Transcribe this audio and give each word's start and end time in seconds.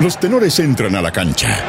Los 0.00 0.18
tenores 0.18 0.58
entran 0.58 0.96
a 0.96 1.02
la 1.02 1.12
cancha. 1.12 1.62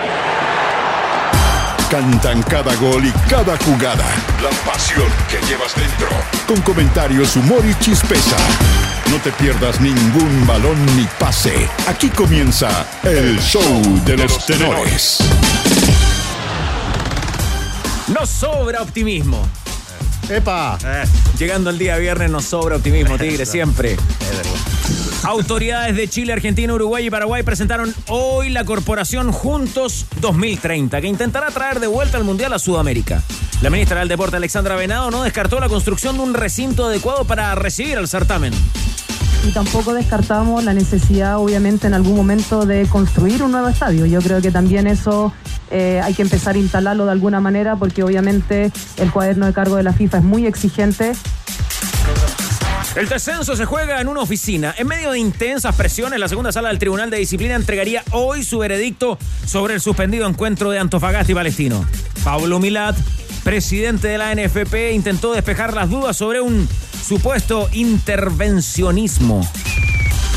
Cantan 1.89 2.41
cada 2.43 2.75
gol 2.75 3.05
y 3.05 3.11
cada 3.29 3.55
jugada. 3.57 4.05
La 4.41 4.49
pasión 4.69 5.07
que 5.29 5.37
llevas 5.45 5.75
dentro. 5.75 6.07
Con 6.47 6.59
comentarios, 6.61 7.35
humor 7.35 7.63
y 7.65 7.75
chispeza. 7.75 8.35
No 9.11 9.17
te 9.17 9.31
pierdas 9.31 9.79
ningún 9.79 10.47
balón 10.47 10.83
ni 10.97 11.07
pase. 11.19 11.69
Aquí 11.87 12.09
comienza 12.09 12.87
el 13.03 13.39
show 13.39 14.03
de 14.05 14.17
los 14.17 14.45
tenores. 14.45 15.19
Nos 18.07 18.29
sobra 18.29 18.81
optimismo. 18.81 19.47
¡Epa! 20.29 20.79
Eh, 20.83 21.03
llegando 21.37 21.69
el 21.69 21.77
día 21.77 21.97
viernes 21.97 22.31
nos 22.31 22.45
sobra 22.45 22.77
optimismo, 22.77 23.17
Tigre, 23.19 23.45
siempre. 23.45 23.97
Autoridades 25.25 25.95
de 25.95 26.07
Chile, 26.07 26.33
Argentina, 26.33 26.71
Uruguay 26.71 27.07
y 27.07 27.09
Paraguay 27.09 27.41
presentaron 27.41 27.93
hoy 28.09 28.49
la 28.49 28.63
corporación 28.63 29.31
Juntos 29.31 30.05
2030, 30.21 31.01
que 31.01 31.07
intentará 31.07 31.47
traer 31.49 31.79
de 31.79 31.87
vuelta 31.87 32.17
al 32.17 32.23
Mundial 32.23 32.53
a 32.53 32.59
Sudamérica. 32.59 33.23
La 33.61 33.71
ministra 33.71 33.99
del 33.99 34.07
Deporte, 34.07 34.35
Alexandra 34.35 34.75
Venado, 34.75 35.09
no 35.09 35.23
descartó 35.23 35.59
la 35.59 35.67
construcción 35.67 36.17
de 36.17 36.23
un 36.23 36.35
recinto 36.35 36.85
adecuado 36.85 37.25
para 37.25 37.55
recibir 37.55 37.97
al 37.97 38.07
certamen. 38.07 38.53
Y 39.47 39.51
tampoco 39.51 39.95
descartamos 39.95 40.63
la 40.63 40.73
necesidad, 40.73 41.39
obviamente, 41.39 41.87
en 41.87 41.95
algún 41.95 42.15
momento 42.15 42.67
de 42.67 42.85
construir 42.85 43.41
un 43.41 43.51
nuevo 43.51 43.67
estadio. 43.67 44.05
Yo 44.05 44.21
creo 44.21 44.41
que 44.41 44.51
también 44.51 44.85
eso 44.85 45.33
eh, 45.71 46.01
hay 46.03 46.13
que 46.13 46.21
empezar 46.21 46.55
a 46.55 46.59
instalarlo 46.59 47.05
de 47.05 47.11
alguna 47.11 47.39
manera 47.39 47.75
porque 47.75 48.03
obviamente 48.03 48.71
el 48.97 49.11
cuaderno 49.11 49.47
de 49.47 49.53
cargo 49.53 49.75
de 49.75 49.83
la 49.83 49.93
FIFA 49.93 50.19
es 50.19 50.23
muy 50.23 50.45
exigente. 50.45 51.13
El 52.95 53.09
descenso 53.09 53.57
se 53.57 53.65
juega 53.65 53.99
en 53.99 54.07
una 54.07 54.21
oficina. 54.21 54.73
En 54.77 54.87
medio 54.87 55.11
de 55.11 55.19
intensas 55.19 55.75
presiones, 55.75 56.17
la 56.17 56.29
segunda 56.29 56.53
sala 56.53 56.69
del 56.69 56.79
Tribunal 56.79 57.09
de 57.09 57.17
Disciplina 57.17 57.55
entregaría 57.55 58.05
hoy 58.11 58.41
su 58.41 58.59
veredicto 58.59 59.19
sobre 59.45 59.73
el 59.73 59.81
suspendido 59.81 60.25
encuentro 60.25 60.71
de 60.71 60.79
Antofagasta 60.79 61.29
y 61.29 61.35
Palestino. 61.35 61.85
Pablo 62.23 62.57
Milat, 62.57 62.95
presidente 63.43 64.07
de 64.07 64.17
la 64.17 64.33
NFP, 64.33 64.93
intentó 64.93 65.33
despejar 65.33 65.73
las 65.73 65.89
dudas 65.89 66.15
sobre 66.15 66.39
un 66.39 66.69
supuesto 67.05 67.67
intervencionismo. 67.73 69.41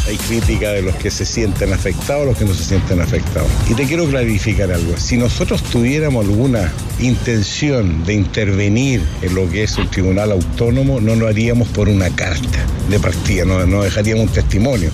Hay 0.08 0.16
crítica 0.16 0.70
de 0.70 0.80
los 0.80 0.96
que 0.96 1.10
se 1.10 1.26
sienten 1.26 1.70
afectados, 1.74 2.24
los 2.24 2.38
que 2.38 2.46
no 2.46 2.54
se 2.54 2.64
sienten 2.64 2.98
afectados. 3.02 3.50
Y 3.68 3.74
te 3.74 3.84
quiero 3.84 4.06
clarificar 4.06 4.72
algo. 4.72 4.96
Si 4.96 5.18
nosotros 5.18 5.62
tuviéramos 5.64 6.24
alguna 6.24 6.72
intención 6.98 8.04
de 8.04 8.14
intervenir 8.14 9.02
en 9.20 9.34
lo 9.34 9.50
que 9.50 9.64
es 9.64 9.76
un 9.76 9.86
tribunal 9.90 10.32
autónomo, 10.32 10.98
no 10.98 11.14
lo 11.14 11.28
haríamos 11.28 11.68
por 11.68 11.90
una 11.90 12.08
carta 12.08 12.64
de 12.88 12.98
partida, 12.98 13.44
no, 13.44 13.66
no 13.66 13.82
dejaríamos 13.82 14.28
un 14.28 14.32
testimonio. 14.32 14.90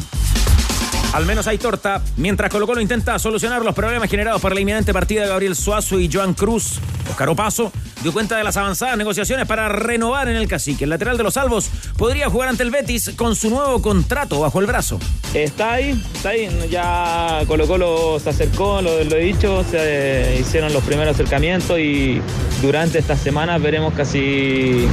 Al 1.15 1.27
menos 1.27 1.47
hay 1.47 1.59
torta. 1.59 2.03
Mientras 2.17 2.51
Colo 2.51 2.67
Colo 2.67 2.81
intenta 2.81 3.17
solucionar 3.20 3.65
los 3.65 3.73
problemas 3.73 4.11
generados 4.11 4.43
por 4.43 4.53
la 4.53 4.61
inminente 4.61 4.93
partida 4.93 5.23
de 5.23 5.29
Gabriel 5.29 5.55
Suazo 5.55 6.01
y 6.01 6.11
Joan 6.12 6.34
Cruz, 6.34 6.81
Oscar 7.09 7.29
Opaso 7.29 7.70
dio 8.03 8.12
cuenta 8.12 8.37
de 8.37 8.43
las 8.43 8.57
avanzadas 8.57 8.98
negociaciones 8.98 9.47
para 9.47 9.69
renovar 9.69 10.29
en 10.29 10.35
el 10.35 10.48
cacique. 10.48 10.83
El 10.83 10.91
lateral 10.91 11.17
de 11.17 11.23
los 11.23 11.35
salvos 11.35 11.70
podría 11.97 12.29
jugar 12.29 12.48
ante 12.48 12.65
el 12.65 12.73
Betis 12.73 13.12
con 13.15 13.37
su 13.37 13.48
nuevo 13.48 13.81
contrato 13.81 14.41
bajo 14.41 14.59
el 14.59 14.67
brazo. 14.67 14.98
Está 15.35 15.75
ahí, 15.75 16.03
está 16.17 16.31
ahí. 16.31 16.48
Ya 16.69 17.42
Colo 17.47 17.69
Colo 17.69 18.19
se 18.19 18.31
acercó, 18.31 18.83
lo, 18.83 19.05
lo 19.05 19.15
he 19.15 19.20
dicho, 19.20 19.65
se 19.70 20.37
hicieron 20.41 20.73
los 20.73 20.83
primeros 20.83 21.15
acercamientos 21.15 21.79
y 21.79 22.20
durante 22.61 22.98
estas 22.98 23.20
semanas 23.20 23.62
veremos 23.62 23.95
casi 23.95 24.89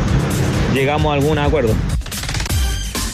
llegamos 0.72 1.10
a 1.10 1.16
algún 1.16 1.40
acuerdo. 1.40 1.74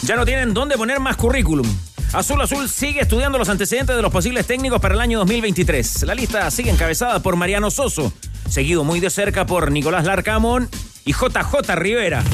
Ya 0.02 0.14
no 0.14 0.26
tienen 0.26 0.52
dónde 0.52 0.76
poner 0.76 1.00
más 1.00 1.16
currículum. 1.16 1.66
Azul 2.12 2.40
Azul 2.40 2.68
sigue 2.68 3.02
estudiando 3.02 3.36
los 3.36 3.50
antecedentes 3.50 3.94
de 3.94 4.00
los 4.00 4.10
posibles 4.10 4.46
técnicos 4.46 4.80
para 4.80 4.94
el 4.94 5.00
año 5.00 5.18
2023. 5.18 6.04
La 6.04 6.14
lista 6.14 6.50
sigue 6.50 6.70
encabezada 6.70 7.20
por 7.20 7.36
Mariano 7.36 7.70
Soso, 7.70 8.12
seguido 8.48 8.82
muy 8.82 8.98
de 8.98 9.10
cerca 9.10 9.44
por 9.44 9.70
Nicolás 9.70 10.06
Larcamón 10.06 10.68
y 11.04 11.12
JJ 11.12 11.74
Rivera. 11.74 12.24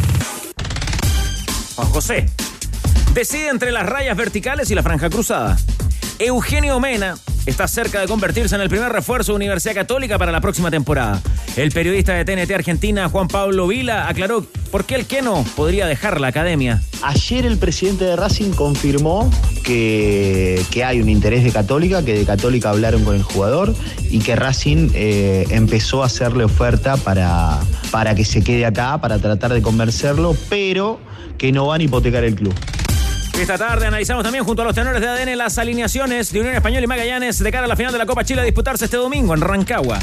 Juan 1.75 1.89
José 1.89 2.27
decide 3.15 3.49
entre 3.49 3.73
las 3.73 3.85
rayas 3.85 4.17
verticales 4.17 4.71
y 4.71 4.77
la 4.77 4.83
franja 4.85 5.11
cruzada. 5.11 5.57
Eugenio 6.19 6.79
Mena 6.79 7.17
está 7.45 7.67
cerca 7.67 8.01
de 8.01 8.07
convertirse 8.07 8.55
en 8.55 8.61
el 8.61 8.69
primer 8.69 8.93
refuerzo 8.93 9.33
de 9.33 9.37
Universidad 9.37 9.75
Católica 9.75 10.17
para 10.19 10.31
la 10.31 10.41
próxima 10.41 10.71
temporada. 10.71 11.21
El 11.57 11.73
periodista 11.73 12.15
de 12.15 12.25
TNT 12.25 12.53
Argentina, 12.53 13.09
Juan 13.09 13.29
Pablo 13.29 13.67
Vila, 13.67 14.09
aclaró 14.09 14.47
por 14.71 14.85
qué 14.85 14.95
el 14.95 15.07
Keno 15.07 15.45
podría 15.57 15.87
dejar 15.87 16.21
la 16.21 16.29
academia. 16.29 16.83
Ayer 17.03 17.47
el 17.47 17.59
presidente 17.59 18.05
de 18.05 18.17
Racing 18.17 18.53
confirmó 18.53 19.31
que, 19.63 20.65
que 20.71 20.85
hay 20.85 21.01
un 21.01 21.09
interés 21.09 21.45
de 21.45 21.51
Católica, 21.51 22.05
que 22.05 22.15
de 22.15 22.25
Católica 22.25 22.71
hablaron 22.71 23.05
con 23.05 23.17
el 23.17 23.23
jugador 23.23 23.75
y 24.09 24.21
que 24.21 24.37
Racing 24.37 24.91
eh, 24.95 25.47
empezó 25.51 26.03
a 26.03 26.07
hacerle 26.07 26.45
oferta 26.45 26.97
para, 26.97 27.59
para 27.91 28.15
que 28.15 28.25
se 28.25 28.43
quede 28.43 28.67
acá, 28.67 28.99
para 29.01 29.19
tratar 29.19 29.53
de 29.53 29.63
convencerlo, 29.63 30.37
pero 30.49 30.99
que 31.39 31.53
no 31.53 31.67
van 31.67 31.81
a 31.81 31.85
hipotecar 31.85 32.25
el 32.25 32.37
club. 32.37 32.55
Esta 33.39 33.59
tarde 33.59 33.87
analizamos 33.87 34.23
también 34.23 34.45
junto 34.45 34.63
a 34.63 34.65
los 34.65 34.75
tenores 34.75 35.01
de 35.01 35.09
ADN 35.09 35.37
las 35.37 35.59
alineaciones 35.59 36.33
de 36.33 36.41
Unión 36.41 36.55
Española 36.55 36.85
y 36.85 36.87
Magallanes 36.87 37.39
de 37.41 37.51
cara 37.51 37.65
a 37.65 37.69
la 37.69 37.75
final 37.75 37.93
de 37.93 37.99
la 37.99 38.07
Copa 38.07 38.25
Chile 38.25 38.41
a 38.41 38.45
disputarse 38.45 38.85
este 38.85 38.97
domingo 38.97 39.35
en 39.35 39.41
Rancagua. 39.41 39.99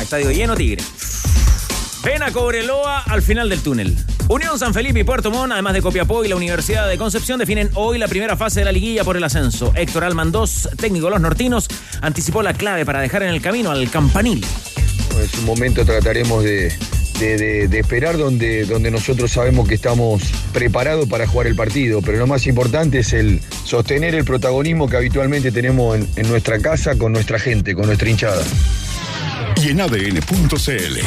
Estadio 0.00 0.30
lleno 0.30 0.56
Tigre. 0.56 0.82
Ven 2.02 2.22
a 2.22 2.32
Cobreloa 2.32 3.02
al 3.02 3.20
final 3.22 3.50
del 3.50 3.60
túnel. 3.62 3.96
Unión 4.28 4.58
San 4.58 4.72
Felipe 4.72 5.00
y 5.00 5.04
Puerto 5.04 5.30
Montt, 5.30 5.52
además 5.52 5.74
de 5.74 5.82
Copiapó 5.82 6.24
y 6.24 6.28
la 6.28 6.36
Universidad 6.36 6.88
de 6.88 6.96
Concepción, 6.96 7.38
definen 7.38 7.70
hoy 7.74 7.98
la 7.98 8.08
primera 8.08 8.36
fase 8.36 8.60
de 8.60 8.64
la 8.64 8.72
liguilla 8.72 9.04
por 9.04 9.18
el 9.18 9.24
ascenso. 9.24 9.72
Héctor 9.76 10.04
Almandós, 10.04 10.68
técnico 10.76 11.06
de 11.06 11.12
los 11.12 11.20
nortinos, 11.20 11.68
anticipó 12.00 12.42
la 12.42 12.54
clave 12.54 12.86
para 12.86 13.00
dejar 13.00 13.22
en 13.22 13.28
el 13.28 13.42
camino 13.42 13.70
al 13.70 13.90
campanil. 13.90 14.44
Es 15.22 15.34
un 15.34 15.44
momento 15.44 15.84
trataremos 15.84 16.42
de, 16.42 16.72
de, 17.22 17.36
de, 17.36 17.68
de, 17.68 17.78
esperar 17.78 18.18
donde, 18.18 18.64
donde 18.64 18.90
nosotros 18.90 19.30
sabemos 19.30 19.68
que 19.68 19.74
estamos 19.74 20.22
preparados 20.52 21.08
para 21.08 21.26
jugar 21.26 21.46
el 21.46 21.54
partido, 21.54 22.02
pero 22.02 22.18
lo 22.18 22.26
más 22.26 22.48
importante 22.48 22.98
es 22.98 23.12
el 23.12 23.40
sostener 23.64 24.16
el 24.16 24.24
protagonismo 24.24 24.88
que 24.88 24.96
habitualmente 24.96 25.52
tenemos 25.52 25.96
en, 25.96 26.08
en 26.16 26.28
nuestra 26.28 26.58
casa 26.58 26.96
con 26.96 27.12
nuestra 27.12 27.38
gente, 27.38 27.74
con 27.74 27.86
nuestra 27.86 28.10
hinchada. 28.10 28.42
Y 29.62 29.70
en 29.70 29.80
ADN.cl. 29.80 30.98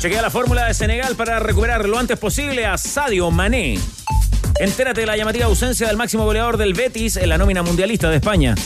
Chequea 0.00 0.22
la 0.22 0.30
fórmula 0.30 0.66
de 0.66 0.74
Senegal 0.74 1.14
para 1.14 1.38
recuperar 1.38 1.88
lo 1.88 1.98
antes 1.98 2.18
posible 2.18 2.66
a 2.66 2.76
Sadio 2.76 3.30
Mané. 3.30 3.78
Entérate 4.58 5.02
de 5.02 5.06
la 5.06 5.16
llamativa 5.16 5.44
ausencia 5.44 5.86
del 5.86 5.96
máximo 5.96 6.24
goleador 6.24 6.56
del 6.56 6.74
Betis 6.74 7.16
en 7.16 7.28
la 7.28 7.38
nómina 7.38 7.62
mundialista 7.62 8.10
de 8.10 8.16
España. 8.16 8.56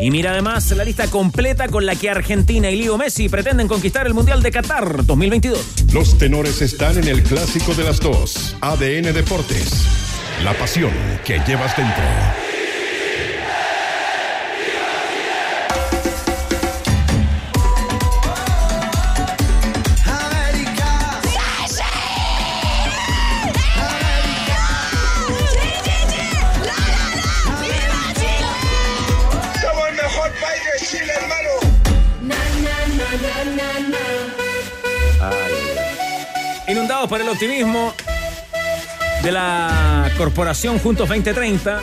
Y 0.00 0.10
mira 0.10 0.32
además 0.32 0.70
la 0.72 0.84
lista 0.84 1.08
completa 1.08 1.68
con 1.68 1.86
la 1.86 1.96
que 1.96 2.10
Argentina 2.10 2.70
y 2.70 2.76
Leo 2.76 2.98
Messi 2.98 3.28
pretenden 3.28 3.68
conquistar 3.68 4.06
el 4.06 4.14
Mundial 4.14 4.42
de 4.42 4.50
Qatar 4.50 5.04
2022. 5.04 5.92
Los 5.92 6.18
tenores 6.18 6.60
están 6.62 6.98
en 6.98 7.08
el 7.08 7.22
clásico 7.22 7.74
de 7.74 7.84
las 7.84 8.00
dos. 8.00 8.56
ADN 8.60 9.14
Deportes. 9.14 9.86
La 10.42 10.52
pasión 10.54 10.92
que 11.24 11.40
llevas 11.46 11.76
dentro. 11.76 12.43
Por 37.08 37.20
el 37.20 37.28
optimismo 37.28 37.92
de 39.22 39.30
la 39.30 40.10
corporación 40.16 40.78
Juntos 40.78 41.06
2030. 41.06 41.82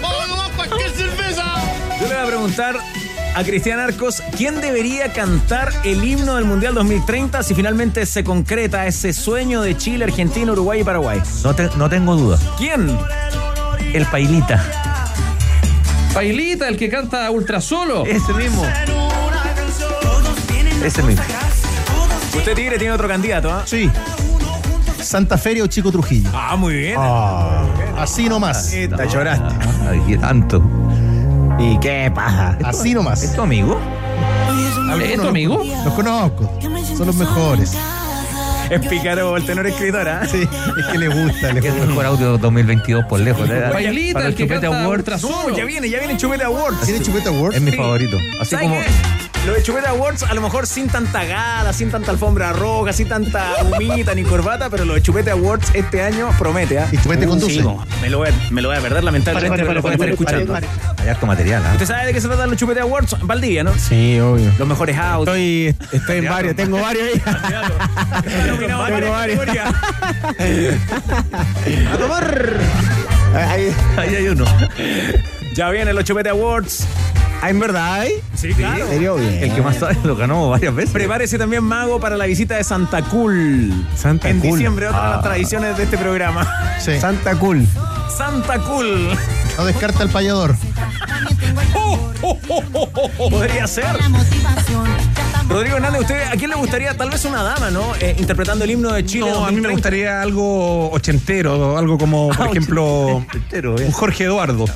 Yo 1.99 2.07
le 2.07 2.13
voy 2.15 2.23
a 2.23 2.25
preguntar 2.25 2.75
a 3.35 3.43
Cristian 3.43 3.79
Arcos 3.79 4.23
quién 4.35 4.59
debería 4.62 5.13
cantar 5.13 5.71
el 5.83 6.03
himno 6.03 6.38
del 6.38 6.45
Mundial 6.45 6.73
2030 6.73 7.44
si 7.44 7.53
finalmente 7.53 8.07
se 8.07 8.23
concreta 8.23 8.88
ese 8.88 9.13
sueño 9.13 9.62
de 9.62 9.77
Chile, 9.77 10.06
Argentina, 10.06 10.51
Uruguay 10.53 10.81
y 10.81 10.83
Paraguay. 10.83 11.21
No, 11.44 11.53
te, 11.53 11.69
no 11.77 11.88
tengo 11.88 12.15
duda. 12.15 12.39
¿Quién? 12.57 12.97
El 13.94 14.06
Pailita. 14.07 14.65
Pailita, 16.15 16.67
el 16.67 16.77
que 16.77 16.89
canta 16.89 17.29
ultra 17.29 17.62
solo. 17.62 18.06
Ese 18.07 18.33
mismo. 18.33 18.65
Ese 20.83 21.03
mismo. 21.03 21.24
Usted, 22.35 22.56
Tigre, 22.56 22.79
tiene 22.79 22.94
otro 22.94 23.07
candidato, 23.07 23.51
¿ah? 23.51 23.62
¿eh? 23.62 23.67
Sí. 23.67 23.91
Santa 25.12 25.38
Feria 25.38 25.62
o 25.66 25.68
Chico 25.68 25.92
Trujillo. 25.92 26.30
Ah, 26.34 26.56
muy 26.56 26.74
bien. 26.74 26.96
Ah, 26.98 27.66
así 27.98 28.30
nomás. 28.30 28.72
Te 28.72 28.88
lloraste. 29.10 29.54
Ay, 29.90 30.02
qué 30.08 30.18
tanto. 30.18 30.63
¿Y 31.60 31.78
qué 31.80 32.10
pasa? 32.16 32.58
Así 32.63 32.94
nomás. 32.94 33.22
¿Es 33.22 33.36
tu 33.36 33.42
amigo? 33.42 33.78
¿Es 35.04 35.19
tu 35.19 35.28
amigo? 35.28 35.62
Los 35.84 35.94
conozco. 35.96 36.58
Son 36.96 37.08
los 37.08 37.16
mejores. 37.18 37.74
Es 38.69 38.88
pícaro 38.88 39.36
el 39.36 39.46
tenor 39.46 39.68
escritor, 39.68 40.08
¿ah? 40.08 40.22
Sí, 40.25 40.48
es 40.80 40.86
que 40.94 40.98
le 40.98 41.10
gusta, 41.10 41.52
le 41.52 41.60
Es 41.60 41.66
el 41.66 41.88
mejor 41.90 42.06
audio 42.06 42.38
2022 42.38 43.04
por 43.04 43.19
lejos. 43.19 43.50
¿eh? 43.50 43.63
Pailita, 43.69 44.13
Para 44.13 44.25
el 44.28 44.31
el 44.31 44.38
que 44.38 44.44
Chupete 44.48 44.68
Award 44.68 45.10
No, 45.24 45.50
ya 45.58 45.66
viene, 45.66 45.90
ya 45.90 46.00
viene 46.00 46.16
Chupete 46.16 46.46
Awards. 46.46 46.80
¿Tiene 46.86 47.02
Chupeta 47.04 47.31
Award? 47.31 47.56
es 47.56 47.62
mi 47.62 47.72
Sí. 47.72 47.75
favorito. 47.78 48.18
Así 48.40 48.52
¿Sabes 48.52 48.69
como 48.69 48.80
qué? 48.80 49.31
Lo 49.45 49.53
de 49.53 49.63
Chupete 49.63 49.88
Awards, 49.88 50.21
a 50.21 50.35
lo 50.35 50.41
mejor 50.41 50.67
sin 50.67 50.88
tanta 50.88 51.23
gala, 51.23 51.73
sin 51.73 51.89
tanta 51.89 52.11
alfombra 52.11 52.53
roja, 52.53 52.93
sin 52.93 53.07
tanta 53.07 53.55
humita 53.63 54.13
ni 54.13 54.23
corbata, 54.23 54.69
pero 54.69 54.85
lo 54.85 54.93
de 54.93 55.01
Chupete 55.01 55.31
Awards 55.31 55.71
este 55.73 56.03
año 56.03 56.29
promete, 56.38 56.77
¿ah? 56.77 56.88
Y 56.91 56.97
Chupete 56.99 57.25
conduce. 57.25 57.55
Sí, 57.55 57.61
no, 57.61 57.83
me, 58.01 58.09
lo 58.11 58.19
voy 58.19 58.29
a, 58.29 58.33
me 58.51 58.61
lo 58.61 58.67
voy 58.67 58.77
a 58.77 58.81
perder, 58.81 59.03
lamentablemente, 59.03 59.65
pero 59.65 59.81
lo 59.81 59.89
estar 59.89 60.09
escuchando. 60.09 60.55
hay 60.55 61.09
harto 61.09 61.25
material. 61.25 61.63
¿ah? 61.65 61.71
¿Usted 61.73 61.88
sabe 61.88 62.05
de 62.05 62.13
qué 62.13 62.21
se 62.21 62.27
tratan 62.27 62.51
los 62.51 62.59
Chupete 62.59 62.81
Awards? 62.81 63.15
Valdivia, 63.23 63.63
¿no? 63.63 63.73
Sí, 63.79 64.19
obvio. 64.19 64.51
Los 64.59 64.67
mejores 64.67 64.95
autos. 64.95 65.35
Estoy, 65.35 65.75
estoy 65.91 66.17
en 66.19 66.25
varios, 66.29 66.55
tengo 66.55 66.79
varios 66.79 67.03
ahí. 67.07 67.21
Tengo 68.59 68.77
varios. 68.77 69.39
¡A 71.91 71.97
tomar! 71.97 72.53
Ahí, 73.33 73.73
Ahí 73.97 74.15
hay 74.15 74.27
uno. 74.27 74.43
Ya 75.55 75.69
vienen 75.69 75.95
los 75.95 76.03
Chupete 76.03 76.29
Awards. 76.29 76.85
Ah, 77.41 77.49
¿En 77.49 77.59
verdad 77.59 77.93
hay? 78.01 78.11
Sí, 78.35 78.53
claro. 78.53 78.85
¿En 78.85 78.89
serio? 78.91 79.15
Bien. 79.15 79.43
El 79.43 79.53
que 79.55 79.61
más 79.61 79.77
sabe 79.77 79.97
lo 80.03 80.15
ganó 80.15 80.49
varias 80.49 80.73
veces. 80.75 80.91
Prepárese 80.91 81.38
también, 81.38 81.63
Mago, 81.63 81.99
para 81.99 82.17
la 82.17 82.25
visita 82.25 82.55
de 82.55 82.63
Santa 82.63 83.01
Cool. 83.03 83.71
Santa 83.95 84.29
en 84.29 84.39
Cool. 84.39 84.51
diciembre, 84.51 84.88
otra 84.88 85.01
de 85.03 85.09
las 85.09 85.17
Ah. 85.19 85.21
tradiciones 85.21 85.77
de 85.77 85.83
este 85.83 85.97
programa. 85.97 86.47
Sí. 86.79 86.99
Santa 86.99 87.35
Cool. 87.35 87.65
Santa 88.15 88.59
Cool. 88.59 89.09
No 89.57 89.65
descarta 89.65 90.03
el 90.03 90.09
payador. 90.09 90.55
Oh, 91.73 92.11
oh, 92.21 92.38
oh, 92.49 92.63
oh, 92.73 92.89
oh, 92.95 93.09
oh. 93.17 93.29
Podría 93.29 93.67
ser. 93.67 93.85
Rodrigo 95.49 95.75
Hernández, 95.75 96.01
¿usted 96.01 96.23
a 96.23 96.31
quién 96.31 96.49
le 96.49 96.55
gustaría? 96.55 96.95
Tal 96.95 97.09
vez 97.09 97.25
una 97.25 97.43
dama, 97.43 97.69
¿no? 97.71 97.93
Eh, 97.99 98.15
interpretando 98.17 98.63
el 98.63 98.71
himno 98.71 98.93
de 98.93 99.05
Chile. 99.05 99.29
No, 99.29 99.45
a 99.45 99.51
mí 99.51 99.57
me 99.59 99.67
2030. 99.67 99.71
gustaría 99.71 100.21
algo 100.21 100.89
ochentero, 100.91 101.77
algo 101.77 101.97
como, 101.97 102.29
por 102.29 102.47
ejemplo, 102.47 103.25
Entero, 103.33 103.75
un. 103.75 103.91
Jorge 103.91 104.23
Eduardo. 104.25 104.65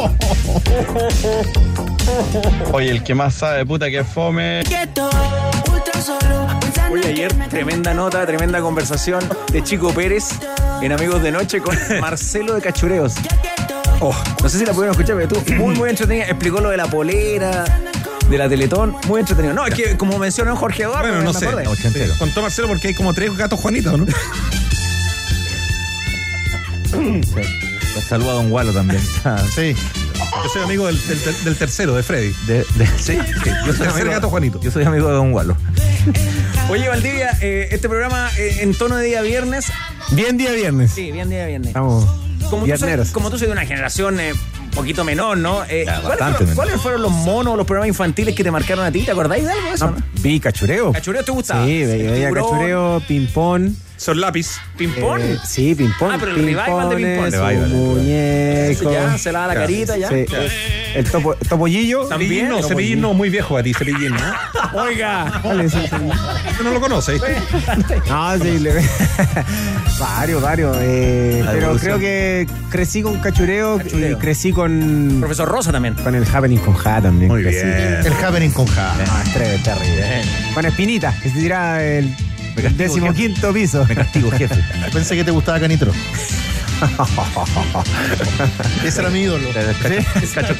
Oye, 2.72 2.90
el 2.90 3.02
que 3.02 3.14
más 3.14 3.34
sabe, 3.34 3.66
puta 3.66 3.90
que 3.90 4.04
fome. 4.04 4.62
Oye, 6.90 7.08
ayer 7.08 7.32
tremenda 7.48 7.94
nota, 7.94 8.26
tremenda 8.26 8.60
conversación 8.60 9.20
de 9.52 9.62
Chico 9.62 9.92
Pérez 9.92 10.30
en 10.82 10.92
Amigos 10.92 11.22
de 11.22 11.30
Noche 11.32 11.60
con 11.60 11.76
Marcelo 12.00 12.54
de 12.54 12.62
Cachureos. 12.62 13.14
Oh, 14.00 14.14
no 14.42 14.48
sé 14.48 14.58
si 14.58 14.64
la 14.64 14.72
pudieron 14.72 14.92
escuchar, 14.92 15.16
pero 15.16 15.28
tú 15.28 15.42
muy, 15.54 15.74
muy 15.74 15.90
entretenida. 15.90 16.24
Explicó 16.24 16.60
lo 16.60 16.70
de 16.70 16.76
la 16.78 16.86
polera, 16.86 17.64
de 18.30 18.38
la 18.38 18.48
Teletón, 18.48 18.96
muy 19.06 19.20
entretenido. 19.20 19.52
No, 19.52 19.66
es 19.66 19.74
que 19.74 19.96
como 19.98 20.18
mencionó 20.18 20.56
Jorge 20.56 20.84
Eduardo, 20.84 21.08
Bueno, 21.08 21.22
no 21.22 21.32
me 21.32 21.38
sé. 21.38 21.46
Contó 22.18 22.42
Marcelo 22.42 22.68
porque 22.68 22.88
hay 22.88 22.94
como 22.94 23.12
tres 23.12 23.36
gatos 23.36 23.60
Juanitos, 23.60 23.98
¿no? 23.98 24.06
Le 26.92 27.69
saluda 28.00 28.30
a 28.30 28.34
Don 28.34 28.50
Gualo 28.50 28.72
también. 28.72 29.02
Sí. 29.54 29.74
Yo 30.44 30.48
soy 30.52 30.62
amigo 30.62 30.86
del, 30.86 30.98
del- 31.08 31.44
del 31.44 31.56
tercero, 31.56 31.94
de 31.94 32.02
Freddy. 32.02 32.32
De- 32.46 32.64
de- 32.76 32.86
sí, 32.98 33.18
sí, 33.44 33.50
yo 33.66 33.72
soy 33.72 33.78
Tercer 33.78 33.88
amigo, 33.88 34.10
gato 34.10 34.30
Juanito. 34.30 34.60
Yo 34.62 34.70
soy 34.70 34.84
amigo 34.84 35.08
de 35.08 35.14
Don 35.14 35.32
Gualo. 35.32 35.56
Oye, 36.70 36.88
Valdivia, 36.88 37.36
eh, 37.40 37.68
este 37.72 37.88
programa 37.88 38.30
eh, 38.38 38.58
en 38.60 38.74
tono 38.74 38.96
de 38.96 39.06
día 39.06 39.22
viernes. 39.22 39.66
Bien 40.12 40.36
día 40.38 40.52
viernes. 40.52 40.92
Sí, 40.92 41.10
bien 41.12 41.28
día 41.30 41.46
viernes. 41.46 41.68
Estamos 41.68 42.04
Como 42.48 42.64
tú, 42.66 42.76
soy, 42.78 42.96
como 43.12 43.30
tú 43.30 43.38
soy 43.38 43.46
de 43.48 43.52
una 43.52 43.66
generación 43.66 44.20
eh, 44.20 44.32
un 44.32 44.70
poquito 44.70 45.04
menor, 45.04 45.36
¿no? 45.36 45.64
Eh, 45.64 45.84
Ya, 45.86 46.00
¿cuáles, 46.00 46.08
bastante 46.08 46.32
fueron, 46.38 46.48
menor. 46.50 46.56
cuáles 46.56 46.80
fueron 46.82 47.02
los 47.02 47.12
monos, 47.12 47.56
los 47.56 47.66
programas 47.66 47.88
infantiles 47.88 48.34
que 48.34 48.44
te 48.44 48.50
marcaron 48.50 48.84
a 48.84 48.92
ti? 48.92 49.02
¿Te 49.02 49.10
acordáis 49.10 49.44
de 49.44 49.50
algo 49.52 49.68
de 49.68 49.74
eso? 49.74 49.86
No, 49.90 49.96
no? 49.98 50.02
vi 50.20 50.38
cachureo. 50.40 50.92
¿Cachureo 50.92 51.24
te 51.24 51.32
gustaba? 51.32 51.64
Sí, 51.66 51.84
veía, 51.84 52.30
cachureo, 52.30 53.02
ping-pong. 53.06 53.72
Son 54.00 54.18
lápiz. 54.18 54.52
¿Ping-pong? 54.78 55.20
Eh, 55.20 55.36
sí, 55.46 55.74
ping-pong. 55.74 56.12
Ah, 56.14 56.16
pero 56.18 56.32
el 56.34 56.38
revival 56.42 56.88
de 56.88 56.96
ping-pong. 56.96 57.30
Revival, 57.32 57.52
el 57.64 57.68
muñeco. 57.68 58.92
Ya, 58.94 59.18
se 59.18 59.30
lava 59.30 59.48
la 59.48 59.54
carita, 59.54 59.98
ya. 59.98 60.08
Sí. 60.08 60.24
El 60.94 61.04
topo, 61.10 61.34
topollillo. 61.34 62.06
También, 62.06 62.48
no, 62.48 62.62
no, 62.62 62.66
Cepillín 62.66 63.02
no, 63.02 63.12
muy 63.12 63.28
viejo 63.28 63.58
a 63.58 63.62
ti, 63.62 63.74
Cepillín, 63.74 64.12
¿no? 64.14 64.18
Oiga. 64.82 65.42
Dale, 65.44 65.68
sí, 65.68 65.76
sí. 65.82 65.96
Tú 66.56 66.64
no 66.64 66.70
lo 66.72 66.80
conoces. 66.80 67.20
No, 68.08 68.38
sí, 68.38 68.58
le- 68.58 68.72
varios, 70.00 70.40
varios. 70.42 70.76
eh, 70.80 71.44
pero 71.52 71.76
creo 71.76 71.98
que 71.98 72.46
crecí 72.70 73.02
con 73.02 73.20
cachureo, 73.20 73.76
Cachureo. 73.78 74.12
y 74.12 74.14
crecí 74.18 74.50
con, 74.52 75.18
Profesor 75.20 75.46
Rosa 75.46 75.72
también. 75.72 75.94
con 75.94 76.14
el 76.14 76.24
Happening 76.26 76.58
con 76.60 76.74
Ja 76.74 77.02
también. 77.02 77.30
Muy 77.30 77.42
crecí. 77.42 77.66
bien. 77.66 78.00
El 78.06 78.12
Happening 78.24 78.50
con 78.50 78.66
Ja. 78.66 78.94
Ah, 79.10 79.22
es 79.26 79.32
terrible, 79.34 79.58
terrible. 79.62 80.22
Con 80.54 80.64
Espinita, 80.64 81.14
que 81.22 81.28
se 81.28 81.38
tira 81.38 81.84
el 81.84 82.14
Me 82.56 82.62
castigo, 82.62 82.76
décimo 82.76 83.06
jefe. 83.08 83.18
quinto 83.18 83.52
piso. 83.52 83.84
Me 83.86 83.94
castigo, 83.94 84.30
jefe. 84.30 84.62
Pensé 84.92 85.16
que 85.16 85.24
te 85.24 85.30
gustaba 85.30 85.60
Canitro. 85.60 85.92
Ese 88.84 89.00
era 89.00 89.10
mi 89.10 89.20
ídolo. 89.20 89.48
Cacho, 89.52 90.34
Cacho, 90.34 90.54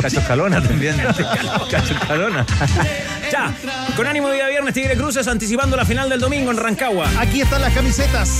Cacho 0.00 0.20
Escalona 0.20 0.62
también. 0.62 0.96
Cacho 1.70 1.94
Escalona. 1.94 2.46
Ya, 3.30 3.54
con 3.94 4.06
ánimo 4.06 4.28
de 4.28 4.36
día 4.36 4.48
viernes, 4.48 4.74
Tigre 4.74 4.96
Cruces 4.96 5.26
anticipando 5.28 5.76
la 5.76 5.84
final 5.84 6.08
del 6.08 6.20
domingo 6.20 6.50
en 6.50 6.56
Rancagua. 6.56 7.08
Aquí 7.18 7.42
están 7.42 7.60
las 7.60 7.74
camisetas. 7.74 8.30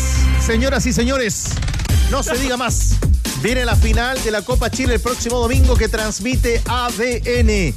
Señoras 0.45 0.87
y 0.87 0.93
señores, 0.93 1.51
no 2.11 2.23
se 2.23 2.37
diga 2.39 2.57
más. 2.57 2.97
Viene 3.43 3.65
la 3.65 3.77
final 3.77 4.23
de 4.25 4.31
la 4.31 4.43
Copa 4.43 4.71
Chile 4.71 4.95
el 4.95 5.01
próximo 5.01 5.39
domingo 5.39 5.77
que 5.77 5.89
transmite 5.89 6.63
ADN. 6.67 7.75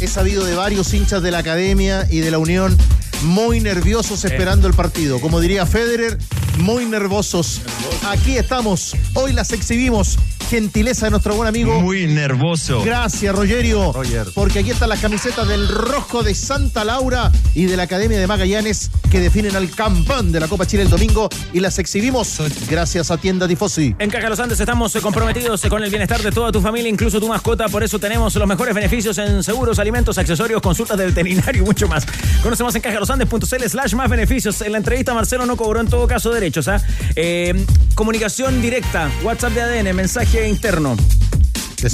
He 0.00 0.06
sabido 0.08 0.44
de 0.44 0.54
varios 0.56 0.92
hinchas 0.92 1.22
de 1.22 1.30
la 1.30 1.38
academia 1.38 2.06
y 2.10 2.18
de 2.18 2.30
la 2.30 2.38
Unión 2.38 2.76
muy 3.22 3.60
nerviosos 3.60 4.24
esperando 4.24 4.66
el 4.66 4.74
partido. 4.74 5.20
Como 5.20 5.40
diría 5.40 5.66
Federer, 5.66 6.18
muy 6.58 6.84
nervosos. 6.84 7.60
Aquí 8.08 8.36
estamos. 8.36 8.94
Hoy 9.14 9.32
las 9.32 9.52
exhibimos. 9.52 10.18
Gentileza 10.48 11.06
de 11.06 11.10
nuestro 11.10 11.34
buen 11.34 11.48
amigo. 11.48 11.80
Muy 11.80 12.06
nervoso. 12.06 12.80
Gracias, 12.84 13.34
Rogerio. 13.34 13.92
Roger. 13.92 14.28
Porque 14.32 14.60
aquí 14.60 14.70
están 14.70 14.88
las 14.88 15.00
camisetas 15.00 15.48
del 15.48 15.66
Rojo 15.66 16.22
de 16.22 16.36
Santa 16.36 16.84
Laura 16.84 17.32
y 17.52 17.64
de 17.64 17.76
la 17.76 17.82
Academia 17.82 18.16
de 18.16 18.28
Magallanes 18.28 18.92
que 19.10 19.18
definen 19.18 19.56
al 19.56 19.68
campeón 19.70 20.30
de 20.30 20.38
la 20.38 20.46
Copa 20.46 20.64
Chile 20.64 20.84
el 20.84 20.88
domingo 20.88 21.28
y 21.52 21.58
las 21.58 21.80
exhibimos 21.80 22.40
gracias 22.70 23.10
a 23.10 23.16
Tienda 23.16 23.48
Tifosi. 23.48 23.96
En 23.98 24.08
Caja 24.08 24.28
Los 24.28 24.38
Andes 24.38 24.60
estamos 24.60 24.94
eh, 24.94 25.00
comprometidos 25.00 25.64
eh, 25.64 25.68
con 25.68 25.82
el 25.82 25.90
bienestar 25.90 26.22
de 26.22 26.30
toda 26.30 26.52
tu 26.52 26.60
familia, 26.60 26.88
incluso 26.88 27.18
tu 27.18 27.26
mascota. 27.26 27.68
Por 27.68 27.82
eso 27.82 27.98
tenemos 27.98 28.34
los 28.36 28.46
mejores 28.46 28.72
beneficios 28.72 29.18
en 29.18 29.42
seguros, 29.42 29.80
alimentos, 29.80 30.16
accesorios, 30.16 30.62
consultas 30.62 30.96
de 30.96 31.06
veterinario 31.06 31.62
y 31.62 31.66
mucho 31.66 31.88
más. 31.88 32.06
Conocemos 32.40 32.72
en 32.76 32.82
cajalosandes.cl 33.06 33.68
slash 33.68 33.94
más 33.94 34.10
beneficios. 34.10 34.60
En 34.62 34.72
la 34.72 34.78
entrevista 34.78 35.14
Marcelo 35.14 35.46
no 35.46 35.56
cobró 35.56 35.80
en 35.80 35.88
todo 35.88 36.06
caso 36.06 36.30
derechos. 36.32 36.68
¿ah? 36.68 36.80
Eh, 37.14 37.54
comunicación 37.94 38.60
directa, 38.60 39.10
WhatsApp 39.22 39.52
de 39.52 39.62
ADN, 39.62 39.94
mensaje 39.94 40.48
interno. 40.48 40.96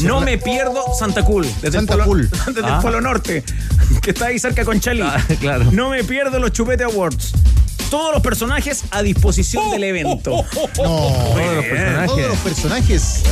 No 0.00 0.20
me 0.20 0.38
pierdo 0.38 0.82
Santa 0.98 1.24
Cool. 1.24 1.46
Desde 1.60 1.72
Santa 1.78 1.94
el 1.94 1.98
Polo, 2.00 2.04
Cool. 2.04 2.30
Desde 2.54 2.60
el 2.60 2.64
Ah. 2.74 2.80
Polo 2.80 3.00
Norte, 3.00 3.44
que 4.00 4.10
está 4.12 4.26
ahí 4.26 4.38
cerca 4.38 4.64
con 4.64 4.80
Chali. 4.80 5.02
Ah, 5.02 5.22
claro. 5.40 5.66
No 5.72 5.90
me 5.90 6.02
pierdo 6.04 6.38
los 6.38 6.52
Chupete 6.52 6.84
Awards. 6.84 7.32
Todos 7.90 8.14
los 8.14 8.22
personajes 8.22 8.84
a 8.90 9.02
disposición 9.02 9.70
del 9.70 9.84
evento. 9.84 10.30
No, 10.30 10.44
Todos 10.74 11.54
los 11.56 11.64
personajes. 11.66 12.06
todos 12.06 12.28
los 12.28 12.38
personajes. 12.38 13.22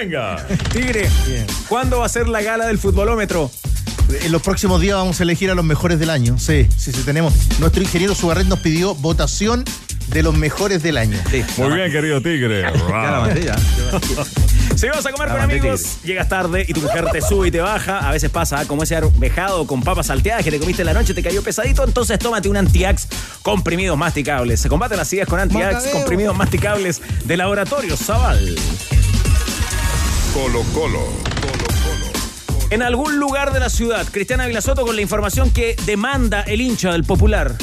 Venga. 0.00 0.44
Tigre, 0.72 1.08
¿cuándo 1.68 2.00
va 2.00 2.06
a 2.06 2.08
ser 2.08 2.26
la 2.28 2.42
gala 2.42 2.66
del 2.66 2.78
futbolómetro? 2.78 3.48
En 4.22 4.32
los 4.32 4.42
próximos 4.42 4.80
días 4.80 4.96
vamos 4.96 5.20
a 5.20 5.22
elegir 5.22 5.50
a 5.50 5.54
los 5.54 5.64
mejores 5.64 5.98
del 5.98 6.10
año. 6.10 6.38
Sí, 6.38 6.66
sí, 6.76 6.92
sí, 6.92 7.02
tenemos. 7.04 7.32
Nuestro 7.58 7.82
ingeniero 7.82 8.14
Subarret 8.14 8.46
nos 8.46 8.60
pidió 8.60 8.94
votación 8.94 9.64
de 10.08 10.22
los 10.22 10.36
mejores 10.36 10.82
del 10.82 10.96
año. 10.96 11.16
Sí. 11.30 11.44
Muy 11.58 11.74
bien, 11.74 11.92
querido 11.92 12.20
Tigre. 12.20 12.64
Si 14.76 14.86
vas 14.86 15.04
a 15.04 15.12
comer 15.12 15.28
La 15.28 15.34
con 15.34 15.42
amigos, 15.42 15.82
Tigre. 15.82 16.06
llegas 16.06 16.28
tarde 16.30 16.64
y 16.66 16.72
tu 16.72 16.80
mujer 16.80 17.04
te 17.12 17.20
sube 17.20 17.48
y 17.48 17.50
te 17.50 17.60
baja. 17.60 17.98
A 17.98 18.12
veces 18.12 18.30
pasa 18.30 18.64
como 18.66 18.82
ese 18.84 18.96
arvejado 18.96 19.66
con 19.66 19.82
papas 19.82 20.06
salteadas 20.06 20.42
que 20.42 20.50
te 20.50 20.58
comiste 20.58 20.82
en 20.82 20.86
la 20.86 20.94
noche, 20.94 21.12
te 21.12 21.22
cayó 21.22 21.42
pesadito. 21.42 21.84
Entonces 21.84 22.18
tómate 22.18 22.48
un 22.48 22.56
Antiax 22.56 23.08
comprimidos 23.42 23.98
masticables. 23.98 24.58
Se 24.60 24.70
combaten 24.70 24.96
las 24.96 25.12
ideas 25.12 25.28
con 25.28 25.38
Antiax 25.38 25.88
comprimidos 25.88 26.34
masticables 26.34 27.02
de 27.24 27.36
Laboratorio 27.36 27.94
Zaval. 27.94 28.56
Colo 30.32 30.62
Colo. 30.72 31.08
En 32.70 32.82
algún 32.82 33.18
lugar 33.18 33.52
de 33.52 33.58
la 33.58 33.68
ciudad, 33.68 34.06
Cristiana 34.08 34.46
Vilasoto 34.46 34.86
con 34.86 34.94
la 34.94 35.02
información 35.02 35.50
que 35.50 35.74
demanda 35.86 36.42
el 36.42 36.60
hincha 36.60 36.92
del 36.92 37.02
popular. 37.02 37.56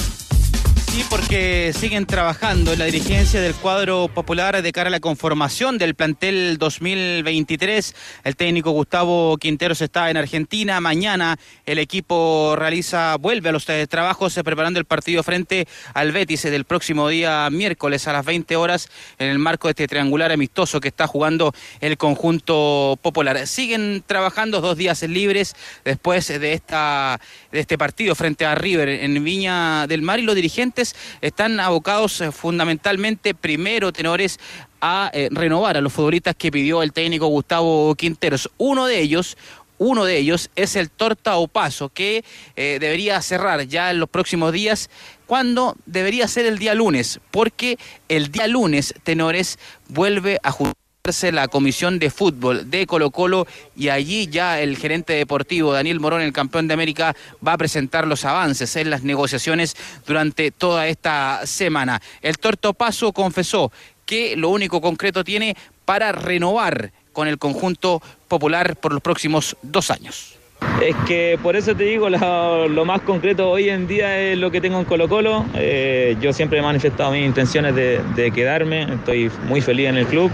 Sí, 0.97 1.05
porque 1.11 1.73
siguen 1.75 2.07
trabajando 2.07 2.73
en 2.73 2.79
la 2.79 2.85
dirigencia 2.85 3.39
del 3.39 3.53
cuadro 3.53 4.07
popular 4.07 4.63
de 4.63 4.71
cara 4.71 4.87
a 4.87 4.89
la 4.89 4.99
conformación 4.99 5.77
del 5.77 5.93
plantel 5.93 6.57
2023. 6.57 7.95
El 8.23 8.35
técnico 8.35 8.71
Gustavo 8.71 9.37
Quinteros 9.37 9.83
está 9.83 10.09
en 10.09 10.17
Argentina. 10.17 10.81
Mañana 10.81 11.37
el 11.67 11.77
equipo 11.77 12.55
realiza, 12.57 13.15
vuelve 13.17 13.49
a 13.49 13.51
los 13.51 13.69
eh, 13.69 13.85
trabajos 13.85 14.35
eh, 14.37 14.43
preparando 14.43 14.79
el 14.79 14.85
partido 14.85 15.21
frente 15.21 15.67
al 15.93 16.11
Betis 16.11 16.45
eh, 16.45 16.49
del 16.49 16.65
próximo 16.65 17.09
día 17.09 17.47
miércoles 17.51 18.07
a 18.07 18.13
las 18.13 18.25
20 18.25 18.55
horas 18.55 18.89
en 19.19 19.27
el 19.29 19.37
marco 19.37 19.67
de 19.67 19.73
este 19.73 19.87
triangular 19.87 20.31
amistoso 20.31 20.81
que 20.81 20.87
está 20.87 21.05
jugando 21.05 21.53
el 21.79 21.95
conjunto 21.97 22.97
popular. 23.03 23.45
Siguen 23.45 24.03
trabajando 24.03 24.61
dos 24.61 24.75
días 24.75 25.03
libres 25.03 25.55
después 25.85 26.27
de, 26.27 26.53
esta, 26.53 27.21
de 27.51 27.59
este 27.59 27.77
partido 27.77 28.15
frente 28.15 28.47
a 28.47 28.55
River 28.55 28.89
en 28.89 29.23
Viña 29.23 29.85
del 29.85 30.01
Mar 30.01 30.17
y 30.17 30.23
los 30.23 30.33
dirigentes 30.33 30.86
están 31.21 31.59
abocados 31.59 32.21
eh, 32.21 32.31
fundamentalmente, 32.31 33.33
primero, 33.33 33.91
tenores, 33.91 34.39
a 34.81 35.09
eh, 35.13 35.29
renovar 35.31 35.77
a 35.77 35.81
los 35.81 35.93
futbolistas 35.93 36.35
que 36.35 36.51
pidió 36.51 36.83
el 36.83 36.93
técnico 36.93 37.27
Gustavo 37.27 37.95
Quinteros. 37.95 38.49
Uno 38.57 38.85
de 38.85 38.99
ellos, 38.99 39.37
uno 39.77 40.05
de 40.05 40.17
ellos 40.17 40.49
es 40.55 40.75
el 40.75 40.89
Torta 40.89 41.37
Opaso, 41.37 41.89
que 41.89 42.23
eh, 42.55 42.77
debería 42.79 43.21
cerrar 43.21 43.67
ya 43.67 43.91
en 43.91 43.99
los 43.99 44.09
próximos 44.09 44.51
días, 44.53 44.89
cuando 45.25 45.75
debería 45.85 46.27
ser 46.27 46.45
el 46.45 46.57
día 46.57 46.73
lunes, 46.73 47.19
porque 47.31 47.77
el 48.07 48.31
día 48.31 48.47
lunes, 48.47 48.93
tenores, 49.03 49.59
vuelve 49.89 50.39
a 50.43 50.51
jugar 50.51 50.76
la 51.07 51.47
comisión 51.47 51.99
de 51.99 52.09
fútbol 52.09 52.69
de 52.69 52.85
Colo 52.85 53.11
Colo 53.11 53.47
y 53.77 53.87
allí 53.87 54.27
ya 54.27 54.59
el 54.59 54.75
gerente 54.75 55.13
deportivo 55.13 55.71
Daniel 55.71 56.01
Morón, 56.01 56.21
el 56.21 56.33
campeón 56.33 56.67
de 56.67 56.73
América, 56.73 57.15
va 57.45 57.53
a 57.53 57.57
presentar 57.57 58.05
los 58.05 58.25
avances 58.25 58.75
en 58.75 58.89
las 58.89 59.03
negociaciones 59.03 59.77
durante 60.05 60.51
toda 60.51 60.87
esta 60.87 61.45
semana. 61.45 62.01
El 62.21 62.37
Torto 62.39 62.73
Paso 62.73 63.13
confesó 63.13 63.71
que 64.05 64.35
lo 64.35 64.49
único 64.49 64.81
concreto 64.81 65.23
tiene 65.23 65.55
para 65.85 66.11
renovar 66.11 66.91
con 67.13 67.29
el 67.29 67.37
conjunto 67.37 68.01
popular 68.27 68.75
por 68.75 68.91
los 68.91 69.01
próximos 69.01 69.55
dos 69.61 69.89
años. 69.89 70.37
Es 70.81 70.95
que 71.07 71.39
por 71.41 71.55
eso 71.55 71.73
te 71.73 71.85
digo, 71.85 72.09
lo, 72.09 72.85
más 72.85 73.01
concreto 73.01 73.49
hoy 73.49 73.69
en 73.69 73.87
día 73.87 74.19
es 74.19 74.37
lo 74.37 74.51
que 74.51 74.59
tengo 74.59 74.79
en 74.79 74.85
Colo 74.85 75.07
Colo. 75.07 75.45
Eh, 75.55 76.17
yo 76.19 76.33
siempre 76.33 76.59
he 76.59 76.61
manifestado 76.61 77.11
mis 77.11 77.25
intenciones 77.25 77.75
de 77.75 78.31
quedarme, 78.35 78.93
estoy 78.93 79.31
muy 79.47 79.61
feliz 79.61 79.87
en 79.87 79.97
el 79.97 80.05
club. 80.05 80.31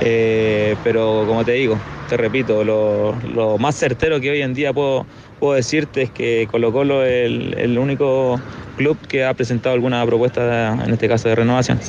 Eh, 0.00 0.76
pero 0.84 1.24
como 1.26 1.44
te 1.44 1.52
digo, 1.52 1.78
te 2.08 2.16
repito, 2.16 2.64
lo, 2.64 3.14
lo, 3.34 3.58
más 3.58 3.74
certero 3.74 4.20
que 4.20 4.30
hoy 4.30 4.42
en 4.42 4.54
día 4.54 4.72
puedo, 4.72 5.06
puedo 5.38 5.54
decirte 5.54 6.02
es 6.02 6.10
que 6.10 6.48
Colo 6.50 6.72
Colo 6.72 7.04
es 7.04 7.26
el, 7.26 7.54
el, 7.58 7.78
único 7.78 8.40
club 8.76 8.98
que 9.08 9.24
ha 9.24 9.34
presentado 9.34 9.74
alguna 9.74 10.04
propuesta, 10.06 10.72
en 10.84 10.92
este 10.92 11.08
caso 11.08 11.28
de 11.28 11.34
renovación. 11.34 11.80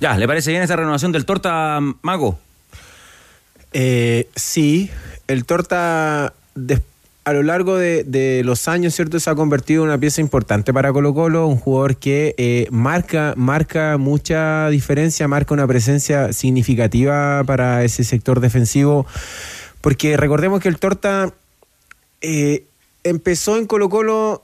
Ya, 0.00 0.16
¿le 0.16 0.26
parece 0.26 0.50
bien 0.50 0.62
esa 0.62 0.76
renovación 0.76 1.12
del 1.12 1.26
Torta 1.26 1.78
Mago? 2.02 2.38
Eh, 3.72 4.28
sí, 4.34 4.90
el 5.28 5.44
Torta 5.44 6.32
a 7.24 7.32
lo 7.32 7.42
largo 7.42 7.76
de, 7.76 8.04
de, 8.04 8.42
los 8.44 8.66
años, 8.66 8.94
¿cierto? 8.94 9.20
Se 9.20 9.28
ha 9.28 9.34
convertido 9.34 9.82
en 9.82 9.90
una 9.90 9.98
pieza 9.98 10.20
importante 10.20 10.72
para 10.72 10.92
Colo 10.92 11.12
Colo, 11.12 11.46
un 11.46 11.56
jugador 11.56 11.96
que 11.96 12.34
eh, 12.38 12.66
marca, 12.70 13.34
marca 13.36 13.98
mucha 13.98 14.68
diferencia, 14.70 15.28
marca 15.28 15.52
una 15.52 15.66
presencia 15.66 16.32
significativa 16.32 17.44
para 17.44 17.84
ese 17.84 18.04
sector 18.04 18.40
defensivo, 18.40 19.06
porque 19.80 20.16
recordemos 20.16 20.60
que 20.60 20.68
el 20.68 20.78
Torta 20.78 21.32
eh, 22.22 22.64
empezó 23.04 23.58
en 23.58 23.66
Colo 23.66 23.90
Colo 23.90 24.42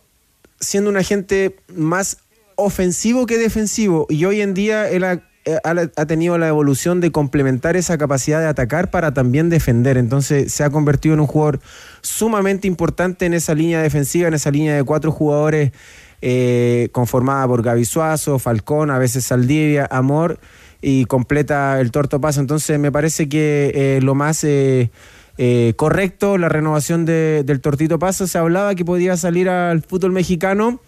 siendo 0.60 0.90
un 0.90 0.96
agente 0.96 1.56
más 1.74 2.18
ofensivo 2.56 3.26
que 3.26 3.38
defensivo, 3.38 4.06
y 4.10 4.24
hoy 4.26 4.42
en 4.42 4.52
día 4.54 4.88
él 4.88 5.04
ha 5.04 5.22
ha, 5.64 6.06
tenido 6.06 6.38
la 6.38 6.48
evolución 6.48 7.00
de 7.00 7.12
complementar 7.12 7.76
esa 7.76 7.98
capacidad 7.98 8.40
de 8.40 8.46
atacar 8.46 8.90
para 8.90 9.12
también 9.14 9.48
defender. 9.48 9.96
Entonces 9.96 10.52
se 10.52 10.64
ha 10.64 10.70
convertido 10.70 11.14
en 11.14 11.20
un 11.20 11.26
jugador 11.26 11.60
sumamente 12.00 12.66
importante 12.66 13.26
en 13.26 13.34
esa 13.34 13.54
línea 13.54 13.80
defensiva, 13.80 14.28
en 14.28 14.34
esa 14.34 14.50
línea 14.50 14.74
de 14.74 14.84
cuatro 14.84 15.12
jugadores 15.12 15.72
eh, 16.22 16.88
conformada 16.92 17.46
por 17.46 17.62
Gaby 17.62 17.84
Suazo, 17.84 18.38
Falcón, 18.38 18.90
a 18.90 18.98
veces 18.98 19.24
Saldivia, 19.24 19.86
Amor 19.90 20.38
y 20.82 21.04
completa 21.04 21.80
el 21.80 21.90
torto 21.90 22.20
paso. 22.20 22.40
Entonces 22.40 22.78
me 22.78 22.92
parece 22.92 23.28
que 23.28 23.72
eh, 23.74 24.00
lo 24.02 24.14
más... 24.14 24.44
Eh, 24.44 24.90
eh, 25.38 25.74
correcto, 25.76 26.38
la 26.38 26.48
renovación 26.48 27.04
de, 27.04 27.42
del 27.44 27.60
Tortito 27.60 27.98
Paso. 27.98 28.26
Se 28.26 28.38
hablaba 28.38 28.74
que 28.74 28.84
podía 28.84 29.16
salir 29.16 29.48
al 29.48 29.82
fútbol 29.82 30.12
mexicano 30.12 30.80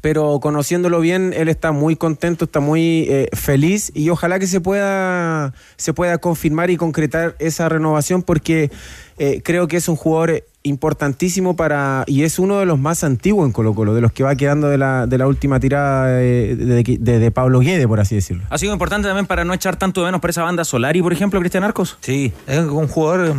pero 0.00 0.40
conociéndolo 0.40 1.00
bien, 1.00 1.32
él 1.36 1.48
está 1.48 1.72
muy 1.72 1.96
contento, 1.96 2.46
está 2.46 2.60
muy 2.60 3.06
eh, 3.08 3.28
feliz 3.32 3.92
y 3.94 4.10
ojalá 4.10 4.38
que 4.38 4.46
se 4.46 4.60
pueda, 4.60 5.54
se 5.76 5.92
pueda 5.92 6.18
confirmar 6.18 6.70
y 6.70 6.76
concretar 6.76 7.36
esa 7.38 7.68
renovación 7.68 8.22
porque 8.22 8.70
eh, 9.18 9.42
creo 9.44 9.68
que 9.68 9.76
es 9.76 9.88
un 9.88 9.96
jugador 9.96 10.44
importantísimo 10.62 11.56
para 11.56 12.04
y 12.06 12.22
es 12.22 12.38
uno 12.38 12.58
de 12.58 12.66
los 12.66 12.78
más 12.78 13.04
antiguos 13.04 13.46
en 13.46 13.52
Colo 13.52 13.74
Colo, 13.74 13.94
de 13.94 14.00
los 14.00 14.12
que 14.12 14.22
va 14.22 14.34
quedando 14.36 14.68
de 14.68 14.78
la, 14.78 15.06
de 15.06 15.18
la 15.18 15.26
última 15.26 15.60
tirada 15.60 16.06
de, 16.08 16.56
de, 16.56 17.18
de, 17.18 17.30
Pablo 17.30 17.60
Guede, 17.60 17.88
por 17.88 18.00
así 18.00 18.14
decirlo. 18.14 18.44
Ha 18.50 18.58
sido 18.58 18.72
importante 18.72 19.08
también 19.08 19.26
para 19.26 19.44
no 19.44 19.54
echar 19.54 19.76
tanto 19.76 20.00
de 20.00 20.06
menos 20.06 20.20
por 20.20 20.30
esa 20.30 20.42
banda 20.42 20.64
Solari, 20.64 21.02
por 21.02 21.12
ejemplo, 21.12 21.40
Cristian 21.40 21.64
Arcos. 21.64 21.98
Sí, 22.00 22.32
es 22.46 22.58
un 22.60 22.88
jugador 22.88 23.34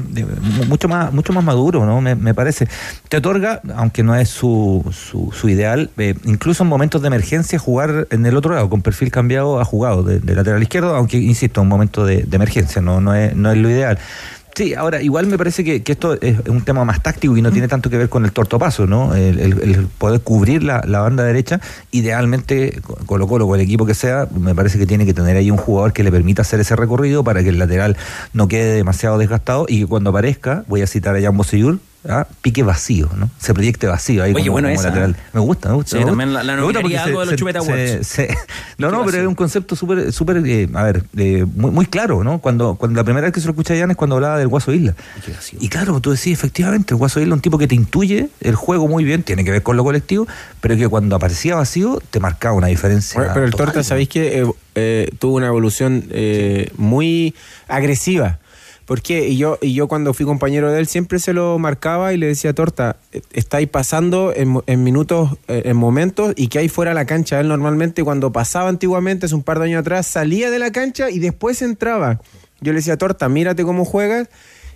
mucho 0.67 0.87
más, 0.87 1.13
mucho 1.13 1.33
más 1.33 1.43
maduro, 1.43 1.85
¿no? 1.85 2.01
Me, 2.01 2.15
me 2.15 2.33
parece. 2.33 2.67
Te 3.09 3.17
otorga, 3.17 3.61
aunque 3.75 4.03
no 4.03 4.15
es 4.15 4.29
su, 4.29 4.83
su, 4.91 5.31
su 5.31 5.49
ideal, 5.49 5.89
eh, 5.97 6.15
incluso 6.25 6.63
en 6.63 6.69
momentos 6.69 7.01
de 7.01 7.07
emergencia, 7.07 7.59
jugar 7.59 8.07
en 8.09 8.25
el 8.25 8.35
otro 8.35 8.53
lado, 8.53 8.69
con 8.69 8.81
perfil 8.81 9.11
cambiado, 9.11 9.59
ha 9.59 9.65
jugado 9.65 10.03
de, 10.03 10.19
lateral 10.35 10.61
izquierdo, 10.61 10.95
aunque 10.95 11.17
insisto, 11.17 11.61
en 11.61 11.65
un 11.65 11.69
momento 11.69 12.05
de, 12.05 12.27
emergencia, 12.31 12.81
no, 12.81 12.99
no, 12.99 13.13
es, 13.15 13.35
no 13.35 13.51
es 13.51 13.57
lo 13.57 13.69
ideal. 13.69 13.99
Sí, 14.55 14.75
ahora 14.75 15.01
igual 15.01 15.25
me 15.25 15.35
parece 15.35 15.63
que, 15.63 15.81
que, 15.81 15.93
esto 15.93 16.13
es 16.21 16.37
un 16.47 16.61
tema 16.61 16.85
más 16.85 17.01
táctico 17.01 17.35
y 17.35 17.41
no 17.41 17.51
tiene 17.51 17.67
tanto 17.67 17.89
que 17.89 17.97
ver 17.97 18.07
con 18.07 18.23
el 18.23 18.31
tortopaso, 18.31 18.85
¿no? 18.85 19.15
El, 19.15 19.39
el, 19.39 19.59
el 19.61 19.87
poder 19.87 20.21
cubrir 20.21 20.61
la, 20.61 20.83
la, 20.85 20.99
banda 20.99 21.23
derecha, 21.23 21.59
idealmente 21.89 22.79
Colo 23.07 23.27
Colo 23.27 23.47
o 23.47 23.55
el 23.55 23.61
equipo 23.61 23.87
que 23.87 23.95
sea, 23.95 24.27
me 24.37 24.53
parece 24.53 24.77
que 24.77 24.85
tiene 24.85 25.07
que 25.07 25.13
tener 25.15 25.37
ahí 25.37 25.49
un 25.49 25.57
jugador 25.57 25.91
que 25.91 26.03
le 26.03 26.11
permita 26.11 26.43
hacer 26.43 26.59
ese 26.59 26.75
recorrido 26.75 27.23
para 27.23 27.41
que 27.41 27.49
el 27.49 27.57
lateral 27.57 27.97
no 28.33 28.47
quede 28.47 28.75
demasiado 28.75 29.17
desgastado 29.17 29.65
y 29.67 29.79
que 29.79 29.87
cuando 29.87 30.11
aparezca, 30.11 30.63
voy 30.67 30.83
a 30.83 30.87
citar 30.87 31.15
a 31.15 31.21
Jan 31.21 31.35
Bosellur, 31.35 31.79
¿ah? 32.07 32.27
pique 32.41 32.63
vacío, 32.63 33.09
¿no? 33.15 33.29
Se 33.39 33.53
proyecte 33.53 33.87
vacío 33.87 34.23
ahí 34.23 34.33
Oye, 34.33 34.41
como, 34.45 34.53
bueno, 34.53 34.67
como 34.69 34.79
esa, 34.79 34.87
lateral. 34.89 35.15
Me 35.33 35.39
gusta, 35.39 35.69
me 35.69 35.75
gusta. 35.75 35.91
Sí, 35.91 35.97
me 35.99 36.05
también 36.05 36.33
la, 36.33 36.43
la 36.43 36.55
Me 36.55 36.61
gusta 36.63 36.81
porque 36.81 36.97
algo 36.97 37.05
se- 37.05 37.19
de 37.19 37.25
los 37.25 37.29
se- 37.29 37.35
Chupeta 37.35 38.03
se- 38.03 38.37
No, 38.77 38.91
no, 38.91 39.05
pero 39.05 39.21
es 39.21 39.27
un 39.27 39.35
concepto 39.35 39.75
súper, 39.75 40.11
súper, 40.11 40.37
eh, 40.45 40.67
a 40.73 40.83
ver, 40.83 41.03
eh, 41.17 41.45
muy, 41.55 41.71
muy 41.71 41.85
claro, 41.85 42.23
¿no? 42.23 42.39
Cuando, 42.39 42.75
cuando 42.75 42.97
la 42.97 43.03
primera 43.03 43.25
vez 43.25 43.33
que 43.33 43.39
se 43.39 43.45
lo 43.47 43.51
escuché 43.51 43.75
a 43.77 43.79
Jan 43.81 43.91
es 43.91 43.97
cuando 43.97 44.15
hablaba 44.15 44.37
del 44.37 44.47
Guaso 44.47 44.73
Isla. 44.73 44.95
Y 45.59 45.69
claro, 45.69 45.99
tú 45.99 46.11
decís, 46.11 46.33
efectivamente, 46.33 46.93
el 46.93 46.97
Guaso 46.97 47.19
Isla 47.19 47.33
es 47.33 47.37
un 47.37 47.41
tipo 47.41 47.57
que 47.57 47.67
te 47.67 47.75
intuye 47.75 48.29
el 48.41 48.55
juego 48.55 48.87
muy 48.87 49.03
bien, 49.03 49.23
tiene 49.23 49.43
que 49.43 49.51
ver 49.51 49.63
con 49.63 49.77
lo 49.77 49.83
colectivo, 49.83 50.27
pero 50.61 50.75
que 50.75 50.87
cuando 50.87 51.15
aparecía 51.15 51.55
vacío 51.55 52.01
te 52.09 52.19
marcaba 52.19 52.55
una 52.55 52.67
diferencia. 52.67 53.19
Bueno, 53.19 53.33
pero 53.33 53.45
el 53.45 53.51
total, 53.51 53.67
Torta. 53.67 53.83
¿sabéis 53.83 54.09
que 54.09 54.41
eh, 54.41 54.45
eh, 54.75 55.09
tuvo 55.19 55.35
una 55.37 55.47
evolución 55.47 56.03
eh, 56.09 56.69
muy 56.77 57.35
agresiva? 57.67 58.39
¿Por 58.85 59.01
qué? 59.01 59.29
Y 59.29 59.37
yo, 59.37 59.57
y 59.61 59.73
yo 59.73 59.87
cuando 59.87 60.13
fui 60.13 60.25
compañero 60.25 60.71
de 60.71 60.79
él 60.79 60.87
siempre 60.87 61.19
se 61.19 61.31
lo 61.33 61.57
marcaba 61.57 62.13
y 62.13 62.17
le 62.17 62.27
decía, 62.27 62.53
Torta, 62.53 62.97
eh, 63.13 63.21
estáis 63.31 63.69
pasando 63.69 64.33
en, 64.35 64.83
minutos, 64.83 65.37
eh, 65.47 65.61
en 65.65 65.77
momentos, 65.77 66.33
y 66.35 66.47
que 66.49 66.59
ahí 66.59 66.67
fuera 66.69 66.93
la 66.93 67.05
cancha. 67.05 67.39
Él 67.39 67.47
normalmente 67.47 68.03
cuando 68.03 68.31
pasaba 68.33 68.67
antiguamente, 68.69 69.25
hace 69.27 69.35
un 69.35 69.43
par 69.43 69.59
de 69.59 69.65
años 69.65 69.79
atrás, 69.81 70.05
salía 70.07 70.51
de 70.51 70.59
la 70.59 70.71
cancha 70.71 71.09
y 71.09 71.19
después 71.19 71.61
entraba. 71.61 72.19
Yo 72.59 72.73
le 72.73 72.79
decía, 72.79 72.97
Torta, 72.97 73.29
mírate 73.29 73.63
cómo 73.63 73.85
juegas. 73.85 74.27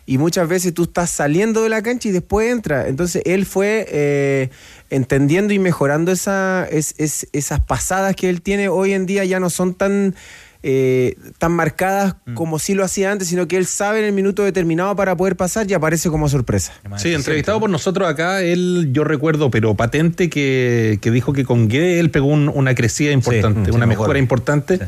Y 0.09 0.17
muchas 0.19 0.47
veces 0.47 0.73
tú 0.73 0.83
estás 0.83 1.09
saliendo 1.09 1.63
de 1.63 1.67
la 1.67 1.81
cancha 1.81 2.07
y 2.07 2.13
después 2.13 2.49
entra. 2.49 2.87
Entonces 2.87 3.21
él 3.25 3.45
fue 3.45 3.85
eh, 3.89 4.49
entendiendo 4.89 5.53
y 5.53 5.59
mejorando 5.59 6.13
esa, 6.13 6.65
es- 6.71 6.95
es- 6.97 7.27
esas 7.33 7.59
pasadas 7.59 8.15
que 8.15 8.29
él 8.29 8.41
tiene. 8.41 8.69
Hoy 8.69 8.93
en 8.93 9.05
día 9.05 9.25
ya 9.25 9.41
no 9.41 9.49
son 9.49 9.73
tan, 9.73 10.15
eh, 10.63 11.15
tan 11.37 11.51
marcadas 11.51 12.15
como 12.33 12.59
sí 12.59 12.73
lo 12.73 12.83
hacía 12.83 13.11
antes, 13.11 13.27
sino 13.27 13.47
que 13.47 13.57
él 13.57 13.65
sabe 13.65 13.99
en 13.99 14.05
el 14.05 14.11
minuto 14.11 14.43
determinado 14.43 14.95
para 14.95 15.15
poder 15.15 15.35
pasar 15.35 15.69
y 15.69 15.73
aparece 15.73 16.09
como 16.09 16.27
sorpresa. 16.29 16.73
Sí, 16.97 17.13
entrevistado 17.13 17.59
por 17.59 17.69
nosotros 17.69 18.07
acá, 18.09 18.41
él, 18.41 18.89
yo 18.91 19.03
recuerdo, 19.03 19.49
pero 19.51 19.75
patente, 19.75 20.29
que, 20.29 20.99
que 21.01 21.11
dijo 21.11 21.33
que 21.33 21.45
con 21.45 21.67
Guede 21.67 21.99
él 21.99 22.09
pegó 22.11 22.27
un- 22.27 22.49
una 22.53 22.75
crecida 22.75 23.11
importante, 23.11 23.65
sí, 23.69 23.71
una 23.75 23.85
me 23.85 23.91
mejora 23.95 24.19
importante. 24.19 24.79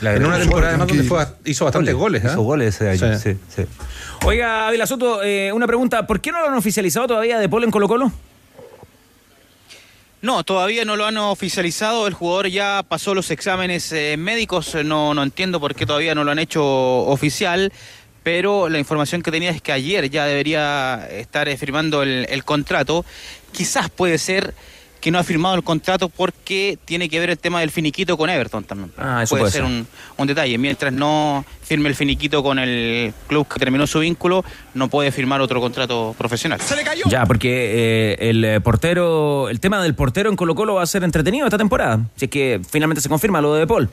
La 0.00 0.14
en 0.14 0.24
una 0.24 0.38
temporada 0.38 0.68
además 0.68 0.86
donde 0.88 1.02
fue, 1.02 1.24
hizo 1.44 1.64
bastantes 1.64 1.92
goles. 1.94 2.24
¿ah? 2.24 2.28
Hizo 2.30 2.42
goles 2.42 2.74
ese 2.80 2.88
año, 3.04 3.18
sí, 3.18 3.36
sí. 3.54 3.62
Oiga, 4.24 4.68
Ávila 4.68 4.86
Soto, 4.86 5.22
eh, 5.24 5.52
una 5.52 5.66
pregunta. 5.66 6.06
¿Por 6.06 6.20
qué 6.20 6.30
no 6.32 6.40
lo 6.40 6.46
han 6.48 6.54
oficializado 6.54 7.08
todavía 7.08 7.38
de 7.38 7.48
Polo 7.48 7.64
en 7.64 7.70
Colo 7.72 7.88
Colo? 7.88 8.12
No, 10.20 10.42
todavía 10.42 10.84
no 10.84 10.96
lo 10.96 11.06
han 11.06 11.16
oficializado. 11.16 12.08
El 12.08 12.14
jugador 12.14 12.48
ya 12.48 12.84
pasó 12.88 13.14
los 13.14 13.30
exámenes 13.30 13.92
eh, 13.92 14.16
médicos. 14.18 14.74
No, 14.84 15.14
no 15.14 15.22
entiendo 15.22 15.60
por 15.60 15.76
qué 15.76 15.86
todavía 15.86 16.14
no 16.14 16.24
lo 16.24 16.32
han 16.32 16.40
hecho 16.40 16.64
oficial. 16.64 17.72
Pero 18.24 18.68
la 18.68 18.80
información 18.80 19.22
que 19.22 19.30
tenía 19.30 19.50
es 19.50 19.62
que 19.62 19.70
ayer 19.70 20.10
ya 20.10 20.26
debería 20.26 21.08
estar 21.10 21.48
eh, 21.48 21.56
firmando 21.56 22.02
el, 22.02 22.26
el 22.28 22.44
contrato. 22.44 23.04
Quizás 23.52 23.90
puede 23.90 24.18
ser 24.18 24.54
que 25.00 25.10
no 25.10 25.18
ha 25.18 25.24
firmado 25.24 25.54
el 25.54 25.62
contrato 25.62 26.08
porque 26.08 26.78
tiene 26.84 27.08
que 27.08 27.20
ver 27.20 27.30
el 27.30 27.38
tema 27.38 27.60
del 27.60 27.70
finiquito 27.70 28.16
con 28.16 28.28
Everton 28.30 28.64
también. 28.64 28.92
Ah, 28.98 29.22
eso 29.22 29.30
puede, 29.30 29.42
puede 29.42 29.52
ser, 29.52 29.62
ser. 29.62 29.70
Un, 29.70 29.86
un 30.16 30.26
detalle. 30.26 30.58
Mientras 30.58 30.92
no 30.92 31.44
firme 31.62 31.88
el 31.88 31.94
finiquito 31.94 32.42
con 32.42 32.58
el 32.58 33.12
club 33.28 33.46
que 33.46 33.60
terminó 33.60 33.86
su 33.86 34.00
vínculo, 34.00 34.44
no 34.74 34.88
puede 34.88 35.12
firmar 35.12 35.40
otro 35.40 35.60
contrato 35.60 36.14
profesional. 36.18 36.58
Ya, 37.08 37.26
porque 37.26 38.12
eh, 38.12 38.30
el 38.30 38.44
eh, 38.44 38.60
portero, 38.60 39.48
el 39.48 39.60
tema 39.60 39.82
del 39.82 39.94
portero 39.94 40.30
en 40.30 40.36
Colo 40.36 40.54
Colo 40.54 40.74
va 40.74 40.82
a 40.82 40.86
ser 40.86 41.04
entretenido 41.04 41.46
esta 41.46 41.58
temporada. 41.58 42.00
Si 42.16 42.24
es 42.24 42.30
que 42.30 42.60
finalmente 42.68 43.00
se 43.00 43.08
confirma 43.08 43.40
lo 43.40 43.54
de 43.54 43.60
De 43.60 43.66
Paul. 43.66 43.88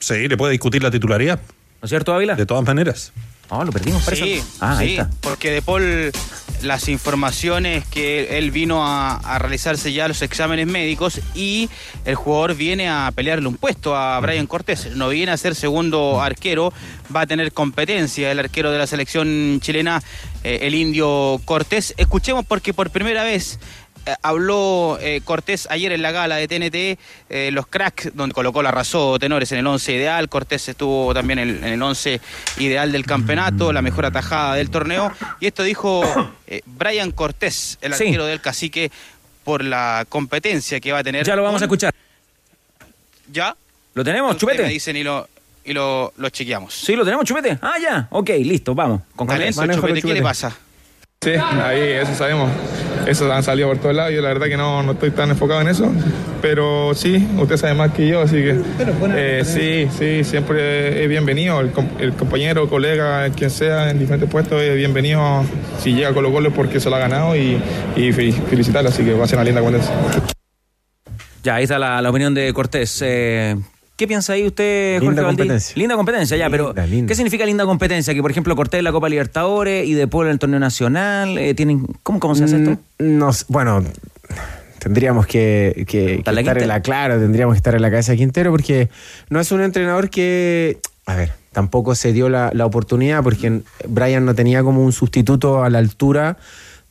Sí, 0.00 0.28
le 0.28 0.36
puede 0.36 0.52
discutir 0.52 0.82
la 0.82 0.90
titularidad. 0.90 1.38
¿No 1.80 1.86
es 1.86 1.90
cierto, 1.90 2.12
Ávila? 2.14 2.34
De 2.34 2.46
todas 2.46 2.64
maneras. 2.64 3.12
No, 3.50 3.64
lo 3.64 3.72
perdimos, 3.72 4.02
parece. 4.04 4.24
Sí, 4.24 4.42
Ah, 4.60 4.78
ahí 4.78 4.88
sí, 4.88 4.96
está. 4.96 5.10
porque 5.20 5.50
De 5.50 5.62
Paul, 5.62 6.12
las 6.62 6.88
informaciones 6.88 7.86
que 7.86 8.38
él 8.38 8.50
vino 8.50 8.86
a, 8.86 9.16
a 9.16 9.38
realizarse 9.38 9.92
ya 9.92 10.08
los 10.08 10.22
exámenes 10.22 10.66
médicos 10.66 11.20
y 11.34 11.68
el 12.04 12.14
jugador 12.14 12.54
viene 12.54 12.88
a 12.88 13.10
pelearle 13.14 13.48
un 13.48 13.56
puesto 13.56 13.96
a 13.96 14.18
Brian 14.20 14.46
Cortés. 14.46 14.96
No 14.96 15.08
viene 15.08 15.32
a 15.32 15.36
ser 15.36 15.54
segundo 15.54 16.20
arquero, 16.20 16.72
va 17.14 17.22
a 17.22 17.26
tener 17.26 17.52
competencia 17.52 18.30
el 18.30 18.38
arquero 18.38 18.70
de 18.70 18.78
la 18.78 18.86
selección 18.86 19.60
chilena, 19.60 20.02
eh, 20.44 20.60
el 20.62 20.74
indio 20.74 21.40
Cortés. 21.44 21.94
Escuchemos 21.96 22.44
porque 22.46 22.74
por 22.74 22.90
primera 22.90 23.24
vez 23.24 23.58
habló 24.22 24.98
eh, 25.00 25.20
Cortés 25.24 25.66
ayer 25.70 25.92
en 25.92 26.02
la 26.02 26.12
gala 26.12 26.36
de 26.36 26.48
TNT, 26.48 27.00
eh, 27.30 27.50
los 27.52 27.66
cracks, 27.66 28.10
donde 28.14 28.34
colocó 28.34 28.62
la 28.62 28.70
razón 28.70 29.18
tenores 29.18 29.50
en 29.52 29.58
el 29.58 29.66
11 29.66 29.92
ideal. 29.94 30.28
Cortés 30.28 30.68
estuvo 30.68 31.12
también 31.14 31.38
en, 31.38 31.50
en 31.64 31.72
el 31.72 31.82
11 31.82 32.20
ideal 32.58 32.92
del 32.92 33.04
campeonato, 33.06 33.72
la 33.72 33.82
mejor 33.82 34.06
atajada 34.06 34.54
del 34.54 34.70
torneo. 34.70 35.12
Y 35.40 35.46
esto 35.46 35.62
dijo 35.62 36.02
eh, 36.46 36.62
Brian 36.66 37.10
Cortés, 37.12 37.78
el 37.80 37.94
Sí. 37.94 38.04
arquero 38.04 38.26
del 38.26 38.40
cacique, 38.40 38.90
por 39.44 39.64
la 39.64 40.04
competencia 40.08 40.78
que 40.80 40.92
va 40.92 40.98
a 40.98 41.04
tener. 41.04 41.24
Ya 41.24 41.34
lo 41.36 41.42
vamos 41.42 41.62
a 41.62 41.64
escuchar. 41.64 41.94
¿Ya? 43.32 43.56
¿Lo 43.94 44.04
tenemos, 44.04 44.36
Chupete? 44.36 44.62
Me 44.62 44.68
dicen 44.68 44.96
y 44.96 45.02
lo, 45.02 45.28
y 45.64 45.72
lo, 45.72 46.12
lo 46.16 46.28
chequeamos. 46.30 46.74
Sí, 46.74 46.94
lo 46.94 47.04
tenemos, 47.04 47.24
Chupete. 47.24 47.58
Ah, 47.62 47.74
ya. 47.80 48.08
Ok, 48.10 48.30
listo, 48.42 48.74
vamos. 48.74 49.02
Con. 49.16 49.26
Talento, 49.26 49.66
Chupete, 49.66 50.02
¿qué 50.02 50.14
le 50.14 50.22
pasa? 50.22 50.56
Sí, 51.20 51.30
ahí 51.34 51.80
eso 51.80 52.14
sabemos. 52.14 52.48
Eso 53.06 53.30
han 53.32 53.42
salido 53.42 53.68
por 53.68 53.78
todos 53.78 53.94
lados. 53.94 54.12
Yo 54.12 54.20
la 54.22 54.28
verdad 54.28 54.46
que 54.46 54.56
no, 54.56 54.82
no 54.84 54.92
estoy 54.92 55.10
tan 55.10 55.30
enfocado 55.30 55.60
en 55.60 55.68
eso. 55.68 55.90
Pero 56.40 56.94
sí, 56.94 57.26
usted 57.38 57.56
sabe 57.56 57.74
más 57.74 57.90
que 57.92 58.06
yo, 58.06 58.20
así 58.22 58.36
que 58.36 58.56
eh, 59.16 59.42
sí, 59.44 59.88
sí, 59.98 60.22
siempre 60.22 61.02
es 61.02 61.08
bienvenido. 61.08 61.60
El, 61.60 61.72
com- 61.72 61.88
el 61.98 62.12
compañero, 62.12 62.68
colega, 62.68 63.28
quien 63.30 63.50
sea 63.50 63.90
en 63.90 63.98
diferentes 63.98 64.30
puestos, 64.30 64.62
es 64.62 64.76
bienvenido 64.76 65.44
si 65.82 65.92
llega 65.94 66.10
a 66.10 66.14
Colo 66.14 66.30
Colo 66.30 66.52
porque 66.52 66.78
se 66.78 66.88
lo 66.88 66.94
ha 66.94 67.00
ganado 67.00 67.34
y, 67.34 67.60
y 67.96 68.12
fe- 68.12 68.30
felicitarlo. 68.32 68.88
Así 68.90 69.02
que 69.02 69.14
va 69.14 69.24
a 69.24 69.26
ser 69.26 69.38
una 69.38 69.44
linda 69.44 69.60
competencia. 69.60 69.94
Ya, 71.42 71.56
ahí 71.56 71.64
está 71.64 71.80
la, 71.80 72.00
la 72.00 72.10
opinión 72.10 72.32
de 72.34 72.52
Cortés. 72.52 73.02
Eh, 73.04 73.56
¿Qué 73.98 74.06
piensa 74.06 74.34
ahí 74.34 74.46
usted, 74.46 75.00
Jorge 75.00 75.06
Linda 75.06 75.22
Valdí? 75.22 75.38
competencia. 75.38 75.76
Linda 75.76 75.96
competencia, 75.96 76.36
ya, 76.36 76.48
pero 76.48 76.72
Linda. 76.88 77.08
¿qué 77.08 77.16
significa 77.16 77.44
linda 77.44 77.64
competencia? 77.64 78.14
Que, 78.14 78.22
por 78.22 78.30
ejemplo, 78.30 78.54
Cortés 78.54 78.78
en 78.78 78.84
la 78.84 78.92
Copa 78.92 79.08
Libertadores 79.08 79.88
y 79.88 79.94
De 79.94 80.06
Paul 80.06 80.26
en 80.26 80.32
el 80.34 80.38
torneo 80.38 80.60
nacional, 80.60 81.36
eh, 81.36 81.52
tienen... 81.54 81.84
¿Cómo, 82.04 82.20
¿Cómo 82.20 82.36
se 82.36 82.44
hace 82.44 82.58
esto? 82.58 82.78
Mm, 83.00 83.18
no 83.18 83.30
bueno, 83.48 83.82
tendríamos 84.78 85.26
que, 85.26 85.84
estar 86.16 86.58
en 86.58 86.68
la 86.68 86.80
claro, 86.80 87.18
tendríamos 87.18 87.54
que 87.54 87.56
estar 87.56 87.74
en 87.74 87.82
la 87.82 87.90
cabeza 87.90 88.12
de 88.12 88.18
Quintero 88.18 88.52
porque 88.52 88.88
no 89.30 89.40
es 89.40 89.50
un 89.50 89.62
entrenador 89.62 90.10
que, 90.10 90.78
a 91.04 91.16
ver, 91.16 91.32
tampoco 91.50 91.96
se 91.96 92.12
dio 92.12 92.28
la, 92.28 92.52
la 92.54 92.66
oportunidad 92.66 93.24
porque 93.24 93.62
Brian 93.88 94.24
no 94.24 94.36
tenía 94.36 94.62
como 94.62 94.84
un 94.84 94.92
sustituto 94.92 95.64
a 95.64 95.70
la 95.70 95.78
altura 95.78 96.36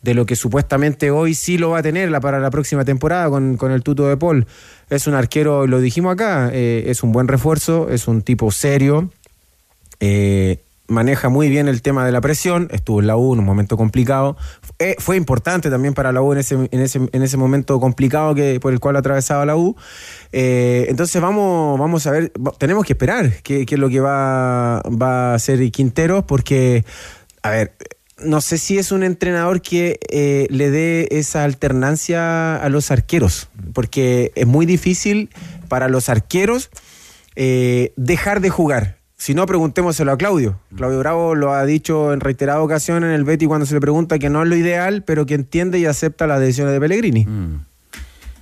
de 0.02 0.14
lo 0.14 0.26
que 0.26 0.36
supuestamente 0.36 1.12
hoy 1.12 1.34
sí 1.34 1.58
lo 1.58 1.72
va 1.72 1.80
a 1.80 1.84
tener 1.84 2.12
para 2.22 2.40
la 2.40 2.50
próxima 2.50 2.86
temporada 2.86 3.30
con, 3.30 3.58
con 3.58 3.72
el 3.72 3.84
tuto 3.84 4.08
de 4.08 4.16
Paul. 4.16 4.46
Es 4.90 5.08
un 5.08 5.16
arquero, 5.16 5.68
lo 5.68 5.80
dijimos 5.80 6.14
acá, 6.14 6.50
eh, 6.54 6.86
es 6.88 7.04
un 7.04 7.12
buen 7.12 7.28
refuerzo, 7.28 7.90
es 7.90 8.08
un 8.08 8.22
tipo 8.22 8.52
serio, 8.52 9.10
eh, 10.00 10.60
maneja 10.88 11.28
muy 11.28 11.50
bien 11.50 11.68
el 11.68 11.82
tema 11.82 12.06
de 12.06 12.14
la 12.14 12.22
presión, 12.22 12.70
estuvo 12.72 13.02
en 13.02 13.08
la 13.08 13.18
U 13.18 13.34
en 13.34 13.40
un 13.40 13.46
momento 13.46 13.76
complicado, 13.76 14.38
Eh, 14.80 14.96
fue 15.00 15.18
importante 15.18 15.72
también 15.72 15.96
para 15.96 16.12
la 16.12 16.22
U 16.22 16.34
en 16.34 16.38
ese, 16.38 16.54
en 16.54 16.82
ese, 16.82 17.00
en 17.12 17.24
ese 17.24 17.36
momento 17.36 17.80
complicado 17.80 18.36
que, 18.36 18.60
por 18.60 18.72
el 18.72 18.80
cual 18.80 18.96
atravesaba 18.96 19.44
la 19.44 19.56
U. 19.56 19.76
Entonces 20.32 21.20
vamos, 21.20 21.80
vamos 21.80 22.06
a 22.06 22.12
ver, 22.12 22.32
tenemos 22.60 22.86
que 22.86 22.94
esperar 22.94 23.42
qué, 23.42 23.66
qué 23.66 23.76
es 23.76 23.82
lo 23.82 23.90
que 23.90 24.00
va, 24.00 24.84
va 24.84 25.32
a 25.32 25.34
hacer 25.34 25.60
Quintero, 25.72 26.28
porque, 26.28 26.86
a 27.42 27.50
ver, 27.50 27.74
no 28.24 28.42
sé 28.42 28.58
si 28.58 28.78
es 28.78 28.92
un 28.92 29.04
entrenador 29.04 29.62
que 29.62 30.00
eh, 30.10 30.48
le 30.50 30.72
dé 30.72 31.08
esa 31.12 31.44
alternancia 31.44 32.56
a 32.56 32.70
los 32.70 32.92
arqueros, 32.92 33.50
porque 33.74 34.32
es 34.36 34.48
muy 34.48 34.66
difícil 34.66 35.30
para 35.68 35.88
los 35.88 36.10
arqueros 36.10 36.70
eh, 37.36 37.94
dejar 37.96 38.42
de 38.42 38.50
jugar. 38.50 38.98
Si 39.20 39.34
no, 39.34 39.46
preguntémoselo 39.48 40.12
a 40.12 40.18
Claudio. 40.18 40.60
Claudio 40.76 41.00
Bravo 41.00 41.34
lo 41.34 41.54
ha 41.54 41.66
dicho 41.66 42.14
en 42.14 42.20
reiterada 42.20 42.62
ocasión 42.62 43.04
en 43.04 43.12
el 43.12 43.24
Betty 43.24 43.48
cuando 43.48 43.66
se 43.66 43.74
le 43.74 43.82
pregunta 43.82 44.20
que 44.20 44.30
no 44.30 44.44
es 44.44 44.50
lo 44.50 44.56
ideal, 44.56 45.04
pero 45.04 45.26
que 45.26 45.34
entiende 45.34 45.80
y 45.80 45.86
acepta 45.86 46.28
las 46.28 46.40
decisiones 46.40 46.74
de 46.74 46.80
Pellegrini. 46.80 47.28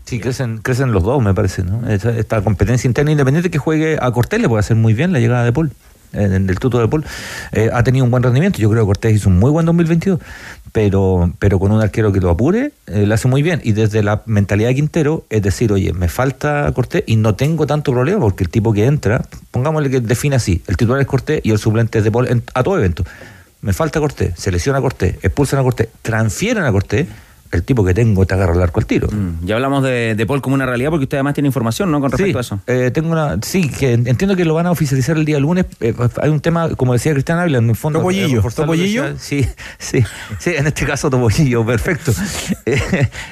Sí, 0.04 0.20
crecen, 0.20 0.58
crecen 0.58 0.92
los 0.92 1.04
dos, 1.04 1.24
me 1.24 1.34
parece, 1.34 1.64
¿no? 1.64 1.90
Esta, 1.90 2.12
esta 2.18 2.42
competencia 2.42 2.88
interna 2.88 3.12
independiente 3.12 3.50
que 3.50 3.58
juegue 3.58 3.98
a 4.02 4.12
Cortés 4.12 4.40
le 4.42 4.50
puede 4.50 4.60
hacer 4.60 4.76
muy 4.76 4.94
bien 4.94 5.14
la 5.14 5.20
llegada 5.20 5.46
de 5.46 5.54
Paul, 5.54 5.72
del 6.12 6.60
tuto 6.60 6.80
de 6.80 6.88
Paul. 6.88 7.06
Eh, 7.52 7.70
ha 7.74 7.84
tenido 7.84 8.06
un 8.06 8.12
buen 8.12 8.24
rendimiento, 8.24 8.60
yo 8.60 8.70
creo 8.70 8.84
que 8.84 8.88
Cortés 8.88 9.16
hizo 9.16 9.30
un 9.30 9.40
muy 9.40 9.52
buen 9.52 9.66
2022, 9.66 10.20
pero, 10.72 11.32
pero 11.40 11.60
con 11.60 11.72
un 11.72 11.82
arquero 11.82 12.12
que 12.12 12.20
lo 12.20 12.30
apure, 12.30 12.72
eh, 12.88 13.06
lo 13.06 13.14
hace 13.14 13.28
muy 13.28 13.42
bien. 13.42 13.62
Y 13.64 13.72
desde 13.74 14.04
la 14.04 14.24
mentalidad 14.26 14.70
de 14.70 14.76
Quintero, 14.76 15.26
es 15.30 15.42
decir, 15.42 15.72
oye, 15.72 15.94
me 15.94 16.08
falta 16.08 16.72
Cortés 16.74 17.04
y 17.06 17.16
no 17.16 17.36
tengo 17.36 17.68
tanto 17.68 17.92
problema 17.92 18.20
porque 18.20 18.44
el 18.44 18.50
tipo 18.50 18.74
que 18.74 18.86
entra, 18.86 19.26
pongámosle 19.52 19.90
que 19.90 20.02
define 20.02 20.36
así, 20.36 20.62
el 20.68 20.78
titular 20.78 21.02
es 21.02 21.08
Cortés 21.08 21.42
y 21.44 21.52
el 21.52 21.60
suplente 21.60 22.00
es 22.00 22.04
de 22.04 22.12
Paul 22.12 22.44
a 22.54 22.64
todo 22.64 22.78
evento. 22.78 23.04
Me 23.62 23.74
falta 23.74 24.00
Cortés, 24.00 24.34
selecciona 24.38 24.80
a 24.80 24.82
Cortés, 24.82 25.16
expulsan 25.24 25.60
a 25.60 25.64
Cortés, 25.64 25.88
transfieren 26.02 26.64
a 26.66 26.72
Cortés, 26.72 27.08
el 27.56 27.64
tipo 27.64 27.84
que 27.86 27.94
tengo 27.94 28.26
te 28.26 28.34
agarra 28.34 28.54
el 28.54 28.62
arco 28.62 28.80
al 28.80 28.86
tiro. 28.86 29.08
Mm, 29.12 29.46
Ya 29.46 29.56
hablamos 29.56 29.84
de, 29.84 30.16
de 30.16 30.26
Paul 30.26 30.42
como 30.42 30.56
una 30.56 30.66
realidad 30.66 30.90
porque 30.90 31.04
usted 31.04 31.18
además 31.18 31.34
tiene 31.34 31.48
información, 31.48 31.92
¿no? 31.92 32.00
Con 32.02 32.12
respecto 32.12 32.38
a 32.38 32.42
eso. 32.42 32.60
Eh, 32.68 32.92
tengo 32.94 33.12
una, 33.12 33.38
sí, 33.42 33.70
que 33.70 33.94
entiendo 33.94 34.36
que 34.36 34.46
lo 34.46 34.54
van 34.54 34.66
a 34.68 34.72
oficializar 34.72 35.18
el 35.18 35.26
día 35.26 35.40
lunes. 35.40 35.66
Eh, 35.80 35.94
hay 36.22 36.30
un 36.30 36.40
tema, 36.40 36.70
como 36.76 36.94
decía 36.94 37.14
Cristian 37.14 37.40
Ávila, 37.40 37.58
en 37.60 37.70
el 37.70 37.76
fondo. 37.76 38.00
¿Topollillo? 38.00 38.40
eh, 38.40 38.52
¿Topollillo? 38.56 39.04
Sí, 39.18 39.46
sí, 39.80 40.04
sí, 40.40 40.52
en 40.56 40.68
este 40.68 40.86
caso 40.86 41.10
Topollillo, 41.10 41.66
perfecto. 41.66 42.12
Eh, 42.68 42.80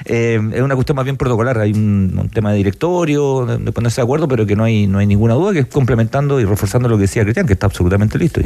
eh, 0.05 0.39
es 0.53 0.61
una 0.61 0.75
cuestión 0.75 0.95
más 0.95 1.05
bien 1.05 1.17
protocolar. 1.17 1.57
Hay 1.57 1.71
un, 1.71 2.15
un 2.19 2.29
tema 2.29 2.51
de 2.51 2.57
directorio, 2.57 3.45
de, 3.47 3.57
de 3.57 3.71
ponerse 3.71 4.01
de 4.01 4.03
acuerdo, 4.03 4.27
pero 4.27 4.45
que 4.45 4.55
no 4.55 4.63
hay, 4.63 4.85
no 4.85 4.99
hay 4.99 5.07
ninguna 5.07 5.33
duda, 5.33 5.53
que 5.53 5.59
es 5.59 5.65
complementando 5.65 6.39
y 6.39 6.45
reforzando 6.45 6.87
lo 6.87 6.97
que 6.97 7.03
decía 7.03 7.23
Cristian, 7.23 7.47
que 7.47 7.53
está 7.53 7.65
absolutamente 7.65 8.17
listo. 8.19 8.41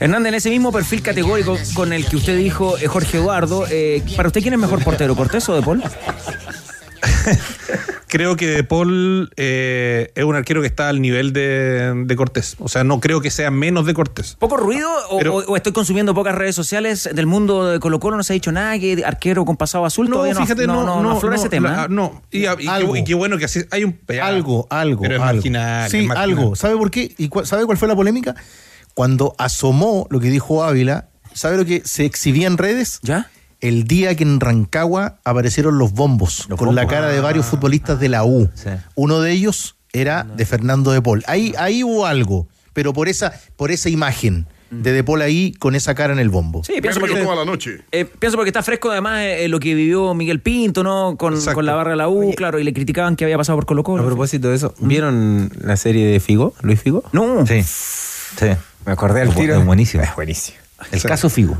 Hernández, 0.00 0.28
en 0.30 0.34
ese 0.34 0.50
mismo 0.50 0.72
perfil 0.72 1.02
categórico 1.02 1.56
con 1.74 1.92
el 1.92 2.06
que 2.06 2.16
usted 2.16 2.36
dijo, 2.36 2.76
eh, 2.78 2.86
Jorge 2.88 3.18
Eduardo, 3.18 3.64
eh, 3.70 4.02
¿para 4.16 4.28
usted 4.28 4.40
quién 4.42 4.54
es 4.54 4.60
mejor 4.60 4.82
portero, 4.82 5.13
Cortés 5.14 5.48
o 5.48 5.54
De 5.54 5.62
Paul? 5.62 5.82
Creo 8.08 8.36
que 8.36 8.46
De 8.46 8.62
Paul 8.62 9.30
eh, 9.36 10.12
es 10.14 10.22
un 10.24 10.36
arquero 10.36 10.60
que 10.60 10.68
está 10.68 10.88
al 10.88 11.02
nivel 11.02 11.32
de, 11.32 11.92
de 12.06 12.16
Cortés. 12.16 12.54
O 12.60 12.68
sea, 12.68 12.84
no 12.84 13.00
creo 13.00 13.20
que 13.20 13.30
sea 13.32 13.50
menos 13.50 13.86
de 13.86 13.94
Cortés. 13.94 14.36
¿Poco 14.38 14.56
ruido 14.56 14.88
o, 15.10 15.18
Pero- 15.18 15.34
o- 15.36 15.44
o 15.44 15.56
estoy 15.56 15.72
consumiendo 15.72 16.14
pocas 16.14 16.32
redes 16.34 16.54
sociales 16.54 17.08
del 17.12 17.26
mundo 17.26 17.66
de 17.66 17.80
Colo 17.80 17.98
Colo? 17.98 18.16
No 18.16 18.22
se 18.22 18.32
ha 18.32 18.34
dicho 18.34 18.52
nada, 18.52 18.78
que 18.78 19.02
arquero 19.04 19.44
con 19.44 19.56
pasado 19.56 19.84
azul 19.84 20.08
No, 20.08 20.16
todavía 20.16 20.36
fíjate, 20.36 20.66
no, 20.68 20.84
no, 20.84 21.02
no, 21.02 21.10
aflora 21.12 21.34
ese 21.36 21.48
tema. 21.48 21.70
la- 21.72 21.84
¿eh? 21.84 21.86
no. 21.90 22.22
Y, 22.30 22.46
y 22.46 22.56
qué, 22.56 22.68
Algo. 22.68 22.96
y 22.96 23.02
qué 23.02 23.14
bueno 23.14 23.36
que 23.36 23.46
así 23.46 23.62
hay 23.72 23.82
un 23.82 23.98
Algo, 24.22 24.68
algo. 24.70 25.02
Pero 25.02 25.16
es 25.16 25.20
algo. 25.20 25.34
marginal, 25.34 25.90
Sí, 25.90 25.98
es 25.98 26.06
marginal. 26.06 26.38
algo. 26.38 26.54
¿Sabe 26.56 26.76
por 26.76 26.92
qué? 26.92 27.12
¿Y 27.18 27.28
cua- 27.28 27.44
sabe 27.46 27.66
cuál 27.66 27.78
fue 27.78 27.88
la 27.88 27.96
polémica? 27.96 28.36
Cuando 28.94 29.34
asomó 29.38 30.06
lo 30.10 30.20
que 30.20 30.30
dijo 30.30 30.62
Ávila, 30.62 31.08
¿sabe 31.32 31.56
lo 31.56 31.64
que 31.64 31.82
se 31.84 32.04
exhibía 32.04 32.46
en 32.46 32.58
redes? 32.58 33.00
¿Ya? 33.02 33.28
El 33.64 33.84
día 33.84 34.14
que 34.14 34.24
en 34.24 34.40
Rancagua 34.40 35.16
aparecieron 35.24 35.78
los 35.78 35.94
bombos 35.94 36.46
con 36.58 36.74
la 36.74 36.86
cara 36.86 37.08
de 37.08 37.18
varios 37.20 37.46
futbolistas 37.46 37.98
de 37.98 38.10
la 38.10 38.22
U. 38.22 38.50
Uno 38.94 39.22
de 39.22 39.32
ellos 39.32 39.76
era 39.94 40.24
de 40.24 40.44
Fernando 40.44 40.92
de 40.92 41.00
Paul. 41.00 41.24
Ahí, 41.26 41.54
ahí 41.56 41.82
hubo 41.82 42.04
algo, 42.04 42.46
pero 42.74 42.92
por 42.92 43.08
esa, 43.08 43.32
por 43.56 43.70
esa 43.70 43.88
imagen 43.88 44.46
de 44.70 44.92
De 44.92 45.02
Paul 45.02 45.22
ahí 45.22 45.52
con 45.52 45.74
esa 45.74 45.94
cara 45.94 46.12
en 46.12 46.18
el 46.18 46.28
bombo. 46.28 46.62
Sí, 46.62 46.74
pienso 46.82 47.00
porque, 47.00 47.14
eh, 47.92 48.04
pienso 48.04 48.36
porque 48.36 48.50
está 48.50 48.62
fresco 48.62 48.90
además 48.90 49.22
eh, 49.22 49.48
lo 49.48 49.60
que 49.60 49.74
vivió 49.74 50.12
Miguel 50.12 50.40
Pinto, 50.40 50.82
¿no? 50.82 51.16
Con, 51.16 51.42
con 51.42 51.64
la 51.64 51.74
barra 51.74 51.92
de 51.92 51.96
la 51.96 52.08
U, 52.08 52.34
claro, 52.34 52.58
y 52.58 52.64
le 52.64 52.74
criticaban 52.74 53.16
que 53.16 53.24
había 53.24 53.38
pasado 53.38 53.56
por 53.56 53.64
Colo 53.64 53.82
Colo. 53.82 54.02
A 54.02 54.06
propósito 54.06 54.50
de 54.50 54.56
eso, 54.56 54.74
¿vieron 54.78 55.50
la 55.58 55.78
serie 55.78 56.06
de 56.06 56.20
Figo, 56.20 56.52
Luis 56.60 56.82
Figo? 56.82 57.02
No. 57.12 57.46
Sí. 57.46 57.62
Sí. 57.62 58.46
Me 58.84 58.92
acordé 58.92 59.22
al 59.22 59.34
tiro. 59.34 59.56
es 59.56 59.64
buenísimo. 59.64 60.02
Es 60.02 60.14
buenísimo. 60.14 60.63
El 60.92 61.02
caso 61.02 61.28
Figo. 61.30 61.56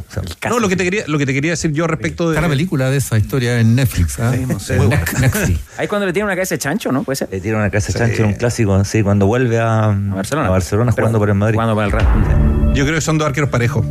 No, 0.49 0.59
lo 0.59 0.69
que, 0.69 0.77
te 0.77 0.85
quería, 0.85 1.05
lo 1.07 1.19
que 1.19 1.27
te 1.27 1.35
quería 1.35 1.53
decir 1.53 1.73
yo 1.73 1.87
respecto 1.87 2.29
de. 2.31 2.37
Está 2.37 2.43
la 2.43 2.49
película 2.49 2.91
de 2.91 2.97
esa 2.97 3.19
historia 3.19 3.59
en 3.61 3.75
Netflix. 3.75 4.19
¿ah? 4.21 4.33
Sí, 4.35 4.45
no 4.47 4.59
sé. 4.61 4.79
Netflix. 4.79 5.61
Ahí 5.79 5.89
cuando 5.89 6.07
le 6.07 6.13
tiene 6.13 6.27
una 6.27 6.35
cabeza 6.35 6.55
de 6.55 6.59
chancho, 6.59 6.93
¿no? 6.93 7.03
Puede 7.03 7.17
ser. 7.17 7.29
Le 7.31 7.41
tira 7.41 7.57
una 7.57 7.71
casa 7.71 7.93
de 7.93 7.99
chancho 7.99 8.23
en 8.23 8.29
un 8.29 8.35
clásico, 8.35 8.85
sí, 8.85 9.03
cuando 9.03 9.27
vuelve 9.27 9.59
a, 9.59 9.95
Barcelona. 10.15 10.49
a 10.49 10.51
Barcelona 10.51 10.93
Pero 10.93 11.07
jugando 11.07 11.19
por 11.19 11.29
el 11.29 11.35
Madrid. 11.35 11.55
Jugando 11.55 11.75
para 11.75 11.87
el 11.87 11.93
Real. 11.93 12.75
Yo 12.75 12.85
creo 12.85 12.97
que 12.97 13.01
son 13.01 13.19
dos 13.19 13.27
arqueros 13.27 13.51
parejos. 13.51 13.85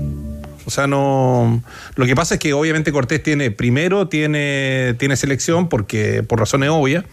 O 0.65 0.71
sea, 0.71 0.88
no. 0.88 1.62
Lo 1.95 2.06
que 2.06 2.15
pasa 2.15 2.36
es 2.36 2.39
que 2.39 2.54
obviamente 2.54 2.91
Cortés 2.91 3.21
tiene, 3.21 3.52
primero 3.52 4.08
tiene, 4.08 4.95
tiene 4.97 5.15
selección 5.15 5.69
porque 5.69 6.23
por 6.23 6.39
razones 6.39 6.69
obvias. 6.69 7.06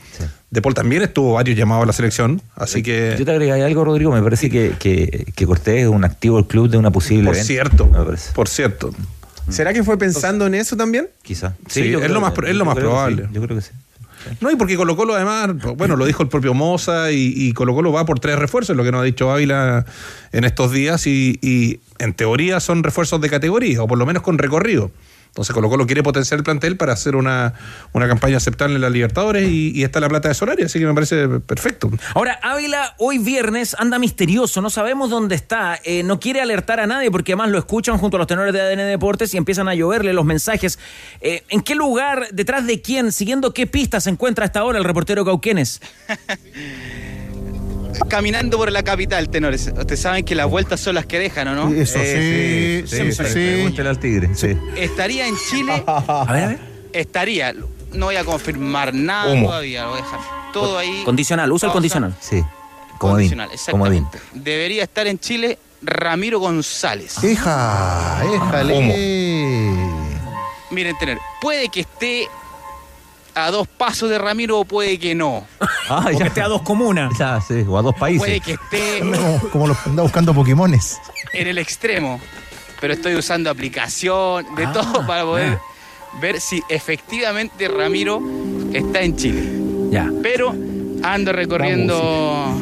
De 0.51 0.61
Paul 0.63 0.75
también 0.75 1.03
estuvo 1.03 1.35
varios 1.35 1.57
llamados 1.57 1.85
a 1.85 1.87
la 1.87 1.93
selección, 1.93 2.43
así 2.57 2.83
que. 2.83 3.15
Yo 3.19 3.25
te 3.25 3.31
agregaría 3.31 3.67
algo, 3.67 3.85
Rodrigo. 3.85 4.11
Me 4.13 4.23
parece 4.23 4.51
que, 4.51 4.73
que, 4.79 5.27
que 5.35 5.47
Cortés 5.47 5.83
es 5.83 5.89
un 5.89 6.05
activo 6.05 6.37
del 6.37 6.47
club 6.47 6.69
de 6.69 6.77
una 6.77 6.91
posible. 6.91 7.27
Por 7.27 7.37
cierto, 7.37 7.87
me 7.87 8.05
parece. 8.05 8.33
por 8.33 8.49
cierto. 8.49 8.93
¿Será 9.49 9.73
que 9.73 9.83
fue 9.83 9.99
pensando 9.99 10.47
en 10.47 10.55
eso 10.55 10.77
también? 10.77 11.09
Quizá. 11.23 11.55
Sí, 11.69 11.81
es 11.81 11.97
creo 11.97 12.09
lo 12.09 12.21
más, 12.21 12.33
es 12.47 12.55
lo 12.55 12.65
más 12.65 12.77
probable. 12.77 13.25
sí, 13.25 13.29
yo 13.33 13.43
creo 13.43 13.57
que 13.57 13.63
sí. 13.63 13.71
No, 14.40 14.50
y 14.50 14.56
porque 14.56 14.76
Colo 14.76 14.96
Colo 14.96 15.14
además, 15.14 15.50
bueno, 15.76 15.96
lo 15.96 16.04
dijo 16.04 16.22
el 16.22 16.28
propio 16.28 16.54
Moza 16.54 17.11
y, 17.11 17.33
y 17.35 17.52
Colo 17.52 17.74
Colo 17.74 17.92
va 17.92 18.04
por 18.04 18.20
tres 18.20 18.38
refuerzos, 18.38 18.76
lo 18.76 18.85
que 18.85 18.92
nos 18.92 19.00
ha 19.00 19.04
dicho 19.04 19.30
Ávila 19.30 19.85
en 20.33 20.44
estos 20.44 20.72
días, 20.72 21.06
y, 21.06 21.38
y 21.42 21.80
en 21.98 22.14
teoría 22.14 22.61
son 22.61 22.83
refuerzos 22.83 23.20
de 23.20 23.30
categoría, 23.30 23.83
o 23.83 23.88
por 23.88 23.98
lo 23.98 24.06
menos 24.06 24.22
con 24.22 24.38
recorrido. 24.38 24.90
Entonces 25.31 25.55
Colo 25.55 25.71
Colo 25.71 25.87
quiere 25.87 26.03
potenciar 26.03 26.38
el 26.38 26.45
plantel 26.45 26.77
para 26.77 26.93
hacer 26.93 27.14
una, 27.14 27.55
una 27.93 28.09
campaña 28.09 28.37
aceptable 28.37 28.75
en 28.75 28.81
la 28.81 28.90
Libertadores 28.90 29.49
y, 29.49 29.71
y 29.75 29.85
está 29.85 30.01
la 30.01 30.09
plata 30.09 30.29
de 30.29 30.35
Solari, 30.35 30.64
así 30.64 30.81
que 30.81 30.87
me 30.87 30.95
parece 30.95 31.29
perfecto. 31.29 31.90
Ahora, 32.14 32.38
Ávila 32.43 32.95
hoy 32.99 33.19
viernes 33.19 33.77
anda 33.79 33.99
misterioso, 33.99 34.61
no 34.61 34.71
sabemos 34.71 35.09
dónde 35.09 35.37
está, 35.37 35.79
eh, 35.85 36.03
no 36.03 36.19
quiere 36.19 36.40
alertar 36.40 36.81
a 36.81 36.87
nadie 36.87 37.11
porque 37.11 37.33
además 37.33 37.51
lo 37.51 37.59
escuchan 37.59 37.97
junto 37.99 38.16
a 38.16 38.19
los 38.19 38.27
tenores 38.27 38.53
de 38.53 38.61
ADN 38.61 38.88
Deportes 38.88 39.33
y 39.33 39.37
empiezan 39.37 39.69
a 39.69 39.75
lloverle 39.75 40.12
los 40.12 40.25
mensajes. 40.25 40.79
Eh, 41.21 41.45
¿En 41.49 41.62
qué 41.62 41.75
lugar, 41.75 42.27
detrás 42.33 42.66
de 42.66 42.83
quién, 42.83 43.12
siguiendo 43.12 43.55
qué 43.55 43.66
pistas 43.66 44.05
se 44.05 44.11
encuentra 44.11 44.45
hasta 44.45 44.61
ahora 44.61 44.79
el 44.79 44.85
reportero 44.85 45.25
Cauquenes? 45.25 45.81
Caminando 48.09 48.57
por 48.57 48.70
la 48.72 48.83
capital, 48.83 49.29
tenores. 49.29 49.66
Ustedes 49.68 50.00
saben 50.00 50.24
que 50.24 50.35
las 50.35 50.48
vueltas 50.48 50.81
son 50.81 50.94
las 50.94 51.07
que 51.07 51.18
dejan, 51.18 51.48
¿o 51.48 51.55
no? 51.55 51.74
Eso 51.74 51.98
sí, 51.98 52.83
sí, 52.87 53.12
sí, 53.12 53.12
sí. 53.12 53.33
Pregúntele 53.33 53.88
al 53.88 53.98
tigre, 53.98 54.31
sí. 54.35 54.57
Estaría 54.76 55.26
en 55.26 55.35
Chile. 55.50 55.83
A 55.87 56.24
ver, 56.33 56.44
a 56.44 56.48
ver. 56.48 56.59
Estaría. 56.92 57.55
No 57.92 58.07
voy 58.07 58.16
a 58.16 58.24
confirmar 58.24 58.94
nada 58.94 59.40
todavía, 59.42 59.83
lo 59.85 59.90
voy 59.90 59.98
a 60.00 60.03
dejar 60.03 60.20
todo 60.53 60.79
ahí. 60.79 61.03
Condicional, 61.05 61.50
usa 61.53 61.68
el 61.68 61.72
condicional. 61.72 62.14
Sí. 62.20 62.42
Comodín. 62.98 63.31
Condicional, 63.31 63.48
Comodín. 63.70 64.05
exactamente. 64.05 64.18
Debería 64.35 64.83
estar 64.85 65.07
en 65.07 65.18
Chile 65.18 65.59
Ramiro 65.83 66.38
González. 66.38 67.22
Hija, 67.24 68.22
éjale. 68.35 69.74
Miren, 70.70 70.96
tener, 70.98 71.18
puede 71.40 71.68
que 71.68 71.81
esté 71.81 72.29
a 73.46 73.50
dos 73.50 73.66
pasos 73.68 74.09
de 74.11 74.18
Ramiro 74.18 74.59
o 74.59 74.64
puede 74.64 74.98
que 74.98 75.14
no. 75.14 75.44
Ah, 75.88 76.07
O 76.14 76.18
que 76.18 76.24
esté 76.24 76.40
a 76.42 76.48
dos 76.48 76.62
comunas. 76.62 77.12
Ya, 77.18 77.40
sí, 77.40 77.64
o 77.66 77.76
a 77.79 77.83
dos 77.83 77.94
países. 77.94 78.20
Puede 78.20 78.40
que 78.40 78.53
esté 78.53 79.03
No, 79.05 79.40
como 79.50 79.66
los 79.68 79.76
anda 79.87 80.03
buscando 80.03 80.33
Pokémones. 80.35 80.98
en 81.33 81.46
el 81.48 81.59
extremo. 81.59 82.20
Pero 82.81 82.94
estoy 82.94 83.14
usando 83.14 83.50
aplicación, 83.50 84.46
de 84.57 84.64
Ah, 84.66 84.72
todo 84.72 85.07
para 85.07 85.22
poder 85.24 85.59
ver 86.20 86.40
si 86.40 86.62
efectivamente 86.68 87.68
Ramiro 87.68 88.22
está 88.72 89.03
en 89.03 89.16
Chile. 89.16 89.42
Ya. 89.90 90.11
Pero 90.22 90.55
ando 91.03 91.33
recorriendo. 91.33 92.55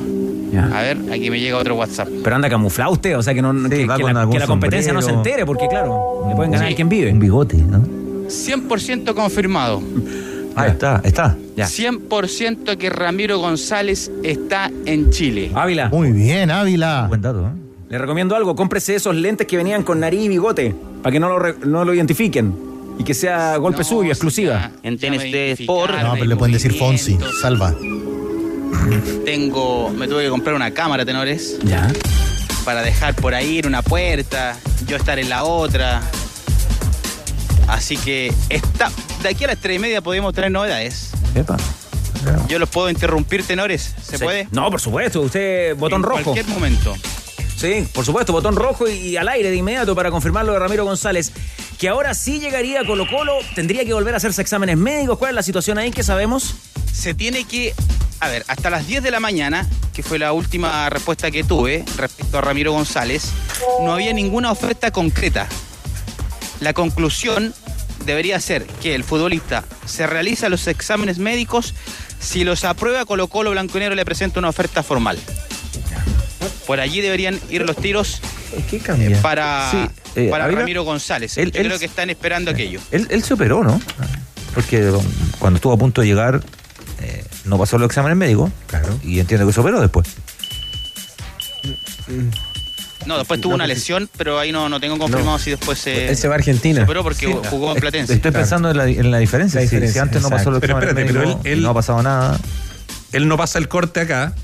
Ya. 0.53 0.65
A 0.77 0.81
ver, 0.83 0.97
aquí 1.13 1.31
me 1.31 1.39
llega 1.39 1.59
otro 1.59 1.75
WhatsApp. 1.77 2.09
Pero 2.25 2.35
anda 2.37 2.49
camuflado 2.49 2.93
usted, 2.93 3.17
o 3.19 3.23
sea 3.23 3.35
que, 3.35 3.43
no, 3.43 3.53
que, 3.69 3.85
va 3.87 3.97
que 3.97 4.03
con 4.03 4.15
la, 4.15 4.21
algún 4.21 4.33
que 4.33 4.39
la 4.41 4.47
competencia 4.47 4.93
no 4.95 5.03
se 5.03 5.11
entere, 5.11 5.45
porque 5.45 5.69
claro, 5.69 6.25
le 6.29 6.35
pueden 6.35 6.51
ganar 6.53 6.67
Sí. 6.69 6.73
a 6.73 6.77
quien 6.77 6.89
vive. 6.89 7.13
Un 7.13 7.19
bigote, 7.21 7.57
¿no? 7.59 7.79
100% 8.29 9.15
confirmado. 9.15 9.83
Ah, 10.57 10.67
está, 10.67 11.01
está. 11.05 11.37
Ya. 11.57 11.67
100% 11.67 12.77
que 12.77 12.91
Ramiro 12.91 13.39
González 13.39 14.11
está 14.23 14.71
en 14.87 15.11
Chile. 15.11 15.51
Ávila, 15.55 15.89
Muy 15.89 16.13
bien, 16.13 16.51
Ávila. 16.51 17.07
Buen 17.09 17.23
dato, 17.23 17.47
¿eh? 17.47 17.51
le 17.91 17.97
recomiendo 17.99 18.37
algo, 18.37 18.55
cómprese 18.55 18.95
esos 18.97 19.15
lentes 19.17 19.47
que 19.47 19.57
venían 19.57 19.83
con 19.83 19.99
nariz 20.01 20.21
y 20.23 20.29
bigote, 20.29 20.75
para 21.03 21.11
que 21.13 21.21
no 21.21 21.29
lo, 21.29 21.39
re- 21.39 21.55
no 21.65 21.85
lo 21.85 21.95
identifiquen. 21.95 22.55
Y 22.99 23.05
que 23.05 23.15
sea 23.15 23.57
golpe 23.59 23.79
No, 23.79 23.85
suyo, 23.85 24.11
exclusiva. 24.11 24.73
ya- 24.83 24.89
En 24.89 24.99
ya 24.99 25.09
TNT 25.11 25.61
Sport. 25.63 25.95
No, 26.03 26.13
pero 26.15 26.25
le 26.27 26.37
pueden 26.37 26.53
decir 26.53 26.75
Fonsi. 26.75 27.17
Salva. 27.41 27.73
Tengo, 29.25 29.91
me 29.91 30.07
tuve 30.09 30.25
que 30.25 30.31
comprar 30.31 30.55
una 30.55 30.71
cámara, 30.73 31.05
tenores, 31.05 31.59
Ya. 31.65 31.91
para 32.65 32.83
dejar 32.83 33.15
por 33.15 33.35
ahí 33.35 33.59
en 33.59 33.67
una 33.67 33.83
puerta, 33.83 34.57
yo 34.87 34.97
estar 34.97 35.19
en 35.19 35.29
la 35.29 35.45
otra. 35.45 36.03
Así 37.69 37.97
que 37.97 38.33
está, 38.49 38.91
de 39.23 39.29
aquí 39.29 39.45
a 39.45 39.49
las 39.49 39.59
tres 39.59 39.77
y 39.77 39.79
media 39.79 40.01
podemos 40.01 40.33
tener 40.35 40.51
novedades. 40.51 41.11
Epa. 41.35 41.57
Yo 42.49 42.59
los 42.59 42.69
puedo 42.69 42.91
interrumpir, 42.91 43.45
tenores, 43.45 43.95
¿se 44.03 44.19
Sí. 44.19 44.25
puede? 44.25 44.49
No, 44.51 44.71
por 44.71 44.81
supuesto, 44.81 45.21
usted 45.21 45.77
botón 45.77 46.01
en 46.01 46.03
rojo. 46.05 46.23
cualquier 46.25 46.47
momento. 46.49 46.97
Sí, 47.57 47.87
por 47.93 48.05
supuesto, 48.05 48.33
botón 48.33 48.57
rojo 48.57 48.89
y, 48.89 48.93
y 48.95 49.17
al 49.17 49.29
aire 49.29 49.51
de 49.51 49.57
inmediato 49.57 49.95
para 49.95 50.11
confirmar 50.11 50.45
lo 50.45 50.53
de 50.53 50.59
Ramiro 50.59 50.85
González, 50.85 51.33
que 51.79 51.89
ahora 51.89 52.15
sí 52.15 52.41
llegaría 52.41 52.81
a 52.81 52.85
Colo 52.87 53.07
Colo, 53.09 53.35
tendría 53.55 53.85
que 53.85 53.93
volver 53.93 54.15
a 54.15 54.17
hacerse 54.17 54.41
exámenes 54.43 54.77
médicos. 54.77 55.19
¿Cuál 55.19 55.31
es 55.31 55.35
la 55.37 55.43
situación 55.43 55.77
ahí 55.79 55.91
que 55.91 56.03
sabemos? 56.03 56.55
Se 56.93 57.15
tiene 57.15 57.45
que, 57.45 57.75
a 58.21 58.29
ver, 58.29 58.45
hasta 58.49 58.71
las 58.71 58.87
10 58.87 59.03
de 59.03 59.11
la 59.11 59.21
mañana, 59.21 59.67
que 59.93 60.03
fue 60.03 60.19
la 60.19 60.33
última 60.33 60.89
respuesta 60.91 61.31
que 61.31 61.45
tuve 61.45 61.85
respecto 61.97 62.39
a 62.39 62.41
Ramiro 62.41 62.73
González, 62.73 63.31
no 63.83 63.93
había 63.93 64.13
ninguna 64.13 64.51
oferta 64.53 64.91
concreta. 64.91 65.47
La 66.61 66.73
conclusión 66.73 67.55
debería 68.05 68.41
ser 68.41 68.65
que 68.67 68.95
el 68.95 69.05
futbolista 69.05 69.65
se 69.87 70.07
realiza 70.07 70.49
los 70.49 70.67
exámenes 70.67 71.19
médicos, 71.19 71.75
si 72.21 72.45
los 72.45 72.65
aprueba 72.65 73.05
Colo 73.05 73.29
Colo 73.29 73.51
Blanco 73.51 73.77
y 73.79 73.81
Negro 73.81 73.95
le 73.95 74.05
presenta 74.05 74.39
una 74.41 74.49
oferta 74.49 74.83
formal. 74.83 75.19
Por 76.67 76.81
allí 76.81 77.01
deberían 77.01 77.39
ir 77.51 77.63
los 77.63 77.77
tiros 77.77 78.21
¿Qué 78.71 78.79
cambia? 78.79 79.21
para, 79.23 79.71
Sí, 79.71 79.79
eh, 80.17 80.29
para 80.31 80.49
Ramiro 80.49 80.83
González. 80.85 81.39
él- 81.39 81.51
Yo 81.53 81.61
él- 81.61 81.67
creo 81.69 81.79
que 81.79 81.85
están 81.87 82.11
esperando 82.11 82.51
aquello. 82.51 82.81
Él, 82.91 83.07
él 83.11 83.23
se 83.23 83.35
operó, 83.35 83.63
¿no? 83.65 83.81
Porque 84.55 84.91
um, 84.91 85.05
cuando 85.39 85.57
estuvo 85.59 85.73
a 85.73 85.79
punto 85.79 86.01
de 86.01 86.07
llegar, 86.09 86.43
eh, 87.01 87.25
no 87.45 87.57
pasó 87.59 87.79
los 87.79 87.87
exámenes 87.87 88.17
médicos. 88.19 88.51
Claro. 88.67 88.99
Y 89.05 89.19
entiendo 89.21 89.47
que 89.47 89.53
se 89.53 89.61
operó 89.61 89.81
después. 89.81 90.07
No, 93.07 93.17
después 93.17 93.41
tuvo 93.41 93.55
una 93.55 93.67
lesión, 93.67 94.09
pero 94.19 94.39
ahí 94.39 94.53
no, 94.53 94.69
no 94.69 94.81
tengo 94.81 94.99
confirmado 94.99 95.39
si 95.39 95.51
después 95.51 95.79
se, 95.79 96.09
Él 96.09 96.17
se 96.17 96.29
va 96.29 96.35
a 96.35 96.39
Argentina. 96.39 96.81
se 96.81 96.85
operó 96.85 97.03
porque 97.03 97.27
jugó 97.27 97.73
en 97.75 97.81
Platense. 97.81 98.15
Estoy 98.15 98.33
pensando 98.33 98.71
en 98.71 98.77
la, 98.77 98.87
en 98.89 99.11
la 99.11 99.19
diferencia. 99.19 99.61
La 99.61 99.67
Si- 99.67 99.71
Si, 99.71 99.77
diferencia, 99.77 100.03
antes 100.03 100.21
no 100.23 100.29
pasó 100.31 100.51
los 100.51 100.61
Pero 100.61 100.79
exámenes 100.79 101.05
espérate, 101.07 101.41
pero 101.43 101.53
él- 101.55 101.63
no 101.63 101.71
ha 101.71 101.75
pasado 101.75 102.03
nada. 102.03 102.39
Él 103.13 103.29
no 103.29 103.37
pasa 103.37 103.59
el 103.59 103.69
corte 103.69 104.01
acá 104.01 104.35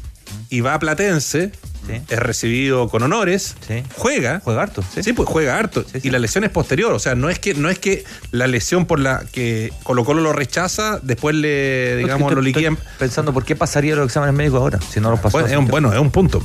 y 0.48 0.60
va 0.60 0.74
a 0.74 0.78
Platense, 0.78 1.52
Sí. 1.86 2.00
es 2.08 2.18
recibido 2.18 2.88
con 2.88 3.02
honores, 3.02 3.56
Sí. 3.68 3.82
juega. 3.96 4.40
Juega 4.42 4.62
harto. 4.62 4.82
Sí, 5.02 5.12
pues 5.12 5.28
juega 5.28 5.58
harto. 5.58 5.82
Sí, 5.82 6.00
sí. 6.00 6.08
Y 6.08 6.10
la 6.10 6.18
lesión 6.18 6.42
es 6.44 6.50
posterior. 6.50 6.94
O 6.94 6.98
sea, 6.98 7.14
no 7.14 7.28
es 7.28 7.38
que, 7.38 7.52
no 7.52 7.68
es 7.68 7.78
que 7.78 8.04
la 8.30 8.46
lesión 8.46 8.86
por 8.86 8.98
la 9.00 9.24
que 9.32 9.70
Colo 9.82 10.02
Colo 10.06 10.22
lo 10.22 10.32
rechaza, 10.32 10.98
después 11.02 11.34
le, 11.34 11.96
digamos, 11.96 12.22
Estoy- 12.22 12.36
lo 12.36 12.40
liquidan. 12.40 12.78
Pensando 12.98 13.34
por 13.34 13.44
qué 13.44 13.54
pasaría 13.54 13.96
los 13.96 14.06
exámenes 14.06 14.34
médicos 14.34 14.60
ahora, 14.60 14.78
si 14.80 14.98
no 15.00 15.10
los 15.10 15.20
pasó. 15.20 15.32
Bueno, 15.38 15.48
es 15.52 15.56
un 15.58 15.66
bueno, 15.66 15.92
es 15.92 15.98
un 15.98 16.10
punto. 16.10 16.42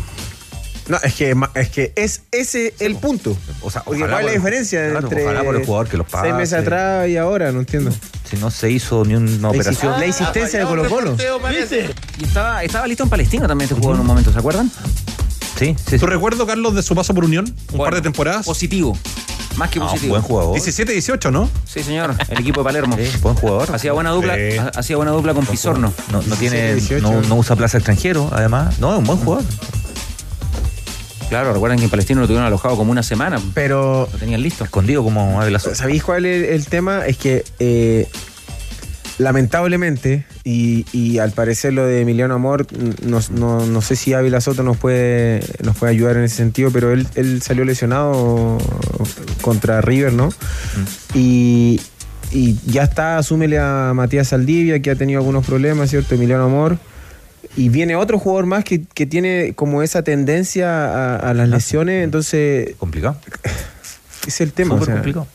No, 0.89 0.97
es 1.03 1.13
que, 1.13 1.35
es 1.55 1.69
que 1.69 1.93
es 1.95 2.21
ese 2.31 2.73
el 2.79 2.95
punto. 2.95 3.37
O 3.61 3.69
sea, 3.71 3.81
¿cuál 3.81 4.01
es 4.01 4.09
la 4.09 4.31
diferencia 4.31 4.89
claro, 4.89 5.07
entre 5.07 5.23
ojalá 5.23 5.43
por 5.43 5.55
el 5.55 5.65
jugador 5.65 5.87
que 5.87 5.97
los 5.97 6.07
seis 6.09 6.33
meses 6.33 6.49
pase. 6.55 6.55
atrás 6.57 7.07
y 7.07 7.15
ahora? 7.17 7.51
No 7.51 7.59
entiendo. 7.59 7.91
Si 8.29 8.37
no 8.37 8.49
se 8.51 8.69
hizo 8.71 9.05
ni 9.05 9.13
una 9.15 9.29
La, 9.41 9.49
operación. 9.49 9.99
la 9.99 10.05
insistencia 10.07 10.59
de 10.59 10.65
Colo 10.65 10.89
Colo. 10.89 11.15
Y 12.19 12.23
estaba, 12.23 12.63
estaba 12.63 12.87
listo 12.87 13.03
en 13.03 13.09
Palestina 13.09 13.47
también 13.47 13.65
este 13.69 13.75
jugador 13.75 13.95
en 13.95 14.01
un 14.01 14.07
momento, 14.07 14.33
¿se 14.33 14.39
acuerdan? 14.39 14.69
Sí, 15.57 15.75
sí, 15.77 15.83
sí. 15.91 15.99
¿Tu 15.99 16.05
recuerdo, 16.07 16.47
Carlos, 16.47 16.73
de 16.73 16.81
su 16.83 16.95
paso 16.95 17.13
por 17.13 17.23
Unión? 17.25 17.45
Un 17.45 17.55
Bueno, 17.77 17.83
par 17.83 17.95
de 17.95 18.01
temporadas. 18.01 18.45
Positivo. 18.45 18.97
Más 19.57 19.69
que 19.69 19.79
Ah, 19.79 19.83
positivo. 19.87 20.11
buen 20.11 20.21
jugador. 20.21 20.53
17, 20.53 20.91
18, 20.93 21.31
¿no? 21.31 21.49
Sí, 21.65 21.83
señor. 21.83 22.15
El 22.29 22.39
equipo 22.39 22.61
de 22.61 22.65
Palermo. 22.65 22.95
Sí, 22.97 23.11
buen 23.21 23.35
jugador. 23.35 23.75
Hacía 23.75 23.91
buena 23.91 24.11
dupla, 24.11 24.35
hacía 24.75 24.95
buena 24.95 25.11
dupla 25.11 25.33
con 25.33 25.45
Pizorno. 25.45 25.93
No, 26.11 26.21
no 26.21 26.35
tiene, 26.35 26.75
18. 26.75 27.01
no, 27.01 27.21
no 27.21 27.35
usa 27.35 27.55
plaza 27.55 27.77
extranjero, 27.77 28.29
además. 28.31 28.79
No, 28.79 28.93
es 28.93 28.99
un 28.99 29.05
buen 29.05 29.19
jugador. 29.19 29.43
Claro, 31.29 31.53
recuerdan 31.53 31.77
que 31.77 31.85
en 31.85 31.89
Palestino 31.91 32.21
lo 32.21 32.27
tuvieron 32.27 32.45
alojado 32.47 32.75
como 32.75 32.91
una 32.91 33.03
semana. 33.03 33.39
Pero, 33.53 34.09
Lo 34.11 34.17
tenían 34.17 34.41
listo. 34.41 34.63
Escondido 34.63 35.03
como 35.03 35.39
Ávila 35.41 35.59
Sosa. 35.59 35.75
¿sabéis 35.75 36.03
cuál 36.03 36.25
es 36.25 36.49
el 36.49 36.65
tema? 36.65 37.05
Es 37.05 37.17
que 37.17 37.45
eh, 37.59 38.07
lamentablemente, 39.19 40.25
y, 40.43 40.85
y 40.91 41.19
al 41.19 41.31
parecer 41.31 41.73
lo 41.73 41.85
de 41.85 42.01
Emiliano 42.01 42.33
Amor, 42.33 42.65
no, 43.05 43.19
no- 43.31 43.65
no 43.65 43.81
sé 43.81 43.95
si 43.95 44.13
Ávila 44.13 44.41
Soto 44.41 44.63
nos 44.63 44.77
puede, 44.77 45.41
nos 45.63 45.77
puede 45.77 45.91
ayudar 45.91 46.17
en 46.17 46.23
ese 46.23 46.37
sentido, 46.37 46.71
pero 46.71 46.91
él, 46.93 47.07
él 47.15 47.41
salió 47.41 47.65
lesionado 47.65 48.57
contra 49.41 49.81
River, 49.81 50.13
¿no? 50.13 50.29
Y, 51.13 51.81
y 52.31 52.55
ya 52.65 52.83
está, 52.83 53.17
asúmele 53.17 53.59
a 53.59 53.91
Matías 53.93 54.29
Saldivia, 54.29 54.81
que 54.81 54.91
ha 54.91 54.95
tenido 54.95 55.19
algunos 55.19 55.45
problemas, 55.45 55.89
¿cierto? 55.89 56.15
Emiliano 56.15 56.45
Amor. 56.45 56.77
Y 57.59 57.67
viene 57.69 57.95
otro 57.97 58.17
jugador 58.19 58.45
más 58.45 58.63
que, 58.63 58.83
que 58.93 59.05
tiene 59.05 59.53
como 59.53 59.81
esa 59.83 60.01
tendencia 60.01 60.69
a, 60.69 61.15
a 61.17 61.33
las 61.33 61.49
lesiones, 61.49 62.03
entonces 62.05 62.75
Complicado. 62.77 63.17
es 64.27 64.39
el 64.41 64.53
tema. 64.53 64.75
Súper 64.75 64.81
o 64.83 64.85
sea, 64.85 64.95
complicado. 64.95 65.27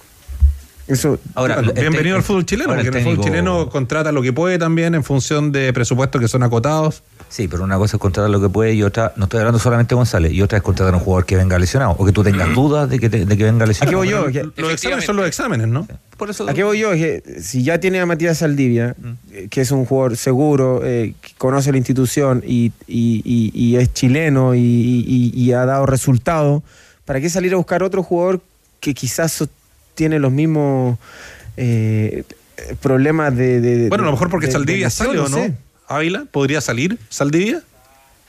Eso, 0.86 1.18
Ahora, 1.34 1.62
bienvenido 1.62 2.16
al 2.16 2.22
fútbol 2.22 2.44
chileno, 2.44 2.74
el 2.74 2.84
porque 2.84 2.98
el 2.98 3.04
fútbol 3.04 3.24
chileno 3.24 3.68
contrata 3.70 4.12
lo 4.12 4.20
que 4.20 4.34
puede 4.34 4.58
también 4.58 4.94
en 4.94 5.02
función 5.02 5.50
de 5.50 5.72
presupuestos 5.72 6.20
que 6.20 6.28
son 6.28 6.42
acotados. 6.42 7.02
Sí, 7.30 7.48
pero 7.48 7.64
una 7.64 7.78
cosa 7.78 7.96
es 7.96 8.00
contratar 8.00 8.30
lo 8.30 8.38
que 8.40 8.50
puede 8.50 8.74
y 8.74 8.82
otra, 8.82 9.12
no 9.16 9.24
estoy 9.24 9.40
hablando 9.40 9.58
solamente 9.58 9.90
de 9.90 9.96
González, 9.96 10.32
y 10.32 10.42
otra 10.42 10.58
es 10.58 10.62
contratar 10.64 10.92
a 10.92 10.98
un 10.98 11.02
jugador 11.02 11.24
que 11.24 11.36
venga 11.36 11.58
lesionado 11.58 11.92
o 11.92 12.04
que 12.04 12.12
tú 12.12 12.22
tengas 12.22 12.54
dudas 12.54 12.88
de 12.90 12.98
que, 13.00 13.08
te- 13.08 13.24
de 13.24 13.36
que 13.36 13.44
venga 13.44 13.64
lesionado. 13.64 14.02
Aquí 14.02 14.12
voy 14.12 14.32
yo. 14.32 14.50
Los 14.56 14.72
exámenes 14.72 15.04
son 15.06 15.16
los 15.16 15.26
exámenes, 15.26 15.68
¿no? 15.68 15.88
Por 16.24 16.30
eso, 16.30 16.48
¿A 16.48 16.54
qué 16.54 16.64
voy 16.64 16.78
yo? 16.78 16.90
Es 16.94 17.00
que 17.22 17.42
si 17.42 17.62
ya 17.62 17.78
tiene 17.80 18.00
a 18.00 18.06
Matías 18.06 18.38
Saldivia, 18.38 18.96
eh, 19.30 19.48
que 19.50 19.60
es 19.60 19.70
un 19.70 19.84
jugador 19.84 20.16
seguro, 20.16 20.80
eh, 20.82 21.12
que 21.20 21.32
conoce 21.36 21.70
la 21.70 21.76
institución 21.76 22.42
y, 22.46 22.72
y- 22.86 23.20
y- 23.26 23.52
y 23.54 23.76
es 23.76 23.92
chileno 23.92 24.54
y, 24.54 25.52
ha 25.52 25.66
dado 25.66 25.84
resultados, 25.84 26.62
¿para 27.04 27.20
qué 27.20 27.28
salir 27.28 27.52
a 27.52 27.56
buscar 27.58 27.82
otro 27.82 28.02
jugador 28.02 28.40
que 28.80 28.94
quizás 28.94 29.44
tiene 29.94 30.18
los 30.18 30.32
mismos 30.32 30.98
eh, 31.58 32.24
eh, 32.56 32.74
problemas 32.80 33.36
de, 33.36 33.60
de- 33.60 33.88
Bueno, 33.90 34.04
a 34.04 34.06
lo 34.06 34.12
mejor 34.12 34.28
de- 34.28 34.30
porque 34.30 34.46
de- 34.46 34.52
de 34.52 34.58
Saldivia 34.58 34.86
lesión, 34.86 35.06
sale 35.08 35.18
o 35.20 35.28
no. 35.28 35.36
sé. 35.36 35.52
Ávila, 35.88 36.24
¿podría 36.30 36.62
salir 36.62 36.98
Saldivia? 37.10 37.62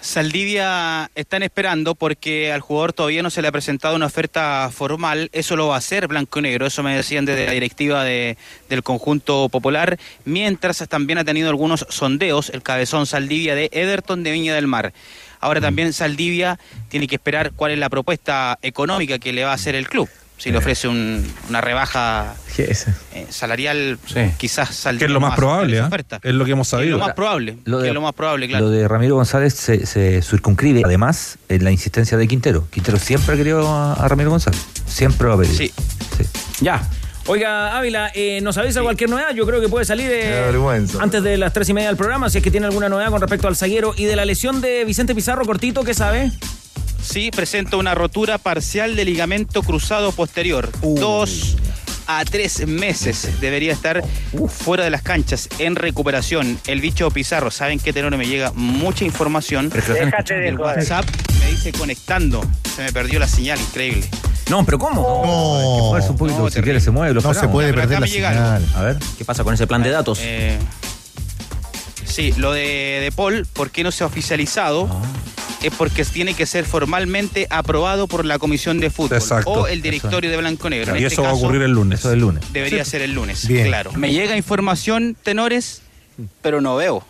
Saldivia 0.06 1.10
están 1.16 1.42
esperando 1.44 1.96
porque 1.96 2.52
al 2.54 2.62
jugador 2.62 2.94
todavía 2.94 3.24
no 3.24 3.30
se 3.30 3.42
le 3.42 3.48
ha 3.48 3.52
presentado 3.52 3.96
una 3.96 4.06
oferta 4.06 4.70
formal. 4.72 5.30
Eso 5.34 5.56
lo 5.56 5.68
va 5.68 5.76
a 5.76 5.80
hacer 5.80 6.08
Blanco 6.08 6.40
y 6.40 6.44
Negro. 6.44 6.66
Eso 6.68 6.84
me 6.84 6.96
decían 6.96 7.26
desde 7.26 7.46
la 7.48 7.52
directiva 7.52 8.04
de- 8.04 8.38
del 8.70 8.84
conjunto 8.84 9.50
popular. 9.50 9.98
Mientras 10.24 10.78
también 10.88 11.18
ha 11.18 11.26
tenido 11.26 11.50
algunos 11.50 11.86
sondeos 11.90 12.50
el 12.52 12.62
cabezón 12.62 13.08
Saldivia 13.08 13.56
de 13.56 13.70
Everton 13.74 14.24
de 14.24 14.32
Viña 14.32 14.54
del 14.54 14.68
Mar. 14.68 14.94
Ahora 15.40 15.60
también 15.60 15.92
Saldivia 15.92 16.60
tiene 16.90 17.08
que 17.08 17.16
esperar 17.16 17.52
cuál 17.54 17.72
es 17.72 17.80
la 17.80 17.90
propuesta 17.90 18.58
económica 18.62 19.20
que 19.20 19.34
le 19.34 19.44
va 19.44 19.52
a 19.52 19.56
hacer 19.56 19.74
el 19.76 19.90
club. 19.90 20.08
Si 20.38 20.52
le 20.52 20.58
ofrece 20.58 20.88
un- 20.90 21.26
una 21.50 21.62
rebaja 21.62 22.36
¿Qué 22.56 22.64
es? 22.66 22.88
eh, 23.14 23.26
salarial, 23.30 23.98
quizás 24.38 24.76
Saldivia 24.76 25.00
Que 25.08 25.12
es 25.12 25.14
lo 25.14 25.20
más 25.22 25.36
probable, 25.36 25.82
oferta. 25.82 26.20
Es 26.22 26.34
lo 26.34 26.44
que 26.46 26.52
hemos 26.52 26.68
Es 26.68 26.72
sabido. 26.72 26.98
lo 26.98 27.04
más 27.06 27.14
probable. 27.14 27.58
Lo 27.64 27.78
que 27.78 27.84
de- 27.84 27.88
es 27.90 27.94
lo 27.94 28.02
más 28.02 28.14
probable, 28.14 28.48
claro. 28.50 28.66
Lo 28.66 28.72
de 28.72 28.88
Ramiro 28.88 29.16
González 29.16 29.54
se, 29.54 29.86
se 29.86 30.22
circunscribe 30.22 30.82
además 30.86 31.38
en 31.50 31.64
la 31.64 31.72
insistencia 31.72 32.18
de 32.18 32.28
Quintero. 32.28 32.68
Quintero 32.70 33.00
siempre 33.00 33.34
ha 33.34 33.38
querido 33.38 33.68
a, 33.68 33.94
a 33.94 34.08
Ramiro 34.08 34.30
González. 34.30 34.62
Siempre 34.86 35.28
lo 35.28 35.34
ha 35.34 35.38
pedido. 35.38 35.56
Sí. 35.58 35.72
Ya. 36.62 36.88
Oiga, 37.28 37.76
Ávila, 37.76 38.12
eh, 38.14 38.40
¿nos 38.42 38.56
avisa 38.58 38.84
cualquier 38.84 39.10
novedad? 39.10 39.34
Yo 39.34 39.48
creo 39.48 39.60
que 39.60 39.68
puede 39.68 39.84
salir 39.84 40.08
eh, 40.12 40.54
antes 41.00 41.24
de 41.24 41.38
las 41.38 41.54
tres 41.54 41.68
y 41.70 41.74
media 41.74 41.88
del 41.88 41.98
programa, 41.98 42.30
si 42.30 42.38
es 42.38 42.44
que 42.44 42.52
tiene 42.52 42.68
alguna 42.68 42.88
novedad 42.88 43.10
con 43.10 43.20
respecto 43.20 43.48
al 43.48 43.56
zaguero. 43.56 43.94
Y 43.98 44.04
de 44.06 44.16
la 44.16 44.26
lesión 44.26 44.62
de 44.62 44.86
Vicente 44.86 45.16
Pizarro, 45.16 45.44
cortito, 45.46 45.84
¿qué 45.84 45.96
sabe? 45.96 46.32
Sí, 47.06 47.30
presenta 47.32 47.78
una 47.78 47.94
rotura 47.94 48.40
parcial 48.40 48.96
de 48.96 49.06
ligamento 49.06 49.62
cruzado 49.62 50.12
posterior. 50.12 50.70
Dos 50.82 51.56
a 52.08 52.26
tres 52.26 52.68
meses 52.68 53.40
debería 53.40 53.72
estar 53.72 54.04
fuera 54.50 54.84
de 54.84 54.90
las 54.90 55.02
canchas 55.04 55.48
en 55.60 55.76
recuperación. 55.76 56.60
El 56.68 56.82
bicho 56.82 57.10
Pizarro, 57.12 57.52
¿saben 57.52 57.80
qué 57.80 57.94
tenor 57.94 58.18
me 58.18 58.26
llega? 58.26 58.52
Mucha 58.56 59.06
información. 59.06 59.72
El 60.30 60.60
WhatsApp 60.60 61.06
me 61.40 61.52
dice 61.52 61.72
conectando. 61.74 62.44
Se 62.76 62.82
me 62.84 62.92
perdió 62.92 63.20
la 63.20 63.28
señal, 63.28 63.60
increíble. 63.62 64.10
No, 64.50 64.66
pero 64.66 64.80
¿cómo? 64.80 65.02
No. 65.02 65.86
Mueverse 65.90 66.10
un 66.10 66.18
poquito, 66.18 66.50
si 66.50 66.62
quiere 66.62 66.80
se 66.80 66.92
mueve. 66.92 67.14
Lo 67.14 67.22
No 67.22 67.34
se 67.34 67.48
puede 67.48 67.72
perder 67.72 68.02
la 68.02 68.08
señal. 68.08 68.66
A 68.76 68.82
ver. 68.82 68.98
¿Qué 69.18 69.24
pasa 69.24 69.44
con 69.44 69.54
ese 69.54 69.68
plan 69.68 69.84
de 69.84 69.92
datos? 69.92 70.20
Eh, 70.22 70.58
sí, 72.04 72.34
lo 72.38 72.52
de, 72.52 73.00
de 73.02 73.12
Paul, 73.16 73.46
¿por 73.54 73.70
qué 73.70 73.84
no 73.84 73.92
se 73.92 74.04
ha 74.04 74.08
oficializado? 74.08 74.90
Ah. 74.92 75.02
Es 75.62 75.74
porque 75.76 76.06
tiene 76.06 76.34
que 76.34 76.46
ser 76.46 76.66
formalmente 76.66 77.48
aprobado 77.50 78.08
por 78.08 78.24
la 78.26 78.38
Comisión 78.40 78.80
de 78.80 78.90
Fútbol 78.90 79.18
Exacto. 79.18 79.50
o 79.52 79.68
el 79.68 79.82
directorio 79.82 80.30
de 80.30 80.38
Blanco 80.38 80.70
Negro. 80.70 80.96
En 80.96 81.02
y 81.02 81.06
este 81.06 81.16
eso 81.16 81.24
va 81.24 81.30
a 81.30 81.34
ocurrir 81.34 81.62
el 81.64 81.72
lunes. 81.72 82.00
Eso 82.00 82.10
es 82.10 82.14
el 82.14 82.20
lunes. 82.20 82.44
Debería 82.54 82.86
ser 82.86 83.02
el 83.02 83.14
lunes, 83.14 83.48
Bien. 83.48 83.68
claro. 83.68 83.92
Me 83.94 84.12
llega 84.14 84.38
información, 84.38 85.16
tenores, 85.24 85.82
pero 86.42 86.62
no 86.62 86.76
veo. 86.76 87.04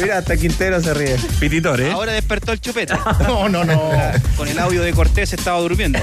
Mira, 0.00 0.18
hasta 0.18 0.36
Quintero 0.36 0.80
se 0.80 0.94
ríe. 0.94 1.16
Pititore, 1.40 1.88
¿eh? 1.88 1.92
Ahora 1.92 2.12
despertó 2.12 2.52
el 2.52 2.60
chupete. 2.60 2.94
No, 3.26 3.48
no, 3.48 3.64
no. 3.64 3.90
Con 4.36 4.48
el 4.48 4.58
audio 4.58 4.82
de 4.82 4.92
Cortés 4.92 5.32
estaba 5.32 5.58
durmiendo. 5.60 5.98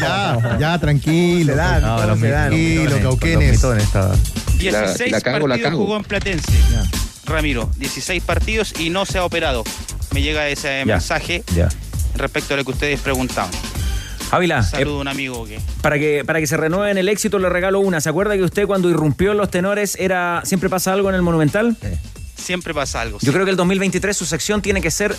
Ya, 0.00 0.56
ya, 0.58 0.78
tranquilo. 0.78 1.52
Se 1.52 1.56
dan, 1.56 1.82
No, 1.82 1.98
se 2.16 2.28
dan. 2.28 2.48
Tranquilo, 2.50 2.82
mitones, 2.82 3.02
Cauquenes. 3.02 3.60
Los 4.54 4.62
mitones 4.62 4.74
estaba- 4.74 4.86
16 4.86 5.12
la 5.12 5.20
cago, 5.20 5.46
la 5.48 5.54
partidos 5.54 5.70
cago. 5.70 5.82
jugó 5.84 5.96
en 5.96 6.02
Platense. 6.04 6.52
Ramiro, 7.26 7.70
16 7.78 8.22
partidos 8.22 8.74
y 8.78 8.90
no 8.90 9.06
se 9.06 9.18
ha 9.18 9.24
operado. 9.24 9.64
Me 10.12 10.22
llega 10.22 10.48
ese 10.48 10.84
mensaje 10.84 11.42
respecto 12.16 12.54
a 12.54 12.56
lo 12.58 12.64
que 12.64 12.70
ustedes 12.70 13.00
preguntaban. 13.00 13.50
Ávila, 14.30 14.60
eh, 14.60 14.62
Saludo 14.62 14.98
a 14.98 15.00
un 15.02 15.08
amigo 15.08 15.46
para, 15.80 15.98
que, 15.98 16.24
para 16.26 16.40
que 16.40 16.46
se 16.46 16.56
renueven 16.56 16.98
el 16.98 17.08
éxito 17.08 17.38
le 17.38 17.48
regalo 17.48 17.80
una. 17.80 18.00
¿Se 18.00 18.08
acuerda 18.08 18.34
que 18.36 18.42
usted 18.42 18.66
cuando 18.66 18.90
irrumpió 18.90 19.32
en 19.32 19.38
los 19.38 19.50
tenores 19.50 19.96
era 19.98 20.42
siempre 20.44 20.68
pasa 20.68 20.92
algo 20.92 21.08
en 21.08 21.14
el 21.14 21.22
Monumental? 21.22 21.76
Siempre 22.36 22.74
pasa 22.74 23.00
algo. 23.00 23.18
Yo 23.22 23.32
creo 23.32 23.44
que 23.44 23.50
el 23.52 23.56
2023 23.56 24.16
su 24.16 24.26
sección 24.26 24.60
tiene 24.60 24.80
que 24.82 24.90
ser 24.90 25.14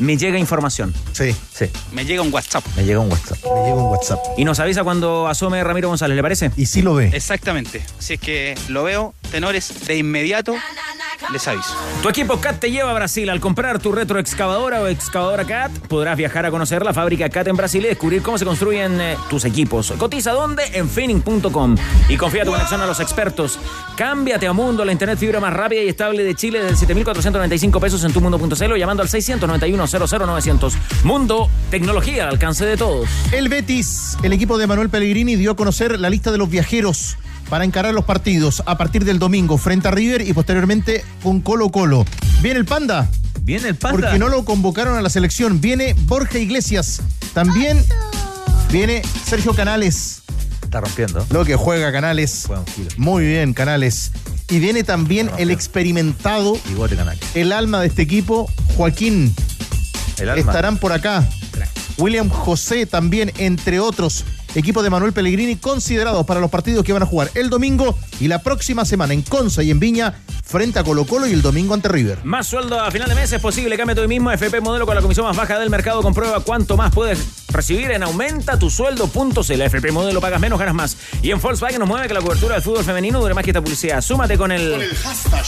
Me 0.00 0.16
llega 0.16 0.38
información. 0.38 0.92
Sí, 1.12 1.34
Sí, 1.54 1.66
Me 1.92 2.04
llega 2.04 2.22
un 2.22 2.32
WhatsApp. 2.32 2.64
me 2.76 2.84
llega 2.84 3.00
un 3.00 3.10
WhatsApp. 3.10 3.38
me 3.44 3.60
llega 3.62 3.74
un 3.74 3.90
WhatsApp. 3.92 4.18
Y 4.38 4.44
nos 4.44 4.58
avisa 4.58 4.82
cuando 4.82 5.28
asome 5.28 5.62
Ramiro 5.62 5.88
González, 5.88 6.16
¿le 6.16 6.22
parece? 6.22 6.50
Y 6.56 6.66
sí 6.66 6.80
lo 6.82 6.94
ve. 6.94 7.10
Exactamente. 7.12 7.82
Si 7.98 8.14
es 8.14 8.20
que 8.20 8.56
lo 8.68 8.82
veo, 8.84 9.14
tenores, 9.30 9.86
de 9.86 9.96
inmediato 9.98 10.54
les 11.32 11.46
aviso. 11.48 11.74
Tu 12.02 12.08
equipo 12.08 12.40
CAT 12.40 12.60
te 12.60 12.70
lleva 12.70 12.90
a 12.90 12.94
Brasil. 12.94 13.28
Al 13.30 13.40
comprar 13.40 13.78
tu 13.78 13.92
retroexcavadora 13.92 14.80
o 14.80 14.86
excavadora 14.86 15.44
CAT, 15.44 15.70
podrás 15.88 16.16
viajar 16.16 16.46
a 16.46 16.50
conocer 16.50 16.84
la 16.84 16.92
fábrica 16.92 17.28
CAT 17.28 17.48
en 17.48 17.56
Brasil 17.56 17.84
y 17.84 17.88
descubrir 17.88 18.22
cómo 18.22 18.38
se 18.38 18.44
construyen 18.44 19.00
eh, 19.00 19.16
tus 19.28 19.44
equipos. 19.44 19.92
Cotiza 19.92 20.32
dónde? 20.32 20.64
En 20.72 20.88
finning.com. 20.88 21.76
Y 22.08 22.16
confía 22.16 22.44
tu 22.44 22.50
conexión 22.50 22.80
a 22.80 22.86
los 22.86 23.00
expertos. 23.00 23.58
Cámbiate 23.96 24.46
a 24.46 24.52
Mundo, 24.52 24.84
la 24.84 24.92
internet 24.92 25.18
fibra 25.18 25.40
más 25.40 25.52
rápida 25.52 25.82
y 25.82 25.88
estable 25.88 26.24
de 26.24 26.34
Chile 26.34 26.62
desde 26.62 26.76
7,495 26.76 27.80
pesos 27.80 28.04
en 28.04 28.12
tumundo.cl 28.12 28.72
o 28.72 28.76
llamando 28.76 29.02
al 29.02 29.08
691 29.08 29.86
00900 29.86 30.74
Mundo, 31.04 31.48
tecnología 31.70 32.24
al 32.24 32.30
alcance 32.30 32.64
de 32.64 32.76
todos. 32.76 33.08
El 33.32 33.48
Betis, 33.48 34.16
el 34.22 34.32
equipo 34.32 34.58
de 34.58 34.66
Manuel 34.66 34.88
Pellegrini, 34.88 35.36
dio 35.36 35.52
a 35.52 35.56
conocer 35.56 35.98
la 35.98 36.10
lista 36.10 36.32
de 36.32 36.38
los 36.38 36.50
viajeros 36.50 37.16
para 37.50 37.64
encarar 37.64 37.92
los 37.92 38.04
partidos 38.04 38.62
a 38.64 38.78
partir 38.78 39.04
del 39.04 39.18
domingo 39.18 39.58
frente 39.58 39.88
a 39.88 39.90
River 39.90 40.26
y 40.26 40.32
posteriormente 40.32 41.04
con 41.22 41.40
Colo 41.40 41.68
Colo. 41.70 42.06
¿Viene 42.40 42.60
el 42.60 42.64
Panda? 42.64 43.10
Viene 43.42 43.68
el 43.68 43.74
panda. 43.74 43.98
Porque 43.98 44.18
no 44.18 44.28
lo 44.28 44.44
convocaron 44.44 44.96
a 44.96 45.02
la 45.02 45.10
selección. 45.10 45.60
Viene 45.60 45.94
Borja 46.06 46.38
Iglesias. 46.38 47.02
También 47.34 47.84
viene 48.70 49.02
Sergio 49.24 49.54
Canales. 49.54 50.22
Está 50.62 50.80
rompiendo. 50.80 51.26
Lo 51.30 51.44
que 51.44 51.56
juega 51.56 51.90
Canales. 51.90 52.44
Juega. 52.46 52.62
Muy 52.96 53.24
bien, 53.24 53.52
Canales. 53.52 54.12
Y 54.50 54.58
viene 54.60 54.84
también 54.84 55.30
el 55.38 55.50
experimentado, 55.50 56.56
el 57.34 57.52
alma 57.52 57.80
de 57.80 57.88
este 57.88 58.02
equipo, 58.02 58.48
Joaquín. 58.76 59.34
El 60.18 60.28
alma. 60.28 60.40
Estarán 60.40 60.76
por 60.76 60.92
acá. 60.92 61.28
William 61.96 62.28
José 62.28 62.86
también, 62.86 63.32
entre 63.38 63.80
otros. 63.80 64.24
Equipo 64.54 64.82
de 64.82 64.90
Manuel 64.90 65.12
Pellegrini 65.12 65.56
considerados 65.56 66.26
para 66.26 66.40
los 66.40 66.50
partidos 66.50 66.84
que 66.84 66.92
van 66.92 67.02
a 67.02 67.06
jugar 67.06 67.30
el 67.34 67.50
domingo 67.50 67.96
y 68.20 68.28
la 68.28 68.42
próxima 68.42 68.84
semana 68.84 69.14
en 69.14 69.22
Conza 69.22 69.62
y 69.62 69.70
en 69.70 69.78
Viña 69.78 70.14
frente 70.50 70.80
a 70.80 70.84
Colo 70.84 71.04
Colo 71.04 71.28
y 71.28 71.32
el 71.32 71.42
domingo 71.42 71.74
ante 71.74 71.88
River. 71.88 72.24
Más 72.24 72.48
sueldo 72.48 72.80
a 72.80 72.90
final 72.90 73.08
de 73.08 73.14
mes 73.14 73.32
es 73.32 73.40
posible. 73.40 73.76
Cámbiate 73.76 74.00
hoy 74.00 74.08
mismo 74.08 74.32
FP 74.32 74.60
Modelo 74.60 74.84
con 74.84 74.96
la 74.96 75.02
comisión 75.02 75.24
más 75.24 75.36
baja 75.36 75.58
del 75.60 75.70
mercado. 75.70 76.02
Comprueba 76.02 76.40
cuánto 76.40 76.76
más 76.76 76.92
puedes 76.92 77.20
recibir 77.48 77.92
en 77.92 78.02
aumenta 78.02 78.58
tu 78.58 78.68
sueldo.cl. 78.68 79.62
FP 79.62 79.92
Modelo 79.92 80.20
pagas 80.20 80.40
menos, 80.40 80.58
ganas 80.58 80.74
más. 80.74 80.96
Y 81.22 81.30
en 81.30 81.40
Volkswagen 81.40 81.78
nos 81.78 81.88
mueve 81.88 82.08
que 82.08 82.14
la 82.14 82.20
cobertura 82.20 82.54
del 82.54 82.62
fútbol 82.62 82.84
femenino 82.84 83.20
dure 83.20 83.34
más 83.34 83.44
que 83.44 83.50
esta 83.50 83.60
publicidad. 83.60 84.00
Súmate 84.00 84.36
con 84.36 84.50
el, 84.50 84.90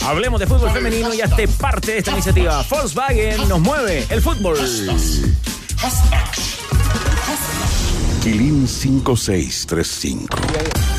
Hablemos 0.05 0.39
de 0.39 0.47
fútbol 0.47 0.71
femenino 0.71 1.13
y 1.13 1.19
hazte 1.19 1.49
parte 1.49 1.91
de 1.91 1.97
esta 1.97 2.11
iniciativa. 2.11 2.63
Volkswagen 2.69 3.49
nos 3.49 3.59
mueve 3.59 4.05
el 4.09 4.21
fútbol. 4.21 4.57
Quilín 8.23 8.67
5635. 8.67 10.37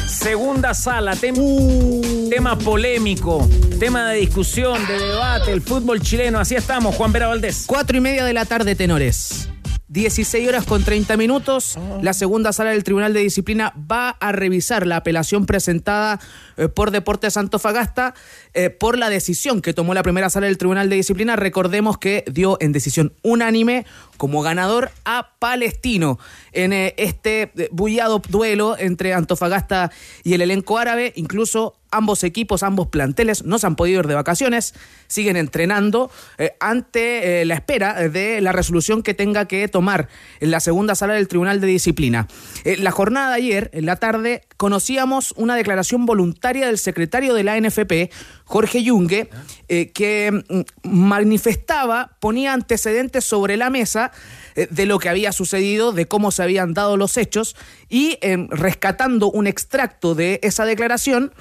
Segunda 0.06 0.74
sala, 0.74 1.16
tem- 1.16 2.28
tema 2.28 2.58
polémico, 2.58 3.48
tema 3.80 4.10
de 4.10 4.18
discusión, 4.20 4.86
de 4.86 4.98
debate, 4.98 5.50
el 5.52 5.62
fútbol 5.62 6.00
chileno. 6.02 6.38
Así 6.38 6.54
estamos, 6.54 6.94
Juan 6.96 7.12
Vera 7.12 7.28
Valdés. 7.28 7.64
Cuatro 7.66 7.96
y 7.96 8.00
media 8.02 8.24
de 8.26 8.34
la 8.34 8.44
tarde, 8.44 8.74
tenores. 8.74 9.48
16 9.88 10.48
horas 10.48 10.64
con 10.64 10.82
30 10.82 11.16
minutos. 11.16 11.78
La 12.02 12.14
segunda 12.14 12.52
sala 12.52 12.70
del 12.70 12.82
Tribunal 12.82 13.12
de 13.12 13.20
Disciplina 13.20 13.72
va 13.90 14.10
a 14.10 14.32
revisar 14.32 14.88
la 14.88 14.96
apelación 14.96 15.46
presentada 15.46 16.18
eh, 16.56 16.66
por 16.68 16.90
Deportes 16.90 17.36
Antofagasta 17.36 18.12
eh, 18.54 18.70
por 18.70 18.98
la 18.98 19.08
decisión 19.08 19.62
que 19.62 19.72
tomó 19.72 19.94
la 19.94 20.02
primera 20.02 20.30
sala 20.30 20.46
del 20.46 20.58
Tribunal 20.58 20.88
de 20.90 20.96
Disciplina. 20.96 21.36
Recordemos 21.36 21.96
que 21.98 22.24
dio 22.26 22.56
en 22.60 22.72
decisión 22.72 23.12
unánime 23.22 23.86
como 24.16 24.42
ganador 24.42 24.90
a 25.04 25.30
Palestino 25.38 26.18
en 26.52 26.72
eh, 26.72 26.94
este 26.96 27.52
eh, 27.56 27.68
bullado 27.72 28.22
duelo 28.28 28.76
entre 28.78 29.14
Antofagasta 29.14 29.90
y 30.22 30.34
el 30.34 30.42
elenco 30.42 30.78
árabe. 30.78 31.12
Incluso 31.16 31.76
ambos 31.90 32.24
equipos, 32.24 32.62
ambos 32.62 32.88
planteles 32.88 33.44
no 33.44 33.58
se 33.58 33.66
han 33.66 33.76
podido 33.76 34.00
ir 34.00 34.08
de 34.08 34.14
vacaciones, 34.14 34.74
siguen 35.06 35.36
entrenando 35.36 36.10
eh, 36.38 36.56
ante 36.58 37.44
la 37.44 37.54
espera 37.54 38.08
de 38.08 38.40
la 38.40 38.50
resolución 38.50 39.02
que 39.02 39.14
tenga 39.14 39.46
que 39.46 39.68
tomar 39.68 40.08
en 40.40 40.50
la 40.50 40.58
segunda 40.58 40.96
sala 40.96 41.14
del 41.14 41.28
Tribunal 41.28 41.60
de 41.60 41.68
Disciplina. 41.68 42.26
La 42.64 42.90
jornada 42.90 43.30
de 43.30 43.36
ayer, 43.36 43.70
en 43.72 43.86
la 43.86 43.96
tarde, 43.96 44.42
conocíamos 44.56 45.34
una 45.36 45.54
declaración 45.54 46.04
voluntaria 46.04 46.66
del 46.66 46.78
secretario 46.78 47.34
de 47.34 47.44
la 47.44 47.60
NFP, 47.60 48.10
Jorge 48.44 48.82
Yungue, 48.82 49.30
eh, 49.68 49.90
que 49.92 50.30
mm, 50.32 50.88
manifestaba, 50.88 52.16
ponía 52.20 52.52
antecedentes 52.52 53.24
sobre 53.24 53.56
la 53.56 53.70
mesa 53.70 54.12
eh, 54.54 54.68
de 54.70 54.86
lo 54.86 54.98
que 54.98 55.08
había 55.08 55.32
sucedido, 55.32 55.92
de 55.92 56.06
cómo 56.06 56.30
se 56.30 56.42
habían 56.42 56.74
dado 56.74 56.96
los 56.96 57.16
hechos 57.16 57.56
y 57.88 58.18
eh, 58.20 58.46
rescatando 58.50 59.30
un 59.30 59.46
extracto 59.46 60.14
de 60.14 60.40
esa 60.42 60.64
declaración, 60.64 61.32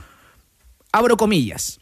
abro 0.92 1.18
comillas. 1.18 1.80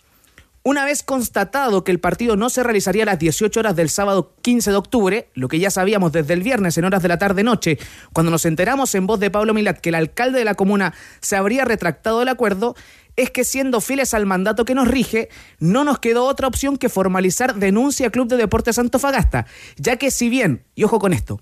Una 0.64 0.86
vez 0.86 1.02
constatado 1.02 1.84
que 1.84 1.92
el 1.92 2.00
partido 2.00 2.36
no 2.36 2.52
se 2.52 2.62
realizaría 2.62 3.02
a 3.02 3.08
las 3.08 3.18
18 3.18 3.60
horas 3.60 3.76
del 3.76 3.90
sábado 3.90 4.36
15 4.44 4.70
de 4.70 4.78
octubre, 4.78 5.28
lo 5.34 5.48
que 5.48 5.58
ya 5.58 5.72
sabíamos 5.72 6.12
desde 6.12 6.36
el 6.36 6.44
viernes 6.44 6.78
en 6.78 6.86
horas 6.86 7.02
de 7.02 7.08
la 7.08 7.18
tarde-noche, 7.18 7.80
cuando 8.14 8.32
nos 8.32 8.46
enteramos 8.46 8.94
en 8.94 9.08
voz 9.08 9.20
de 9.20 9.32
Pablo 9.32 9.56
Milat 9.56 9.80
que 9.80 9.90
el 9.90 9.96
alcalde 9.96 10.38
de 10.38 10.46
la 10.46 10.54
comuna 10.54 10.94
se 11.20 11.36
habría 11.36 11.66
retractado 11.66 12.20
del 12.20 12.28
acuerdo, 12.28 12.76
es 13.16 13.30
que 13.30 13.44
siendo 13.44 13.82
fieles 13.82 14.14
al 14.14 14.26
mandato 14.26 14.66
que 14.66 14.76
nos 14.76 14.88
rige, 14.88 15.30
no 15.60 15.84
nos 15.84 16.00
quedó 16.00 16.26
otra 16.26 16.48
opción 16.48 16.78
que 16.78 16.90
formalizar 16.90 17.56
denuncia 17.56 18.10
Club 18.10 18.28
de 18.28 18.38
Deportes 18.38 18.80
Antofagasta, 18.80 19.46
ya 19.78 19.98
que 19.98 20.12
si 20.12 20.30
bien, 20.30 20.64
y 20.76 20.84
ojo 20.84 21.00
con 21.00 21.14
esto, 21.14 21.40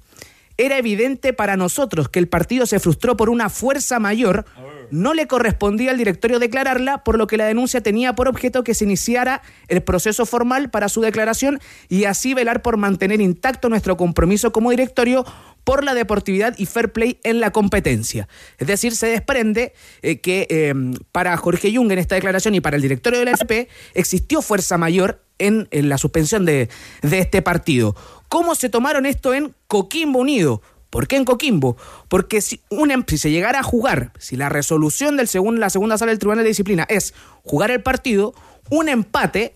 era 0.59 0.77
evidente 0.77 1.31
para 1.31 1.55
nosotros 1.55 2.09
que 2.09 2.19
el 2.19 2.27
partido 2.27 2.65
se 2.65 2.81
frustró 2.81 3.15
por 3.15 3.29
una 3.29 3.49
fuerza 3.49 3.97
mayor, 3.97 4.43
no 4.91 5.13
le 5.13 5.25
correspondía 5.25 5.91
al 5.91 5.97
directorio 5.97 6.37
declararla, 6.37 7.05
por 7.05 7.17
lo 7.17 7.27
que 7.27 7.37
la 7.37 7.45
denuncia 7.45 7.81
tenía 7.81 8.13
por 8.13 8.27
objeto 8.27 8.61
que 8.61 8.73
se 8.73 8.83
iniciara 8.83 9.41
el 9.69 9.81
proceso 9.81 10.25
formal 10.25 10.69
para 10.69 10.89
su 10.89 10.99
declaración 10.99 11.61
y 11.87 12.03
así 12.03 12.33
velar 12.33 12.61
por 12.61 12.75
mantener 12.75 13.21
intacto 13.21 13.69
nuestro 13.69 13.95
compromiso 13.95 14.51
como 14.51 14.71
directorio 14.71 15.25
por 15.63 15.83
la 15.83 15.93
deportividad 15.93 16.55
y 16.57 16.65
fair 16.65 16.91
play 16.91 17.19
en 17.23 17.39
la 17.39 17.51
competencia. 17.51 18.27
Es 18.57 18.67
decir, 18.67 18.95
se 18.95 19.07
desprende 19.07 19.73
eh, 20.01 20.19
que 20.19 20.47
eh, 20.49 20.73
para 21.11 21.35
Jorge 21.37 21.73
Jung 21.75 21.91
en 21.91 21.99
esta 21.99 22.15
declaración 22.15 22.55
y 22.55 22.61
para 22.61 22.75
el 22.75 22.81
directorio 22.81 23.19
de 23.19 23.25
la 23.25 23.31
SP 23.37 23.69
existió 23.93 24.41
fuerza 24.41 24.77
mayor 24.77 25.23
en, 25.37 25.67
la 25.71 25.97
suspensión 25.97 26.43
de, 26.45 26.69
de 27.01 27.19
este 27.19 27.41
partido. 27.41 27.95
¿Cómo 28.27 28.55
se 28.55 28.69
tomaron 28.69 29.05
esto 29.05 29.33
en 29.33 29.55
Coquimbo 29.67 30.19
Unido? 30.19 30.61
¿Por 30.89 31.07
qué 31.07 31.17
en 31.17 31.23
Coquimbo? 31.25 31.77
Porque 32.07 32.41
si, 32.41 32.61
un, 32.69 32.89
em- 32.91 33.03
si 33.07 33.17
se 33.17 33.29
llegara 33.31 33.59
a 33.59 33.63
jugar, 33.63 34.11
si 34.17 34.35
la 34.35 34.49
resolución 34.49 35.17
del 35.17 35.27
segun- 35.27 35.59
la 35.59 35.69
segunda 35.69 35.97
sala 35.97 36.11
del 36.11 36.19
Tribunal 36.19 36.43
de 36.43 36.49
Disciplina 36.49 36.85
es 36.89 37.13
jugar 37.43 37.69
el 37.71 37.83
partido, 37.83 38.33
un 38.71 38.89
empate 38.89 39.53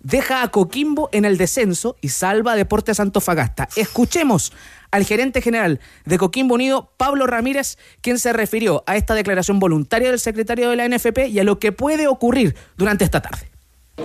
deja 0.00 0.42
a 0.42 0.48
Coquimbo 0.48 1.08
en 1.12 1.24
el 1.24 1.38
descenso 1.38 1.96
y 2.00 2.10
salva 2.10 2.52
a 2.52 2.56
Deportes 2.56 3.00
Antofagasta. 3.00 3.68
Escuchemos 3.76 4.52
al 4.90 5.04
gerente 5.04 5.42
general 5.42 5.80
de 6.04 6.18
Coquimbo 6.18 6.54
Unido, 6.54 6.92
Pablo 6.96 7.26
Ramírez, 7.26 7.76
quien 8.00 8.18
se 8.18 8.32
refirió 8.32 8.84
a 8.86 8.96
esta 8.96 9.14
declaración 9.14 9.58
voluntaria 9.58 10.10
del 10.10 10.20
secretario 10.20 10.70
de 10.70 10.76
la 10.76 10.88
NFP 10.88 11.28
y 11.28 11.38
a 11.38 11.44
lo 11.44 11.58
que 11.58 11.72
puede 11.72 12.08
ocurrir 12.08 12.54
durante 12.76 13.04
esta 13.04 13.20
tarde. 13.20 13.48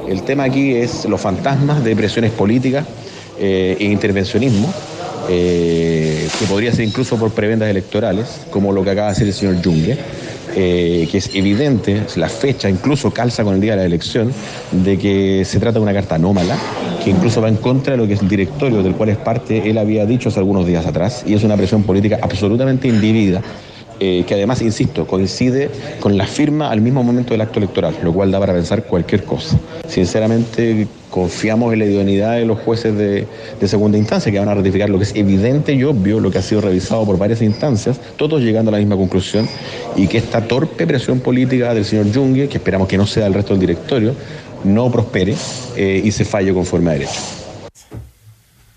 El 0.08 0.23
tema 0.23 0.45
aquí 0.45 0.75
es 0.75 1.06
los 1.06 1.21
fantasmas 1.21 1.84
de 1.84 1.95
presiones 1.95 2.32
políticas 2.32 2.86
eh, 3.39 3.77
e 3.79 3.86
intervencionismo, 3.86 4.73
eh, 5.29 6.27
que 6.38 6.45
podría 6.45 6.73
ser 6.73 6.86
incluso 6.86 7.17
por 7.17 7.32
prebendas 7.32 7.69
electorales, 7.69 8.41
como 8.49 8.71
lo 8.71 8.84
que 8.84 8.89
acaba 8.89 9.08
de 9.08 9.13
hacer 9.13 9.27
el 9.27 9.34
señor 9.34 9.63
Junge, 9.63 9.97
eh, 10.56 11.08
que 11.12 11.18
es 11.18 11.34
evidente, 11.36 12.04
la 12.16 12.30
fecha 12.30 12.70
incluso 12.70 13.12
calza 13.12 13.44
con 13.44 13.56
el 13.56 13.62
día 13.62 13.72
de 13.72 13.78
la 13.78 13.86
elección, 13.86 14.34
de 14.72 14.98
que 14.98 15.44
se 15.46 15.60
trata 15.60 15.80
de 15.80 15.84
una 15.84 15.94
carta 15.94 16.16
anómala, 16.16 16.58
que 17.04 17.10
incluso 17.10 17.42
va 17.42 17.50
en 17.50 17.58
contra 17.58 17.94
de 17.94 17.98
lo 17.98 18.08
que 18.08 18.13
es 18.13 18.22
el 18.22 18.30
directorio 18.30 18.84
del 18.84 18.96
cual 18.96 19.10
es 19.10 19.18
parte, 19.18 19.70
él 19.70 19.78
había 19.78 20.06
dicho 20.06 20.30
hace 20.30 20.39
algunos 20.39 20.66
días 20.66 20.86
atrás, 20.86 21.24
y 21.26 21.34
es 21.34 21.44
una 21.44 21.58
presión 21.58 21.84
política 21.84 22.20
absolutamente 22.22 22.88
indebida 22.88 23.42
eh, 24.06 24.26
que 24.28 24.34
además, 24.34 24.62
insisto, 24.62 25.08
coincide 25.08 25.70
con 26.02 26.18
la 26.18 26.28
firma 26.28 26.70
al 26.70 26.82
mismo 26.82 27.04
momento 27.04 27.34
del 27.34 27.39
acto 27.39 27.60
electoral, 27.60 27.96
lo 28.04 28.12
cual 28.12 28.32
da 28.32 28.39
para 28.42 28.52
pensar 28.52 28.84
cualquier 28.84 29.24
cosa. 29.24 29.58
Sinceramente, 29.88 30.89
confiamos 31.10 31.72
en 31.72 31.80
la 31.80 31.86
idoneidad 31.86 32.34
de 32.34 32.44
los 32.44 32.60
jueces 32.60 32.98
de, 32.98 33.26
de 33.62 33.68
segunda 33.70 33.98
instancia 33.98 34.30
que 34.30 34.39
van 34.39 34.50
a 34.50 34.56
ratificar 34.56 34.89
lo 34.89 34.98
que 34.98 35.06
es 35.06 35.16
evidente 35.16 35.72
y 35.72 35.86
obvio, 35.86 36.20
lo 36.20 36.32
que 36.32 36.38
ha 36.38 36.42
sido 36.42 36.60
revisado 36.60 37.06
por 37.06 37.18
varias 37.18 37.42
instancias, 37.42 37.98
todos 38.18 38.42
llegando 38.42 38.68
a 38.72 38.74
la 38.74 38.80
misma 38.80 38.98
conclusión, 38.98 39.48
y 39.96 40.08
que 40.08 40.18
esta 40.18 40.46
torpe 40.46 40.86
presión 40.86 41.22
política 41.22 41.74
del 41.74 41.86
señor 41.86 42.13
Junge, 42.13 42.50
que 42.50 42.58
esperamos 42.58 42.89
que 42.89 42.98
no 42.98 43.08
sea 43.08 43.24
del 43.24 43.36
resto 43.36 43.54
del 43.54 43.62
directorio, 43.62 44.16
no 44.66 44.92
prospere 44.92 45.34
eh, 45.78 46.02
y 46.04 46.12
se 46.12 46.26
falle 46.26 46.54
conforme 46.54 46.89
a 46.89 46.94
derecho. 46.96 47.22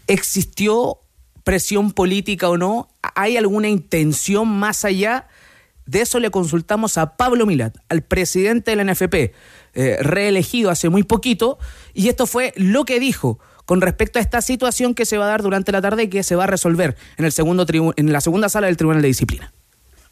¿Existió 0.06 1.00
presión 1.46 1.92
política 1.92 2.50
o 2.50 2.56
no? 2.56 2.88
¿Hay 3.14 3.36
alguna 3.36 3.68
intención 3.68 4.48
más 4.48 4.84
allá? 4.84 5.28
De 5.86 6.00
eso 6.00 6.18
le 6.18 6.32
consultamos 6.32 6.98
a 6.98 7.16
Pablo 7.16 7.46
Milat, 7.46 7.76
al 7.88 8.02
presidente 8.02 8.72
de 8.72 8.76
la 8.76 8.92
NFP, 8.92 9.32
eh, 9.74 9.96
reelegido 10.00 10.70
hace 10.70 10.88
muy 10.88 11.04
poquito, 11.04 11.60
y 11.94 12.08
esto 12.08 12.26
fue 12.26 12.52
lo 12.56 12.84
que 12.84 12.98
dijo 12.98 13.38
con 13.64 13.80
respecto 13.80 14.18
a 14.18 14.22
esta 14.22 14.40
situación 14.40 14.92
que 14.92 15.06
se 15.06 15.18
va 15.18 15.26
a 15.26 15.28
dar 15.28 15.42
durante 15.42 15.70
la 15.70 15.80
tarde 15.80 16.02
y 16.02 16.08
que 16.08 16.24
se 16.24 16.34
va 16.34 16.44
a 16.44 16.48
resolver 16.48 16.96
en, 17.16 17.24
el 17.24 17.30
segundo 17.30 17.64
en 17.94 18.12
la 18.12 18.20
segunda 18.20 18.48
sala 18.48 18.66
del 18.66 18.76
Tribunal 18.76 19.02
de 19.02 19.08
Disciplina. 19.08 19.52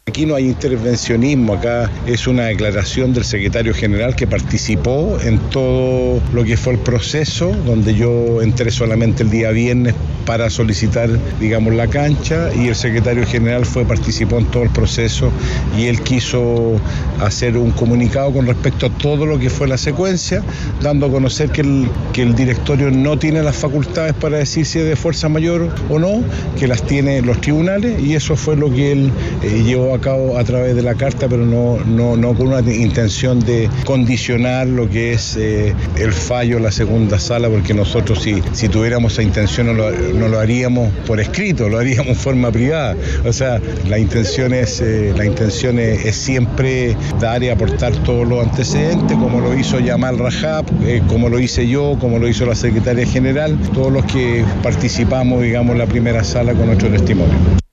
Aquí 0.07 0.27
no 0.27 0.35
hay 0.35 0.45
intervencionismo, 0.45 1.55
acá 1.55 1.89
es 2.05 2.27
una 2.27 2.43
declaración 2.43 3.11
del 3.11 3.23
secretario 3.23 3.73
general 3.73 4.15
que 4.15 4.27
participó 4.27 5.17
en 5.19 5.39
todo 5.49 6.21
lo 6.31 6.43
que 6.43 6.57
fue 6.57 6.73
el 6.73 6.79
proceso, 6.79 7.51
donde 7.65 7.95
yo 7.95 8.39
entré 8.43 8.69
solamente 8.69 9.23
el 9.23 9.31
día 9.31 9.49
viernes 9.49 9.95
para 10.27 10.51
solicitar, 10.51 11.09
digamos, 11.39 11.73
la 11.73 11.87
cancha 11.87 12.49
y 12.55 12.67
el 12.67 12.75
secretario 12.75 13.25
general 13.25 13.65
fue, 13.65 13.83
participó 13.83 14.37
en 14.37 14.45
todo 14.45 14.63
el 14.63 14.69
proceso 14.69 15.31
y 15.75 15.85
él 15.85 15.99
quiso 16.01 16.79
hacer 17.19 17.57
un 17.57 17.71
comunicado 17.71 18.31
con 18.31 18.45
respecto 18.45 18.85
a 18.85 18.89
todo 18.89 19.25
lo 19.25 19.39
que 19.39 19.49
fue 19.49 19.67
la 19.67 19.77
secuencia, 19.77 20.43
dando 20.81 21.07
a 21.07 21.11
conocer 21.11 21.49
que 21.49 21.61
el, 21.61 21.87
que 22.13 22.21
el 22.21 22.35
directorio 22.35 22.91
no 22.91 23.17
tiene 23.17 23.41
las 23.41 23.55
facultades 23.55 24.13
para 24.13 24.37
decir 24.37 24.67
si 24.67 24.79
es 24.79 24.85
de 24.85 24.95
fuerza 24.95 25.29
mayor 25.29 25.73
o 25.89 25.97
no, 25.97 26.23
que 26.59 26.67
las 26.67 26.83
tiene 26.83 27.21
los 27.23 27.41
tribunales 27.41 27.99
y 28.01 28.13
eso 28.13 28.35
fue 28.35 28.55
lo 28.55 28.71
que 28.71 28.91
él 28.91 29.11
eh, 29.43 29.63
llevó 29.63 29.94
a 29.94 29.94
cabo 29.99 30.37
a 30.37 30.43
través 30.43 30.75
de 30.75 30.81
la 30.81 30.95
carta, 30.95 31.27
pero 31.27 31.45
no, 31.45 31.77
no, 31.85 32.15
no 32.15 32.33
con 32.33 32.47
una 32.47 32.59
intención 32.59 33.39
de 33.39 33.69
condicionar 33.85 34.67
lo 34.67 34.89
que 34.89 35.13
es 35.13 35.37
eh, 35.37 35.73
el 35.97 36.13
fallo, 36.13 36.59
la 36.59 36.71
segunda 36.71 37.19
sala, 37.19 37.49
porque 37.49 37.73
nosotros 37.73 38.21
si, 38.21 38.41
si 38.53 38.69
tuviéramos 38.69 39.13
esa 39.13 39.23
intención 39.23 39.67
no 39.67 39.73
lo, 39.73 39.91
no 39.91 40.27
lo 40.27 40.39
haríamos 40.39 40.91
por 41.07 41.19
escrito, 41.19 41.69
lo 41.69 41.77
haríamos 41.77 42.07
en 42.07 42.15
forma 42.15 42.51
privada. 42.51 42.95
O 43.25 43.33
sea, 43.33 43.59
la 43.87 43.99
intención 43.99 44.53
es, 44.53 44.81
eh, 44.81 45.13
la 45.15 45.25
intención 45.25 45.79
es 45.79 46.15
siempre 46.15 46.95
dar 47.19 47.43
y 47.43 47.49
aportar 47.49 47.93
todos 48.03 48.27
los 48.27 48.45
antecedentes, 48.45 49.17
como 49.17 49.39
lo 49.39 49.57
hizo 49.57 49.79
Yamal 49.79 50.17
Rajab, 50.17 50.65
eh, 50.83 51.01
como 51.07 51.29
lo 51.29 51.39
hice 51.39 51.67
yo, 51.67 51.97
como 51.99 52.19
lo 52.19 52.27
hizo 52.27 52.45
la 52.45 52.55
secretaria 52.55 53.05
general, 53.05 53.57
todos 53.73 53.91
los 53.91 54.05
que 54.05 54.43
participamos, 54.63 55.41
digamos, 55.41 55.73
en 55.73 55.79
la 55.79 55.87
primera 55.87 56.23
sala 56.23 56.53
con 56.53 56.67
nuestro 56.67 56.89
testimonio. 56.89 57.64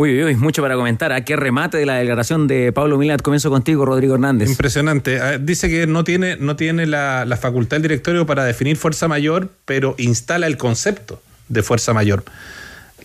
Uy, 0.00 0.22
uy, 0.22 0.36
mucho 0.36 0.62
para 0.62 0.76
comentar. 0.76 1.10
¿A 1.12 1.24
qué 1.24 1.34
remate 1.34 1.76
de 1.76 1.84
la 1.84 1.96
declaración 1.96 2.46
de 2.46 2.70
Pablo 2.70 2.98
Milat? 2.98 3.20
Comienzo 3.20 3.50
contigo, 3.50 3.84
Rodrigo 3.84 4.14
Hernández. 4.14 4.48
Impresionante. 4.48 5.16
Eh, 5.16 5.38
Dice 5.40 5.68
que 5.68 5.88
no 5.88 6.04
tiene, 6.04 6.36
no 6.36 6.54
tiene 6.54 6.86
la, 6.86 7.24
la 7.24 7.36
facultad 7.36 7.78
del 7.78 7.82
directorio 7.82 8.24
para 8.24 8.44
definir 8.44 8.76
fuerza 8.76 9.08
mayor, 9.08 9.50
pero 9.64 9.96
instala 9.98 10.46
el 10.46 10.56
concepto 10.56 11.20
de 11.48 11.64
fuerza 11.64 11.94
mayor, 11.94 12.22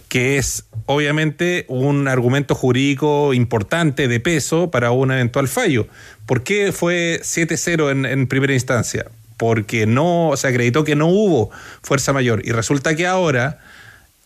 que 0.07 0.37
es 0.37 0.65
obviamente 0.85 1.65
un 1.67 2.07
argumento 2.07 2.53
jurídico 2.53 3.33
importante 3.33 4.07
de 4.07 4.19
peso 4.19 4.69
para 4.69 4.91
un 4.91 5.11
eventual 5.11 5.47
fallo. 5.47 5.87
¿Por 6.27 6.43
qué 6.43 6.71
fue 6.71 7.21
7-0 7.23 7.89
en, 7.89 8.05
en 8.05 8.27
primera 8.27 8.53
instancia? 8.53 9.07
Porque 9.37 9.87
no 9.87 10.33
se 10.35 10.47
acreditó 10.47 10.83
que 10.83 10.95
no 10.95 11.07
hubo 11.07 11.49
fuerza 11.81 12.13
mayor. 12.13 12.43
Y 12.45 12.51
resulta 12.51 12.95
que 12.95 13.07
ahora 13.07 13.61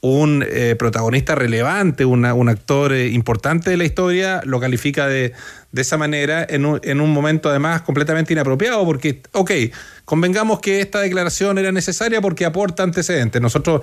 un 0.01 0.45
eh, 0.47 0.75
protagonista 0.77 1.33
relevante, 1.33 2.05
un 2.05 2.25
actor 2.25 2.93
eh, 2.93 3.07
importante 3.09 3.71
de 3.71 3.77
la 3.77 3.83
historia, 3.83 4.41
lo 4.45 4.59
califica 4.59 5.07
de, 5.07 5.33
de 5.71 5.81
esa 5.81 5.97
manera 5.97 6.45
en 6.47 6.65
un, 6.65 6.79
en 6.83 7.01
un 7.01 7.11
momento 7.11 7.49
además 7.49 7.81
completamente 7.81 8.31
inapropiado, 8.31 8.85
porque, 8.85 9.23
ok, 9.31 9.51
convengamos 10.05 10.59
que 10.59 10.81
esta 10.81 11.01
declaración 11.01 11.57
era 11.57 11.71
necesaria 11.71 12.21
porque 12.21 12.45
aporta 12.45 12.83
antecedentes. 12.83 13.41
Nosotros 13.41 13.81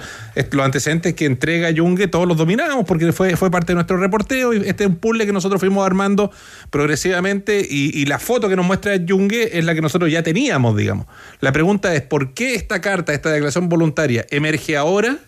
los 0.52 0.64
antecedentes 0.64 1.14
que 1.14 1.26
entrega 1.26 1.70
Junge 1.76 2.06
todos 2.06 2.28
los 2.28 2.36
dominamos 2.36 2.84
porque 2.86 3.12
fue, 3.12 3.36
fue 3.36 3.50
parte 3.50 3.72
de 3.72 3.74
nuestro 3.74 3.96
reporteo 3.96 4.54
y 4.54 4.58
este 4.68 4.84
es 4.84 4.90
un 4.90 4.96
puzzle 4.96 5.26
que 5.26 5.32
nosotros 5.32 5.60
fuimos 5.60 5.84
armando 5.84 6.30
progresivamente 6.70 7.66
y, 7.68 7.90
y 7.92 8.06
la 8.06 8.20
foto 8.20 8.48
que 8.48 8.54
nos 8.54 8.64
muestra 8.64 8.94
Junge 9.06 9.58
es 9.58 9.64
la 9.64 9.74
que 9.74 9.82
nosotros 9.82 10.12
ya 10.12 10.22
teníamos, 10.22 10.76
digamos. 10.76 11.06
La 11.40 11.50
pregunta 11.50 11.92
es, 11.94 12.02
¿por 12.02 12.34
qué 12.34 12.54
esta 12.54 12.80
carta, 12.80 13.12
esta 13.12 13.30
declaración 13.30 13.68
voluntaria 13.68 14.24
emerge 14.30 14.76
ahora? 14.76 15.18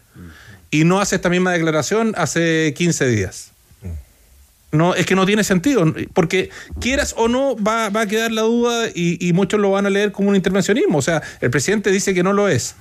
Y 0.70 0.84
no 0.84 1.00
hace 1.00 1.16
esta 1.16 1.28
misma 1.28 1.52
declaración 1.52 2.14
hace 2.16 2.74
15 2.76 3.06
días. 3.08 3.52
No, 4.72 4.94
es 4.94 5.06
que 5.06 5.14
no 5.14 5.24
tiene 5.24 5.44
sentido, 5.44 5.84
porque 6.12 6.50
quieras 6.80 7.14
o 7.16 7.28
no, 7.28 7.56
va, 7.56 7.88
va 7.88 8.02
a 8.02 8.06
quedar 8.06 8.32
la 8.32 8.42
duda 8.42 8.88
y, 8.94 9.32
muchos 9.32 9.60
lo 9.60 9.70
van 9.70 9.86
a 9.86 9.90
leer 9.90 10.12
como 10.12 10.28
un 10.28 10.36
intervencionismo. 10.36 10.98
O 10.98 11.02
sea, 11.02 11.22
el 11.40 11.50
presidente 11.50 11.90
dice 11.90 12.12
que 12.12 12.22
no 12.22 12.32
lo 12.32 12.48
es. 12.48 12.74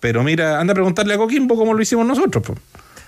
Pero 0.00 0.24
mira, 0.24 0.58
anda 0.60 0.72
a 0.72 0.74
preguntarle 0.74 1.14
a 1.14 1.18
Coquimbo 1.18 1.56
cómo 1.56 1.74
lo 1.74 1.82
hicimos 1.82 2.06
nosotros. 2.06 2.44
po. 2.44 2.56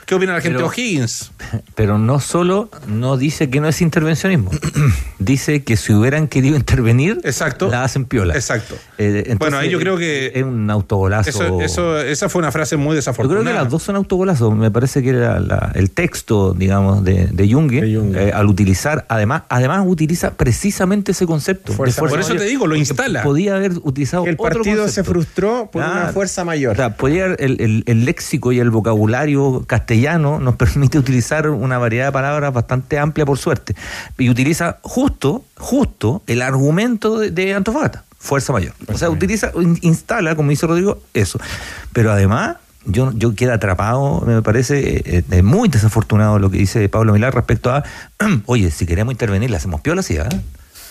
¿Qué 0.07 0.14
opina 0.14 0.35
la 0.35 0.40
gente 0.40 0.57
Pero- 0.59 0.69
de 0.71 0.75
O'Higgins? 0.75 1.33
Pero 1.75 1.99
no 1.99 2.21
solo 2.21 2.71
no 2.87 3.16
dice 3.16 3.51
que 3.51 3.61
no 3.61 3.69
es 3.69 3.81
intervencionismo, 3.83 4.51
dice 5.19 5.64
que 5.64 5.77
si 5.77 5.92
hubieran 5.92 6.29
querido 6.29 6.57
intervenir, 6.57 7.19
Exacto. 7.25 7.68
la 7.68 7.83
hacen 7.85 8.05
piola. 8.05 8.35
Exacto. 8.35 8.76
Eh, 8.99 9.24
entonces, 9.26 9.39
Bueno, 9.39 9.59
ahí 9.59 9.68
yo 9.70 9.78
creo 9.81 9.97
que- 9.99 10.33
Es 10.35 10.45
un 10.45 10.70
autogolazo. 10.70 11.28
Eso, 11.31 11.61
eso, 11.61 12.01
esa 12.01 12.28
fue 12.28 12.39
una 12.41 12.53
frase 12.53 12.76
muy 12.76 12.91
Yo 12.91 12.95
desafortunada. 12.97 13.43
creo 13.43 13.53
que 13.55 13.59
las 13.62 13.70
dos 13.70 13.83
son 13.83 13.97
autogolazos. 13.97 14.55
Me 14.55 14.70
parece 14.70 15.03
que 15.03 15.09
era 15.11 15.41
la- 15.41 15.72
el 15.74 15.91
texto, 15.91 16.55
digamos, 16.55 17.03
de, 17.05 17.26
de 17.26 17.53
Junge, 17.53 17.81
eh, 17.85 18.31
al 18.33 18.47
utilizar, 18.47 19.07
además, 19.09 19.43
además 19.49 19.85
utiliza 19.87 20.35
precisamente 20.35 21.12
ese 21.12 21.26
concepto. 21.26 21.72
de 21.72 21.76
Fuerza 21.76 22.01
Por 22.01 22.11
eso 22.20 22.28
mayor. 22.28 22.39
te 22.39 22.45
digo, 22.49 22.66
lo 22.68 22.76
instala. 22.76 23.22
Podía 23.24 23.57
haber 23.57 23.72
utilizado 23.83 24.24
El 24.26 24.35
otro 24.39 24.45
partido 24.61 24.76
se 24.76 25.03
concepto. 25.03 25.11
frustró 25.11 25.68
por 25.72 25.83
una 25.83 26.11
fuerza 26.12 26.45
mayor. 26.45 26.74
O 26.74 26.76
sea, 26.76 26.95
podía 26.97 27.24
haber- 27.24 27.43
el, 27.43 27.61
el- 27.61 27.83
el 27.87 28.05
léxico 28.05 28.53
y 28.53 28.61
el 28.61 28.70
vocabulario 28.70 29.64
castellano 29.66 29.95
nos 30.40 30.57
permite 30.57 30.99
utilizar 30.99 31.49
una 31.49 31.78
variedad 31.78 32.07
de 32.07 32.12
palabras 32.12 32.53
bastante 32.53 32.99
amplia, 32.99 33.24
por 33.26 33.38
suerte. 33.38 33.74
Y 34.18 34.28
utiliza 34.30 34.78
justo, 34.82 35.44
justo 35.57 36.22
el 36.26 36.42
argumento 36.42 37.18
de, 37.18 37.30
de 37.30 37.55
Antofagasta, 37.55 38.05
fuerza 38.18 38.53
mayor. 38.53 38.74
o 38.92 38.99
sea, 38.99 39.11
utiliza, 39.11 39.53
in- 39.61 39.78
instala, 39.82 40.34
como 40.36 40.51
dice 40.51 40.66
Rodrigo, 40.66 40.99
eso. 41.14 41.38
Pero 41.92 42.12
además, 42.12 42.57
yo, 42.84 43.12
yo 43.14 43.34
quedo 43.34 43.53
atrapado, 43.53 44.22
me 44.26 44.42
parece 44.42 44.99
eh, 45.18 45.24
eh, 45.30 45.42
muy 45.42 45.68
desafortunado 45.68 46.38
lo 46.38 46.51
que 46.51 46.59
dice 46.59 46.88
Pablo 46.88 47.12
Milar 47.12 47.34
respecto 47.34 47.72
a, 47.72 47.82
oye, 48.47 48.70
si 48.70 48.86
queremos 48.86 49.12
intervenir, 49.12 49.51
le 49.51 49.57
hacemos 49.57 49.80
piola, 49.80 50.03
sí, 50.03 50.16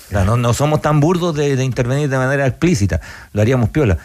sea, 0.09 0.23
no, 0.23 0.37
no 0.37 0.53
somos 0.53 0.81
tan 0.81 0.99
burdos 0.99 1.35
de, 1.35 1.55
de 1.55 1.63
intervenir 1.63 2.09
de 2.09 2.17
manera 2.17 2.45
explícita, 2.45 3.01
lo 3.33 3.41
haríamos 3.41 3.69
piola. 3.69 3.97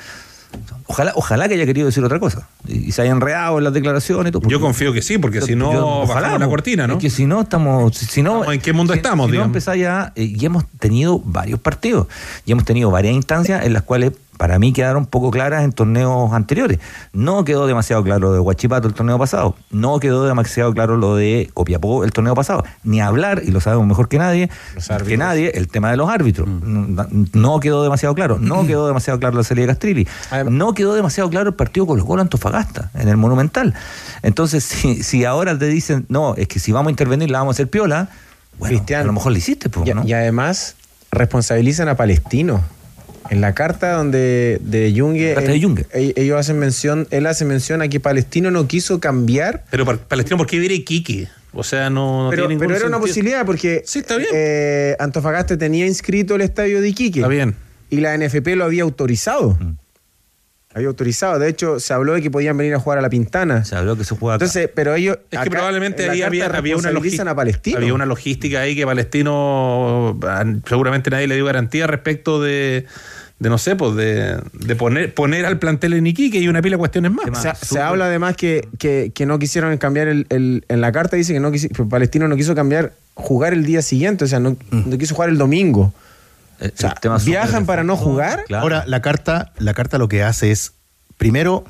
Ojalá, 0.86 1.12
ojalá 1.14 1.46
que 1.48 1.54
haya 1.54 1.66
querido 1.66 1.86
decir 1.86 2.02
otra 2.04 2.18
cosa 2.18 2.48
y, 2.66 2.88
y 2.88 2.92
se 2.92 3.02
haya 3.02 3.12
enredado 3.12 3.58
en 3.58 3.64
las 3.64 3.72
declaraciones. 3.72 4.30
y 4.30 4.32
todo, 4.32 4.48
Yo 4.48 4.60
confío 4.60 4.92
que 4.92 5.02
sí, 5.02 5.18
porque 5.18 5.40
si 5.40 5.54
no, 5.54 5.70
ojalá, 6.02 6.20
bajamos 6.22 6.40
la 6.40 6.46
po. 6.46 6.50
cortina, 6.50 6.86
¿no? 6.86 6.94
Es 6.94 6.98
que 7.00 7.10
si 7.10 7.26
no, 7.26 7.42
estamos. 7.42 7.94
Si, 7.96 8.22
no, 8.22 8.50
¿En 8.52 8.60
qué 8.60 8.72
mundo 8.72 8.92
si- 8.92 8.98
estamos, 8.98 9.26
Si 9.26 9.28
no 9.28 9.32
digamos? 9.32 9.48
empezáis 9.50 9.82
ya. 9.82 10.12
eh, 10.16 10.24
y 10.24 10.44
hemos 10.44 10.64
tenido 10.80 11.20
varios 11.24 11.60
partidos. 11.60 12.08
Y 12.44 12.52
hemos 12.52 12.64
tenido 12.64 12.90
varias 12.90 13.14
instancias 13.14 13.64
en 13.64 13.72
las 13.72 13.82
cuales 13.84 14.12
para 14.40 14.58
mí 14.58 14.72
quedaron 14.72 15.04
poco 15.04 15.30
claras 15.30 15.64
en 15.64 15.72
torneos 15.72 16.32
anteriores. 16.32 16.78
No 17.12 17.44
quedó 17.44 17.66
demasiado 17.66 18.02
claro 18.02 18.20
lo 18.20 18.32
de 18.32 18.38
Huachipato 18.40 18.88
el 18.88 18.94
torneo 18.94 19.18
pasado. 19.18 19.54
No 19.70 20.00
quedó 20.00 20.24
demasiado 20.24 20.72
claro 20.72 20.96
lo 20.96 21.14
de 21.14 21.50
Copiapó 21.52 22.04
el 22.04 22.12
torneo 22.12 22.34
pasado. 22.34 22.64
Ni 22.82 23.02
hablar, 23.02 23.42
y 23.44 23.50
lo 23.50 23.60
sabemos 23.60 23.86
mejor 23.86 24.08
que 24.08 24.16
nadie, 24.16 24.48
que 25.06 25.18
nadie, 25.18 25.52
el 25.56 25.68
tema 25.68 25.90
de 25.90 25.98
los 25.98 26.08
árbitros. 26.08 26.48
No, 26.48 27.06
no 27.34 27.60
quedó 27.60 27.82
demasiado 27.82 28.14
claro. 28.14 28.38
No 28.40 28.66
quedó 28.66 28.86
demasiado 28.86 29.20
claro 29.20 29.36
la 29.36 29.44
salida 29.44 29.66
de 29.66 29.72
Castrilli. 29.74 30.08
No 30.48 30.72
quedó 30.72 30.94
demasiado 30.94 31.28
claro 31.28 31.50
el 31.50 31.54
partido 31.54 31.86
Colo 31.86 32.06
Colo 32.06 32.22
Antofagasta 32.22 32.90
en 32.94 33.08
el 33.08 33.18
Monumental. 33.18 33.74
Entonces, 34.22 34.64
si, 34.64 35.02
si 35.02 35.26
ahora 35.26 35.58
te 35.58 35.66
dicen, 35.66 36.06
no, 36.08 36.34
es 36.36 36.48
que 36.48 36.60
si 36.60 36.72
vamos 36.72 36.88
a 36.88 36.92
intervenir 36.92 37.30
la 37.30 37.40
vamos 37.40 37.52
a 37.52 37.56
hacer 37.56 37.68
piola, 37.68 38.08
bueno, 38.58 38.82
a 38.88 39.04
lo 39.04 39.12
mejor 39.12 39.32
lo 39.32 39.38
hiciste, 39.38 39.68
pues, 39.68 39.86
y, 39.86 39.92
¿no? 39.92 40.02
y 40.02 40.14
además 40.14 40.76
responsabilizan 41.10 41.90
a 41.90 41.96
Palestino. 41.98 42.62
En 43.30 43.40
la 43.40 43.54
carta 43.54 43.92
donde 43.92 44.58
de 44.60 44.92
Junge, 44.94 45.34
Carta 45.34 45.50
de 45.50 45.56
él- 45.56 45.64
Junge. 45.64 45.86
e- 45.92 46.12
ellos 46.16 46.38
hacen 46.38 46.58
mención, 46.58 47.06
él 47.10 47.26
hace 47.26 47.44
mención 47.44 47.80
a 47.80 47.88
que 47.88 48.00
Palestino 48.00 48.50
no 48.50 48.66
quiso 48.66 49.00
cambiar. 49.00 49.64
Pero 49.70 49.84
pa- 49.84 49.96
Palestino, 49.96 50.36
¿por 50.36 50.46
qué 50.46 50.58
viene 50.58 50.74
Iquique? 50.74 51.28
O 51.52 51.64
sea, 51.64 51.90
no, 51.90 52.24
no 52.24 52.30
pero, 52.30 52.42
tiene 52.42 52.54
ningún 52.54 52.66
pero 52.66 52.76
era 52.78 52.86
una 52.88 52.98
posibilidad 53.00 53.44
porque 53.46 53.82
eh, 54.32 54.96
Antofagasta 55.00 55.56
tenía 55.56 55.86
inscrito 55.86 56.34
el 56.34 56.42
estadio 56.42 56.80
de 56.80 56.88
Iquique. 56.90 57.20
Está 57.20 57.28
bien. 57.28 57.56
Y 57.88 57.96
la 58.00 58.16
NFP 58.16 58.54
lo 58.56 58.64
había 58.64 58.82
autorizado. 58.84 59.56
Mm. 59.60 59.76
Había 60.72 60.86
autorizado. 60.86 61.40
De 61.40 61.48
hecho, 61.48 61.80
se 61.80 61.92
habló 61.92 62.12
de 62.14 62.22
que 62.22 62.30
podían 62.30 62.56
venir 62.56 62.74
a 62.74 62.78
jugar 62.78 62.98
a 62.98 63.02
la 63.02 63.10
Pintana. 63.10 63.64
Se 63.64 63.74
habló 63.74 63.96
que 63.96 64.04
se 64.04 64.14
juega 64.14 64.36
acá. 64.36 64.44
Entonces, 64.44 64.70
pero 64.72 64.94
ellos. 64.94 65.18
Es 65.32 65.38
acá, 65.38 65.44
que 65.44 65.50
probablemente 65.50 66.06
carta 66.06 66.26
había, 66.26 66.46
había 66.46 66.76
una 66.76 66.92
logística. 66.92 67.34
a. 67.34 67.78
Había 67.78 67.94
una 67.94 68.06
logística 68.06 68.60
ahí 68.60 68.76
que 68.76 68.86
Palestino 68.86 70.16
ah, 70.22 70.44
seguramente 70.68 71.10
nadie 71.10 71.26
le 71.26 71.34
dio 71.34 71.44
garantía 71.44 71.88
respecto 71.88 72.40
de, 72.40 72.86
de 73.40 73.48
no 73.50 73.58
sé, 73.58 73.74
pues 73.74 73.96
de, 73.96 74.40
de 74.52 74.76
poner, 74.76 75.12
poner 75.14 75.44
al 75.46 75.58
plantel 75.58 75.94
en 75.94 76.06
Iquique 76.06 76.38
y 76.38 76.46
una 76.46 76.62
pila 76.62 76.74
de 76.76 76.78
cuestiones 76.78 77.10
más. 77.10 77.24
Se, 77.42 77.66
se 77.66 77.80
habla 77.80 78.04
además 78.04 78.36
que, 78.36 78.68
que, 78.78 79.10
que 79.14 79.26
no 79.26 79.38
quisieron 79.40 79.76
cambiar 79.78 80.06
el, 80.08 80.26
el- 80.28 80.64
en 80.68 80.80
la 80.80 80.92
carta 80.92 81.16
dice 81.16 81.32
que 81.32 81.40
no 81.40 81.50
quisi- 81.50 81.74
que 81.74 81.82
Palestino 81.84 82.28
no 82.28 82.36
quiso 82.36 82.54
cambiar 82.54 82.92
jugar 83.14 83.52
el 83.52 83.64
día 83.64 83.82
siguiente, 83.82 84.24
o 84.24 84.28
sea, 84.28 84.38
no, 84.40 84.56
no 84.70 84.96
quiso 84.98 85.14
jugar 85.16 85.30
el 85.30 85.38
domingo. 85.38 85.92
O 86.60 86.64
sea, 86.74 86.90
viajan 87.32 87.64
para 87.66 87.82
no 87.82 87.96
jugar. 87.96 88.44
Ahora, 88.60 88.84
la 88.86 89.00
carta, 89.02 89.52
la 89.58 89.72
carta 89.74 89.96
lo 89.98 90.08
que 90.08 90.22
hace 90.22 90.50
es, 90.50 90.72
primero, 91.16 91.64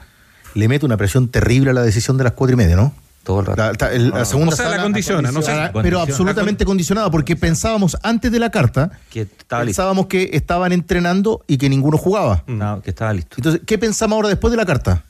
le 0.54 0.66
mete 0.66 0.84
una 0.84 0.96
presión 0.96 1.28
terrible 1.28 1.70
a 1.70 1.72
la 1.72 1.82
decisión 1.82 2.16
de 2.18 2.24
las 2.24 2.32
cuatro 2.32 2.54
y 2.54 2.56
media, 2.56 2.74
¿no? 2.74 2.92
Todo 3.22 3.40
el 3.40 3.46
rato. 3.46 3.84
La, 3.86 3.98
la 3.98 4.22
O 4.22 4.24
segunda 4.24 4.56
sea, 4.56 4.68
la 4.70 4.82
condiciona, 4.82 5.30
no 5.30 5.42
sé. 5.42 5.52
Pero 5.82 6.00
absolutamente 6.00 6.64
condicionada, 6.64 7.10
porque 7.10 7.36
pensábamos 7.36 7.96
antes 8.02 8.32
de 8.32 8.38
la 8.38 8.50
carta, 8.50 8.90
que 9.10 9.22
estaba 9.22 9.62
listo. 9.64 9.76
pensábamos 9.76 10.06
que 10.06 10.30
estaban 10.32 10.72
entrenando 10.72 11.44
y 11.46 11.58
que 11.58 11.68
ninguno 11.68 11.98
jugaba. 11.98 12.44
No, 12.46 12.80
que 12.82 12.90
estaba 12.90 13.12
listo. 13.12 13.36
Entonces, 13.36 13.60
¿qué 13.66 13.76
pensamos 13.78 14.16
ahora 14.16 14.28
después 14.28 14.50
de 14.50 14.56
la 14.56 14.64
carta? 14.66 15.04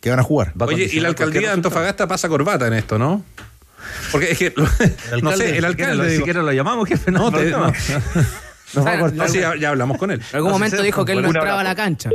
Que 0.00 0.10
van 0.10 0.20
a 0.20 0.22
jugar. 0.22 0.52
Oye, 0.60 0.88
y 0.92 1.00
la 1.00 1.08
alcaldía 1.08 1.40
de 1.48 1.54
Antofagasta 1.54 2.06
pasa 2.06 2.28
corbata 2.28 2.66
en 2.66 2.74
esto, 2.74 2.98
¿no? 2.98 3.24
Porque 4.12 4.32
es 4.32 4.38
que, 4.38 4.52
no 5.22 5.32
sé, 5.32 5.56
el 5.58 5.64
alcalde. 5.64 6.10
Ni 6.10 6.16
siquiera 6.16 6.42
lo 6.42 6.52
llamamos, 6.52 6.86
jefe. 6.88 7.10
No, 7.10 7.30
no, 7.30 7.38
te- 7.38 7.50
no. 7.50 7.68
O 7.68 7.74
sea, 7.74 8.02
No, 8.74 9.08
no- 9.08 9.28
sí, 9.28 9.40
ya, 9.40 9.56
ya 9.56 9.70
hablamos 9.70 9.96
con 9.96 10.10
él. 10.10 10.20
En 10.30 10.36
algún 10.36 10.52
momento 10.52 10.82
dijo 10.82 11.04
que 11.04 11.12
él 11.12 11.22
no 11.22 11.28
entraba 11.28 11.60
a 11.60 11.64
la 11.64 11.74
cancha. 11.74 12.10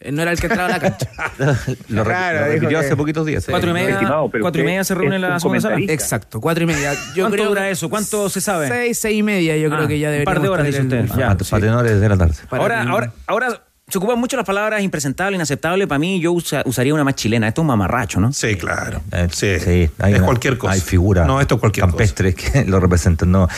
Él 0.00 0.14
no 0.14 0.22
era 0.22 0.32
el 0.32 0.40
que 0.40 0.46
entraba 0.46 0.66
a 0.66 0.78
la 0.78 0.80
cancha. 0.80 1.10
lo, 1.88 2.04
Claro, 2.04 2.46
repitió 2.46 2.78
hace 2.78 2.96
poquitos 2.96 3.26
días. 3.26 3.44
Cuatro 3.48 3.70
y 3.70 3.74
media, 3.74 4.00
cuatro 4.40 4.62
y 4.62 4.64
media 4.64 4.82
se 4.82 4.94
reúne 4.94 5.18
la 5.18 5.38
segunda 5.38 5.60
sala. 5.60 5.76
Exacto, 5.88 6.40
cuatro 6.40 6.64
y 6.64 6.66
media. 6.66 6.94
Yo 7.14 7.24
¿Cuánto 7.24 7.36
creo 7.36 7.48
dura 7.50 7.68
eso? 7.68 7.90
¿Cuánto 7.90 8.30
se 8.30 8.40
sabe? 8.40 8.68
Seis, 8.68 8.98
seis 8.98 9.18
y 9.18 9.22
media, 9.22 9.56
yo 9.58 9.68
Ah, 9.70 9.76
creo 9.76 9.88
que 9.88 9.98
ya 9.98 10.08
un 10.08 10.12
debería. 10.12 10.24
par 10.32 10.40
de 10.40 10.48
horas, 10.48 10.66
dice 10.66 10.80
usted. 10.82 11.04
Ya. 11.18 11.36
Para 11.36 11.60
tenores 11.60 12.00
de 12.00 12.08
la 12.08 12.16
tarde. 12.16 12.34
Ahora, 12.50 12.82
ahora, 12.82 13.12
ahora 13.26 13.62
se 13.90 13.98
ocupan 13.98 14.18
mucho 14.18 14.36
las 14.36 14.46
palabras 14.46 14.82
impresentable, 14.82 15.34
inaceptable. 15.36 15.86
Para 15.86 15.98
mí, 15.98 16.20
yo 16.20 16.32
usa- 16.32 16.62
usaría 16.64 16.94
una 16.94 17.04
más 17.04 17.14
chilena. 17.16 17.48
Esto 17.48 17.60
es 17.60 17.62
un 17.62 17.66
mamarracho, 17.68 18.20
¿no? 18.20 18.32
Sí, 18.32 18.56
claro. 18.56 19.02
Sí, 19.32 19.46
hay 19.46 19.82
Es 20.12 20.18
una- 20.18 20.24
cualquier 20.24 20.56
cosa. 20.58 20.72
Hay 20.74 20.80
figuras 20.80 21.26
No, 21.26 21.40
esto 21.40 21.56
es 21.56 21.60
cualquier 21.60 21.86
campestres 21.86 22.34
que 22.34 22.64
lo 22.66 22.80
representan, 22.80 23.30
no. 23.32 23.48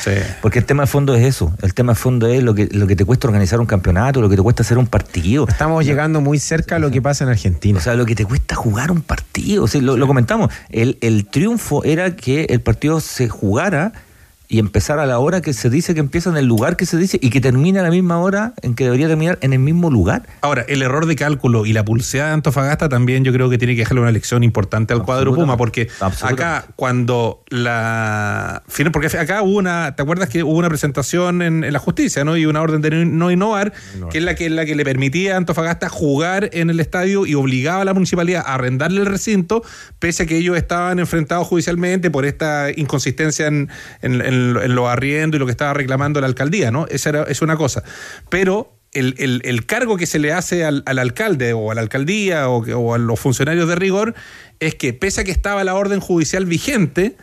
Porque 0.40 0.58
el 0.60 0.64
tema 0.64 0.84
de 0.84 0.86
fondo 0.86 1.14
es 1.14 1.24
eso. 1.24 1.54
El 1.62 1.74
tema 1.74 1.92
de 1.92 1.98
fondo 1.98 2.26
es 2.26 2.42
lo 2.42 2.54
que, 2.54 2.68
lo 2.72 2.86
que 2.86 2.96
te 2.96 3.04
cuesta 3.04 3.28
organizar 3.28 3.60
un 3.60 3.66
campeonato, 3.66 4.20
lo 4.20 4.28
que 4.28 4.36
te 4.36 4.42
cuesta 4.42 4.62
hacer 4.62 4.78
un 4.78 4.86
partido. 4.86 5.46
Estamos 5.48 5.84
llegando 5.84 6.20
muy 6.20 6.38
cerca 6.38 6.76
a 6.76 6.78
lo 6.78 6.90
que 6.90 7.02
pasa 7.02 7.24
en 7.24 7.30
Argentina. 7.30 7.78
O 7.78 7.82
sea, 7.82 7.94
lo 7.94 8.06
que 8.06 8.14
te 8.14 8.24
cuesta 8.24 8.54
jugar 8.54 8.90
un 8.90 9.02
partido. 9.02 9.64
O 9.64 9.66
sea, 9.68 9.80
lo, 9.82 9.96
lo 9.96 10.06
comentamos. 10.06 10.50
El, 10.70 10.98
el 11.00 11.26
triunfo 11.26 11.84
era 11.84 12.16
que 12.16 12.44
el 12.48 12.60
partido 12.60 13.00
se 13.00 13.28
jugara 13.28 13.92
y 14.52 14.58
empezara 14.58 15.04
a 15.04 15.06
la 15.06 15.18
hora 15.18 15.40
que 15.40 15.54
se 15.54 15.70
dice 15.70 15.94
que 15.94 16.00
empieza 16.00 16.28
en 16.28 16.36
el 16.36 16.44
lugar 16.44 16.76
que 16.76 16.84
se 16.84 16.98
dice 16.98 17.18
y 17.22 17.30
que 17.30 17.40
termina 17.40 17.80
a 17.80 17.82
la 17.84 17.90
misma 17.90 18.18
hora 18.18 18.52
en 18.60 18.74
que 18.74 18.84
debería 18.84 19.08
terminar 19.08 19.38
en 19.40 19.54
el 19.54 19.58
mismo 19.60 19.90
lugar. 19.90 20.24
Ahora, 20.42 20.64
el 20.68 20.82
error 20.82 21.06
de 21.06 21.16
cálculo 21.16 21.64
y 21.64 21.72
la 21.72 21.84
pulseada 21.86 22.28
de 22.28 22.34
Antofagasta 22.34 22.90
también 22.90 23.24
yo 23.24 23.32
creo 23.32 23.48
que 23.48 23.56
tiene 23.56 23.74
que 23.74 23.80
dejarle 23.80 24.02
una 24.02 24.12
lección 24.12 24.44
importante 24.44 24.92
al 24.92 25.04
cuadro 25.04 25.30
Puma, 25.46 25.56
porque 25.56 25.88
acá 26.34 26.66
cuando 26.76 27.42
la... 27.48 28.62
Porque 28.92 29.16
acá 29.18 29.42
hubo 29.42 29.58
una... 29.58 29.94
¿Te 29.96 30.02
acuerdas 30.02 30.28
que 30.28 30.42
hubo 30.42 30.58
una 30.58 30.68
presentación 30.68 31.40
en, 31.40 31.64
en 31.64 31.72
la 31.72 31.78
justicia, 31.78 32.22
¿no? 32.24 32.36
Y 32.36 32.44
una 32.46 32.60
orden 32.60 32.82
de 32.82 32.90
no- 32.90 33.04
no 33.04 33.30
innovar, 33.30 33.72
que 34.10 34.18
es 34.18 34.24
la 34.24 34.34
que, 34.34 34.50
la 34.50 34.64
que 34.66 34.74
le 34.74 34.84
permitía 34.84 35.34
a 35.34 35.36
Antofagasta 35.38 35.88
jugar 35.88 36.50
en 36.52 36.68
el 36.68 36.78
estadio 36.80 37.24
y 37.26 37.34
obligaba 37.34 37.82
a 37.82 37.84
la 37.84 37.94
municipalidad 37.94 38.42
a 38.46 38.54
arrendarle 38.54 39.00
el 39.00 39.06
recinto, 39.06 39.62
pese 39.98 40.24
a 40.24 40.26
que 40.26 40.36
ellos 40.36 40.56
estaban 40.56 40.98
enfrentados 40.98 41.46
judicialmente 41.46 42.10
por 42.10 42.24
esta 42.26 42.68
inconsistencia 42.74 43.46
en, 43.46 43.68
en, 44.02 44.20
en- 44.20 44.41
en 44.62 44.74
los 44.74 44.88
arriendos 44.88 45.36
y 45.36 45.40
lo 45.40 45.46
que 45.46 45.52
estaba 45.52 45.74
reclamando 45.74 46.20
la 46.20 46.26
alcaldía, 46.26 46.70
¿no? 46.70 46.86
Esa 46.88 47.08
era, 47.10 47.22
es 47.24 47.42
una 47.42 47.56
cosa. 47.56 47.82
Pero 48.28 48.76
el, 48.92 49.14
el- 49.18 49.40
el 49.44 49.64
cargo 49.66 49.96
que 49.96 50.06
se 50.06 50.18
le 50.18 50.32
hace 50.32 50.64
al, 50.64 50.82
al 50.86 50.98
alcalde 50.98 51.52
o 51.54 51.70
a 51.70 51.74
la 51.74 51.80
alcaldía 51.80 52.48
o, 52.48 52.58
o 52.76 52.94
a 52.94 52.98
los 52.98 53.18
funcionarios 53.18 53.66
de 53.68 53.74
rigor 53.74 54.14
es 54.60 54.74
que 54.74 54.92
pese 54.92 55.22
a 55.22 55.24
que 55.24 55.30
estaba 55.30 55.64
la 55.64 55.74
orden 55.74 56.00
judicial 56.00 56.44
vigente, 56.46 57.16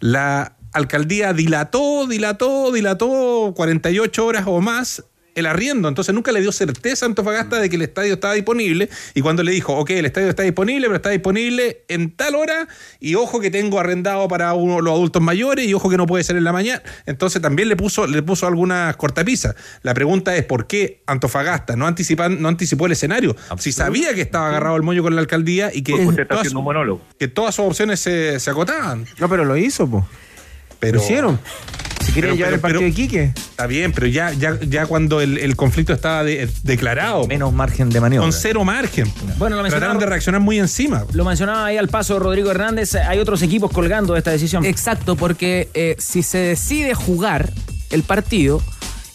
la 0.00 0.56
alcaldía 0.72 1.32
dilató, 1.32 2.06
dilató, 2.08 2.72
dilató 2.72 3.52
48 3.56 4.26
horas 4.26 4.44
o 4.46 4.60
más 4.60 5.04
el 5.34 5.46
arriendo. 5.46 5.88
Entonces 5.88 6.14
nunca 6.14 6.32
le 6.32 6.40
dio 6.40 6.52
certeza 6.52 7.06
a 7.06 7.08
Antofagasta 7.08 7.58
de 7.58 7.68
que 7.68 7.76
el 7.76 7.82
estadio 7.82 8.14
estaba 8.14 8.34
disponible. 8.34 8.88
Y 9.14 9.20
cuando 9.20 9.42
le 9.42 9.52
dijo, 9.52 9.74
ok, 9.76 9.90
el 9.90 10.06
estadio 10.06 10.28
está 10.28 10.42
disponible, 10.42 10.86
pero 10.86 10.96
está 10.96 11.10
disponible 11.10 11.84
en 11.88 12.10
tal 12.10 12.34
hora, 12.34 12.68
y 13.00 13.14
ojo 13.14 13.40
que 13.40 13.50
tengo 13.50 13.78
arrendado 13.80 14.28
para 14.28 14.54
uno, 14.54 14.80
los 14.80 14.94
adultos 14.94 15.22
mayores, 15.22 15.66
y 15.66 15.74
ojo 15.74 15.90
que 15.90 15.96
no 15.96 16.06
puede 16.06 16.24
ser 16.24 16.36
en 16.36 16.44
la 16.44 16.52
mañana. 16.52 16.82
Entonces 17.06 17.40
también 17.42 17.68
le 17.68 17.76
puso, 17.76 18.06
le 18.06 18.22
puso 18.22 18.46
algunas 18.46 18.96
cortapisas. 18.96 19.54
La 19.82 19.94
pregunta 19.94 20.36
es 20.36 20.44
por 20.44 20.66
qué 20.66 21.02
Antofagasta 21.06 21.76
no, 21.76 21.86
anticipan, 21.86 22.40
no 22.40 22.48
anticipó 22.48 22.86
el 22.86 22.92
escenario. 22.92 23.36
Si 23.58 23.72
sabía 23.72 24.14
que 24.14 24.20
estaba 24.20 24.48
agarrado 24.48 24.76
el 24.76 24.82
moño 24.82 25.02
con 25.02 25.14
la 25.14 25.20
alcaldía 25.20 25.70
y 25.72 25.82
que, 25.82 25.94
Usted 25.94 26.22
está 26.22 26.26
todas, 26.26 26.40
haciendo 26.42 26.58
un 26.60 26.64
monólogo. 26.64 27.02
que 27.18 27.28
todas 27.28 27.54
sus 27.54 27.64
opciones 27.64 28.00
se, 28.00 28.38
se 28.40 28.50
acotaban. 28.50 29.06
No, 29.18 29.28
pero 29.28 29.44
lo 29.44 29.56
hizo, 29.56 29.88
po. 29.88 30.06
Pero, 30.80 30.98
Lo 30.98 31.04
hicieron. 31.04 31.40
Si 32.04 32.12
quieren 32.12 32.30
Pero- 32.32 32.36
llevar 32.36 32.46
pero- 32.46 32.54
el 32.54 32.60
partido 32.60 32.80
pero- 32.80 32.88
de 32.88 32.94
Quique. 32.94 33.32
Está 33.50 33.66
bien, 33.66 33.92
pero 33.92 34.06
ya, 34.06 34.32
ya, 34.32 34.58
ya 34.60 34.86
cuando 34.86 35.20
el, 35.20 35.38
el 35.38 35.56
conflicto 35.56 35.92
estaba 35.92 36.22
de- 36.24 36.48
declarado. 36.62 37.26
Menos 37.26 37.52
margen 37.52 37.88
de 37.90 38.00
maniobra. 38.00 38.24
Con 38.28 38.32
cero 38.32 38.64
margen. 38.64 39.06
Bueno, 39.38 39.56
lo 39.56 39.62
Trataron 39.62 39.62
mencionaron- 39.62 39.98
de 40.00 40.06
reaccionar 40.06 40.40
muy 40.40 40.58
encima. 40.58 41.04
Lo 41.12 41.24
mencionaba 41.24 41.66
ahí 41.66 41.76
al 41.76 41.88
paso 41.88 42.18
Rodrigo 42.18 42.50
Hernández. 42.50 42.94
Hay 42.94 43.18
otros 43.18 43.42
equipos 43.42 43.70
colgando 43.72 44.12
de 44.14 44.18
esta 44.18 44.30
decisión. 44.30 44.64
Exacto, 44.64 45.16
porque 45.16 45.68
eh, 45.74 45.96
si 45.98 46.22
se 46.22 46.38
decide 46.38 46.94
jugar 46.94 47.52
el 47.90 48.02
partido, 48.02 48.62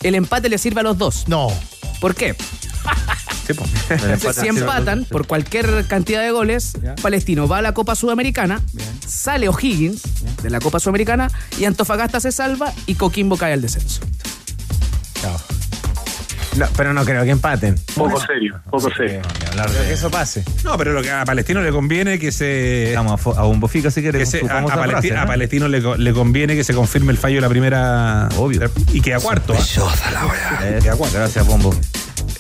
el 0.03 0.15
empate 0.15 0.49
le 0.49 0.57
sirve 0.57 0.79
a 0.79 0.83
los 0.83 0.97
dos. 0.97 1.25
No. 1.27 1.47
¿Por 2.01 2.15
qué? 2.15 2.35
si 4.33 4.47
empatan 4.47 5.05
por 5.05 5.25
cualquier 5.25 5.85
cantidad 5.87 6.21
de 6.21 6.31
goles, 6.31 6.73
Palestino 7.01 7.47
va 7.47 7.57
a 7.57 7.61
la 7.61 7.73
Copa 7.73 7.95
Sudamericana, 7.95 8.61
sale 9.07 9.49
O'Higgins 9.49 10.01
de 10.43 10.49
la 10.49 10.59
Copa 10.59 10.79
Sudamericana 10.79 11.29
y 11.57 11.65
Antofagasta 11.65 12.19
se 12.19 12.31
salva 12.31 12.71
y 12.85 12.95
Coquimbo 12.95 13.37
cae 13.37 13.53
al 13.53 13.61
descenso. 13.61 14.01
No, 16.57 16.65
pero 16.75 16.93
no 16.93 17.05
creo 17.05 17.23
que 17.23 17.29
empaten. 17.29 17.75
Poco 17.95 18.19
serio, 18.19 18.59
poco 18.69 18.89
serio. 18.95 19.21
Creo 19.51 19.65
que 19.87 19.93
eso 19.93 20.09
pase. 20.09 20.43
No, 20.63 20.77
pero 20.77 20.93
lo 20.93 21.01
que 21.01 21.11
a 21.11 21.23
Palestino 21.23 21.61
le 21.61 21.71
conviene 21.71 22.17
que 22.19 22.31
se. 22.31 22.91
Vamos 22.95 23.25
a, 23.27 23.39
a 23.39 23.43
Bombo 23.43 23.67
Fica 23.67 23.91
si 23.91 24.01
que 24.01 24.09
quieres. 24.09 24.29
se- 24.29 24.39
a, 24.41 24.45
a 24.45 24.47
famosa 24.55 24.75
Palesti- 24.75 24.89
frase, 24.91 25.11
a 25.15 25.21
¿no? 25.21 25.27
Palestino 25.27 25.67
le, 25.67 25.81
co- 25.81 25.95
le 25.95 26.11
conviene 26.11 26.55
que 26.55 26.63
se 26.63 26.73
confirme 26.73 27.11
el 27.11 27.17
fallo 27.17 27.35
de 27.35 27.41
la 27.41 27.49
primera. 27.49 28.29
Obvio. 28.37 28.69
Y 28.91 28.99
queda 29.01 29.19
cuarto. 29.19 29.53
Eh, 29.53 30.79
Queda 30.81 30.95
cuarto. 30.95 31.17
Gracias, 31.17 31.45
Bombo. 31.45 31.73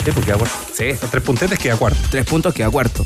Sí, 0.03 0.11
porque 0.13 0.31
agua. 0.31 0.47
Sí, 0.73 0.85
Los 1.01 1.11
tres 1.11 1.23
puntetes 1.23 1.59
queda 1.59 1.75
cuarto. 1.75 1.99
tres 2.09 2.25
puntos 2.25 2.53
queda 2.53 2.69
cuarto. 2.69 3.05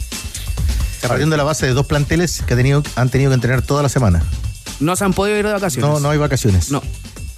Partiendo 1.07 1.33
de 1.33 1.37
la 1.37 1.43
base 1.43 1.65
de 1.65 1.73
dos 1.73 1.85
planteles 1.85 2.43
que 2.47 2.53
ha 2.53 2.57
tenido- 2.57 2.83
han 2.95 3.09
tenido 3.09 3.29
que 3.31 3.35
entrenar 3.35 3.61
toda 3.61 3.83
la 3.83 3.89
semana. 3.89 4.23
No 4.79 4.95
se 4.95 5.03
han 5.03 5.13
podido 5.13 5.37
ir 5.37 5.45
de 5.45 5.51
vacaciones. 5.53 5.89
No, 5.89 5.99
no 5.99 6.09
hay 6.09 6.17
vacaciones. 6.17 6.71
No. 6.71 6.81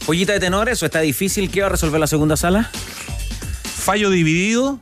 Pollita 0.06 0.34
de 0.34 0.40
tenores, 0.40 0.82
o 0.84 0.86
está 0.86 1.00
difícil. 1.00 1.50
¿Qué 1.50 1.62
va 1.62 1.68
a 1.68 1.70
resolver 1.70 2.00
la 2.00 2.06
segunda 2.08 2.38
sala? 2.38 2.70
Fallo 3.64 4.10
dividido 4.12 4.80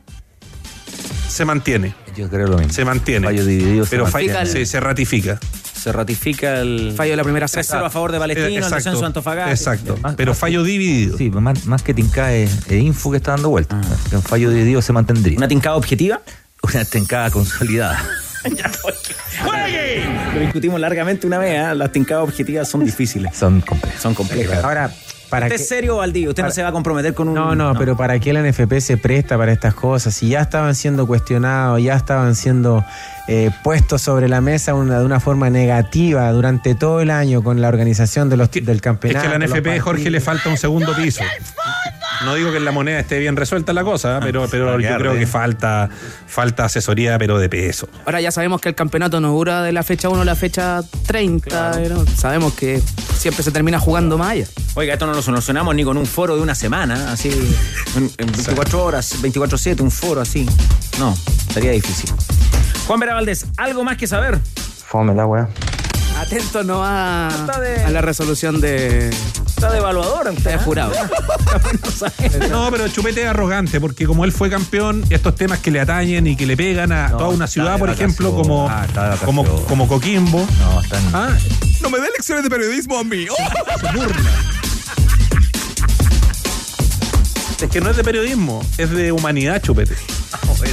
se 1.29 1.45
mantiene. 1.45 1.95
Yo 2.15 2.29
creo 2.29 2.47
lo 2.47 2.57
mismo. 2.57 2.73
Se 2.73 2.83
mantiene. 2.85 3.27
Fallo 3.27 3.45
dividido 3.45 3.85
se 3.85 3.91
pero 3.91 4.03
mantiene. 4.03 4.33
fallo- 4.33 4.51
se, 4.51 4.65
se 4.65 4.79
ratifica. 4.79 5.39
Se 5.83 5.91
ratifica 5.91 6.59
el 6.61 6.93
Fallo 6.95 7.11
de 7.11 7.17
la 7.17 7.23
primera 7.23 7.45
3-0 7.47 7.63
sala. 7.63 7.87
a 7.87 7.89
favor 7.89 8.11
de 8.13 8.19
Palestino, 8.19 8.47
el 8.47 8.53
Exacto. 8.55 8.75
descenso 8.75 8.99
de 9.01 9.05
Antofagasta. 9.07 9.51
Exacto. 9.51 9.97
Más- 10.01 10.15
Pero 10.15 10.31
más- 10.31 10.37
fallo 10.39 10.63
dividido. 10.63 11.17
Sí, 11.17 11.29
más, 11.29 11.65
más 11.65 11.83
que 11.83 11.93
tinca 11.93 12.33
es, 12.33 12.49
es 12.67 12.81
info 12.81 13.11
que 13.11 13.17
está 13.17 13.31
dando 13.31 13.49
vuelta. 13.49 13.81
Que 14.09 14.15
un 14.15 14.21
fallo 14.23 14.49
dividido 14.49 14.81
se 14.81 14.93
mantendría. 14.93 15.37
¿Una 15.37 15.47
tincada 15.49 15.75
objetiva? 15.75 16.21
Una 16.61 16.85
tincada 16.85 17.29
consolidada. 17.31 18.01
Lo 20.33 20.39
discutimos 20.39 20.79
largamente 20.79 21.27
una 21.27 21.37
vez. 21.37 21.59
¿ah? 21.59 21.73
Las 21.73 21.91
tincadas 21.91 22.23
objetivas 22.23 22.67
son 22.67 22.85
difíciles. 22.85 23.35
Son 23.35 23.61
complejas. 23.61 24.01
Son 24.01 24.13
complejas. 24.13 24.63
Ahora, 24.63 24.91
¿para 25.33 25.47
¿Usted 25.47 25.61
es 25.61 25.67
serio, 25.67 25.97
Valdivia? 25.97 26.29
¿Usted 26.29 26.43
no 26.43 26.51
se 26.51 26.61
va 26.63 26.69
a 26.69 26.71
comprometer 26.71 27.13
con 27.13 27.27
un.? 27.27 27.33
No, 27.35 27.55
no, 27.55 27.73
pero 27.75 27.97
¿para 27.97 28.19
qué 28.19 28.31
la 28.33 28.41
NFP 28.41 28.79
se 28.79 28.97
presta 28.97 29.37
para 29.37 29.51
estas 29.51 29.73
cosas? 29.73 30.13
Si 30.13 30.29
ya 30.29 30.41
estaban 30.41 30.75
siendo 30.75 31.07
cuestionados, 31.07 31.81
ya 31.81 31.95
estaban 31.95 32.35
siendo 32.35 32.85
eh, 33.27 33.49
puestos 33.63 34.01
sobre 34.01 34.27
la 34.27 34.41
mesa 34.41 34.73
una- 34.73 34.99
de 34.99 35.05
una 35.05 35.19
forma 35.19 35.49
negativa 35.49 36.29
durante 36.31 36.75
todo 36.75 37.01
el 37.01 37.09
año 37.09 37.41
con 37.43 37.61
la 37.61 37.67
organización 37.69 38.29
de 38.29 38.37
los, 38.37 38.51
del 38.51 38.69
Es 38.69 38.81
campeonato. 38.81 39.27
que 39.27 39.33
a 39.35 39.37
la 39.39 39.45
NFP, 39.47 39.79
Jorge, 39.79 40.09
le 40.11 40.19
falta 40.21 40.49
un 40.49 40.57
segundo 40.57 40.93
piso. 40.95 41.23
No 42.25 42.35
digo 42.35 42.51
que 42.51 42.57
en 42.57 42.65
la 42.65 42.71
moneda 42.71 42.99
esté 42.99 43.19
bien 43.19 43.35
resuelta 43.35 43.73
la 43.73 43.83
cosa, 43.83 44.17
¿eh? 44.17 44.19
pero, 44.21 44.47
pero 44.49 44.79
yo 44.79 44.97
creo 44.97 45.13
que 45.15 45.27
falta, 45.27 45.89
falta 46.27 46.65
asesoría, 46.65 47.17
pero 47.17 47.37
de 47.37 47.49
peso. 47.49 47.87
Ahora 48.05 48.21
ya 48.21 48.31
sabemos 48.31 48.61
que 48.61 48.69
el 48.69 48.75
campeonato 48.75 49.19
no 49.19 49.29
dura 49.29 49.61
de 49.61 49.71
la 49.71 49.83
fecha 49.83 50.09
1 50.09 50.21
a 50.21 50.25
la 50.25 50.35
fecha 50.35 50.81
30. 51.07 51.79
¿no? 51.89 52.05
Sabemos 52.15 52.53
que 52.53 52.81
siempre 53.17 53.43
se 53.43 53.51
termina 53.51 53.79
jugando 53.79 54.17
más 54.17 54.31
allá. 54.31 54.45
Oiga, 54.75 54.93
esto 54.93 55.05
no 55.05 55.13
lo 55.13 55.21
solucionamos 55.21 55.75
ni 55.75 55.83
con 55.83 55.97
un 55.97 56.05
foro 56.05 56.35
de 56.35 56.41
una 56.41 56.55
semana, 56.55 57.11
así, 57.11 57.29
en, 57.95 58.11
en 58.17 58.31
24 58.31 58.83
horas, 58.83 59.21
24-7, 59.21 59.81
un 59.81 59.91
foro 59.91 60.21
así. 60.21 60.47
No, 60.99 61.15
sería 61.53 61.71
difícil. 61.71 62.09
Juan 62.87 62.99
Vera 62.99 63.13
Valdés, 63.15 63.45
¿algo 63.57 63.83
más 63.83 63.97
que 63.97 64.07
saber? 64.07 64.39
Fome 64.87 65.13
la 65.13 65.25
weá. 65.25 65.47
Atento 66.23 66.63
no 66.63 66.81
a, 66.83 67.27
Está 67.31 67.59
de- 67.59 67.83
a 67.83 67.89
la 67.89 68.01
resolución 68.01 68.61
de, 68.61 69.09
Está 69.09 69.71
de 69.71 69.77
evaluador 69.79 70.29
usted, 70.29 70.51
de 70.51 70.55
¿eh? 70.55 70.59
jurado. 70.59 70.93
No 72.49 72.69
pero 72.71 72.87
Chupete 72.87 73.21
es 73.23 73.27
arrogante, 73.27 73.79
porque 73.81 74.05
como 74.05 74.25
él 74.25 74.31
fue 74.31 74.49
campeón, 74.49 75.03
estos 75.09 75.35
temas 75.35 75.59
que 75.59 75.69
le 75.71 75.79
atañen 75.81 76.25
y 76.27 76.35
que 76.35 76.45
le 76.45 76.55
pegan 76.57 76.91
a 76.91 77.09
No, 77.09 77.17
toda 77.17 77.29
una 77.29 77.47
ciudad, 77.47 77.77
por 77.77 77.89
ejemplo, 77.89 78.33
como, 78.35 78.67
Ah, 78.69 78.85
como, 79.25 79.43
como 79.65 79.87
Coquimbo. 79.87 80.45
No, 80.59 80.81
están. 80.81 81.03
Ah, 81.13 81.29
no 81.81 81.89
me 81.89 81.99
dé 81.99 82.07
lecciones 82.15 82.43
de 82.43 82.49
periodismo 82.49 82.97
a 82.99 83.03
mí. 83.03 83.25
¡Oh! 83.29 83.79
Se 83.79 83.97
burla. 83.97 84.31
Es 87.61 87.69
que 87.69 87.79
no 87.81 87.89
es 87.89 87.97
de 87.97 88.03
periodismo, 88.03 88.61
es 88.77 88.89
de 88.89 89.11
humanidad, 89.11 89.61
Chupete. 89.61 89.95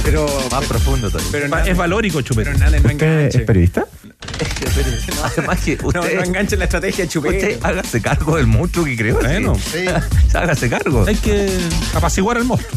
Pero 0.03 0.25
más 0.51 0.65
profundo 0.65 1.09
todavía. 1.09 1.63
Es 1.71 1.77
valórico, 1.77 2.21
Chupete. 2.21 2.49
Hernández, 2.51 2.81
no 2.83 2.89
¿Usted 2.91 3.07
enganche. 3.17 3.37
es 3.39 3.45
periodista? 3.45 3.85
Además 5.23 5.59
que 5.61 5.77
No, 5.77 5.87
usted, 5.87 6.15
no 6.15 6.23
enganche 6.23 6.55
la 6.57 6.65
estrategia 6.65 7.05
de 7.05 7.09
Chupete. 7.09 7.37
usted 7.55 7.59
hágase 7.63 8.01
cargo 8.01 8.37
del 8.37 8.47
monstruo 8.47 8.85
que 8.85 8.95
creó. 8.95 9.17
Bueno. 9.19 9.55
sí. 9.55 9.85
hágase 10.33 10.69
cargo. 10.69 11.05
Hay 11.07 11.15
que 11.15 11.49
apaciguar 11.93 12.37
al 12.37 12.43
monstruo. 12.45 12.71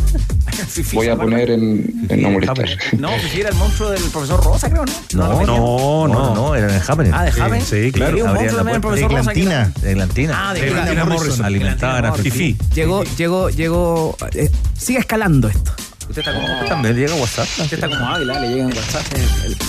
Voy 0.93 1.09
a 1.09 1.17
poner 1.17 1.51
en, 1.51 2.07
en 2.09 2.23
no 2.23 2.31
molestar. 2.31 2.67
No, 2.99 3.11
si 3.33 3.41
era 3.41 3.51
el 3.51 3.57
monstruo 3.57 3.91
del 3.91 4.03
profesor 4.05 4.43
Rosa, 4.43 4.71
creo, 4.71 4.85
¿no? 4.87 4.93
No, 5.15 5.45
no, 5.47 6.09
no, 6.09 6.35
no, 6.35 6.55
era 6.55 6.69
en 6.69 6.75
el 6.77 6.83
Happening. 6.87 7.13
Ah, 7.13 7.25
de 7.25 7.33
Javen. 7.33 7.63
sí, 7.63 7.91
claro. 7.93 8.13
Había 8.13 8.25
un 8.25 8.35
monstruo 8.35 8.53
la 8.53 8.57
también, 8.59 8.77
el 8.77 8.81
puerta. 8.81 9.09
profesor 9.09 9.11
De 9.11 9.17
Rosa. 9.17 9.33
De 9.81 9.95
Glantina. 9.95 10.51
Ah, 10.51 10.55
de 10.55 10.61
De 10.61 10.67
Glantina 10.67 10.85
Glantina 10.95 11.05
Morrison. 11.05 11.27
Morrison. 11.27 11.47
Alimentaban 11.47 12.05
a 12.05 12.09
Glantina 12.11 12.35
Fifi. 12.35 12.57
Llegó, 12.75 13.05
llegó, 13.17 13.51
llegó. 13.51 14.17
eh, 14.35 14.51
sigue 14.79 14.99
escalando 15.01 15.49
esto. 15.49 15.73
Usted 16.09 16.19
está 16.19 16.35
como, 16.35 16.47
También 16.69 16.97
llega 16.97 17.15
WhatsApp. 17.15 17.47
usted 17.61 17.73
está 17.75 17.89
como 17.89 18.07
Ávila, 18.09 18.39
le 18.41 18.49
llegan 18.51 18.67
WhatsApp. 18.69 19.03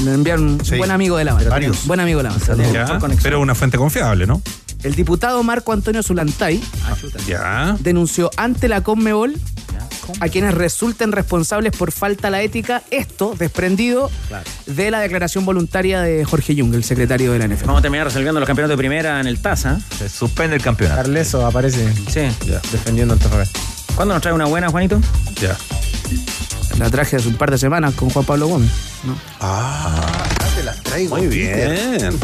Le 0.04 0.14
enviaron 0.14 0.44
un 0.50 0.66
Sí. 0.66 0.78
buen 0.78 0.92
amigo 0.92 1.18
de 1.18 1.26
la. 1.26 1.34
Varios. 1.34 1.86
Buen 1.88 2.00
amigo 2.00 2.22
de 2.22 2.30
la 2.30 3.00
conexión. 3.00 3.20
pero 3.24 3.40
una 3.40 3.56
fuente 3.56 3.78
confiable, 3.78 4.26
¿no? 4.28 4.42
El 4.84 4.94
diputado 4.96 5.42
Marco 5.44 5.74
Antonio 5.74 6.04
Zulantay 6.04 6.62
Ya. 7.28 7.76
denunció 7.80 8.30
ante 8.38 8.68
la 8.68 8.82
Conmebol 8.82 9.34
a 10.20 10.30
quienes 10.30 10.54
resulten 10.54 11.12
responsables 11.12 11.76
por 11.76 11.92
falta 11.92 12.28
a 12.28 12.32
la 12.32 12.44
ética, 12.44 12.84
esto 12.92 13.34
desprendido 13.40 14.12
de 14.68 14.92
la 14.92 15.00
declaración 15.00 15.46
voluntaria 15.46 16.02
de 16.02 16.24
Jorge 16.26 16.54
Jung, 16.56 16.76
el 16.76 16.84
secretario 16.84 17.32
de 17.32 17.40
la 17.40 17.46
NFP. 17.48 17.66
Vamos 17.66 17.80
a 17.80 17.82
terminar 17.82 18.06
resolviendo 18.06 18.40
los 18.40 18.46
campeonatos 18.46 18.74
de 18.74 18.78
primera 18.78 19.20
en 19.20 19.26
el 19.26 19.40
TASA. 19.40 19.80
Se 19.98 20.08
suspende 20.08 20.56
el 20.58 20.62
campeonato. 20.62 21.02
Carleso 21.02 21.44
aparece 21.48 21.92
Sí. 22.08 22.22
defendiendo 22.72 23.16
a 23.16 23.18
Antofagasta. 23.18 23.60
¿Cuándo 23.96 24.14
nos 24.14 24.22
trae 24.22 24.36
una 24.36 24.46
buena, 24.46 24.70
Juanito? 24.70 25.00
Ya. 25.42 25.58
La 26.78 26.90
traje 26.90 27.16
hace 27.16 27.28
un 27.30 27.36
par 27.36 27.52
de 27.52 27.58
semanas 27.58 27.94
con 27.94 28.10
Juan 28.10 28.26
Pablo 28.26 28.48
Gómez. 28.48 28.70
¿no? 29.06 29.14
Acá 29.40 30.46
te 30.56 30.64
las 30.64 30.82
traigo. 30.84 31.16
Muy 31.18 31.28
Peter. 31.28 31.72
bien. 32.00 32.20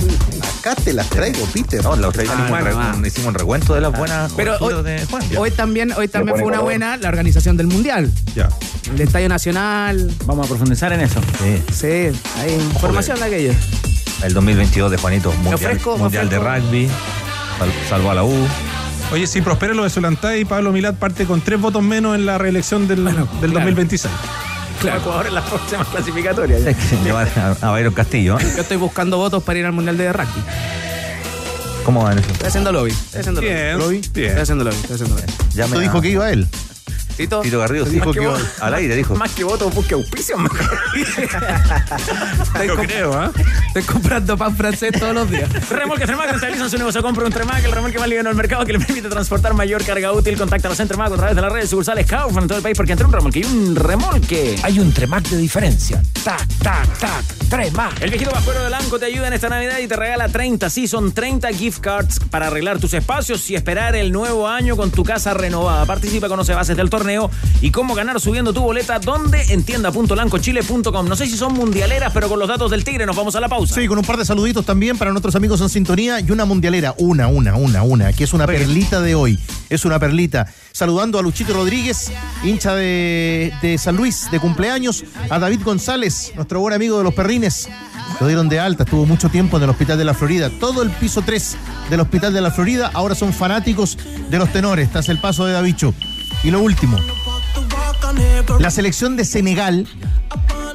Acá 0.59 0.75
te 0.75 0.91
las 0.93 1.09
traigo, 1.09 1.45
Peter. 1.53 1.81
No, 1.83 1.95
la 1.95 2.09
otra 2.09 2.23
vez 2.23 2.31
Ah, 2.31 2.33
hicimos, 2.33 2.51
un 2.51 2.63
bueno, 2.63 2.65
re- 2.79 2.85
ah. 2.85 2.93
un- 2.97 3.05
hicimos 3.05 3.27
un 3.29 3.33
recuento 3.35 3.73
de 3.75 3.81
las 3.81 3.97
buenas 3.97 4.33
Pero 4.35 4.53
hoy, 4.53 4.59
coberturas 4.59 4.83
de 4.99 5.05
Juan. 5.05 5.23
hoy 5.37 5.51
también, 5.51 5.93
hoy 5.93 6.07
también 6.09 6.35
fue 6.37 6.43
una 6.45 6.57
color. 6.57 6.63
buena 6.65 6.97
la 6.97 7.07
organización 7.09 7.55
del 7.55 7.67
Mundial. 7.67 8.11
Ya. 8.35 8.49
El 8.93 8.99
Estadio 8.99 9.29
Nacional. 9.29 10.13
Vamos 10.25 10.45
a 10.45 10.49
profundizar 10.49 10.91
en 10.91 10.99
eso. 11.01 11.21
Sí. 11.41 11.63
Sí, 11.73 12.19
hay 12.39 12.53
información 12.55 13.19
de 13.19 13.25
aquello. 13.25 13.53
El 14.23 14.33
2022 14.33 14.91
de 14.91 14.97
Juanito, 14.97 15.31
mundial, 15.31 15.55
ofrezco- 15.79 15.97
mundial 15.97 16.29
de 16.29 16.39
rugby, 16.39 16.89
sal- 17.57 17.71
salvó 17.89 18.11
a 18.11 18.15
la 18.15 18.23
U. 18.23 18.33
Oye, 19.11 19.27
si 19.27 19.41
prospera 19.41 19.73
lo 19.73 19.83
de 19.83 19.89
Zulantay, 19.89 20.45
Pablo 20.45 20.71
Milat 20.71 20.95
parte 20.95 21.25
con 21.25 21.41
tres 21.41 21.59
votos 21.59 21.83
menos 21.83 22.15
en 22.15 22.25
la 22.25 22.37
reelección 22.37 22.87
del, 22.87 23.03
del 23.03 23.13
claro. 23.15 23.27
2026. 23.41 24.13
Claro. 24.79 24.99
Ecuador 24.99 25.27
en 25.27 25.35
las 25.35 25.43
próximas 25.49 25.87
clasificatorias. 25.91 26.65
Hay 26.65 26.75
que 26.75 26.95
llevar 27.03 27.27
a, 27.37 27.67
a 27.67 27.71
Byron 27.73 27.93
Castillo. 27.93 28.39
¿eh? 28.39 28.47
Yo 28.55 28.61
estoy 28.61 28.77
buscando 28.77 29.17
votos 29.17 29.43
para 29.43 29.59
ir 29.59 29.65
al 29.65 29.73
Mundial 29.73 29.97
de 29.97 30.11
Rugby. 30.13 30.41
¿Cómo 31.83 32.03
van 32.03 32.19
eso? 32.19 32.31
Estoy 32.31 32.47
haciendo 32.47 32.71
lobby. 32.71 32.91
Estoy 32.91 33.19
haciendo 33.21 33.41
lobby. 33.41 33.53
Bien, 33.53 33.77
Lobby. 33.79 33.95
Estoy 33.97 34.23
bien. 34.23 34.37
haciendo 34.39 34.63
lobby. 34.63 34.75
Estoy 34.77 34.95
haciendo 34.95 35.15
lobby. 35.15 35.33
Ya 35.55 35.67
me- 35.67 35.79
dijo 35.79 36.01
que 36.01 36.09
iba 36.09 36.29
él. 36.31 36.47
Tito 37.27 37.59
Garrido 37.59 37.85
sí. 37.85 37.97
Más 37.97 38.07
que 38.13 38.19
vos- 38.19 38.41
al 38.59 38.73
aire 38.73 38.95
dijo. 38.95 39.15
Más 39.15 39.31
que 39.31 39.43
voto, 39.43 39.69
busque 39.69 39.93
auspicio. 39.93 40.37
Yo 42.65 42.75
creo, 42.75 43.23
¿eh? 43.25 43.29
Estoy 43.67 43.83
comprando 43.83 44.37
pan 44.37 44.55
francés 44.55 44.91
todos 44.97 45.13
los 45.13 45.29
días. 45.29 45.49
Remolque 45.69 46.05
Tremac 46.05 46.29
rentabilizan 46.31 46.69
su 46.69 46.77
negocio. 46.77 47.01
Compra 47.01 47.25
un 47.25 47.31
Tremac, 47.31 47.63
el 47.63 47.71
remolque 47.71 47.97
más 47.99 48.07
liviano 48.07 48.29
del 48.29 48.37
mercado 48.37 48.65
que 48.65 48.73
le 48.73 48.79
permite 48.79 49.09
transportar 49.09 49.53
mayor 49.53 49.83
carga 49.83 50.11
útil. 50.11 50.37
Contáctalos 50.37 50.79
en 50.79 50.87
Tremac 50.87 51.11
a 51.13 51.15
través 51.15 51.35
de 51.35 51.41
las 51.41 51.51
redes 51.51 51.69
sucursales 51.69 52.05
Kaufman 52.05 52.43
en 52.43 52.47
todo 52.47 52.57
el 52.57 52.63
país 52.63 52.77
porque 52.77 52.91
entre 52.91 53.05
un 53.07 53.13
remolque 53.13 53.39
y 53.39 53.43
un 53.45 53.75
remolque. 53.75 54.55
Hay 54.63 54.79
un 54.79 54.93
Tremac 54.93 55.23
de 55.29 55.37
diferencia. 55.37 56.01
Tac, 56.23 56.45
tac, 56.61 56.97
tac. 56.99 57.23
Tremac. 57.49 58.01
El 58.01 58.09
viejito 58.09 58.31
Pascuero 58.31 58.63
de 58.63 58.69
Lanco 58.69 58.97
te 58.99 59.05
ayuda 59.07 59.27
en 59.27 59.33
esta 59.33 59.49
Navidad 59.49 59.79
y 59.79 59.87
te 59.87 59.95
regala 59.97 60.29
30, 60.29 60.69
sí, 60.69 60.87
son 60.87 61.11
30 61.11 61.49
gift 61.49 61.79
cards 61.81 62.19
para 62.29 62.47
arreglar 62.47 62.79
tus 62.79 62.93
espacios 62.93 63.49
y 63.49 63.55
esperar 63.55 63.95
el 63.95 64.11
nuevo 64.13 64.47
año 64.47 64.77
con 64.77 64.89
tu 64.91 65.03
casa 65.03 65.33
renovada. 65.33 65.85
Participa, 65.85 66.29
conoce 66.29 66.53
bases 66.53 66.77
del 66.77 66.89
torneo 66.89 67.10
y 67.61 67.71
cómo 67.71 67.93
ganar 67.95 68.19
subiendo 68.19 68.53
tu 68.53 68.61
boleta 68.61 68.99
donde 68.99 69.41
en 69.53 69.63
tienda.lancochile.com. 69.63 71.07
No 71.07 71.15
sé 71.15 71.27
si 71.27 71.37
son 71.37 71.53
mundialeras, 71.53 72.11
pero 72.13 72.29
con 72.29 72.39
los 72.39 72.47
datos 72.47 72.71
del 72.71 72.83
Tigre 72.83 73.05
nos 73.05 73.15
vamos 73.15 73.35
a 73.35 73.39
la 73.39 73.49
pausa. 73.49 73.75
Sí, 73.75 73.87
con 73.87 73.97
un 73.97 74.05
par 74.05 74.17
de 74.17 74.25
saluditos 74.25 74.65
también 74.65 74.97
para 74.97 75.11
nuestros 75.11 75.35
amigos 75.35 75.61
en 75.61 75.69
sintonía 75.69 76.19
y 76.19 76.31
una 76.31 76.45
mundialera, 76.45 76.95
una, 76.97 77.27
una, 77.27 77.55
una, 77.55 77.83
una, 77.83 78.13
que 78.13 78.23
es 78.23 78.33
una 78.33 78.47
perlita 78.47 79.01
de 79.01 79.15
hoy. 79.15 79.39
Es 79.69 79.85
una 79.85 79.99
perlita. 79.99 80.47
Saludando 80.71 81.19
a 81.19 81.21
Luchito 81.21 81.53
Rodríguez, 81.53 82.11
hincha 82.43 82.75
de, 82.75 83.53
de 83.61 83.77
San 83.77 83.95
Luis, 83.95 84.29
de 84.31 84.39
cumpleaños, 84.39 85.03
a 85.29 85.39
David 85.39 85.61
González, 85.63 86.31
nuestro 86.35 86.59
buen 86.59 86.73
amigo 86.73 86.97
de 86.97 87.03
los 87.03 87.13
perrines. 87.13 87.69
Lo 88.19 88.27
dieron 88.27 88.49
de 88.49 88.59
alta, 88.59 88.83
estuvo 88.83 89.05
mucho 89.05 89.29
tiempo 89.29 89.57
en 89.57 89.63
el 89.63 89.69
Hospital 89.69 89.97
de 89.97 90.05
la 90.05 90.13
Florida. 90.13 90.49
Todo 90.59 90.81
el 90.83 90.91
piso 90.91 91.21
3 91.21 91.57
del 91.89 91.99
Hospital 91.99 92.33
de 92.33 92.41
la 92.41 92.51
Florida 92.51 92.91
ahora 92.93 93.15
son 93.15 93.33
fanáticos 93.33 93.97
de 94.29 94.37
los 94.37 94.51
tenores, 94.51 94.91
tras 94.91 95.09
el 95.09 95.19
paso 95.19 95.45
de 95.45 95.53
Davicho. 95.53 95.93
Y 96.43 96.51
lo 96.51 96.61
último, 96.61 96.97
la 98.59 98.71
selección 98.71 99.15
de 99.15 99.25
Senegal 99.25 99.87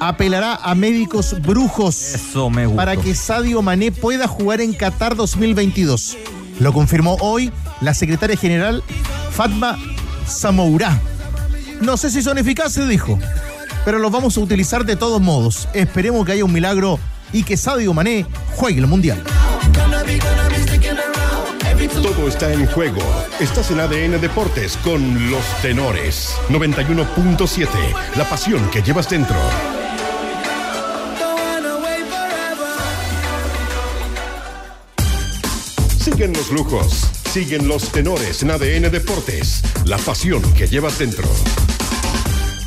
apelará 0.01 0.55
a 0.57 0.75
médicos 0.75 1.41
brujos 1.41 2.15
Eso 2.15 2.51
me 2.51 2.67
gustó. 2.67 2.77
para 2.77 2.97
que 2.97 3.15
Sadio 3.15 3.63
Mané 3.63 3.91
pueda 3.93 4.29
jugar 4.29 4.61
en 4.61 4.73
Qatar 4.75 5.17
2022. 5.17 6.17
Lo 6.61 6.73
confirmó 6.73 7.17
hoy 7.21 7.53
la 7.81 7.95
secretaria 7.95 8.37
general 8.37 8.83
Fatma 9.31 9.79
Samoura. 10.27 10.99
No 11.81 11.97
sé 11.97 12.11
si 12.11 12.23
son 12.23 12.39
eficaces, 12.39 12.89
dijo, 12.89 13.19
pero 13.85 13.99
los 13.99 14.11
vamos 14.11 14.37
a 14.37 14.41
utilizar 14.41 14.85
de 14.85 14.97
todos 14.97 15.21
modos. 15.21 15.69
Esperemos 15.75 16.25
que 16.25 16.33
haya 16.33 16.45
un 16.45 16.53
milagro 16.53 16.99
y 17.33 17.43
que 17.43 17.57
Sadio 17.57 17.93
Mané 17.93 18.25
juegue 18.55 18.79
el 18.79 18.87
Mundial. 18.87 19.23
Todo 21.89 22.29
está 22.29 22.53
en 22.53 22.67
juego. 22.67 23.01
Estás 23.41 23.71
en 23.71 23.81
ADN 23.81 24.21
Deportes 24.21 24.77
con 24.79 25.31
los 25.31 25.45
tenores. 25.63 26.35
91.7. 26.49 27.69
La 28.17 28.29
pasión 28.29 28.69
que 28.71 28.83
llevas 28.83 29.09
dentro. 29.09 29.37
Siguen 35.99 36.33
los 36.33 36.51
lujos. 36.51 37.11
Siguen 37.31 37.69
los 37.69 37.91
tenores 37.91 38.43
en 38.43 38.51
ADN 38.51 38.91
Deportes. 38.91 39.63
La 39.85 39.99
pasión 39.99 40.43
que 40.55 40.67
llevas 40.67 40.99
dentro. 40.99 41.29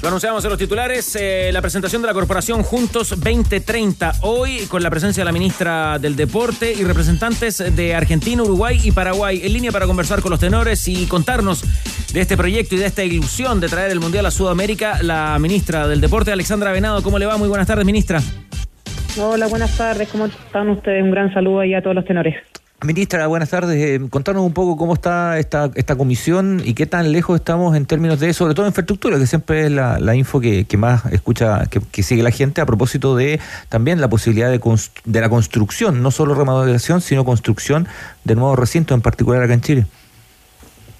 Lo 0.01 0.07
anunciamos 0.07 0.41
en 0.45 0.49
los 0.49 0.57
titulares, 0.57 1.17
eh, 1.19 1.49
la 1.51 1.61
presentación 1.61 2.01
de 2.01 2.07
la 2.07 2.13
corporación 2.13 2.63
Juntos 2.63 3.09
2030, 3.09 4.13
hoy 4.21 4.65
con 4.67 4.81
la 4.81 4.89
presencia 4.89 5.21
de 5.21 5.25
la 5.25 5.33
ministra 5.33 5.99
del 5.99 6.15
Deporte 6.15 6.71
y 6.71 6.85
representantes 6.85 7.57
de 7.75 7.93
Argentina, 7.93 8.41
Uruguay 8.41 8.79
y 8.81 8.93
Paraguay 8.93 9.41
en 9.43 9.51
línea 9.51 9.73
para 9.73 9.87
conversar 9.87 10.21
con 10.21 10.31
los 10.31 10.39
tenores 10.39 10.87
y 10.87 11.05
contarnos 11.07 11.65
de 12.13 12.21
este 12.21 12.37
proyecto 12.37 12.75
y 12.75 12.77
de 12.77 12.85
esta 12.85 13.03
ilusión 13.03 13.59
de 13.59 13.67
traer 13.67 13.91
el 13.91 13.99
Mundial 13.99 14.25
a 14.25 14.31
Sudamérica, 14.31 15.03
la 15.03 15.37
ministra 15.37 15.85
del 15.85 15.99
Deporte, 15.99 16.31
Alexandra 16.31 16.71
Venado. 16.71 17.03
¿Cómo 17.03 17.19
le 17.19 17.25
va? 17.25 17.35
Muy 17.35 17.49
buenas 17.49 17.67
tardes, 17.67 17.85
ministra. 17.85 18.21
Hola, 19.19 19.47
buenas 19.47 19.75
tardes. 19.75 20.07
¿Cómo 20.07 20.27
están 20.27 20.69
ustedes? 20.69 21.03
Un 21.03 21.11
gran 21.11 21.33
saludo 21.33 21.59
ahí 21.59 21.73
a 21.73 21.81
todos 21.81 21.97
los 21.97 22.05
tenores. 22.05 22.37
Ministra, 22.85 23.27
buenas 23.27 23.49
tardes. 23.49 23.75
Eh, 23.75 23.99
contanos 24.09 24.41
un 24.41 24.53
poco 24.53 24.77
cómo 24.77 24.93
está 24.93 25.37
esta, 25.37 25.69
esta 25.75 25.97
comisión 25.97 26.61
y 26.63 26.73
qué 26.75 26.85
tan 26.85 27.11
lejos 27.11 27.37
estamos 27.37 27.75
en 27.75 27.85
términos 27.85 28.21
de, 28.21 28.31
sobre 28.31 28.53
todo 28.53 28.67
infraestructura, 28.67 29.17
que 29.19 29.25
siempre 29.25 29.65
es 29.65 29.71
la, 29.71 30.15
info 30.15 30.39
que, 30.39 30.63
que 30.63 30.77
más 30.77 31.05
escucha, 31.11 31.63
que, 31.69 32.03
sigue 32.03 32.23
la 32.23 32.31
gente 32.31 32.61
a 32.61 32.65
propósito 32.65 33.17
de 33.17 33.41
también 33.67 33.99
la 33.99 34.07
posibilidad 34.07 34.49
de, 34.49 34.61
de 35.03 35.21
la 35.21 35.27
construcción, 35.27 36.01
no 36.01 36.09
solo 36.09 36.35
remodelación, 36.35 37.01
sino 37.01 37.25
construcción 37.25 37.85
de 38.23 38.35
nuevos 38.35 38.57
recintos, 38.57 38.95
en 38.95 39.01
particular 39.01 39.43
acá 39.43 39.53
en 39.55 39.61
Chile. 39.61 39.85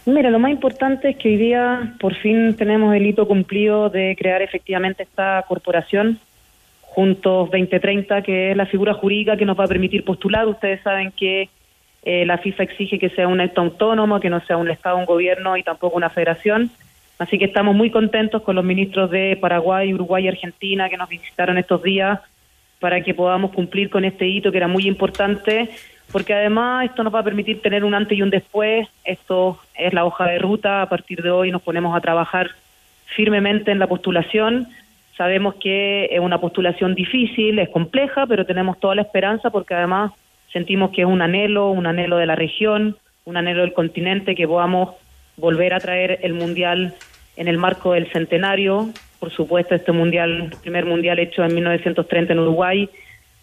Mira, 0.05 0.32
lo 0.32 0.39
más 0.39 0.51
importante 0.51 1.11
es 1.11 1.17
que 1.17 1.30
hoy 1.30 1.38
día 1.38 1.95
por 2.01 2.13
fin 2.15 2.55
tenemos 2.57 2.93
el 2.93 3.05
hito 3.05 3.25
cumplido 3.25 3.89
de 3.89 4.17
crear 4.19 4.41
efectivamente 4.41 5.03
esta 5.03 5.45
corporación 5.47 6.19
Juntos 6.82 7.51
2030, 7.51 8.23
que 8.23 8.51
es 8.51 8.57
la 8.57 8.65
figura 8.65 8.93
jurídica 8.93 9.38
que 9.38 9.45
nos 9.45 9.57
va 9.57 9.63
a 9.63 9.67
permitir 9.67 10.03
postular. 10.03 10.47
Ustedes 10.47 10.82
saben 10.82 11.13
que 11.15 11.47
eh, 12.12 12.26
la 12.26 12.39
FIFA 12.39 12.64
exige 12.64 12.97
que 12.97 13.12
sea 13.12 13.28
un 13.28 13.39
ente 13.39 13.60
autónomo, 13.60 14.20
que 14.20 14.32
no 14.32 14.39
sea 14.47 14.57
un 14.57 14.72
Estado, 14.72 14.97
un 14.97 15.05
gobierno 15.05 15.55
y 15.57 15.62
tampoco 15.62 15.95
una 15.95 16.10
federación. 16.10 16.72
Así 17.20 17.38
que 17.38 17.45
estamos 17.45 17.76
muy 17.76 17.91
contentos 17.91 18.41
con 18.41 18.55
los 18.55 18.66
ministros 18.66 19.12
de 19.12 19.38
Paraguay, 19.39 19.93
Uruguay 19.93 20.26
y 20.26 20.28
Argentina 20.28 20.89
que 20.89 20.97
nos 20.97 21.07
visitaron 21.07 21.60
estos 21.60 21.84
días 21.84 22.20
para 22.80 23.01
que 23.01 23.14
podamos 23.14 23.51
cumplir 23.51 23.91
con 23.91 24.05
este 24.05 24.26
hito 24.26 24.49
que 24.49 24.57
era 24.57 24.68
muy 24.68 24.88
importante, 24.88 25.70
porque 26.12 26.34
además 26.34 26.86
esto 26.86 27.03
nos 27.03 27.14
va 27.14 27.20
a 27.20 27.24
permitir 27.24 27.62
tener 27.62 27.84
un 27.84 27.93
antes 27.93 28.18
y 28.18 28.24
un 28.24 28.32
después. 28.32 28.88
Esto 29.05 29.60
es 29.76 29.93
la 29.93 30.03
hoja 30.03 30.26
de 30.26 30.39
ruta. 30.39 30.82
A 30.82 30.89
partir 30.89 31.22
de 31.22 31.30
hoy 31.30 31.51
nos 31.51 31.62
ponemos 31.62 31.95
a 31.95 32.01
trabajar 32.01 32.49
firmemente 33.05 33.70
en 33.70 33.78
la 33.78 33.86
postulación. 33.86 34.68
Sabemos 35.16 35.53
que 35.62 36.05
es 36.05 36.20
una 36.20 36.41
postulación 36.41 36.95
difícil, 36.95 37.60
es 37.60 37.70
compleja, 37.70 38.26
pero 38.26 38.47
tenemos 38.47 38.80
toda 38.80 38.95
la 38.95 39.03
esperanza 39.03 39.51
porque 39.51 39.76
además 39.76 40.12
sentimos 40.54 40.91
que 40.91 41.02
es 41.02 41.08
un 41.08 41.22
anhelo, 41.22 41.70
un 41.72 41.86
anhelo 41.88 42.18
de 42.18 42.26
la 42.26 42.36
región, 42.36 42.97
un 43.26 43.38
anhelo 43.38 43.62
del 43.62 43.74
continente 43.74 44.36
que 44.36 44.47
podamos 44.47 44.95
volver 45.38 45.74
a 45.74 45.80
traer 45.80 46.20
el 46.24 46.34
mundial 46.34 46.93
en 47.38 47.47
el 47.47 47.58
marco 47.58 47.93
del 47.93 48.12
centenario. 48.12 48.89
Por 49.20 49.32
supuesto, 49.32 49.76
este 49.76 49.91
mundial, 49.91 50.52
primer 50.62 50.86
mundial 50.86 51.20
hecho 51.20 51.43
en 51.43 51.54
1930 51.54 52.34
en 52.34 52.39
Uruguay. 52.39 52.89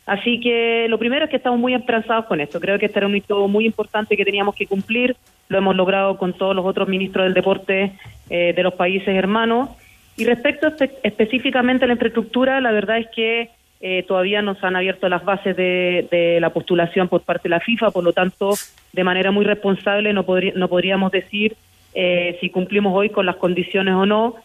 Así 0.06 0.38
que 0.40 0.86
lo 0.88 0.98
primero 0.98 1.24
es 1.24 1.30
que 1.30 1.36
estamos 1.36 1.58
muy 1.58 1.74
esperanzados 1.74 2.26
con 2.26 2.40
esto. 2.40 2.60
Creo 2.60 2.78
que 2.78 2.86
este 2.86 2.98
era 2.98 3.06
un 3.08 3.16
hito 3.16 3.48
muy 3.48 3.66
importante 3.66 4.16
que 4.16 4.24
teníamos 4.24 4.54
que 4.54 4.66
cumplir. 4.66 5.16
Lo 5.48 5.58
hemos 5.58 5.74
logrado 5.74 6.16
con 6.16 6.32
todos 6.32 6.54
los 6.54 6.64
otros 6.64 6.88
ministros 6.88 7.24
del 7.24 7.34
deporte 7.34 7.92
eh, 8.30 8.52
de 8.54 8.62
los 8.62 8.74
países 8.74 9.08
hermanos. 9.08 9.70
Y 10.16 10.24
respecto 10.24 10.68
espe- 10.68 10.92
específicamente 11.02 11.84
a 11.84 11.88
la 11.88 11.94
infraestructura, 11.94 12.60
la 12.60 12.70
verdad 12.72 12.98
es 12.98 13.08
que 13.14 13.50
eh, 13.80 14.04
todavía 14.04 14.42
nos 14.42 14.62
han 14.64 14.76
abierto 14.76 15.08
las 15.08 15.24
bases 15.24 15.56
de, 15.56 16.08
de 16.10 16.40
la 16.40 16.50
postulación 16.50 17.08
por 17.08 17.22
parte 17.22 17.44
de 17.44 17.50
la 17.50 17.60
FIFA, 17.60 17.90
por 17.90 18.04
lo 18.04 18.12
tanto, 18.12 18.54
de 18.92 19.04
manera 19.04 19.30
muy 19.30 19.44
responsable 19.44 20.12
no, 20.12 20.24
no 20.54 20.68
podríamos 20.68 21.12
decir 21.12 21.56
eh, 21.98 22.36
si 22.40 22.50
cumplimos 22.50 22.94
hoy 22.94 23.08
con 23.08 23.24
las 23.24 23.36
condiciones 23.36 23.94
o 23.94 24.04
no. 24.04 24.36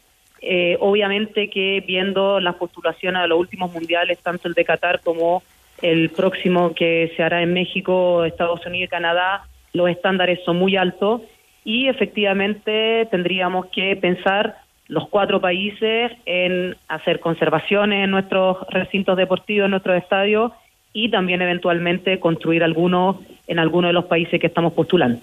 Eh, 0.41 0.75
obviamente 0.79 1.49
que 1.49 1.83
viendo 1.85 2.39
las 2.39 2.55
postulaciones 2.55 3.21
a 3.21 3.27
los 3.27 3.37
últimos 3.37 3.71
mundiales, 3.71 4.19
tanto 4.19 4.47
el 4.47 4.53
de 4.53 4.65
Qatar 4.65 5.01
como 5.01 5.43
el 5.81 6.09
próximo 6.09 6.73
que 6.73 7.11
se 7.15 7.23
hará 7.23 7.41
en 7.41 7.53
México, 7.53 8.23
Estados 8.23 8.65
Unidos 8.65 8.89
Canadá, 8.89 9.43
los 9.73 9.89
estándares 9.89 10.39
son 10.43 10.57
muy 10.57 10.77
altos 10.77 11.21
y 11.63 11.87
efectivamente 11.87 13.07
tendríamos 13.11 13.67
que 13.67 13.95
pensar 13.95 14.55
los 14.91 15.07
cuatro 15.07 15.39
países 15.39 16.11
en 16.25 16.75
hacer 16.89 17.21
conservaciones 17.21 18.03
en 18.03 18.11
nuestros 18.11 18.57
recintos 18.71 19.15
deportivos, 19.15 19.63
en 19.65 19.71
nuestros 19.71 19.95
estadios 19.95 20.51
y 20.91 21.09
también 21.09 21.41
eventualmente 21.41 22.19
construir 22.19 22.61
algunos 22.61 23.15
en 23.47 23.59
algunos 23.59 23.87
de 23.87 23.93
los 23.93 24.05
países 24.05 24.37
que 24.41 24.47
estamos 24.47 24.73
postulando. 24.73 25.21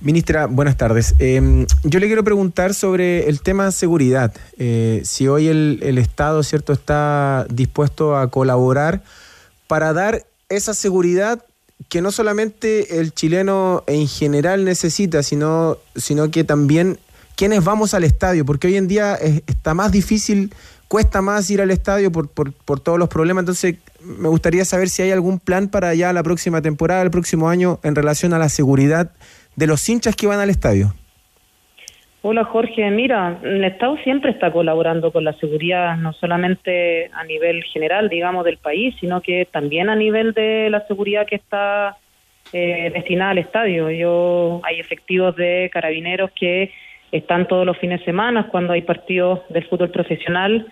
Ministra, 0.00 0.46
buenas 0.46 0.76
tardes. 0.76 1.16
Eh, 1.18 1.66
yo 1.82 1.98
le 1.98 2.06
quiero 2.06 2.22
preguntar 2.22 2.72
sobre 2.72 3.28
el 3.28 3.42
tema 3.42 3.72
seguridad. 3.72 4.32
Eh, 4.60 5.00
si 5.02 5.26
hoy 5.26 5.48
el, 5.48 5.80
el 5.82 5.98
Estado, 5.98 6.44
¿cierto?, 6.44 6.72
está 6.72 7.46
dispuesto 7.50 8.16
a 8.16 8.30
colaborar 8.30 9.02
para 9.66 9.92
dar 9.92 10.22
esa 10.48 10.72
seguridad 10.72 11.44
que 11.88 12.00
no 12.00 12.12
solamente 12.12 13.00
el 13.00 13.12
chileno 13.12 13.82
en 13.88 14.06
general 14.06 14.64
necesita, 14.64 15.24
sino, 15.24 15.78
sino 15.96 16.30
que 16.30 16.44
también 16.44 17.00
quienes 17.38 17.64
vamos 17.64 17.94
al 17.94 18.02
estadio, 18.02 18.44
porque 18.44 18.66
hoy 18.66 18.76
en 18.76 18.88
día 18.88 19.14
es- 19.14 19.42
está 19.46 19.72
más 19.72 19.92
difícil, 19.92 20.50
cuesta 20.88 21.22
más 21.22 21.48
ir 21.50 21.60
al 21.60 21.70
estadio 21.70 22.10
por, 22.10 22.28
por, 22.28 22.52
por 22.52 22.80
todos 22.80 22.98
los 22.98 23.08
problemas. 23.08 23.42
Entonces, 23.42 23.76
me 24.02 24.28
gustaría 24.28 24.64
saber 24.64 24.88
si 24.88 25.02
hay 25.02 25.12
algún 25.12 25.38
plan 25.38 25.68
para 25.68 25.94
ya 25.94 26.12
la 26.12 26.24
próxima 26.24 26.60
temporada, 26.62 27.02
el 27.02 27.10
próximo 27.12 27.48
año, 27.48 27.78
en 27.84 27.94
relación 27.94 28.34
a 28.34 28.38
la 28.38 28.48
seguridad 28.48 29.12
de 29.54 29.66
los 29.68 29.88
hinchas 29.88 30.16
que 30.16 30.26
van 30.26 30.40
al 30.40 30.50
estadio. 30.50 30.94
Hola 32.22 32.44
Jorge, 32.44 32.90
mira, 32.90 33.38
el 33.44 33.62
Estado 33.64 33.96
siempre 34.02 34.32
está 34.32 34.50
colaborando 34.50 35.12
con 35.12 35.22
la 35.22 35.32
seguridad, 35.34 35.96
no 35.96 36.12
solamente 36.14 37.08
a 37.14 37.22
nivel 37.24 37.62
general, 37.72 38.08
digamos, 38.08 38.44
del 38.44 38.58
país, 38.58 38.96
sino 38.98 39.20
que 39.20 39.46
también 39.52 39.88
a 39.88 39.94
nivel 39.94 40.32
de 40.32 40.68
la 40.68 40.84
seguridad 40.88 41.24
que 41.26 41.36
está 41.36 41.96
eh, 42.52 42.90
destinada 42.92 43.30
al 43.30 43.38
estadio. 43.38 43.88
Yo 43.90 44.60
Hay 44.64 44.80
efectivos 44.80 45.36
de 45.36 45.70
carabineros 45.72 46.30
que 46.38 46.72
están 47.12 47.48
todos 47.48 47.64
los 47.64 47.78
fines 47.78 48.00
de 48.00 48.06
semana 48.06 48.48
cuando 48.48 48.72
hay 48.72 48.82
partidos 48.82 49.40
del 49.48 49.64
fútbol 49.66 49.90
profesional. 49.90 50.66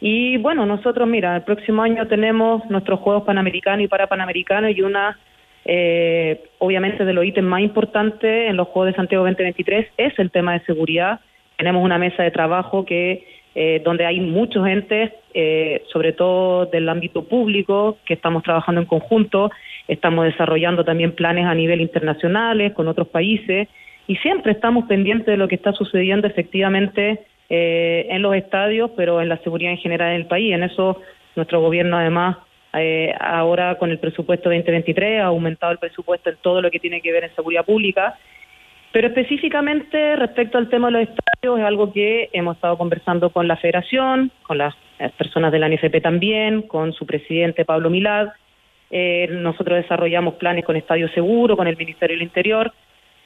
Y 0.00 0.36
bueno, 0.38 0.66
nosotros, 0.66 1.08
mira, 1.08 1.36
el 1.36 1.42
próximo 1.42 1.82
año 1.82 2.06
tenemos 2.08 2.68
nuestros 2.70 3.00
Juegos 3.00 3.24
Panamericanos 3.24 3.84
y 3.84 3.88
Parapanamericanos 3.88 4.76
y 4.76 4.82
una, 4.82 5.18
eh, 5.64 6.42
obviamente, 6.58 7.04
de 7.04 7.12
los 7.12 7.24
ítems 7.24 7.48
más 7.48 7.60
importantes 7.60 8.50
en 8.50 8.56
los 8.56 8.68
Juegos 8.68 8.92
de 8.92 8.96
Santiago 8.96 9.24
2023 9.24 9.86
es 9.96 10.18
el 10.18 10.30
tema 10.30 10.54
de 10.54 10.64
seguridad. 10.64 11.20
Tenemos 11.56 11.84
una 11.84 11.98
mesa 11.98 12.22
de 12.22 12.30
trabajo 12.30 12.84
que 12.84 13.24
eh, 13.54 13.82
donde 13.84 14.06
hay 14.06 14.18
muchos 14.18 14.66
entes, 14.66 15.12
eh, 15.34 15.82
sobre 15.92 16.12
todo 16.14 16.66
del 16.66 16.88
ámbito 16.88 17.24
público, 17.24 17.98
que 18.06 18.14
estamos 18.14 18.42
trabajando 18.42 18.80
en 18.80 18.86
conjunto, 18.86 19.50
estamos 19.88 20.24
desarrollando 20.24 20.84
también 20.84 21.12
planes 21.12 21.44
a 21.44 21.54
nivel 21.54 21.82
internacionales 21.82 22.72
con 22.72 22.88
otros 22.88 23.08
países 23.08 23.68
y 24.06 24.16
siempre 24.16 24.52
estamos 24.52 24.86
pendientes 24.86 25.26
de 25.26 25.36
lo 25.36 25.48
que 25.48 25.54
está 25.54 25.72
sucediendo 25.72 26.26
efectivamente 26.26 27.24
eh, 27.48 28.06
en 28.10 28.22
los 28.22 28.34
estadios, 28.34 28.90
pero 28.96 29.20
en 29.20 29.28
la 29.28 29.38
seguridad 29.38 29.72
en 29.72 29.78
general 29.78 30.10
en 30.10 30.16
el 30.16 30.26
país. 30.26 30.54
En 30.54 30.62
eso 30.62 31.00
nuestro 31.36 31.60
gobierno 31.60 31.98
además 31.98 32.38
eh, 32.74 33.14
ahora 33.20 33.76
con 33.76 33.90
el 33.90 33.98
presupuesto 33.98 34.48
2023 34.48 35.20
ha 35.20 35.26
aumentado 35.26 35.72
el 35.72 35.78
presupuesto 35.78 36.30
en 36.30 36.36
todo 36.40 36.62
lo 36.62 36.70
que 36.70 36.80
tiene 36.80 37.00
que 37.00 37.12
ver 37.12 37.24
en 37.24 37.34
seguridad 37.34 37.64
pública. 37.64 38.18
Pero 38.92 39.08
específicamente 39.08 40.16
respecto 40.16 40.58
al 40.58 40.68
tema 40.68 40.88
de 40.88 40.92
los 40.92 41.02
estadios 41.02 41.58
es 41.58 41.64
algo 41.64 41.92
que 41.92 42.28
hemos 42.32 42.56
estado 42.56 42.76
conversando 42.76 43.30
con 43.30 43.48
la 43.48 43.56
federación, 43.56 44.30
con 44.42 44.58
las 44.58 44.74
personas 45.16 45.50
de 45.50 45.58
la 45.58 45.68
NFP 45.68 46.00
también, 46.02 46.62
con 46.62 46.92
su 46.92 47.06
presidente 47.06 47.64
Pablo 47.64 47.88
Milad. 47.88 48.28
Eh, 48.90 49.28
nosotros 49.30 49.78
desarrollamos 49.78 50.34
planes 50.34 50.64
con 50.64 50.76
Estadio 50.76 51.08
Seguro, 51.10 51.56
con 51.56 51.66
el 51.66 51.76
Ministerio 51.78 52.14
del 52.14 52.22
Interior, 52.22 52.72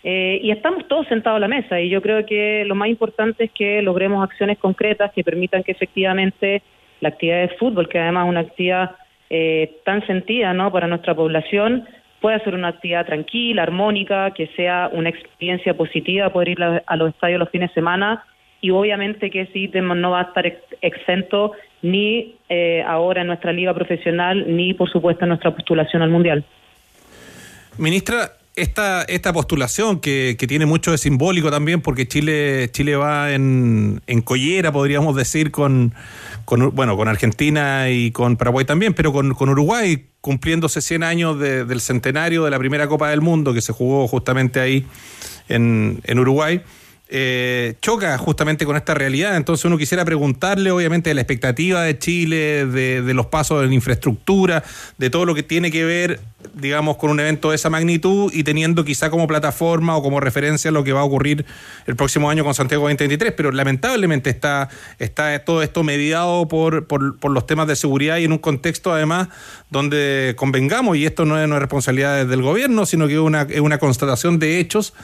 eh, 0.08 0.38
y 0.40 0.52
estamos 0.52 0.86
todos 0.86 1.08
sentados 1.08 1.38
a 1.38 1.40
la 1.40 1.48
mesa 1.48 1.80
y 1.80 1.88
yo 1.88 2.00
creo 2.00 2.24
que 2.24 2.64
lo 2.64 2.76
más 2.76 2.88
importante 2.88 3.46
es 3.46 3.50
que 3.50 3.82
logremos 3.82 4.22
acciones 4.22 4.56
concretas 4.56 5.10
que 5.12 5.24
permitan 5.24 5.64
que 5.64 5.72
efectivamente 5.72 6.62
la 7.00 7.08
actividad 7.08 7.40
de 7.40 7.56
fútbol, 7.56 7.88
que 7.88 7.98
además 7.98 8.26
es 8.26 8.30
una 8.30 8.40
actividad 8.40 8.92
eh, 9.30 9.78
tan 9.84 10.06
sentida 10.06 10.52
¿no? 10.52 10.70
para 10.70 10.86
nuestra 10.86 11.12
población, 11.16 11.88
pueda 12.20 12.38
ser 12.44 12.54
una 12.54 12.68
actividad 12.68 13.04
tranquila, 13.04 13.64
armónica, 13.64 14.30
que 14.30 14.46
sea 14.54 14.90
una 14.92 15.08
experiencia 15.08 15.74
positiva 15.74 16.30
poder 16.32 16.50
ir 16.50 16.62
a, 16.62 16.96
los 16.96 17.08
estadios 17.08 17.40
los 17.40 17.50
fines 17.50 17.70
de 17.70 17.74
semana 17.74 18.22
y 18.60 18.70
obviamente 18.70 19.28
que 19.28 19.48
ítem 19.52 19.88
no 20.00 20.12
va 20.12 20.20
a 20.20 20.22
estar 20.22 20.46
ex- 20.46 20.76
exento 20.82 21.50
ni 21.82 22.36
eh, 22.48 22.84
ahora 22.86 23.22
en 23.22 23.26
nuestra 23.26 23.52
liga 23.52 23.74
profesional 23.74 24.44
ni 24.56 24.72
por 24.72 24.88
supuesto 24.88 25.24
en 25.24 25.30
nuestra 25.30 25.50
postulación 25.50 26.02
al 26.02 26.10
mundial. 26.10 26.44
Ministra, 27.76 28.35
esta, 28.56 29.02
esta 29.02 29.32
postulación 29.32 30.00
que, 30.00 30.36
que 30.38 30.46
tiene 30.46 30.66
mucho 30.66 30.90
de 30.90 30.98
simbólico 30.98 31.50
también, 31.50 31.80
porque 31.82 32.08
Chile, 32.08 32.68
Chile 32.72 32.96
va 32.96 33.32
en, 33.32 34.00
en 34.06 34.22
collera, 34.22 34.72
podríamos 34.72 35.14
decir, 35.14 35.50
con, 35.50 35.94
con, 36.44 36.74
bueno, 36.74 36.96
con 36.96 37.06
Argentina 37.08 37.90
y 37.90 38.10
con 38.10 38.36
Paraguay 38.36 38.64
también, 38.64 38.94
pero 38.94 39.12
con, 39.12 39.34
con 39.34 39.50
Uruguay, 39.50 40.06
cumpliéndose 40.20 40.80
100 40.80 41.02
años 41.02 41.38
de- 41.38 41.64
del 41.64 41.80
centenario 41.80 42.44
de 42.44 42.50
la 42.50 42.58
primera 42.58 42.88
Copa 42.88 43.10
del 43.10 43.20
Mundo 43.20 43.52
que 43.54 43.60
se 43.60 43.72
jugó 43.72 44.08
justamente 44.08 44.58
ahí 44.58 44.86
en, 45.48 46.00
en 46.04 46.18
Uruguay. 46.18 46.62
Eh, 47.08 47.76
choca 47.82 48.18
justamente 48.18 48.66
con 48.66 48.76
esta 48.76 48.94
realidad. 48.94 49.36
Entonces 49.36 49.64
uno 49.64 49.78
quisiera 49.78 50.04
preguntarle, 50.04 50.72
obviamente, 50.72 51.10
de 51.10 51.14
la 51.14 51.20
expectativa 51.20 51.82
de 51.82 51.98
Chile, 51.98 52.66
de, 52.66 53.14
los 53.14 53.26
pasos 53.26 53.64
en 53.64 53.72
infraestructura, 53.72 54.64
de 54.98 55.08
todo 55.08 55.24
lo 55.24 55.34
que 55.34 55.44
tiene 55.44 55.70
que 55.70 55.84
ver, 55.84 56.20
digamos, 56.54 56.96
con 56.96 57.10
un 57.10 57.20
evento 57.20 57.50
de 57.50 57.56
esa 57.56 57.70
magnitud 57.70 58.32
y 58.34 58.42
teniendo 58.42 58.84
quizá 58.84 59.08
como 59.08 59.26
plataforma 59.28 59.96
o 59.96 60.02
como 60.02 60.18
referencia 60.18 60.70
lo 60.72 60.82
que 60.82 60.92
va 60.92 61.00
a 61.00 61.04
ocurrir 61.04 61.46
el 61.86 61.94
próximo 61.94 62.28
año 62.28 62.42
con 62.44 62.54
Santiago 62.54 62.82
2023. 62.82 63.32
Pero 63.36 63.52
lamentablemente 63.52 64.28
está, 64.28 64.68
está 64.98 65.38
todo 65.44 65.62
esto 65.62 65.84
mediado 65.84 66.48
por, 66.48 66.86
por, 66.86 67.18
por 67.18 67.30
los 67.30 67.46
temas 67.46 67.68
de 67.68 67.76
seguridad 67.76 68.16
y 68.16 68.24
en 68.24 68.32
un 68.32 68.38
contexto 68.38 68.92
además 68.92 69.28
donde 69.70 70.34
convengamos, 70.36 70.96
y 70.96 71.06
esto 71.06 71.24
no 71.24 71.40
es, 71.40 71.48
no 71.48 71.56
es 71.56 71.60
responsabilidad 71.60 72.26
del 72.26 72.42
gobierno, 72.42 72.86
sino 72.86 73.06
que 73.08 73.14
es 73.14 73.18
una, 73.18 73.42
es 73.42 73.60
una 73.60 73.78
constatación 73.78 74.38
de 74.38 74.60
hechos, 74.60 74.94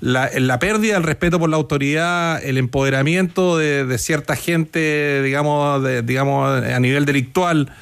la, 0.00 0.30
la 0.38 0.58
pérdida 0.58 0.94
del 0.94 1.02
respeto 1.02 1.38
por 1.38 1.45
la 1.48 1.56
autoridad, 1.56 2.42
el 2.44 2.58
empoderamiento 2.58 3.56
de, 3.58 3.98
cierta 3.98 4.36
gente, 4.36 5.22
digamos, 5.22 5.82
de- 5.82 6.02
digamos, 6.02 6.62
a 6.62 6.80
nivel 6.80 7.04
delictual 7.04 7.72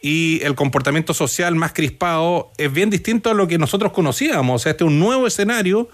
y 0.00 0.40
el 0.42 0.54
comportamiento 0.56 1.14
social 1.14 1.54
más 1.54 1.72
crispado 1.72 2.50
es 2.58 2.72
bien 2.72 2.90
distinto 2.90 3.30
a 3.30 3.34
lo 3.34 3.46
que 3.46 3.58
nosotros 3.58 3.92
conocíamos. 3.92 4.60
O 4.60 4.62
sea, 4.62 4.72
este 4.72 4.84
es 4.84 4.88
un 4.88 4.98
nuevo 4.98 5.26
escenario 5.26 5.88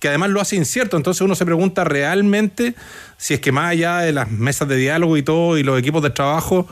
que 0.00 0.08
además 0.08 0.30
lo 0.30 0.40
hace 0.40 0.56
incierto. 0.56 0.98
Entonces 0.98 1.22
uno 1.22 1.34
se 1.34 1.46
pregunta 1.46 1.82
realmente 1.84 2.74
si 3.16 3.32
es 3.34 3.40
que 3.40 3.52
más 3.52 3.70
allá 3.70 3.98
de 4.00 4.12
las 4.12 4.30
mesas 4.30 4.68
de 4.68 4.76
diálogo 4.76 5.16
y 5.16 5.22
todo 5.22 5.56
y 5.56 5.62
los 5.62 5.78
equipos 5.78 6.02
de 6.02 6.10
trabajo, 6.10 6.68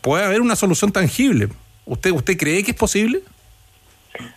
puede 0.00 0.24
haber 0.24 0.40
una 0.40 0.56
solución 0.56 0.92
tangible. 0.92 1.48
¿Usted, 1.84 2.12
usted 2.12 2.38
cree 2.38 2.64
que 2.64 2.70
es 2.70 2.76
posible? 2.76 3.20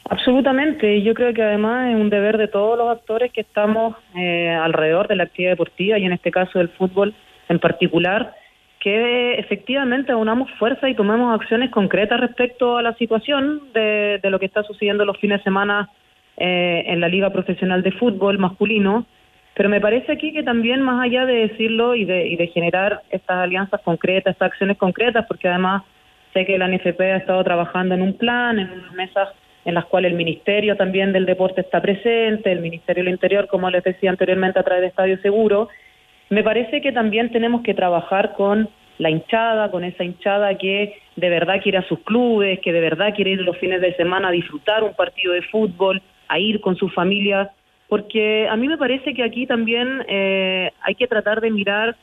Absolutamente, 0.09 1.01
yo 1.03 1.13
creo 1.13 1.34
que 1.34 1.43
además 1.43 1.89
es 1.89 1.95
un 1.95 2.09
deber 2.09 2.38
de 2.38 2.47
todos 2.47 2.78
los 2.78 2.89
actores 2.89 3.32
que 3.32 3.41
estamos 3.41 3.95
eh, 4.15 4.49
alrededor 4.49 5.07
de 5.07 5.15
la 5.15 5.23
actividad 5.23 5.51
deportiva 5.51 5.99
y 5.99 6.05
en 6.05 6.13
este 6.13 6.32
caso 6.32 6.59
del 6.59 6.69
fútbol 6.69 7.13
en 7.49 7.59
particular, 7.59 8.34
que 8.80 9.36
efectivamente 9.36 10.13
unamos 10.15 10.49
fuerza 10.59 10.89
y 10.89 10.95
tomemos 10.95 11.39
acciones 11.39 11.69
concretas 11.71 12.19
respecto 12.19 12.78
a 12.78 12.82
la 12.82 12.93
situación 12.95 13.61
de, 13.73 14.19
de 14.21 14.30
lo 14.30 14.39
que 14.39 14.45
está 14.45 14.63
sucediendo 14.63 15.05
los 15.05 15.17
fines 15.17 15.39
de 15.39 15.43
semana 15.43 15.89
eh, 16.38 16.84
en 16.88 16.99
la 16.99 17.07
Liga 17.07 17.32
Profesional 17.32 17.82
de 17.82 17.91
Fútbol 17.91 18.38
masculino. 18.38 19.05
Pero 19.55 19.69
me 19.69 19.82
parece 19.82 20.11
aquí 20.11 20.32
que 20.32 20.43
también, 20.43 20.82
más 20.82 21.03
allá 21.03 21.25
de 21.25 21.47
decirlo 21.47 21.95
y 21.95 22.05
de, 22.05 22.28
y 22.28 22.36
de 22.36 22.47
generar 22.47 23.01
estas 23.09 23.38
alianzas 23.38 23.82
concretas, 23.82 24.34
estas 24.34 24.51
acciones 24.51 24.78
concretas, 24.78 25.25
porque 25.28 25.47
además 25.47 25.82
sé 26.34 26.45
que 26.45 26.59
la 26.59 26.67
NFP 26.67 27.01
ha 27.01 27.17
estado 27.17 27.43
trabajando 27.43 27.95
en 27.95 28.03
un 28.03 28.15
plan, 28.15 28.59
en 28.59 28.69
unas 28.69 28.93
mesas 28.93 29.30
en 29.68 29.74
las 29.74 29.86
cuales 29.86 30.11
el 30.11 30.18
Ministerio 30.18 30.78
también 30.78 31.11
del 31.11 31.26
Deporte 31.26 31.59
está 31.59 31.82
presente, 31.82 32.49
el 32.49 32.61
Ministerio 32.61 33.03
del 33.03 33.11
Interior, 33.11 33.47
como 33.47 33.70
les 33.70 33.84
decía 33.84 34.09
anteriormente, 34.09 34.57
a 34.57 34.63
través 34.63 34.82
de 34.82 34.88
Estadio 34.88 35.18
Seguro. 35.18 35.68
Me 36.30 36.41
parece 36.41 36.80
que 36.80 36.93
también 36.93 37.34
tenemos 37.34 37.63
que 37.63 37.74
trabajar 37.74 38.32
con 38.32 38.70
la 38.97 39.09
hinchada, 39.09 39.70
con 39.70 39.84
esa 39.84 40.05
hinchada 40.05 40.57
que 40.57 40.95
de 41.18 41.30
verdad 41.30 41.59
quiere 41.61 41.80
a 41.80 41.88
sus 41.89 41.99
clubes, 41.99 42.61
que 42.61 42.72
de 42.72 42.80
verdad 42.80 43.13
quiere 43.13 43.32
ir 43.32 43.41
los 43.41 43.57
fines 43.57 43.82
de 43.82 43.93
semana 43.95 44.30
a 44.30 44.32
disfrutar 44.32 44.86
un 44.86 44.93
partido 44.93 45.34
de 45.34 45.41
fútbol, 45.41 46.01
a 46.30 46.39
ir 46.39 46.61
con 46.61 46.78
su 46.78 46.88
familia, 46.88 47.51
porque 47.89 48.47
a 48.49 48.55
mí 48.55 48.70
me 48.70 48.78
parece 48.78 49.13
que 49.13 49.24
aquí 49.24 49.47
también 49.47 50.01
eh, 50.07 50.72
hay 50.80 50.95
que 50.95 51.07
tratar 51.07 51.41
de 51.41 51.51
mirar 51.51 51.97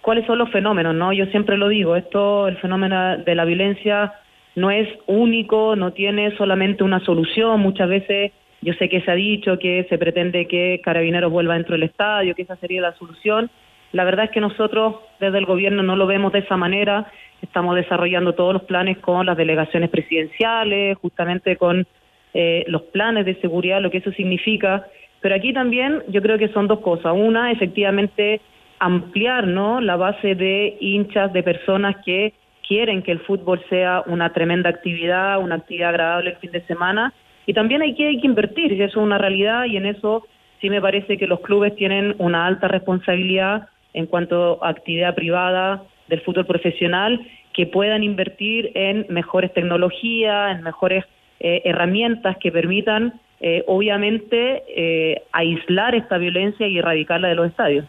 cuáles 0.00 0.24
son 0.26 0.38
los 0.38 0.50
fenómenos, 0.50 0.94
¿no? 0.94 1.12
Yo 1.12 1.26
siempre 1.26 1.56
lo 1.56 1.66
digo, 1.66 1.96
esto, 1.96 2.46
el 2.46 2.56
fenómeno 2.58 3.18
de 3.18 3.34
la 3.34 3.44
violencia 3.44 4.12
no 4.56 4.70
es 4.70 4.88
único, 5.06 5.76
no 5.76 5.92
tiene 5.92 6.36
solamente 6.36 6.84
una 6.84 7.00
solución, 7.00 7.60
muchas 7.60 7.88
veces 7.88 8.32
yo 8.62 8.74
sé 8.74 8.88
que 8.88 9.00
se 9.00 9.10
ha 9.10 9.14
dicho 9.14 9.58
que 9.58 9.86
se 9.88 9.96
pretende 9.96 10.46
que 10.46 10.80
Carabineros 10.84 11.32
vuelva 11.32 11.54
dentro 11.54 11.74
del 11.74 11.84
estadio, 11.84 12.34
que 12.34 12.42
esa 12.42 12.56
sería 12.56 12.82
la 12.82 12.94
solución. 12.94 13.50
La 13.92 14.04
verdad 14.04 14.26
es 14.26 14.30
que 14.30 14.40
nosotros 14.40 14.96
desde 15.18 15.38
el 15.38 15.46
gobierno 15.46 15.82
no 15.82 15.96
lo 15.96 16.06
vemos 16.06 16.32
de 16.32 16.40
esa 16.40 16.56
manera, 16.56 17.10
estamos 17.40 17.74
desarrollando 17.74 18.34
todos 18.34 18.52
los 18.52 18.64
planes 18.64 18.98
con 18.98 19.24
las 19.26 19.36
delegaciones 19.36 19.88
presidenciales, 19.88 20.98
justamente 20.98 21.56
con 21.56 21.86
eh, 22.34 22.64
los 22.68 22.82
planes 22.82 23.24
de 23.24 23.40
seguridad, 23.40 23.80
lo 23.80 23.90
que 23.90 23.98
eso 23.98 24.12
significa, 24.12 24.86
pero 25.20 25.34
aquí 25.34 25.52
también 25.52 26.02
yo 26.08 26.22
creo 26.22 26.38
que 26.38 26.48
son 26.48 26.66
dos 26.66 26.80
cosas. 26.80 27.12
Una, 27.14 27.50
efectivamente, 27.50 28.40
ampliar 28.78 29.46
¿no? 29.46 29.80
la 29.80 29.96
base 29.96 30.34
de 30.34 30.76
hinchas, 30.80 31.32
de 31.32 31.42
personas 31.42 31.96
que 32.04 32.34
quieren 32.70 33.02
que 33.02 33.10
el 33.10 33.18
fútbol 33.22 33.60
sea 33.68 34.04
una 34.06 34.32
tremenda 34.32 34.70
actividad, 34.70 35.40
una 35.40 35.56
actividad 35.56 35.88
agradable 35.88 36.30
el 36.30 36.36
fin 36.36 36.52
de 36.52 36.64
semana. 36.66 37.12
Y 37.44 37.52
también 37.52 37.82
hay 37.82 37.96
que, 37.96 38.12
invertir, 38.22 38.70
y 38.70 38.80
eso 38.80 39.00
es 39.00 39.04
una 39.04 39.18
realidad, 39.18 39.64
y 39.64 39.76
en 39.76 39.86
eso 39.86 40.24
sí 40.60 40.70
me 40.70 40.80
parece 40.80 41.18
que 41.18 41.26
los 41.26 41.40
clubes 41.40 41.74
tienen 41.74 42.14
una 42.18 42.46
alta 42.46 42.68
responsabilidad 42.68 43.66
en 43.92 44.06
cuanto 44.06 44.62
a 44.62 44.68
actividad 44.68 45.16
privada 45.16 45.82
del 46.06 46.20
fútbol 46.20 46.46
profesional, 46.46 47.20
que 47.54 47.66
puedan 47.66 48.04
invertir 48.04 48.70
en 48.74 49.04
mejores 49.08 49.52
tecnologías, 49.52 50.56
en 50.56 50.62
mejores 50.62 51.04
eh, 51.40 51.62
herramientas 51.64 52.36
que 52.38 52.52
permitan, 52.52 53.20
eh, 53.40 53.64
obviamente, 53.66 54.62
eh, 54.68 55.22
aislar 55.32 55.96
esta 55.96 56.18
violencia 56.18 56.68
y 56.68 56.78
erradicarla 56.78 57.30
de 57.30 57.34
los 57.34 57.48
estadios. 57.48 57.84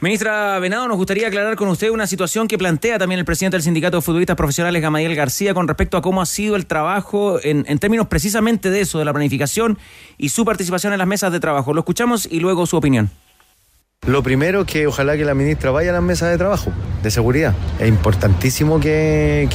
Ministra 0.00 0.58
Venado, 0.58 0.88
nos 0.88 0.98
gustaría 0.98 1.28
aclarar 1.28 1.56
con 1.56 1.68
usted 1.68 1.90
una 1.90 2.06
situación 2.06 2.48
que 2.48 2.58
plantea 2.58 2.98
también 2.98 3.18
el 3.18 3.24
presidente 3.24 3.56
del 3.56 3.62
Sindicato 3.62 3.96
de 3.96 4.02
Futbolistas 4.02 4.36
Profesionales, 4.36 4.82
Gamadiel 4.82 5.14
García, 5.14 5.54
con 5.54 5.66
respecto 5.66 5.96
a 5.96 6.02
cómo 6.02 6.20
ha 6.20 6.26
sido 6.26 6.54
el 6.56 6.66
trabajo 6.66 7.38
en, 7.42 7.64
términos 7.78 8.06
precisamente 8.06 8.68
de 8.68 8.82
eso, 8.82 8.98
de 8.98 9.06
la 9.06 9.14
planificación 9.14 9.78
y 10.18 10.28
su 10.28 10.44
participación 10.44 10.92
en 10.92 10.98
las 10.98 11.08
mesas 11.08 11.32
de 11.32 11.40
trabajo. 11.40 11.72
Lo 11.72 11.80
escuchamos 11.80 12.28
y 12.30 12.40
luego 12.40 12.66
su 12.66 12.76
opinión. 12.76 13.10
Lo 14.06 14.22
primero 14.22 14.60
es 14.60 14.66
que 14.66 14.86
ojalá 14.86 15.16
que 15.16 15.24
la 15.24 15.32
ministra 15.32 15.70
vaya 15.70 15.90
a 15.90 15.94
las 15.94 16.02
mesas 16.02 16.30
de 16.30 16.36
trabajo, 16.36 16.70
de 17.02 17.10
seguridad. 17.10 17.54
Es 17.78 17.88
importantísimo 17.88 18.78
que, 18.78 19.48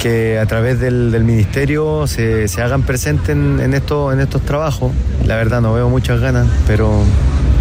que, 0.00 0.38
a 0.38 0.46
través 0.46 0.80
del, 0.80 1.22
ministerio 1.22 2.08
se, 2.08 2.48
se 2.48 2.60
hagan 2.60 2.82
presentes 2.82 3.30
en, 3.30 3.60
en 3.60 3.72
estos 3.74 4.42
trabajos. 4.44 4.92
La 5.24 5.36
verdad 5.36 5.60
no 5.60 5.72
veo 5.72 5.88
muchas 5.88 6.20
ganas, 6.20 6.48
pero 6.66 6.90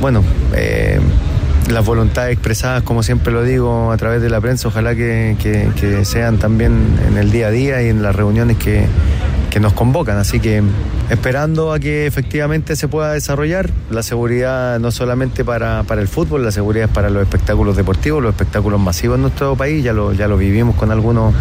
bueno, 0.01 0.23
eh, 0.55 0.99
las 1.69 1.85
voluntades 1.85 2.33
expresadas, 2.33 2.83
como 2.83 3.03
siempre 3.03 3.31
lo 3.31 3.43
digo, 3.43 3.91
a 3.91 3.97
través 3.97 4.21
de 4.21 4.29
la 4.29 4.41
prensa, 4.41 4.67
ojalá 4.67 4.95
que, 4.95 5.35
que- 5.39 6.03
sean 6.05 6.37
también 6.37 6.97
en 7.07 7.17
el 7.17 7.31
día 7.31 7.47
a 7.47 7.51
día 7.51 7.81
y 7.81 7.89
en 7.89 8.01
las 8.01 8.15
reuniones 8.15 8.57
que, 8.57 8.85
que 9.49 9.59
nos 9.59 9.73
convocan. 9.73 10.17
Así 10.17 10.39
que 10.39 10.63
esperando 11.09 11.71
a 11.73 11.79
que 11.79 12.05
efectivamente 12.07 12.75
se 12.75 12.87
pueda 12.87 13.13
desarrollar 13.13 13.69
la 13.91 14.01
seguridad 14.03 14.79
no 14.79 14.91
solamente 14.91 15.43
para, 15.45 15.83
para 15.83 16.01
el 16.01 16.07
fútbol, 16.07 16.43
la 16.43 16.51
seguridad 16.51 16.85
es 16.89 16.93
para 16.93 17.09
los 17.09 17.21
espectáculos 17.21 17.75
deportivos, 17.77 18.21
los 18.23 18.31
espectáculos 18.31 18.79
masivos 18.79 19.15
en 19.15 19.23
nuestro 19.23 19.55
país, 19.55 19.83
ya 19.83 19.93
lo, 19.93 20.13
ya 20.13 20.27
lo 20.27 20.37
vivimos 20.37 20.75
con 20.75 20.91
algunos, 20.91 21.33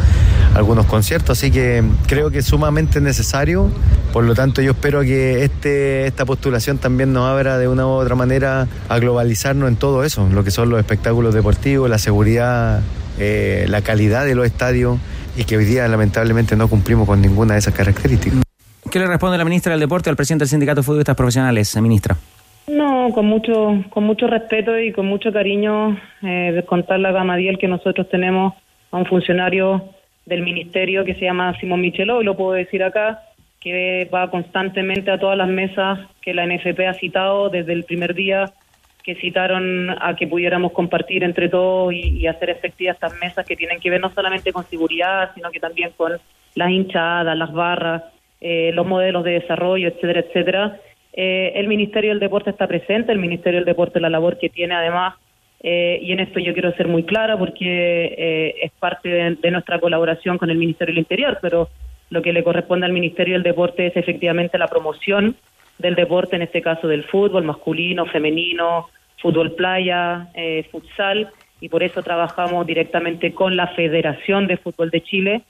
algunos 0.55 0.87
conciertos, 0.87 1.39
así 1.39 1.51
que 1.51 1.83
creo 2.07 2.31
que 2.31 2.39
es 2.39 2.47
sumamente 2.47 3.01
necesario. 3.01 3.71
Por 4.13 4.25
lo 4.25 4.35
tanto, 4.35 4.63
yo 4.63 4.73
espero 4.73 5.03
que 5.03 5.45
este, 5.45 6.07
esta 6.07 6.25
postulación 6.25 6.79
también 6.79 7.13
nos 7.13 7.25
abra 7.25 7.59
de 7.59 7.69
una 7.69 7.87
u 7.87 7.91
otra 7.91 8.15
manera 8.15 8.67
a 8.89 8.99
globalizarnos 8.99 9.69
en 9.69 9.77
todo 9.77 10.05
eso, 10.05 10.29
lo 10.33 10.45
que 10.45 10.51
son 10.51 10.71
los 10.71 10.81
espectáculos 10.81 11.35
deportivos, 11.35 11.89
la 11.89 11.99
seguridad, 11.99 12.81
eh, 13.19 13.67
la 13.69 13.83
calidad 13.83 14.25
de 14.25 14.35
los 14.35 14.47
estadios 14.47 14.99
y 15.37 15.45
que 15.45 15.57
hoy 15.57 15.65
día 15.65 15.87
lamentablemente 15.89 16.57
no 16.57 16.69
cumplimos 16.69 17.07
con 17.07 17.21
ninguna 17.21 17.55
de 17.55 17.61
esas 17.61 17.75
características. 17.75 18.43
¿Qué 18.91 18.99
le 18.99 19.07
responde 19.07 19.37
la 19.37 19.45
ministra 19.45 19.73
del 19.73 19.81
Deporte 19.81 20.09
al 20.09 20.17
presidente 20.17 20.45
del 20.45 20.49
Sindicato 20.49 20.81
de 20.81 20.85
Futbolistas 20.85 21.15
Profesionales, 21.15 21.75
eh, 21.77 21.81
ministra? 21.81 22.17
No, 22.69 23.11
con 23.13 23.27
mucho, 23.27 23.85
con 23.91 24.05
mucho 24.05 24.27
respeto 24.27 24.79
y 24.79 24.93
con 24.93 25.07
mucho 25.07 25.33
cariño 25.33 25.99
eh, 26.23 26.53
de 26.53 26.65
contarle 26.65 27.09
a 27.09 27.13
Gamadiel 27.13 27.59
que 27.59 27.69
nosotros 27.69 28.09
tenemos 28.11 28.55
a 28.91 28.97
un 28.97 29.07
funcionario 29.07 29.85
del 30.29 30.43
ministerio 30.43 31.05
que 31.05 31.15
se 31.15 31.23
llama 31.23 31.59
Simón 31.59 31.81
Micheló, 31.81 32.21
y 32.21 32.25
lo 32.25 32.37
puedo 32.37 32.53
decir 32.53 32.83
acá, 32.83 33.23
que 33.61 34.09
va 34.13 34.31
constantemente 34.31 35.11
a 35.11 35.19
todas 35.19 35.37
las 35.37 35.49
mesas 35.49 35.99
que 36.23 36.35
la 36.35 36.47
NFP 36.47 36.87
ha 36.87 36.95
citado 36.95 37.49
desde 37.49 37.73
el 37.73 37.85
primer 37.85 38.15
día 38.15 38.53
que 39.03 39.15
citaron 39.17 39.91
a 39.91 40.15
que 40.17 40.27
pudiéramos 40.27 40.73
compartir 40.73 41.25
entre 41.25 41.49
todos 41.49 41.95
y, 41.95 42.27
hacer 42.27 42.51
efectivas 42.51 42.97
estas 42.97 43.19
mesas 43.19 43.47
que 43.47 43.57
tienen 43.57 43.81
que 43.81 43.89
ver 43.89 44.03
no 44.03 44.11
solamente 44.11 44.53
con 44.53 44.65
seguridad, 44.65 45.31
sino 45.35 45.51
que 45.51 45.61
también 45.61 45.93
con 45.97 46.13
las 46.55 46.71
hinchadas, 46.71 47.37
las 47.37 47.51
barras, 47.51 48.03
eh, 48.41 48.71
los 48.75 48.87
modelos 48.87 49.25
de 49.25 49.41
desarrollo, 49.41 49.89
etcétera, 49.89 50.21
etcétera. 50.21 50.81
Eh, 51.15 51.53
el 51.55 51.69
Ministerio 51.69 52.11
del 52.11 52.21
Deporte 52.21 52.51
está 52.51 52.67
presente, 52.67 53.11
el 53.11 53.19
Ministerio 53.19 53.61
del 53.61 53.65
Deporte, 53.65 53.99
la 53.99 54.11
labor 54.11 54.39
que 54.39 54.51
tiene 54.51 54.75
además, 54.75 55.15
eh, 55.61 55.99
y 56.03 56.13
en 56.13 56.21
esto 56.21 56.39
yo 56.39 56.53
quiero 56.53 56.73
ser 56.75 56.87
muy 56.89 57.03
clara 57.03 57.37
porque 57.37 58.15
eh, 58.17 58.55
es 58.63 58.73
parte 58.73 59.09
de, 59.09 59.51
nuestra 59.51 59.81
colaboración 59.81 60.39
con 60.39 60.51
el 60.51 60.59
Ministerio 60.59 60.93
del 60.95 61.01
Interior, 61.01 61.39
pero 61.43 61.69
lo 62.11 62.23
que 62.23 62.33
le 62.33 62.45
corresponde 62.45 62.87
al 62.87 62.93
Ministerio 62.93 63.35
del 63.35 63.43
Deporte 63.43 63.87
es 63.87 63.97
efectivamente 63.97 64.57
la 64.59 64.69
promoción 64.69 65.37
del 65.79 65.95
deporte, 65.95 66.37
en 66.37 66.43
este 66.43 66.63
caso 66.63 66.89
del 66.89 67.05
fútbol 67.05 67.45
masculino, 67.45 68.07
femenino, 68.07 68.89
fútbol 69.21 69.53
playa, 69.55 70.29
eh, 70.35 70.67
futsal, 70.71 71.29
y 71.61 71.69
por 71.69 71.83
eso 71.83 72.03
trabajamos 72.03 72.67
directamente 72.67 73.33
con 73.33 73.57
la 73.57 73.69
Federación 73.69 74.47
de 74.47 74.57
Fútbol 74.57 74.91
de 74.91 75.03
Chile. 75.03 75.43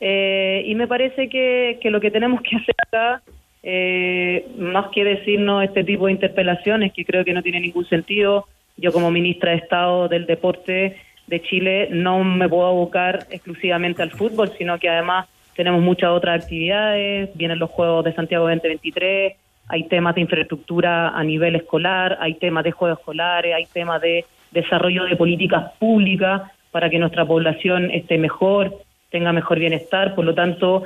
Eh, 0.00 0.62
y 0.66 0.74
me 0.74 0.86
parece 0.86 1.28
que, 1.28 1.78
que 1.80 1.90
lo 1.90 2.00
que 2.00 2.10
tenemos 2.10 2.42
que 2.42 2.56
hacer 2.56 2.74
acá, 2.86 3.22
eh, 3.62 4.46
más 4.58 4.88
que 4.90 5.04
decirnos 5.04 5.64
este 5.64 5.84
tipo 5.84 6.06
de 6.06 6.12
interpelaciones, 6.12 6.92
que 6.92 7.04
creo 7.04 7.24
que 7.24 7.32
no 7.32 7.42
tiene 7.42 7.60
ningún 7.60 7.86
sentido, 7.86 8.46
yo 8.76 8.92
como 8.92 9.10
ministra 9.10 9.52
de 9.52 9.58
Estado 9.58 10.08
del 10.08 10.26
Deporte 10.26 10.96
de 11.26 11.42
Chile 11.42 11.88
no 11.90 12.22
me 12.22 12.48
puedo 12.48 12.66
abocar 12.66 13.26
exclusivamente 13.30 14.02
al 14.02 14.10
fútbol, 14.10 14.52
sino 14.58 14.78
que 14.78 14.88
además 14.88 15.26
tenemos 15.54 15.82
muchas 15.82 16.10
otras 16.10 16.42
actividades, 16.42 17.30
vienen 17.34 17.58
los 17.58 17.70
Juegos 17.70 18.04
de 18.04 18.12
Santiago 18.14 18.44
2023, 18.48 19.34
hay 19.68 19.84
temas 19.84 20.14
de 20.14 20.20
infraestructura 20.22 21.08
a 21.08 21.24
nivel 21.24 21.56
escolar, 21.56 22.18
hay 22.20 22.34
temas 22.34 22.64
de 22.64 22.72
juegos 22.72 22.98
escolares, 22.98 23.54
hay 23.54 23.66
temas 23.66 24.00
de 24.00 24.24
desarrollo 24.50 25.04
de 25.04 25.16
políticas 25.16 25.72
públicas 25.78 26.42
para 26.70 26.90
que 26.90 26.98
nuestra 26.98 27.24
población 27.24 27.90
esté 27.90 28.18
mejor, 28.18 28.82
tenga 29.10 29.32
mejor 29.32 29.58
bienestar, 29.58 30.14
por 30.14 30.24
lo 30.24 30.34
tanto 30.34 30.84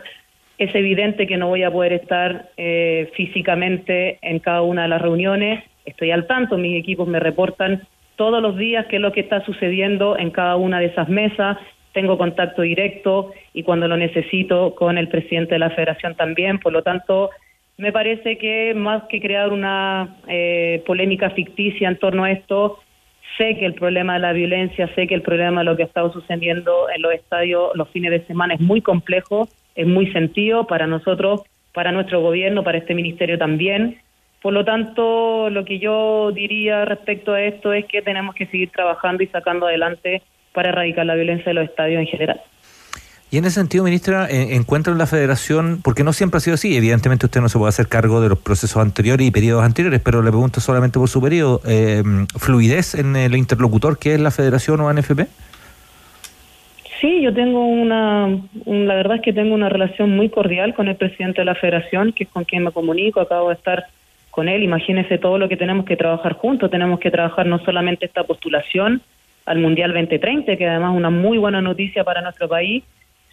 es 0.58 0.74
evidente 0.74 1.26
que 1.26 1.36
no 1.36 1.48
voy 1.48 1.62
a 1.62 1.70
poder 1.70 1.92
estar 1.92 2.50
eh, 2.56 3.10
físicamente 3.14 4.18
en 4.22 4.38
cada 4.38 4.62
una 4.62 4.82
de 4.82 4.88
las 4.88 5.00
reuniones, 5.00 5.64
estoy 5.88 6.10
al 6.10 6.26
tanto, 6.26 6.58
mis 6.58 6.78
equipos 6.78 7.08
me 7.08 7.20
reportan 7.20 7.82
todos 8.16 8.42
los 8.42 8.56
días 8.56 8.86
qué 8.86 8.96
es 8.96 9.02
lo 9.02 9.12
que 9.12 9.20
está 9.20 9.44
sucediendo 9.44 10.18
en 10.18 10.30
cada 10.30 10.56
una 10.56 10.80
de 10.80 10.86
esas 10.86 11.08
mesas, 11.08 11.56
tengo 11.92 12.18
contacto 12.18 12.62
directo 12.62 13.32
y 13.52 13.62
cuando 13.62 13.88
lo 13.88 13.96
necesito 13.96 14.74
con 14.74 14.98
el 14.98 15.08
presidente 15.08 15.54
de 15.54 15.60
la 15.60 15.70
federación 15.70 16.14
también, 16.14 16.58
por 16.58 16.72
lo 16.72 16.82
tanto 16.82 17.30
me 17.76 17.92
parece 17.92 18.38
que 18.38 18.74
más 18.74 19.04
que 19.04 19.20
crear 19.20 19.52
una 19.52 20.16
eh, 20.26 20.82
polémica 20.84 21.30
ficticia 21.30 21.88
en 21.88 21.96
torno 21.96 22.24
a 22.24 22.32
esto, 22.32 22.80
sé 23.36 23.56
que 23.56 23.66
el 23.66 23.74
problema 23.74 24.14
de 24.14 24.18
la 24.18 24.32
violencia, 24.32 24.92
sé 24.94 25.06
que 25.06 25.14
el 25.14 25.22
problema 25.22 25.60
de 25.60 25.64
lo 25.64 25.76
que 25.76 25.84
ha 25.84 25.86
estado 25.86 26.12
sucediendo 26.12 26.90
en 26.94 27.00
los 27.02 27.12
estadios 27.12 27.70
los 27.74 27.88
fines 27.90 28.10
de 28.10 28.26
semana 28.26 28.54
es 28.54 28.60
muy 28.60 28.80
complejo, 28.80 29.48
es 29.76 29.86
muy 29.86 30.10
sentido 30.12 30.66
para 30.66 30.88
nosotros, 30.88 31.42
para 31.72 31.92
nuestro 31.92 32.20
gobierno, 32.20 32.64
para 32.64 32.78
este 32.78 32.94
ministerio 32.94 33.38
también. 33.38 33.98
Por 34.42 34.52
lo 34.52 34.64
tanto, 34.64 35.50
lo 35.50 35.64
que 35.64 35.78
yo 35.78 36.30
diría 36.32 36.84
respecto 36.84 37.32
a 37.32 37.42
esto 37.42 37.72
es 37.72 37.84
que 37.86 38.02
tenemos 38.02 38.34
que 38.34 38.46
seguir 38.46 38.70
trabajando 38.70 39.22
y 39.22 39.26
sacando 39.26 39.66
adelante 39.66 40.22
para 40.52 40.68
erradicar 40.70 41.06
la 41.06 41.14
violencia 41.16 41.46
de 41.46 41.54
los 41.54 41.64
estadios 41.64 42.00
en 42.00 42.06
general. 42.06 42.40
Y 43.30 43.36
en 43.36 43.44
ese 43.44 43.56
sentido, 43.56 43.84
ministra, 43.84 44.26
encuentra 44.30 44.90
en 44.92 44.98
la 44.98 45.06
federación, 45.06 45.80
porque 45.84 46.02
no 46.02 46.14
siempre 46.14 46.38
ha 46.38 46.40
sido 46.40 46.54
así, 46.54 46.74
evidentemente 46.76 47.26
usted 47.26 47.42
no 47.42 47.50
se 47.50 47.58
puede 47.58 47.68
hacer 47.68 47.86
cargo 47.88 48.22
de 48.22 48.30
los 48.30 48.38
procesos 48.38 48.80
anteriores 48.80 49.26
y 49.26 49.30
periodos 49.30 49.64
anteriores, 49.64 50.00
pero 50.02 50.22
le 50.22 50.30
pregunto 50.30 50.60
solamente 50.60 50.98
por 50.98 51.08
su 51.10 51.20
periodo, 51.20 51.60
eh, 51.66 52.02
¿fluidez 52.38 52.94
en 52.94 53.16
el 53.16 53.36
interlocutor 53.36 53.98
que 53.98 54.14
es 54.14 54.20
la 54.20 54.30
federación 54.30 54.80
o 54.80 54.88
ANFP? 54.88 55.26
Sí, 57.00 57.20
yo 57.22 57.32
tengo 57.34 57.64
una, 57.66 58.26
un- 58.64 58.88
la 58.88 58.94
verdad 58.94 59.16
es 59.16 59.22
que 59.22 59.32
tengo 59.32 59.54
una 59.54 59.68
relación 59.68 60.16
muy 60.16 60.30
cordial 60.30 60.74
con 60.74 60.88
el 60.88 60.96
presidente 60.96 61.42
de 61.42 61.44
la 61.44 61.54
federación, 61.54 62.12
que 62.12 62.24
es 62.24 62.30
con 62.30 62.44
quien 62.44 62.64
me 62.64 62.72
comunico, 62.72 63.20
acabo 63.20 63.50
de 63.50 63.54
estar 63.56 63.84
con 64.38 64.48
él, 64.48 64.62
imagínese 64.62 65.18
todo 65.18 65.36
lo 65.36 65.48
que 65.48 65.56
tenemos 65.56 65.84
que 65.84 65.96
trabajar 65.96 66.34
juntos, 66.34 66.70
tenemos 66.70 67.00
que 67.00 67.10
trabajar 67.10 67.44
no 67.44 67.58
solamente 67.64 68.06
esta 68.06 68.22
postulación 68.22 69.02
al 69.46 69.58
Mundial 69.58 69.92
2030, 69.92 70.56
que 70.56 70.64
además 70.64 70.92
es 70.92 70.96
una 70.96 71.10
muy 71.10 71.38
buena 71.38 71.60
noticia 71.60 72.04
para 72.04 72.20
nuestro 72.20 72.48
país, 72.48 72.84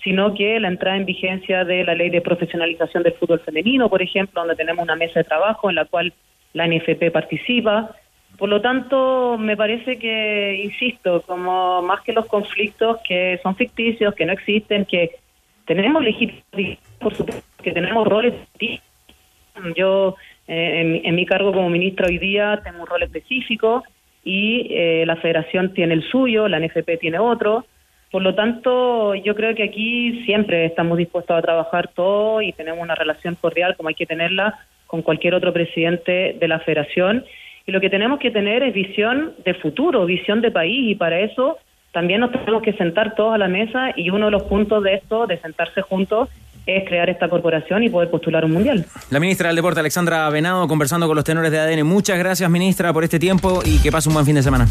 sino 0.04 0.34
que 0.34 0.60
la 0.60 0.68
entrada 0.68 0.98
en 0.98 1.06
vigencia 1.06 1.64
de 1.64 1.84
la 1.84 1.94
ley 1.94 2.10
de 2.10 2.22
profesionalización 2.22 3.04
del 3.04 3.14
fútbol 3.14 3.40
femenino, 3.40 3.88
por 3.88 4.02
ejemplo, 4.02 4.42
donde 4.42 4.56
tenemos 4.56 4.82
una 4.84 4.96
mesa 4.96 5.20
de 5.20 5.26
trabajo 5.26 5.70
en 5.70 5.76
la 5.76 5.86
cual 5.86 6.12
la 6.54 6.66
NFP 6.66 7.12
participa. 7.12 7.92
Por 8.40 8.50
lo 8.50 8.60
tanto, 8.62 9.38
me 9.38 9.56
parece 9.56 10.00
que, 10.00 10.60
insisto, 10.64 11.22
como 11.22 11.84
más 11.84 12.02
que 12.02 12.14
los 12.14 12.26
conflictos 12.26 12.98
que 13.08 13.40
son 13.44 13.56
ficticios, 13.56 14.16
que 14.16 14.26
no 14.26 14.34
existen, 14.34 14.86
que 14.86 15.12
tenemos 15.68 16.04
legitimidad, 16.04 16.80
por 17.00 17.14
supuesto, 17.14 17.44
que 17.62 17.74
tenemos 17.74 18.08
roles. 18.08 18.34
Yo, 19.76 20.16
en, 20.48 20.92
mi- 20.92 21.02
en 21.04 21.16
mi 21.16 21.26
cargo 21.26 21.52
como 21.52 21.70
ministra 21.70 22.08
hoy 22.08 22.18
día, 22.18 22.62
tengo 22.64 22.82
un 22.82 22.88
rol 22.88 23.04
específico 23.04 23.84
y 24.24 24.68
eh, 24.72 25.04
la 25.06 25.16
federación 25.18 25.74
tiene 25.74 25.94
el 25.96 26.04
suyo, 26.10 26.48
la 26.48 26.60
NFP 26.60 26.98
tiene 27.00 27.20
otro. 27.20 27.66
Por 28.12 28.22
lo 28.22 28.34
tanto, 28.36 29.14
yo 29.16 29.36
creo 29.36 29.54
que 29.56 29.64
aquí 29.64 30.24
siempre 30.26 30.66
estamos 30.66 30.98
dispuestos 30.98 31.36
a 31.38 31.42
trabajar 31.42 31.90
todos 31.94 32.44
y 32.44 32.54
tenemos 32.54 32.82
una 32.82 32.96
relación 32.96 33.36
cordial 33.36 33.76
como 33.76 33.90
hay 33.90 33.96
que 33.96 34.06
tenerla 34.06 34.58
con 34.88 35.02
cualquier 35.02 35.34
otro 35.34 35.52
presidente 35.52 36.36
de 36.40 36.48
la 36.48 36.60
federación. 36.60 37.26
Y 37.68 37.72
lo 37.72 37.82
que 37.82 37.90
tenemos 37.90 38.20
que 38.20 38.32
tener 38.32 38.62
es 38.64 38.74
visión 38.74 39.34
de 39.44 39.56
futuro, 39.56 40.06
visión 40.06 40.40
de 40.42 40.52
país 40.52 40.92
y 40.92 40.96
para 40.96 41.20
eso 41.20 41.58
también 41.92 42.20
nos 42.20 42.32
tenemos 42.32 42.62
que 42.62 42.74
sentar 42.74 43.16
todos 43.16 43.34
a 43.34 43.38
la 43.38 43.48
mesa 43.48 43.92
y 43.96 44.10
uno 44.10 44.26
de 44.26 44.32
los 44.32 44.44
puntos 44.44 44.84
de 44.84 44.96
esto, 44.96 45.28
de 45.28 45.38
sentarse 45.40 45.82
juntos, 45.82 46.30
es 46.66 46.88
crear 46.88 47.10
esta 47.10 47.30
corporación 47.30 47.84
y 47.84 47.90
poder 47.90 48.10
postular 48.10 48.46
un 48.46 48.52
mundial. 48.52 48.86
La 49.10 49.20
ministra 49.20 49.48
del 49.48 49.56
Deporte, 49.56 49.80
Alexandra 49.80 50.30
Venado, 50.30 50.68
conversando 50.68 51.08
con 51.08 51.16
los 51.16 51.24
tenores 51.24 51.52
de 51.52 51.60
ADN. 51.60 51.86
Muchas 51.86 52.18
gracias, 52.18 52.50
ministra, 52.50 52.92
por 52.94 53.04
este 53.04 53.20
tiempo 53.20 53.62
y 53.64 53.80
que 53.80 53.92
pase 53.92 54.10
un 54.10 54.14
buen 54.14 54.26
fin 54.26 54.36
de 54.36 54.44
semana. 54.44 54.68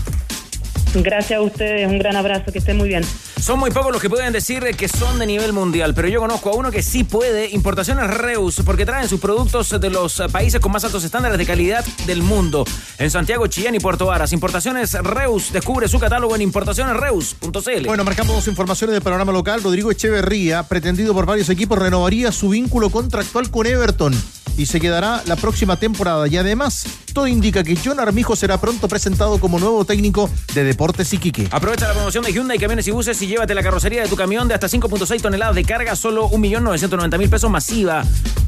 Gracias 1.03 1.39
a 1.39 1.43
ustedes, 1.43 1.89
un 1.89 1.99
gran 1.99 2.15
abrazo, 2.17 2.53
que 2.53 2.59
estén 2.59 2.77
muy 2.77 2.89
bien. 2.89 3.05
Son 3.41 3.59
muy 3.59 3.71
pocos 3.71 3.93
los 3.93 4.01
que 4.01 4.09
pueden 4.09 4.33
decir 4.33 4.63
que 4.77 4.89
son 4.89 5.19
de 5.19 5.27
nivel 5.27 5.53
mundial, 5.53 5.93
pero 5.95 6.09
yo 6.09 6.21
conozco 6.21 6.51
a 6.51 6.55
uno 6.55 6.71
que 6.71 6.83
sí 6.83 7.05
puede. 7.05 7.51
Importaciones 7.51 8.09
Reus, 8.17 8.63
porque 8.65 8.87
traen 8.87 9.09
sus 9.09 9.21
productos 9.21 9.79
de 9.81 9.91
los 9.91 10.23
países 10.33 10.61
con 10.61 10.73
más 10.73 10.85
altos 10.85 11.05
estándares 11.05 11.37
de 11.37 11.45
calidad 11.45 11.85
del 12.07 12.23
mundo. 12.23 12.65
En 12.99 13.11
Santiago, 13.11 13.47
Chillán 13.47 13.75
y 13.75 13.81
Puerto 13.81 14.07
Varas. 14.07 14.33
Importaciones 14.33 14.93
Reus. 14.95 15.53
Descubre 15.53 15.89
su 15.89 15.99
catálogo 15.99 16.35
en 16.35 16.43
importacionesreus.cl. 16.43 17.87
Bueno, 17.87 18.05
marcamos 18.05 18.37
dos 18.37 18.49
informaciones 18.49 18.95
del 18.95 19.03
panorama 19.03 19.33
local. 19.33 19.63
Rodrigo 19.63 19.91
Echeverría, 19.91 20.63
pretendido 20.63 21.13
por 21.13 21.27
varios 21.27 21.49
equipos, 21.49 21.79
renovaría 21.79 22.33
su 22.33 22.51
vínculo 22.51 22.91
contractual 22.91 23.51
con 23.51 23.67
Everton 23.67 24.15
y 24.57 24.67
se 24.67 24.81
quedará 24.81 25.23
la 25.27 25.37
próxima 25.37 25.77
temporada. 25.77 26.27
Y 26.29 26.37
además, 26.37 26.87
todo 27.13 27.27
indica 27.27 27.63
que 27.63 27.77
John 27.83 28.01
Armijo 28.01 28.37
será 28.37 28.61
pronto 28.61 28.89
presentado 28.89 29.39
como 29.39 29.59
nuevo 29.59 29.85
técnico 29.85 30.31
de 30.55 30.65
Deportes 30.65 31.13
Iquique. 31.13 31.49
Aprovecha 31.51 31.89
la 31.89 31.95
promoción 31.95 32.25
de 32.25 32.33
Hyundai 32.33 32.59
Camiones 32.59 32.87
y 32.89 32.91
Buses 32.91 33.21
y 33.23 33.27
llévate 33.27 33.55
la 33.55 33.63
carrocería 33.63 34.03
de 34.03 34.09
tu 34.09 34.17
camión 34.17 34.49
de 34.49 34.55
hasta 34.55 34.67
5.6 34.67 35.21
toneladas 35.21 35.55
de 35.55 35.65
carga, 35.65 35.97
solo 35.97 36.29
1.990.000 36.31 37.31
pesos 37.31 37.51
masiva. 37.51 38.05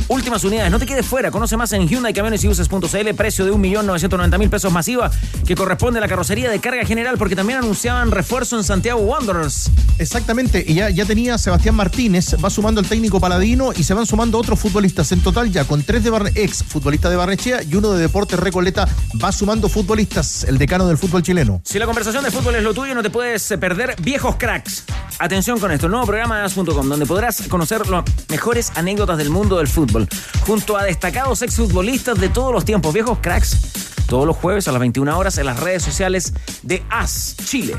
Últimas 0.09 0.45
unidades, 0.45 0.71
no 0.71 0.79
te 0.79 0.87
quedes 0.87 1.05
fuera. 1.05 1.33
Conoce 1.33 1.57
más 1.57 1.73
en 1.73 1.89
Hyundai 1.89 2.15
Camiones 2.15 2.43
y 2.45 2.47
Buses.cl, 2.47 3.15
precio 3.17 3.45
de 3.45 3.53
1.990.000 3.53 4.51
pesos 4.51 4.73
masiva, 4.73 5.11
que 5.45 5.57
corresponde 5.57 5.99
a 5.99 6.01
la 6.01 6.09
carrocería 6.09 6.49
de 6.49 6.61
carga 6.61 6.85
general, 6.85 7.19
porque 7.19 7.35
también 7.35 7.59
anunciaban 7.59 8.13
refuerzo 8.13 8.57
en 8.57 8.63
Santiago 8.63 9.01
Wanderers. 9.01 9.71
Exactamente, 9.99 10.65
y 10.67 10.75
ya, 10.75 10.91
ya 10.91 11.05
tenía 11.07 11.39
Sebastián 11.39 11.75
Martínez, 11.75 12.37
va 12.43 12.51
sumando 12.51 12.81
el 12.81 12.89
técnico 12.89 13.19
paladino 13.19 13.73
y 13.77 13.83
se 13.83 13.95
van 13.95 14.07
sumando 14.07 14.39
otros 14.39 14.61
futbolistas. 14.61 15.11
En 15.11 15.21
total 15.21 15.51
ya 15.51 15.65
con 15.65 15.83
tres 15.83 15.96
de 16.03 16.11
Barne- 16.11 16.33
ex 16.35 16.63
futbolistas 16.65 17.11
de 17.11 17.17
Barnechea 17.17 17.63
y 17.63 17.75
uno 17.75 17.93
de 17.93 18.01
Deportes 18.01 18.39
Recoleta 18.39 18.89
va 19.23 19.33
sumando 19.33 19.69
futbolistas, 19.69 20.45
el 20.45 20.59
decano 20.59 20.87
del 20.89 20.99
fútbol 20.99 21.23
chileno. 21.23 21.61
Si 21.65 21.79
la 21.79 21.87
conversación 21.87 22.25
de 22.25 22.31
fútbol 22.31 22.55
es 22.57 22.63
lo 22.63 22.75
tuyo, 22.75 22.95
no 22.95 23.03
te 23.03 23.11
puedes 23.11 23.43
perder 23.61 23.95
Viejos 24.01 24.37
Cracks. 24.37 24.85
Atención 25.19 25.59
con 25.59 25.73
esto, 25.73 25.87
el 25.87 25.93
nuevo 25.93 26.07
programa 26.07 26.39
de 26.39 26.45
as.com, 26.45 26.89
donde 26.89 27.07
podrás 27.07 27.43
conocer 27.49 27.87
las 27.89 28.05
mejores 28.29 28.73
anécdotas 28.75 29.19
del 29.19 29.31
mundo 29.31 29.59
del 29.59 29.69
fútbol, 29.69 30.09
junto 30.47 30.77
a 30.77 30.85
destacados 30.85 31.43
exfutbolistas 31.43 32.19
de 32.21 32.29
todos 32.29 32.53
los 32.53 32.65
tiempos. 32.65 32.93
Viejos 32.93 33.19
Cracks, 33.21 33.57
todos 34.07 34.27
los 34.27 34.37
jueves 34.37 34.69
a 34.69 34.73
las 34.73 34.81
21 34.81 35.17
horas 35.19 35.39
en 35.39 35.47
las 35.47 35.59
redes 35.61 35.83
sociales 35.83 36.33
de 36.63 36.83
As 36.91 37.35
Chile. 37.47 37.75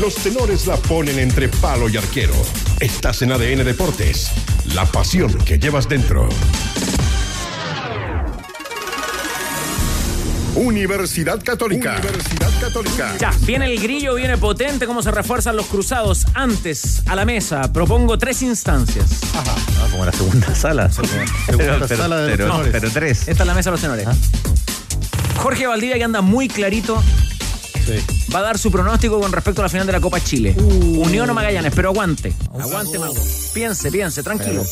Los 0.00 0.14
tenores 0.16 0.66
la 0.66 0.76
ponen 0.76 1.18
entre 1.18 1.48
palo 1.48 1.88
y 1.88 1.96
arquero. 1.96 2.34
Estás 2.80 3.22
en 3.22 3.30
ADN 3.32 3.62
Deportes. 3.64 4.30
La 4.74 4.84
pasión 4.86 5.32
que 5.44 5.58
llevas 5.58 5.88
dentro. 5.88 6.28
Universidad 10.54 11.42
Católica. 11.42 11.96
Universidad 11.98 12.60
Católica. 12.60 13.16
Ya, 13.18 13.32
viene 13.40 13.66
el 13.66 13.80
grillo, 13.80 14.14
viene 14.14 14.36
potente, 14.36 14.86
cómo 14.86 15.02
se 15.02 15.10
refuerzan 15.10 15.56
los 15.56 15.66
cruzados. 15.66 16.26
Antes, 16.34 17.02
a 17.06 17.16
la 17.16 17.24
mesa, 17.24 17.72
propongo 17.72 18.18
tres 18.18 18.42
instancias. 18.42 19.06
Ah, 19.34 19.44
como 19.90 20.04
la 20.04 20.12
segunda 20.12 20.54
sala. 20.54 20.90
Segunda 20.90 21.88
sala 21.88 22.16
de 22.18 22.36
los 22.36 22.60
pero, 22.60 22.72
pero 22.72 22.90
tres. 22.90 23.28
Esta 23.28 23.42
es 23.42 23.46
la 23.46 23.54
mesa 23.54 23.70
de 23.70 23.72
los 23.72 23.80
tenores. 23.80 24.06
Jorge 25.36 25.66
Valdivia, 25.66 25.96
que 25.96 26.04
anda 26.04 26.20
muy 26.20 26.48
clarito, 26.48 27.02
va 28.34 28.38
a 28.40 28.42
dar 28.42 28.58
su 28.58 28.70
pronóstico 28.70 29.20
con 29.20 29.32
respecto 29.32 29.62
a 29.62 29.64
la 29.64 29.68
final 29.68 29.86
de 29.86 29.92
la 29.92 30.00
Copa 30.00 30.20
Chile. 30.20 30.54
Unión 30.58 31.28
o 31.30 31.34
Magallanes, 31.34 31.72
pero 31.74 31.88
aguante. 31.88 32.32
Aguante, 32.60 32.98
Mago. 32.98 33.14
Piense, 33.54 33.90
piense, 33.90 34.22
tranquilo. 34.22 34.64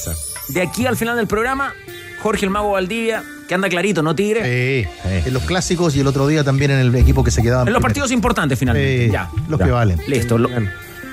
De 0.48 0.62
aquí 0.62 0.86
al 0.86 0.96
final 0.96 1.16
del 1.16 1.26
programa, 1.26 1.74
Jorge 2.22 2.44
el 2.44 2.50
Mago 2.50 2.72
Valdivia, 2.72 3.22
que 3.48 3.54
anda 3.54 3.68
clarito, 3.68 4.02
no 4.02 4.14
tigre. 4.14 4.86
En 5.06 5.32
los 5.32 5.42
clásicos 5.44 5.96
y 5.96 6.00
el 6.00 6.06
otro 6.06 6.26
día 6.26 6.44
también 6.44 6.70
en 6.70 6.78
el 6.78 6.94
equipo 6.94 7.24
que 7.24 7.30
se 7.30 7.42
quedaba. 7.42 7.64
En 7.66 7.72
los 7.72 7.82
partidos 7.82 8.10
importantes, 8.12 8.58
finalmente. 8.58 9.06
Eh, 9.06 9.10
ya. 9.10 9.30
los 9.48 9.58
Ya. 9.58 9.66
que 9.66 9.70
valen. 9.72 10.00
Listo. 10.06 10.38
Lo, 10.38 10.48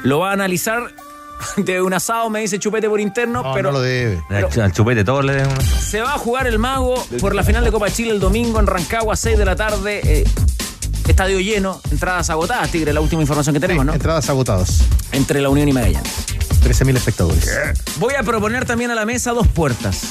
lo 0.03 0.19
va 0.19 0.31
a 0.31 0.33
analizar 0.33 0.83
de 1.57 1.81
un 1.81 1.93
asado, 1.93 2.29
me 2.29 2.41
dice 2.41 2.59
Chupete 2.59 2.89
por 2.89 2.99
interno, 2.99 3.41
No, 3.43 3.53
pero 3.53 3.71
no 3.71 3.77
lo 3.77 3.81
debe. 3.81 4.21
Al 4.61 4.71
chupete 4.73 5.03
todos 5.03 5.23
le 5.23 5.33
una- 5.45 5.61
se 5.61 6.01
va 6.01 6.15
a 6.15 6.17
jugar 6.17 6.47
el 6.47 6.59
Mago 6.59 7.01
por 7.21 7.33
la 7.35 7.43
final 7.43 7.63
de 7.63 7.71
Copa 7.71 7.89
Chile 7.89 8.11
el 8.11 8.19
domingo 8.19 8.59
en 8.59 8.67
Rancagua, 8.67 9.15
6 9.15 9.37
de 9.37 9.45
la 9.45 9.55
tarde. 9.55 10.01
eh, 10.03 10.23
estadio 11.07 11.39
lleno, 11.39 11.79
entradas 11.89 12.29
agotadas, 12.29 12.69
Tigre, 12.69 12.91
la 12.91 12.99
última 12.99 13.21
información 13.21 13.53
que 13.53 13.61
tenemos, 13.61 13.85
¿no? 13.85 13.93
Entradas 13.93 14.29
agotadas. 14.29 14.83
Entre 15.13 15.39
la 15.39 15.47
Unión 15.47 15.69
y 15.69 15.71
Magallanes. 15.71 16.11
13.000 16.61 16.97
espectadores. 16.97 17.49
Voy 17.97 18.13
a 18.15 18.23
proponer 18.23 18.65
también 18.65 18.91
a 18.91 18.95
la 18.95 19.05
mesa 19.05 19.31
dos 19.31 19.47
puertas. 19.47 20.01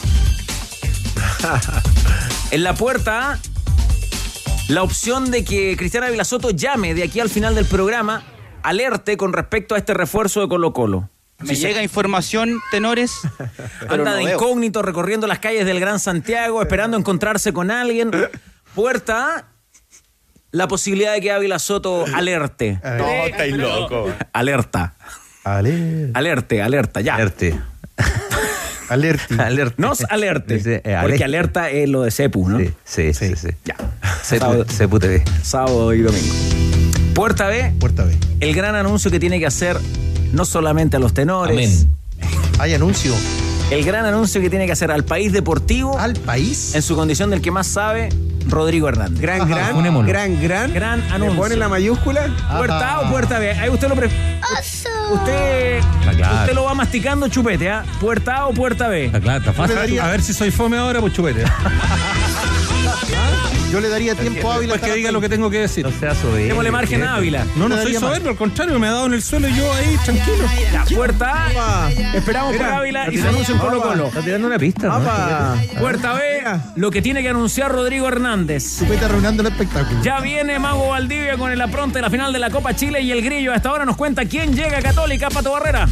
en 2.51 2.63
la 2.65 2.75
puerta 2.75 3.39
la 4.69 4.83
opción 4.83 5.31
de 5.31 5.45
que 5.45 5.77
Cristiana 5.77 6.09
Vilasoto 6.11 6.51
llame 6.51 6.95
de 6.95 7.05
aquí 7.05 7.21
al 7.21 7.31
final 7.31 7.55
del 7.55 7.67
programa, 7.67 8.25
alerte 8.63 9.17
con 9.17 9.33
respecto 9.33 9.75
a 9.75 9.79
este 9.79 9.95
refuerzo 9.95 10.41
de 10.41 10.49
Colo 10.49 10.73
Colo. 10.73 11.09
Me 11.39 11.55
llega 11.55 11.83
información, 11.83 12.59
tenores. 12.71 13.13
Anda 13.89 14.15
de 14.15 14.23
incógnito 14.33 14.83
recorriendo 14.83 15.27
las 15.27 15.39
calles 15.39 15.67
del 15.67 15.79
Gran 15.81 16.01
Santiago, 16.01 16.63
esperando 16.63 16.97
encontrarse 16.97 17.53
con 17.53 17.71
alguien. 17.71 18.11
Puerta 18.75 19.49
la 20.51 20.67
posibilidad 20.67 21.13
de 21.13 21.21
que 21.21 21.31
Ávila 21.33 21.59
Soto 21.59 22.05
alerte. 22.15 22.81
No, 22.85 23.07
estáis 23.27 23.55
loco. 23.57 24.11
Alerta. 24.33 24.95
Ale- 25.45 26.11
Alerte, 26.15 26.63
alerta, 26.63 27.01
ya. 27.03 27.15
Alerte. 27.17 27.61
Alerti. 28.89 29.35
Alerte. 29.39 29.75
Nos 29.79 30.05
alerte. 30.05 30.55
Eh, 30.57 30.81
porque 30.83 30.95
alerte. 30.95 31.25
alerta 31.25 31.71
es 31.71 31.89
lo 31.89 32.03
de 32.03 32.11
Cepu, 32.11 32.49
¿no? 32.49 32.59
Sí, 32.59 32.73
sí, 32.85 33.13
sí. 33.15 33.35
sí. 33.37 33.49
Ya. 33.65 33.77
Cepu, 34.23 34.65
Cepu 34.71 34.99
TV. 34.99 35.25
Sábado 35.43 35.93
y 35.95 36.03
domingo. 36.03 36.35
Puerta 37.15 37.49
B, 37.49 37.73
Puerta 37.81 38.05
B. 38.05 38.15
el 38.41 38.55
gran 38.55 38.75
anuncio 38.75 39.11
que 39.11 39.19
tiene 39.19 39.39
que 39.39 39.47
hacer 39.47 39.79
no 40.33 40.45
solamente 40.45 40.97
a 40.97 41.01
los 41.01 41.15
tenores. 41.15 41.87
Amén. 41.87 41.97
Hay 42.59 42.75
anuncio. 42.75 43.15
El 43.71 43.85
gran 43.85 44.05
anuncio 44.05 44.41
que 44.41 44.51
tiene 44.51 44.67
que 44.67 44.73
hacer 44.73 44.91
al 44.91 45.05
país 45.05 45.33
deportivo. 45.33 45.99
¿Al 45.99 46.15
país? 46.15 46.75
En 46.75 46.83
su 46.83 46.95
condición 46.95 47.31
del 47.31 47.41
que 47.41 47.51
más 47.51 47.67
sabe, 47.67 48.11
Rodrigo 48.49 48.89
Hernández. 48.89 49.21
Gran, 49.21 49.49
gran, 49.49 50.07
gran, 50.07 50.41
gran. 50.43 50.73
Gran 50.73 51.01
¿Le 51.09 51.15
anuncio. 51.15 51.37
pone 51.37 51.57
la 51.57 51.69
mayúscula? 51.69 52.29
¿Puerta 52.57 52.91
A 52.95 53.01
o 53.01 53.11
puerta 53.11 53.39
B? 53.39 53.51
Ahí 53.53 53.69
usted 53.69 53.89
lo 53.89 53.95
pre- 53.97 54.11
Usted, 55.13 55.79
Está 56.01 56.13
claro. 56.17 56.37
usted 56.41 56.55
lo 56.55 56.65
va 56.65 56.75
masticando 56.75 57.29
chupete, 57.29 57.71
¿ah? 57.71 57.85
¿Puerta 58.01 58.37
A 58.39 58.47
o 58.47 58.53
puerta 58.53 58.89
B? 58.89 59.07
Está 59.07 59.21
claro, 59.21 59.39
está 59.39 59.53
fácil. 59.53 60.01
A 60.01 60.07
ver 60.09 60.21
si 60.23 60.33
soy 60.33 60.51
fome 60.51 60.77
ahora, 60.77 61.01
pues 61.01 61.13
chupete. 61.13 61.45
Yo 63.71 63.81
le 63.81 63.89
daría 63.89 64.15
tiempo 64.15 64.51
a 64.51 64.55
Ávila. 64.55 64.75
Después 64.75 64.93
que 64.93 64.97
diga 64.97 65.13
lo 65.13 65.21
que 65.21 65.29
tengo 65.29 65.51
que 65.51 65.59
decir. 65.59 65.85
No 65.85 65.91
sea 65.91 66.15
soberbio. 66.15 66.47
Démosle 66.47 66.71
margen 66.71 67.03
a 67.03 67.17
Ávila. 67.17 67.45
No, 67.57 67.69
no 67.69 67.77
soy 67.77 67.95
soberbio, 67.95 68.31
al 68.31 68.37
contrario, 68.37 68.79
me 68.79 68.87
ha 68.87 68.93
dado 68.93 69.07
en 69.07 69.15
el 69.15 69.23
suelo 69.23 69.49
y 69.49 69.57
yo 69.57 69.73
ahí, 69.73 69.97
tranquilo. 70.05 70.47
Ya, 70.73 70.85
puerta 70.95 71.47
A. 71.57 71.91
Esperamos 72.15 72.57
por 72.57 72.65
Ávila 72.65 73.13
y 73.13 73.19
se 73.19 73.29
anuncia 73.29 73.53
en 73.53 73.61
Colo 73.61 73.83
Colo. 73.83 74.07
Está 74.07 74.23
tirando 74.23 74.47
una 74.47 74.59
pista. 74.59 75.67
Puerta 75.79 76.15
B, 76.15 76.43
lo 76.77 76.91
que 76.91 77.03
tiene 77.03 77.23
que 77.23 77.29
anunciar 77.29 77.73
Rodrigo 77.73 78.09
Hernández. 78.09 78.79
Chupete 78.79 79.05
arruinando 79.05 79.43
el 79.43 79.49
espectáculo. 79.49 80.01
Ya 80.03 80.21
viene 80.21 80.59
Mago 80.59 80.89
Valdivia 80.89 81.37
con 81.37 81.51
el 81.51 81.61
apronte 81.61 81.99
de 81.99 82.03
la 82.03 82.11
final 82.11 82.33
de 82.33 82.39
la 82.39 82.51
Copa 82.51 82.75
Chile 82.75 83.03
y 83.03 83.11
el 83.11 83.23
grillo. 83.23 83.53
Hasta 83.53 83.69
ahora 83.69 83.85
nos 83.85 83.97
cuenta 83.97 84.25
quién 84.25 84.55
llega 84.55 84.79
a 84.79 84.83
Católica, 84.83 85.29
Pato 85.29 85.53
Barrera. 85.53 85.89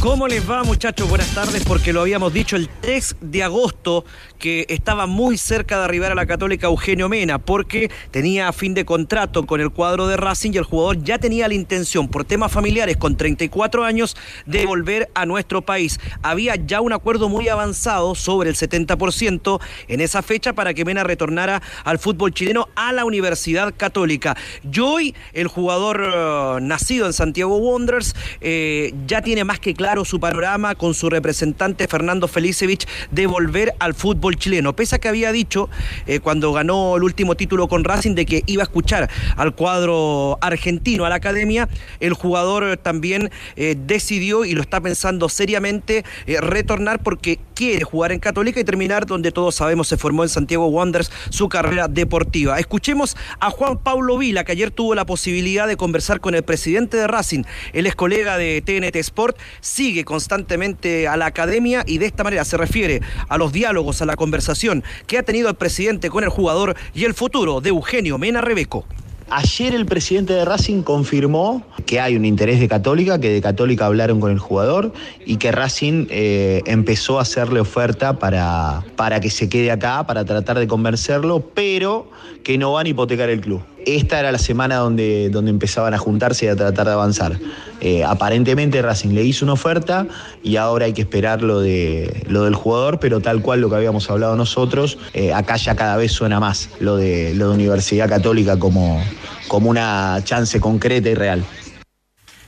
¿Cómo 0.00 0.28
les 0.28 0.50
va 0.50 0.64
muchachos? 0.64 1.10
Buenas 1.10 1.34
tardes 1.34 1.62
porque 1.62 1.92
lo 1.92 2.00
habíamos 2.00 2.32
dicho 2.32 2.56
el 2.56 2.70
3 2.70 3.16
de 3.20 3.42
agosto 3.42 4.06
que 4.38 4.64
estaba 4.70 5.04
muy 5.04 5.36
cerca 5.36 5.76
de 5.76 5.84
arribar 5.84 6.10
a 6.10 6.14
la 6.14 6.24
Católica 6.24 6.68
Eugenio 6.68 7.10
Mena 7.10 7.38
porque 7.38 7.90
tenía 8.10 8.50
fin 8.54 8.72
de 8.72 8.86
contrato 8.86 9.44
con 9.44 9.60
el 9.60 9.68
cuadro 9.68 10.06
de 10.06 10.16
Racing 10.16 10.52
y 10.54 10.56
el 10.56 10.64
jugador 10.64 11.04
ya 11.04 11.18
tenía 11.18 11.48
la 11.48 11.52
intención 11.52 12.08
por 12.08 12.24
temas 12.24 12.50
familiares 12.50 12.96
con 12.96 13.18
34 13.18 13.84
años 13.84 14.16
de 14.46 14.64
volver 14.64 15.10
a 15.12 15.26
nuestro 15.26 15.60
país. 15.60 16.00
Había 16.22 16.56
ya 16.56 16.80
un 16.80 16.94
acuerdo 16.94 17.28
muy 17.28 17.50
avanzado 17.50 18.14
sobre 18.14 18.48
el 18.48 18.56
70% 18.56 19.60
en 19.88 20.00
esa 20.00 20.22
fecha 20.22 20.54
para 20.54 20.72
que 20.72 20.86
Mena 20.86 21.04
retornara 21.04 21.60
al 21.84 21.98
fútbol 21.98 22.32
chileno 22.32 22.70
a 22.74 22.94
la 22.94 23.04
Universidad 23.04 23.74
Católica. 23.76 24.34
Y 24.62 24.80
hoy 24.80 25.14
el 25.34 25.46
jugador 25.46 26.02
eh, 26.02 26.58
nacido 26.62 27.04
en 27.04 27.12
Santiago 27.12 27.58
Wanderers 27.58 28.16
eh, 28.40 28.94
ya 29.06 29.20
tiene 29.20 29.44
más 29.44 29.60
que 29.60 29.74
claro 29.74 29.89
su 30.04 30.20
panorama 30.20 30.74
con 30.76 30.94
su 30.94 31.10
representante 31.10 31.88
Fernando 31.88 32.28
Felicevich 32.28 32.86
de 33.10 33.26
volver 33.26 33.74
al 33.80 33.94
fútbol 33.94 34.36
chileno. 34.36 34.74
Pese 34.74 34.96
a 34.96 34.98
que 34.98 35.08
había 35.08 35.32
dicho 35.32 35.68
eh, 36.06 36.20
cuando 36.20 36.52
ganó 36.52 36.96
el 36.96 37.02
último 37.02 37.34
título 37.34 37.68
con 37.68 37.82
Racing 37.84 38.14
de 38.14 38.24
que 38.24 38.42
iba 38.46 38.62
a 38.62 38.64
escuchar 38.64 39.10
al 39.36 39.54
cuadro 39.54 40.38
argentino, 40.40 41.04
a 41.04 41.08
la 41.08 41.16
academia, 41.16 41.68
el 41.98 42.14
jugador 42.14 42.76
también 42.76 43.30
eh, 43.56 43.76
decidió 43.76 44.44
y 44.44 44.52
lo 44.52 44.62
está 44.62 44.80
pensando 44.80 45.28
seriamente 45.28 46.04
eh, 46.26 46.40
retornar 46.40 47.02
porque 47.02 47.40
quiere 47.54 47.84
jugar 47.84 48.12
en 48.12 48.20
Católica 48.20 48.60
y 48.60 48.64
terminar 48.64 49.06
donde 49.06 49.32
todos 49.32 49.56
sabemos 49.56 49.88
se 49.88 49.96
formó 49.96 50.22
en 50.22 50.28
Santiago 50.28 50.68
Wanderers 50.68 51.10
su 51.30 51.48
carrera 51.48 51.88
deportiva. 51.88 52.58
Escuchemos 52.58 53.16
a 53.40 53.50
Juan 53.50 53.78
Pablo 53.78 54.16
Vila, 54.16 54.44
que 54.44 54.52
ayer 54.52 54.70
tuvo 54.70 54.94
la 54.94 55.04
posibilidad 55.04 55.66
de 55.66 55.76
conversar 55.76 56.20
con 56.20 56.34
el 56.34 56.42
presidente 56.42 56.96
de 56.96 57.06
Racing, 57.06 57.42
él 57.72 57.86
es 57.86 57.94
colega 57.94 58.38
de 58.38 58.62
TNT 58.62 58.96
Sport, 58.96 59.36
sigue 59.80 60.04
constantemente 60.04 61.08
a 61.08 61.16
la 61.16 61.24
academia 61.24 61.84
y 61.86 61.96
de 61.96 62.04
esta 62.04 62.22
manera 62.22 62.44
se 62.44 62.58
refiere 62.58 63.00
a 63.30 63.38
los 63.38 63.50
diálogos, 63.50 64.02
a 64.02 64.04
la 64.04 64.14
conversación 64.14 64.84
que 65.06 65.16
ha 65.16 65.22
tenido 65.22 65.48
el 65.48 65.54
presidente 65.54 66.10
con 66.10 66.22
el 66.22 66.28
jugador 66.28 66.76
y 66.92 67.04
el 67.04 67.14
futuro 67.14 67.62
de 67.62 67.70
Eugenio 67.70 68.18
Mena 68.18 68.42
Rebeco. 68.42 68.84
Ayer 69.30 69.74
el 69.74 69.86
presidente 69.86 70.34
de 70.34 70.44
Racing 70.44 70.82
confirmó 70.82 71.64
que 71.90 71.98
hay 71.98 72.14
un 72.14 72.24
interés 72.24 72.60
de 72.60 72.68
Católica, 72.68 73.18
que 73.18 73.30
de 73.30 73.40
Católica 73.40 73.86
hablaron 73.86 74.20
con 74.20 74.30
el 74.30 74.38
jugador 74.38 74.92
y 75.26 75.38
que 75.38 75.50
Racing 75.50 76.06
eh, 76.08 76.62
empezó 76.66 77.18
a 77.18 77.22
hacerle 77.22 77.58
oferta 77.58 78.16
para, 78.20 78.84
para 78.94 79.18
que 79.18 79.28
se 79.28 79.48
quede 79.48 79.72
acá, 79.72 80.06
para 80.06 80.24
tratar 80.24 80.60
de 80.60 80.68
convencerlo, 80.68 81.40
pero 81.52 82.08
que 82.44 82.58
no 82.58 82.74
van 82.74 82.86
a 82.86 82.90
hipotecar 82.90 83.28
el 83.28 83.40
club. 83.40 83.62
Esta 83.86 84.20
era 84.20 84.30
la 84.30 84.38
semana 84.38 84.76
donde, 84.76 85.30
donde 85.30 85.50
empezaban 85.50 85.92
a 85.92 85.98
juntarse 85.98 86.46
y 86.46 86.48
a 86.48 86.54
tratar 86.54 86.86
de 86.86 86.92
avanzar. 86.92 87.40
Eh, 87.80 88.04
aparentemente 88.04 88.80
Racing 88.82 89.08
le 89.08 89.24
hizo 89.24 89.44
una 89.44 89.54
oferta 89.54 90.06
y 90.44 90.58
ahora 90.58 90.84
hay 90.84 90.92
que 90.92 91.02
esperar 91.02 91.42
lo, 91.42 91.58
de, 91.58 92.24
lo 92.28 92.44
del 92.44 92.54
jugador, 92.54 93.00
pero 93.00 93.18
tal 93.18 93.42
cual 93.42 93.62
lo 93.62 93.68
que 93.68 93.74
habíamos 93.74 94.08
hablado 94.08 94.36
nosotros, 94.36 94.96
eh, 95.12 95.32
acá 95.32 95.56
ya 95.56 95.74
cada 95.74 95.96
vez 95.96 96.12
suena 96.12 96.38
más 96.38 96.70
lo 96.78 96.96
de, 96.96 97.34
lo 97.34 97.48
de 97.48 97.54
Universidad 97.54 98.08
Católica 98.08 98.60
como, 98.60 99.02
como 99.48 99.70
una 99.70 100.20
chance 100.22 100.60
concreta 100.60 101.08
y 101.08 101.14
real. 101.16 101.44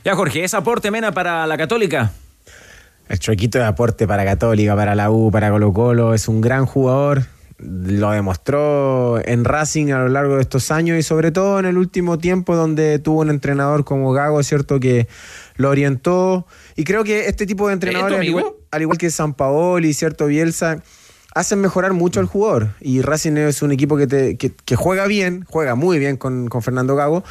Ya, 0.03 0.15
Jorge, 0.15 0.43
¿es 0.43 0.53
aporte 0.53 0.91
Mena 0.91 1.11
para 1.13 1.47
la 1.47 1.57
Católica? 1.57 2.11
El 3.07 3.19
Chuequito 3.19 3.57
de 3.57 3.65
aporte 3.65 4.07
para 4.07 4.25
Católica, 4.25 4.75
para 4.75 4.95
la 4.95 5.09
U, 5.11 5.31
para 5.31 5.49
Colo 5.49 5.71
Colo, 5.73 6.13
es 6.13 6.27
un 6.27 6.41
gran 6.41 6.65
jugador. 6.65 7.23
Lo 7.59 8.11
demostró 8.11 9.25
en 9.25 9.45
Racing 9.45 9.91
a 9.91 9.99
lo 9.99 10.09
largo 10.09 10.35
de 10.35 10.41
estos 10.41 10.71
años 10.71 10.97
y 10.97 11.03
sobre 11.03 11.31
todo 11.31 11.59
en 11.59 11.65
el 11.65 11.77
último 11.77 12.17
tiempo 12.17 12.55
donde 12.55 12.99
tuvo 12.99 13.21
un 13.21 13.29
entrenador 13.29 13.85
como 13.85 14.11
Gago, 14.11 14.41
¿cierto? 14.43 14.79
Que 14.79 15.07
lo 15.55 15.69
orientó. 15.69 16.45
Y 16.75 16.83
creo 16.83 17.05
que 17.05 17.27
este 17.27 17.45
tipo 17.45 17.67
de 17.67 17.73
entrenadores, 17.75 18.19
al 18.19 18.25
igual, 18.25 18.45
al 18.71 18.81
igual 18.81 18.97
que 18.97 19.09
San 19.09 19.33
Paoli, 19.33 19.93
¿cierto? 19.93 20.25
Bielsa, 20.25 20.81
hacen 21.33 21.61
mejorar 21.61 21.93
mucho 21.93 22.19
al 22.19 22.25
jugador. 22.25 22.69
Y 22.81 23.01
Racing 23.01 23.37
es 23.37 23.61
un 23.61 23.71
equipo 23.71 23.95
que, 23.95 24.07
te- 24.07 24.35
que- 24.37 24.51
que 24.53 24.75
juega 24.75 25.07
bien, 25.07 25.45
juega 25.47 25.75
muy 25.75 25.99
bien 25.99 26.17
con, 26.17 26.47
con 26.49 26.61
Fernando 26.63 26.95
Gago. 26.97 27.23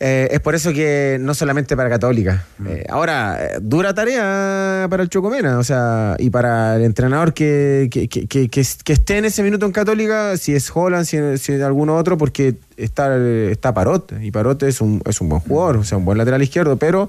Eh, 0.00 0.28
es 0.32 0.40
por 0.40 0.56
eso 0.56 0.72
que 0.72 1.18
no 1.20 1.34
solamente 1.34 1.76
para 1.76 1.88
Católica. 1.88 2.44
Eh, 2.66 2.84
ahora, 2.88 3.38
eh, 3.40 3.58
dura 3.62 3.94
tarea 3.94 4.88
para 4.90 5.04
el 5.04 5.08
Chocomena, 5.08 5.56
o 5.58 5.62
sea, 5.62 6.16
y 6.18 6.30
para 6.30 6.74
el 6.76 6.82
entrenador 6.82 7.32
que, 7.32 7.88
que, 7.90 8.08
que- 8.08 8.26
que- 8.48 8.60
esté 8.60 9.18
en 9.18 9.24
ese 9.24 9.42
minuto 9.44 9.66
en 9.66 9.72
Católica, 9.72 10.36
si 10.36 10.52
es 10.54 10.68
Holland, 10.74 11.04
si, 11.06 11.16
si 11.38 11.52
es 11.52 11.62
alguno 11.62 11.96
otro, 11.96 12.18
porque 12.18 12.56
está, 12.76 13.16
está 13.48 13.72
Parot, 13.72 14.12
y 14.20 14.32
Parot 14.32 14.64
es 14.64 14.80
un, 14.80 15.00
es 15.06 15.20
un 15.20 15.28
buen 15.28 15.40
jugador, 15.40 15.76
o 15.76 15.84
sea, 15.84 15.96
un 15.96 16.04
buen 16.04 16.18
lateral 16.18 16.42
izquierdo, 16.42 16.76
pero 16.76 17.08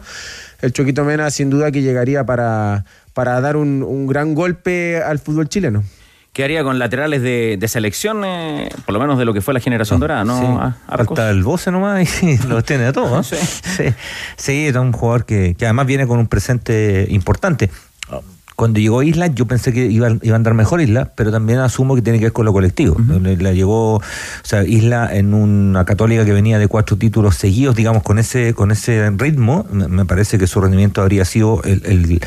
el 0.61 0.71
Choquito 0.71 1.03
Mena 1.05 1.31
sin 1.31 1.49
duda 1.49 1.71
que 1.71 1.81
llegaría 1.81 2.23
para, 2.23 2.85
para 3.15 3.41
dar 3.41 3.57
un, 3.57 3.81
un 3.81 4.05
gran 4.05 4.35
golpe 4.35 5.01
al 5.03 5.17
fútbol 5.17 5.49
chileno. 5.49 5.83
¿Qué 6.35 6.43
haría 6.43 6.65
con 6.65 6.79
laterales 6.79 7.21
de, 7.21 7.55
de 7.57 7.67
selección, 7.69 8.25
eh, 8.25 8.67
por 8.85 8.91
lo 8.91 8.99
menos 8.99 9.17
de 9.17 9.23
lo 9.23 9.33
que 9.33 9.39
fue 9.39 9.53
la 9.53 9.61
generación 9.61 10.01
dorada, 10.01 10.25
no? 10.25 10.37
Sí, 10.37 10.45
Ah, 10.45 10.97
falta 10.97 11.29
el 11.29 11.43
Boce 11.43 11.71
nomás 11.71 12.21
y 12.23 12.37
los 12.49 12.61
tiene 12.65 12.87
a 12.87 12.91
todos. 12.91 13.09
¿no? 13.09 13.23
Sí. 13.23 13.37
sí, 14.35 14.67
es 14.67 14.75
un 14.75 14.91
jugador 14.91 15.25
que, 15.25 15.55
que 15.57 15.63
además 15.63 15.85
viene 15.85 16.05
con 16.05 16.19
un 16.19 16.27
presente 16.27 17.07
importante. 17.09 17.71
Cuando 18.55 18.79
llegó 18.79 19.03
Isla, 19.03 19.27
yo 19.27 19.45
pensé 19.47 19.73
que 19.73 19.85
iba, 19.87 20.09
iba 20.21 20.33
a 20.33 20.37
andar 20.37 20.53
mejor 20.53 20.79
Isla, 20.81 21.11
pero 21.15 21.31
también 21.31 21.59
asumo 21.59 21.95
que 21.95 22.01
tiene 22.01 22.19
que 22.19 22.25
ver 22.25 22.33
con 22.33 22.45
lo 22.45 22.53
colectivo. 22.53 22.95
Le- 23.21 23.35
La 23.37 23.51
llegó, 23.51 23.95
o 23.95 24.01
sea, 24.43 24.63
Isla 24.63 25.13
en 25.15 25.33
una 25.33 25.83
católica 25.85 26.23
que 26.25 26.31
venía 26.31 26.57
de 26.57 26.67
cuatro 26.67 26.97
títulos 26.97 27.35
seguidos, 27.35 27.75
digamos, 27.75 28.01
con 28.03 28.17
ese, 28.17 28.53
con 28.53 28.71
ese 28.71 29.09
ritmo, 29.11 29.65
me 29.71 30.05
parece 30.05 30.37
que 30.37 30.47
su 30.47 30.61
rendimiento 30.61 31.01
habría 31.01 31.25
sido 31.25 31.61
el, 31.63 31.81
el- 31.85 32.19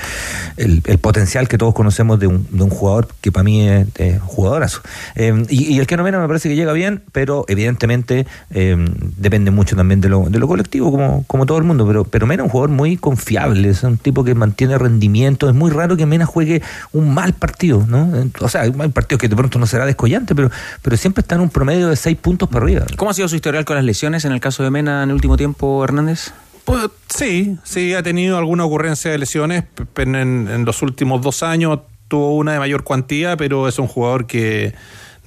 el- 0.59 0.83
el 0.85 0.99
potencial 0.99 1.49
que 1.49 1.57
todos 1.57 1.73
conocemos 1.75 2.19
de 2.21 2.27
un, 2.27 2.47
de 2.51 2.63
un 2.63 2.71
jugador 2.71 3.09
que 3.21 3.33
para 3.33 3.45
mí 3.45 3.67
es, 3.69 3.87
es 3.97 4.21
jugadorazo. 4.21 4.81
Eh, 5.15 5.45
y, 5.49 5.75
y 5.75 5.79
el 5.79 5.87
que 5.87 5.97
no 5.97 6.03
menos 6.05 6.21
me 6.21 6.27
parece 6.29 6.49
que 6.49 6.57
llega 6.57 6.73
bien, 6.73 7.03
pero 7.13 7.45
evidentemente 7.49 8.27
eh, 8.51 8.77
depende 9.17 9.51
mucho 9.51 9.77
también 9.77 10.01
de 10.01 10.09
lo, 10.09 10.29
de 10.29 10.39
lo 10.39 10.47
colectivo, 10.47 10.91
como, 10.91 11.25
como 11.27 11.47
todo 11.47 11.59
el 11.59 11.65
mundo. 11.65 11.87
Pero, 11.87 12.05
pero 12.05 12.27
Mena 12.27 12.43
es 12.43 12.47
un 12.47 12.51
jugador 12.51 12.71
muy 12.71 12.97
confiable, 12.97 13.69
es 13.71 13.83
un 13.83 13.97
tipo 13.97 14.25
que 14.25 14.35
mantiene 14.35 14.77
rendimiento. 14.79 15.49
Es 15.49 15.55
muy 15.55 15.71
raro 15.71 15.97
que 15.97 16.05
Mena 16.07 16.18
juegue 16.25 16.63
un 16.93 17.13
mal 17.13 17.33
partido, 17.33 17.85
¿no? 17.87 18.11
O 18.41 18.49
sea, 18.49 18.63
hay 18.63 18.71
partidos 18.71 19.21
que 19.21 19.29
de 19.29 19.37
pronto 19.37 19.59
no 19.59 19.67
será 19.67 19.87
descollante, 19.87 20.35
pero, 20.35 20.51
pero 20.83 20.97
siempre 20.97 21.23
está 21.23 21.35
en 21.35 21.43
un 21.43 21.51
promedio 21.51 21.89
de 21.89 21.97
seis 21.97 22.17
puntos 22.17 22.49
para 22.49 22.65
arriba. 22.65 22.87
¿Cómo 22.97 23.11
ha 23.11 23.15
sido 23.15 23.29
su 23.29 23.37
historial 23.37 23.65
con 23.65 23.77
las 23.77 23.85
lesiones 23.85 24.25
en 24.25 24.33
el 24.33 24.41
caso 24.41 24.63
de 24.63 24.71
Mena 24.71 25.03
en 25.03 25.11
el 25.11 25.15
último 25.15 25.37
tiempo, 25.37 25.83
Hernández? 25.85 26.33
Pues 26.65 26.89
sí, 27.09 27.57
sí, 27.65 27.95
ha 27.95 28.03
tenido 28.03 28.37
alguna 28.37 28.65
ocurrencia 28.65 29.11
de 29.11 29.19
lesiones 29.19 29.65
en, 29.97 30.15
en 30.15 30.65
los 30.65 30.83
últimos 30.83 31.23
dos 31.23 31.43
años. 31.43 31.81
Tuvo 32.09 32.37
una 32.37 32.53
de 32.53 32.59
mayor 32.59 32.85
cuantía, 32.85 33.37
pero 33.37 33.69
es 33.69 33.79
un 33.79 33.87
jugador 33.87 34.27
que 34.27 34.75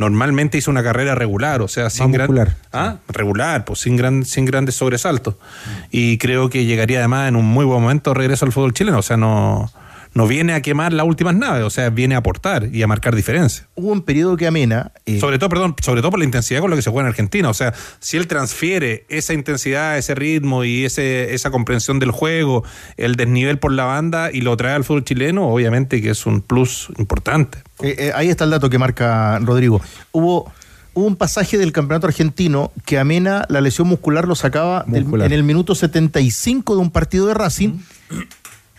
normalmente 0.02 0.58
hizo 0.58 0.72
una 0.72 0.84
carrera 0.84 1.16
regular, 1.16 1.62
o 1.62 1.68
sea, 1.68 1.90
sin 1.90 2.12
gran. 2.12 2.56
¿Ah? 2.74 2.98
regular, 3.08 3.66
pues 3.66 3.80
sin 3.80 3.96
gran, 3.96 4.26
sin 4.26 4.46
grandes 4.46 4.76
sobresaltos. 4.76 5.36
Y 5.92 6.18
creo 6.18 6.50
que 6.50 6.66
llegaría 6.66 7.00
además 7.00 7.30
en 7.30 7.36
un 7.36 7.46
muy 7.46 7.66
buen 7.66 7.82
momento 7.82 8.14
regreso 8.14 8.46
al 8.46 8.52
fútbol 8.52 8.74
chileno, 8.74 8.98
o 8.98 9.04
sea, 9.04 9.18
no, 9.18 9.72
no 10.14 10.28
viene 10.28 10.54
a 10.54 10.62
quemar 10.62 10.92
las 10.92 11.06
últimas 11.06 11.36
naves, 11.36 11.64
o 11.64 11.70
sea, 11.70 11.90
viene 11.90 12.16
a 12.16 12.18
aportar 12.18 12.68
y 12.74 12.82
a 12.84 12.88
marcar 12.88 13.16
diferencia. 13.16 13.68
Hubo 13.76 13.92
un 13.92 14.02
periodo 14.02 14.36
que 14.36 14.46
Amena. 14.46 14.92
eh, 15.06 15.20
Sobre 15.20 15.40
todo, 15.40 15.48
perdón, 15.50 15.76
sobre 15.82 16.02
todo 16.02 16.12
por 16.12 16.20
la 16.20 16.26
intensidad 16.26 16.60
con 16.60 16.70
la 16.70 16.76
que 16.76 16.82
se 16.82 16.90
juega 16.90 17.08
en 17.08 17.12
Argentina. 17.12 17.50
O 17.50 17.54
sea, 17.54 17.74
si 18.00 18.18
él 18.18 18.28
transfiere 18.28 19.06
esa 19.08 19.34
intensidad, 19.34 19.98
ese 19.98 20.14
ritmo 20.14 20.66
y 20.66 20.84
ese, 20.84 21.34
esa 21.34 21.50
comprensión 21.50 22.00
del 22.00 22.12
juego, 22.12 22.64
el 22.98 23.16
desnivel 23.16 23.58
por 23.58 23.72
la 23.72 23.86
banda 23.86 24.32
y 24.34 24.42
lo 24.42 24.58
trae 24.58 24.74
al 24.76 24.84
fútbol 24.84 25.06
chileno, 25.06 25.48
obviamente 25.48 26.02
que 26.02 26.10
es 26.10 26.26
un 26.26 26.42
plus 26.42 26.90
importante. 26.98 27.60
Eh, 27.82 27.96
eh, 27.98 28.12
ahí 28.14 28.28
está 28.30 28.44
el 28.44 28.50
dato 28.52 28.70
que 28.70 28.78
marca 28.78 29.40
Rodrigo. 29.40 29.82
Hubo, 30.12 30.52
hubo 30.94 31.06
un 31.06 31.16
pasaje 31.16 31.58
del 31.58 31.72
campeonato 31.72 32.08
argentino 32.08 32.74
que 32.86 33.00
Amena, 33.00 33.46
la 33.48 33.62
lesión 33.62 33.88
muscular, 33.88 34.28
lo 34.28 34.36
sacaba 34.36 34.84
del- 34.88 35.06
en 35.22 35.32
el 35.32 35.44
minuto 35.44 35.74
75 35.74 36.76
de 36.76 36.82
un 36.82 36.92
partido 36.92 37.28
de 37.28 37.34
Racing, 37.34 37.80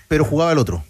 pero 0.08 0.24
jugaba 0.26 0.52
el 0.52 0.58
otro. 0.58 0.84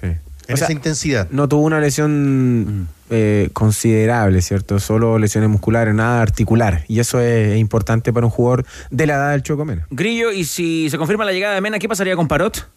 Sí. 0.00 0.06
En 0.48 0.54
esa 0.54 0.72
intensidad. 0.72 1.28
No 1.30 1.48
tuvo 1.48 1.62
una 1.62 1.80
lesión 1.80 2.88
eh, 3.10 3.50
considerable, 3.52 4.42
¿cierto? 4.42 4.80
Solo 4.80 5.18
lesiones 5.18 5.48
musculares, 5.50 5.94
nada 5.94 6.22
articular. 6.22 6.84
Y 6.88 7.00
eso 7.00 7.20
es, 7.20 7.56
importante 7.58 8.12
para 8.12 8.26
un 8.26 8.30
jugador 8.30 8.64
de 8.90 9.06
la 9.06 9.14
edad 9.14 9.30
del 9.32 9.42
Chocomena. 9.42 9.86
Grillo, 9.90 10.32
y 10.32 10.44
si 10.44 10.88
se 10.90 10.98
confirma 10.98 11.24
la 11.24 11.32
llegada 11.32 11.54
de 11.54 11.60
Mena, 11.60 11.78
¿qué 11.78 11.88
pasaría 11.88 12.16
con 12.16 12.26
Parot? 12.26 12.68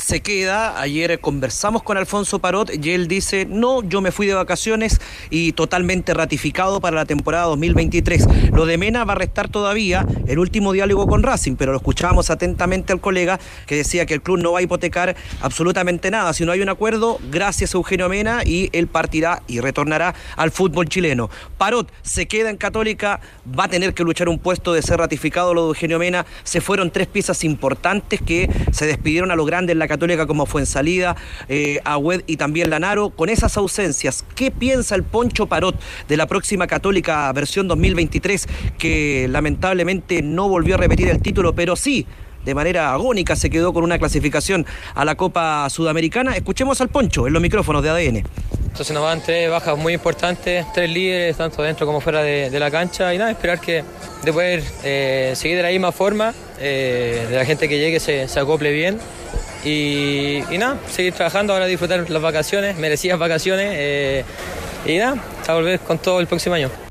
Se 0.00 0.22
queda, 0.22 0.80
ayer 0.80 1.20
conversamos 1.20 1.82
con 1.82 1.98
Alfonso 1.98 2.38
Parot 2.38 2.70
y 2.82 2.90
él 2.92 3.06
dice, 3.06 3.44
no, 3.44 3.82
yo 3.82 4.00
me 4.00 4.12
fui 4.12 4.26
de 4.26 4.32
vacaciones 4.32 4.98
y 5.28 5.52
totalmente 5.52 6.14
ratificado 6.14 6.80
para 6.80 6.96
la 6.96 7.04
temporada 7.04 7.44
2023. 7.48 8.50
Lo 8.54 8.64
de 8.64 8.78
Mena 8.78 9.04
va 9.04 9.12
a 9.12 9.16
restar 9.16 9.50
todavía 9.50 10.06
el 10.26 10.38
último 10.38 10.72
diálogo 10.72 11.06
con 11.06 11.22
Racing, 11.22 11.56
pero 11.56 11.72
lo 11.72 11.76
escuchábamos 11.76 12.30
atentamente 12.30 12.94
al 12.94 13.02
colega 13.02 13.38
que 13.66 13.76
decía 13.76 14.06
que 14.06 14.14
el 14.14 14.22
club 14.22 14.38
no 14.38 14.52
va 14.52 14.60
a 14.60 14.62
hipotecar 14.62 15.14
absolutamente 15.42 16.10
nada. 16.10 16.32
Si 16.32 16.46
no 16.46 16.52
hay 16.52 16.62
un 16.62 16.70
acuerdo, 16.70 17.18
gracias 17.30 17.74
a 17.74 17.76
Eugenio 17.76 18.08
Mena 18.08 18.44
y 18.46 18.70
él 18.72 18.86
partirá 18.86 19.42
y 19.48 19.60
retornará 19.60 20.14
al 20.36 20.50
fútbol 20.50 20.88
chileno. 20.88 21.28
Parot 21.58 21.92
se 22.00 22.26
queda 22.26 22.48
en 22.48 22.56
Católica, 22.56 23.20
va 23.46 23.64
a 23.64 23.68
tener 23.68 23.92
que 23.92 24.02
luchar 24.02 24.30
un 24.30 24.38
puesto 24.38 24.72
de 24.72 24.80
ser 24.80 24.98
ratificado 24.98 25.52
lo 25.52 25.64
de 25.64 25.68
Eugenio 25.68 25.98
Mena. 25.98 26.24
Se 26.42 26.62
fueron 26.62 26.90
tres 26.90 27.06
piezas 27.06 27.44
importantes 27.44 28.22
que 28.22 28.48
se 28.72 28.86
despidieron 28.86 29.30
a 29.30 29.36
lo 29.36 29.44
en 29.66 29.78
la 29.78 29.88
Católica 29.88 30.26
como 30.26 30.46
fue 30.46 30.62
en 30.62 30.66
salida, 30.66 31.16
eh, 31.48 31.80
Agüed 31.84 32.22
y 32.26 32.36
también 32.36 32.70
Lanaro. 32.70 33.10
Con 33.10 33.28
esas 33.28 33.56
ausencias, 33.56 34.24
¿qué 34.34 34.50
piensa 34.50 34.94
el 34.94 35.02
Poncho 35.02 35.46
Parot 35.46 35.74
de 36.08 36.16
la 36.16 36.26
próxima 36.26 36.66
Católica 36.66 37.32
versión 37.32 37.66
2023 37.68 38.46
que 38.78 39.26
lamentablemente 39.28 40.22
no 40.22 40.48
volvió 40.48 40.76
a 40.76 40.78
repetir 40.78 41.08
el 41.08 41.20
título, 41.20 41.54
pero 41.54 41.76
sí 41.76 42.06
de 42.44 42.54
manera 42.54 42.92
agónica 42.92 43.36
se 43.36 43.50
quedó 43.50 43.72
con 43.72 43.84
una 43.84 43.98
clasificación 43.98 44.64
a 44.94 45.04
la 45.04 45.16
Copa 45.16 45.68
Sudamericana? 45.68 46.36
Escuchemos 46.36 46.80
al 46.80 46.88
Poncho 46.88 47.26
en 47.26 47.32
los 47.32 47.42
micrófonos 47.42 47.82
de 47.82 47.90
ADN. 47.90 48.24
Entonces 48.78 48.94
nos 48.94 49.02
van 49.02 49.20
tres 49.20 49.50
bajas 49.50 49.76
muy 49.76 49.94
importantes, 49.94 50.64
tres 50.72 50.88
líderes, 50.88 51.36
tanto 51.36 51.62
dentro 51.62 51.84
como 51.84 52.00
fuera 52.00 52.22
de, 52.22 52.48
de 52.48 52.60
la 52.60 52.70
cancha. 52.70 53.12
Y 53.12 53.18
nada, 53.18 53.30
esperar 53.30 53.60
que 53.60 53.82
de 54.24 54.32
poder 54.32 54.62
eh, 54.84 55.32
seguir 55.34 55.56
de 55.56 55.62
la 55.62 55.70
misma 55.70 55.92
forma, 55.92 56.32
eh, 56.60 57.26
de 57.28 57.36
la 57.36 57.44
gente 57.44 57.68
que 57.68 57.78
llegue 57.78 57.98
se, 58.00 58.28
se 58.28 58.40
acople 58.40 58.72
bien. 58.72 58.98
Y, 59.64 60.42
nada, 60.58 60.78
seguir 60.90 61.12
trabajando, 61.14 61.52
ahora 61.52 61.66
disfrutar 61.66 62.08
las 62.08 62.22
vacaciones, 62.22 62.76
merecidas 62.76 63.18
vacaciones. 63.18 63.72
eh, 63.72 64.24
y 64.86 64.96
nada, 64.96 65.22
a 65.46 65.54
volver 65.54 65.80
con 65.80 65.98
todo 65.98 66.20
el 66.20 66.26
próximo 66.26 66.54
año. 66.54 66.87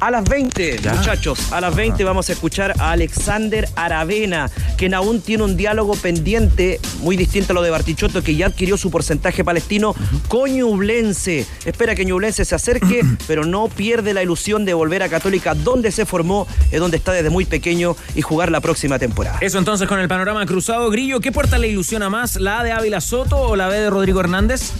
A 0.00 0.10
las 0.10 0.24
20, 0.28 0.78
Ya. 0.82 0.92
muchachos, 0.94 1.52
a 1.52 1.60
las 1.60 1.74
20 1.74 2.04
vamos 2.04 2.28
a 2.28 2.32
escuchar 2.32 2.74
a 2.78 2.92
Alexander 2.92 3.66
Aravena, 3.76 4.50
quien 4.76 4.92
aún 4.94 5.20
tiene 5.22 5.44
un 5.44 5.56
diálogo 5.56 5.94
pendiente, 5.94 6.80
muy 7.00 7.16
distinto 7.16 7.52
a 7.52 7.54
lo 7.54 7.62
de 7.62 7.70
Bartichotto, 7.70 8.22
que 8.22 8.36
ya 8.36 8.46
adquirió 8.46 8.76
su 8.76 8.90
porcentaje 8.90 9.42
palestino 9.42 9.94
con 10.28 10.50
Ñublense. 10.54 11.46
Espera 11.64 11.94
que 11.94 12.04
Ñublense 12.04 12.44
se 12.44 12.54
acerque, 12.54 13.02
pero 13.26 13.44
no 13.44 13.68
pierde 13.68 14.12
la 14.12 14.22
ilusión 14.22 14.64
de 14.66 14.74
volver 14.74 15.02
a 15.02 15.08
Católica, 15.08 15.54
donde 15.54 15.90
se 15.90 16.04
formó, 16.04 16.46
es 16.70 16.78
donde 16.78 16.98
está 16.98 17.12
desde 17.12 17.30
muy 17.30 17.46
pequeño, 17.46 17.96
y 18.14 18.20
jugar 18.22 18.50
la 18.50 18.60
próxima 18.60 18.98
temporada. 18.98 19.38
Eso 19.40 19.58
entonces 19.58 19.88
con 19.88 19.98
el 19.98 20.08
panorama 20.08 20.44
cruzado. 20.46 20.90
Grillo, 20.90 21.20
¿qué 21.20 21.32
puerta 21.32 21.56
le 21.58 21.68
ilusiona 21.68 22.10
más? 22.10 22.36
¿La 22.36 22.60
A 22.60 22.64
de 22.64 22.72
Ávila 22.72 23.00
Soto 23.00 23.38
o 23.38 23.56
la 23.56 23.68
B 23.68 23.78
de 23.78 23.90
Rodrigo 23.90 24.20
Hernández? 24.20 24.72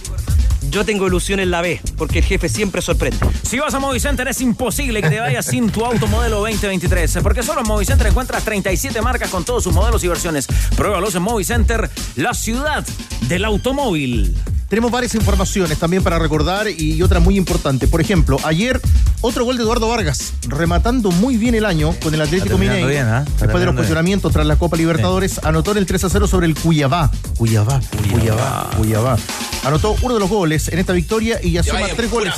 Yo 0.69 0.85
tengo 0.85 1.07
ilusión 1.07 1.39
en 1.39 1.51
la 1.51 1.61
B, 1.61 1.81
porque 1.97 2.19
el 2.19 2.25
jefe 2.25 2.49
siempre 2.49 2.81
sorprende. 2.81 3.17
Si 3.43 3.57
vas 3.57 3.73
a 3.73 3.79
Movicenter 3.79 4.27
es 4.27 4.41
imposible 4.41 5.01
que 5.01 5.09
te 5.09 5.19
vayas 5.19 5.45
sin 5.45 5.69
tu 5.69 5.85
auto 5.85 6.07
modelo 6.07 6.39
2023, 6.41 7.19
porque 7.23 7.43
solo 7.43 7.61
en 7.61 7.67
Movicenter 7.67 8.07
encuentras 8.07 8.43
37 8.43 9.01
marcas 9.01 9.29
con 9.29 9.45
todos 9.45 9.63
sus 9.63 9.73
modelos 9.73 10.03
y 10.03 10.07
versiones. 10.07 10.47
Pruébalos 10.75 11.15
en 11.15 11.21
Movicenter, 11.21 11.89
la 12.15 12.33
ciudad 12.33 12.85
del 13.21 13.45
automóvil. 13.45 14.35
Tenemos 14.69 14.91
varias 14.91 15.15
informaciones 15.15 15.77
también 15.77 16.03
para 16.03 16.19
recordar 16.19 16.67
y 16.67 17.01
otra 17.01 17.21
muy 17.21 17.37
importante. 17.37 17.87
Por 17.87 18.01
ejemplo, 18.01 18.37
ayer 18.43 18.81
otro 19.21 19.45
gol 19.45 19.55
de 19.55 19.63
Eduardo 19.63 19.87
Vargas, 19.87 20.33
rematando 20.49 21.09
muy 21.11 21.37
bien 21.37 21.55
el 21.55 21.63
año 21.63 21.95
con 22.03 22.13
el 22.13 22.21
Atlético 22.21 22.57
Mineiro. 22.57 22.87
bien. 22.87 23.07
Está 23.07 23.23
Después 23.45 23.59
de 23.61 23.65
los 23.65 23.75
cuestionamientos 23.75 24.33
tras 24.33 24.45
la 24.45 24.57
Copa 24.57 24.75
Libertadores, 24.75 25.39
anotó 25.43 25.71
en 25.71 25.77
el 25.77 25.85
3 25.85 26.03
a 26.03 26.09
0 26.09 26.27
sobre 26.27 26.47
el 26.47 26.55
Cuyabá. 26.55 27.09
Cuyabá, 27.37 27.79
Cuyabá, 28.11 28.69
Cuyabá. 28.75 29.17
Anotó 29.63 29.95
uno 30.01 30.13
de 30.13 30.19
los 30.19 30.29
goles 30.29 30.56
en 30.67 30.79
esta 30.79 30.93
victoria 30.93 31.39
y 31.41 31.51
ya 31.51 31.63
suma 31.63 31.87
tres 31.95 32.09
goles 32.09 32.33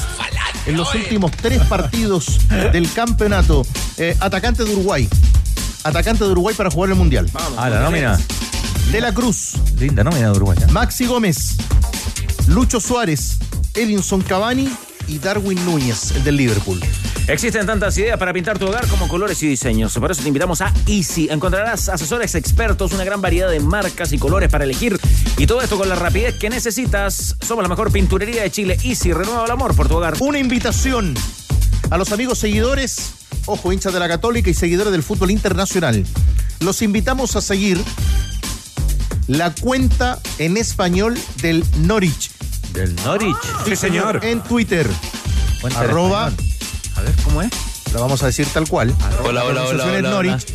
en 0.66 0.78
los 0.78 0.94
últimos 0.94 1.32
tres 1.32 1.62
partidos 1.64 2.40
del 2.74 2.92
campeonato. 2.92 3.66
Eh, 3.98 4.16
atacante 4.20 4.64
de 4.64 4.72
Uruguay. 4.72 5.08
Atacante 5.84 6.24
de 6.26 6.32
Uruguay 6.32 6.56
para 6.56 6.70
jugar 6.70 6.90
el 6.90 6.96
Mundial. 6.96 7.30
Ah, 7.58 7.70
la 7.70 7.82
nómina. 7.82 8.20
De 8.92 9.02
la 9.02 9.14
Cruz, 9.14 9.54
Linda 9.78 10.04
nómina 10.04 10.32
de 10.32 10.38
Uruguay. 10.38 10.58
¿eh? 10.62 10.72
Maxi 10.72 11.06
Gómez, 11.06 11.56
Lucho 12.48 12.80
Suárez, 12.80 13.38
Edinson 13.76 14.22
Cavani 14.22 14.70
y 15.10 15.20
Darwin 15.20 15.64
Núñez, 15.66 16.12
el 16.16 16.24
del 16.24 16.38
Liverpool. 16.38 16.80
Existen 17.28 17.66
tantas 17.66 17.98
ideas 17.98 18.18
para 18.18 18.32
pintar 18.32 18.58
tu 18.58 18.68
hogar 18.68 18.88
como 18.88 19.08
colores 19.08 19.42
y 19.44 19.48
diseños. 19.48 19.94
Por 19.94 20.12
eso 20.12 20.22
te 20.22 20.28
invitamos 20.28 20.62
a 20.62 20.74
Easy. 20.88 21.28
Encontrarás 21.30 21.90
asesores 21.90 22.36
expertos, 22.36 22.94
una 22.94 23.04
gran 23.04 23.22
variedad 23.22 23.50
de 23.50 23.60
marcas 23.60 24.14
y 24.14 24.18
colores 24.18 24.50
para 24.50 24.64
elegir. 24.64 25.00
Y 25.38 25.46
todo 25.46 25.62
esto 25.62 25.78
con 25.78 25.90
la 25.90 25.96
rapidez 25.96 26.38
que 26.40 26.50
necesitas. 26.50 27.36
Somos 27.42 27.64
la 27.64 27.70
mejor 27.70 27.92
pinturería 27.92 28.44
de 28.44 28.52
Chile. 28.52 28.78
Easy, 28.84 29.12
renueva 29.12 29.46
el 29.46 29.52
amor 29.52 29.76
por 29.76 29.88
tu 29.88 29.98
hogar. 29.98 30.16
Una 30.20 30.40
invitación 30.40 31.14
a 31.90 31.98
los 31.98 32.12
amigos 32.12 32.40
seguidores, 32.40 33.12
ojo, 33.46 33.74
hinchas 33.74 33.94
de 33.94 34.00
la 34.00 34.08
Católica 34.08 34.50
y 34.50 34.54
seguidores 34.54 34.92
del 34.92 35.04
fútbol 35.04 35.32
internacional. 35.32 36.06
Los 36.60 36.82
invitamos 36.82 37.36
a 37.36 37.42
seguir 37.42 37.80
la 39.28 39.54
cuenta 39.54 40.20
en 40.40 40.58
español 40.58 41.18
del 41.42 41.64
Norwich. 41.82 42.32
Del 42.74 42.96
Norwich. 42.98 43.38
Sí, 43.66 43.76
señor. 43.76 44.20
En 44.24 44.42
Twitter. 44.42 44.90
Cuenta 45.62 45.84
en 45.84 45.90
Arroba, 45.90 46.32
A 46.96 47.02
ver, 47.02 47.14
¿cómo 47.24 47.42
es? 47.42 47.50
lo 47.94 48.00
vamos 48.02 48.22
a 48.24 48.28
decir 48.28 48.48
tal 48.54 48.68
cual. 48.68 48.94
Hola, 49.24 49.44
hola, 49.44 49.64
hola, 49.66 49.86
hola, 49.86 50.02
Norwich. 50.02 50.46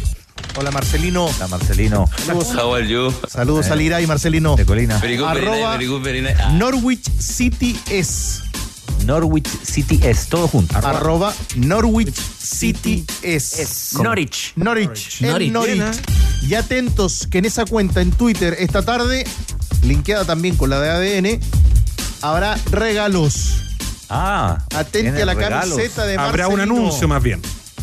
Hola 0.57 0.71
Marcelino. 0.71 1.27
Hola 1.27 1.49
Marcelino. 1.49 2.09
Saludos, 2.25 2.55
How 2.55 2.75
are 2.75 2.89
you? 2.89 3.13
saludos 3.29 3.71
a 3.71 3.77
Lira 3.77 4.01
y 4.01 4.07
Marcelino. 4.07 4.55
De 4.55 4.65
Colina. 4.65 5.01
Nice, 5.01 5.25
Arroba. 5.25 5.75
Ah, 5.75 6.51
Norwich 6.53 7.11
City 7.19 7.79
es. 7.91 8.43
Norwich 9.05 9.49
City 9.65 10.01
es, 10.03 10.29
todo 10.29 10.47
junto. 10.47 10.77
Arroba 10.79 11.35
Norwich 11.57 12.15
City 12.15 13.05
es. 13.23 13.59
Es 13.59 13.95
Norwich. 13.95 14.53
Norwich. 14.55 15.21
Norwich. 15.23 15.51
Norwich. 15.53 15.83
Y 16.43 16.55
atentos 16.55 17.27
que 17.29 17.39
en 17.39 17.47
esa 17.47 17.65
cuenta 17.67 18.01
en 18.01 18.13
Twitter 18.13 18.55
esta 18.59 18.83
tarde, 18.83 19.27
linkeada 19.83 20.25
también 20.25 20.57
con 20.57 20.71
la 20.71 20.81
de 20.81 20.91
ADN, 20.91 21.41
habrá 22.25 22.57
regalos. 22.71 23.61
Ah. 24.09 24.59
Atente 24.75 25.23
a 25.23 25.27
la 25.27 25.35
regalos. 25.35 25.71
camiseta 25.77 26.07
de 26.07 26.17
Habrá 26.17 26.49
un 26.49 26.61
anuncio 26.61 27.07
más 27.09 27.23
bien. 27.23 27.41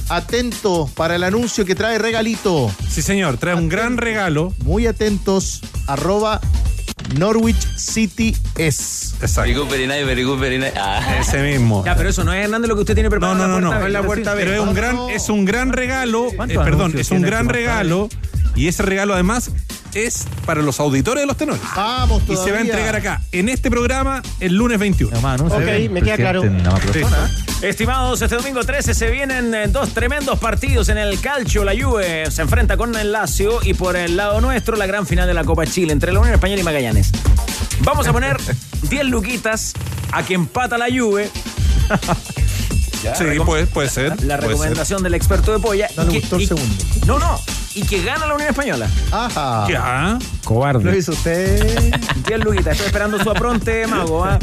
Atento 0.10 0.90
para 0.96 1.16
el 1.16 1.24
anuncio 1.24 1.64
que 1.66 1.76
trae 1.76 1.98
regalito. 1.98 2.74
Sí, 2.90 3.02
señor. 3.02 3.38
Trae 3.38 3.56
un 3.56 3.70
gran 3.70 3.98
regalo. 3.98 4.54
Muy 4.64 4.88
atentos. 4.88 5.62
Arroba 5.88 6.42
Norwich 7.18 7.78
City 7.78 8.36
es. 8.58 9.14
Very 9.20 9.26
Exacto. 9.30 9.60
good, 9.64 9.70
very 9.72 9.88
nice, 9.88 10.04
very 10.04 10.24
good, 10.24 10.40
very 10.40 10.58
nice. 10.58 10.74
Ah. 10.76 11.18
Ese 11.20 11.42
mismo. 11.42 11.84
Ya, 11.86 11.96
pero 11.96 12.10
eso 12.10 12.24
no 12.24 12.34
es 12.34 12.44
Hernández 12.44 12.68
lo 12.68 12.76
que 12.76 12.82
usted 12.82 12.94
tiene 12.96 13.08
No, 13.08 13.12
preparado. 13.12 13.38
no, 13.38 13.48
no, 13.48 13.74
en 13.74 13.82
no. 13.82 13.88
la 13.90 14.04
puerta, 14.04 14.34
Pero 14.36 14.54
es 14.54 14.60
un 14.60 14.74
gran, 14.74 14.98
es 15.12 15.30
un 15.30 15.46
gran 15.46 15.72
regalo. 15.72 16.28
eh, 16.28 16.34
¿Cuántos 16.36 16.64
perdón, 16.64 16.94
es 16.98 17.12
un 17.12 17.22
gran 17.22 17.42
este 17.46 17.54
regalo. 17.54 18.10
Y 18.56 18.68
ese 18.68 18.84
regalo 18.84 19.14
además 19.14 19.50
es 19.94 20.26
para 20.46 20.62
los 20.62 20.80
auditores 20.80 21.22
de 21.24 21.28
los 21.28 21.38
tenores. 21.38 21.62
Vamos 21.76 22.24
Y 22.24 22.26
todavía. 22.28 22.44
se 22.46 22.52
va 22.52 22.58
a 22.58 22.62
entregar 22.62 22.96
acá, 22.96 23.22
en 23.32 23.50
este 23.50 23.70
programa, 23.70 24.22
el 24.40 24.56
lunes 24.56 24.80
21. 24.80 25.12
Nada 25.12 25.22
más 25.22 25.40
anuncios. 25.40 25.62
Ok, 25.64 25.92
me 25.92 26.02
queda 26.02 26.18
claro. 26.18 26.44
Estimados, 27.62 28.22
este 28.22 28.36
domingo 28.36 28.64
13 28.64 28.96
se 28.96 29.12
vienen 29.12 29.54
eh, 29.54 29.68
dos 29.68 29.94
tremendos 29.94 30.40
partidos 30.40 30.90
en 30.90 30.98
el 30.98 31.20
Calcio. 31.20 31.64
La 31.64 31.74
Juve 31.80 32.30
se 32.32 32.42
enfrenta 32.42 32.76
con 32.76 32.96
el 32.96 33.12
Lazio 33.12 33.60
y 33.64 33.74
por 33.76 33.96
el 33.96 34.18
lado 34.18 34.42
nuestro 34.42 34.76
la 34.76 34.88
gran 34.88 35.06
final 35.06 35.28
de 35.28 35.34
la 35.36 35.44
Copa 35.44 35.66
Chile 35.68 35.94
entre 35.94 36.12
la 36.12 36.20
Unión 36.20 36.34
Española 36.34 36.62
y 36.62 36.64
Magallanes. 36.64 37.12
Vamos 37.82 38.08
a 38.08 38.14
poner 38.14 38.38
10 38.90 39.06
luquitas 39.06 39.74
a 40.12 40.24
que 40.24 40.34
empata 40.34 40.78
la 40.78 40.88
Juve. 40.88 41.30
Sí, 43.16 43.26
puede, 43.46 43.66
puede 43.68 43.90
ser. 43.90 44.10
La 44.24 44.38
puede 44.38 44.50
recomendación 44.50 45.04
del 45.04 45.14
experto 45.16 45.52
de 45.52 45.60
Polla. 45.60 45.88
No 45.98 46.04
le 46.04 46.12
que- 46.12 46.20
gustó 46.20 46.36
el 46.38 46.42
y- 46.44 46.48
segundo. 46.48 46.76
No, 47.06 47.20
no. 47.20 47.40
Y 47.74 47.84
que 47.84 48.04
gana 48.04 48.26
la 48.28 48.34
Unión 48.36 48.50
Española. 48.50 48.90
Ajá. 49.12 49.66
Ya. 49.70 50.18
Lo 50.20 50.26
Cobarde. 50.44 50.98
hizo 50.98 51.12
usted. 51.14 51.94
10 52.28 52.40
luquitas. 52.44 52.74
Estoy 52.74 52.88
esperando 52.88 53.22
su 53.24 53.30
apronte, 53.30 53.88
mago. 53.88 54.24
¿ah? 54.26 54.38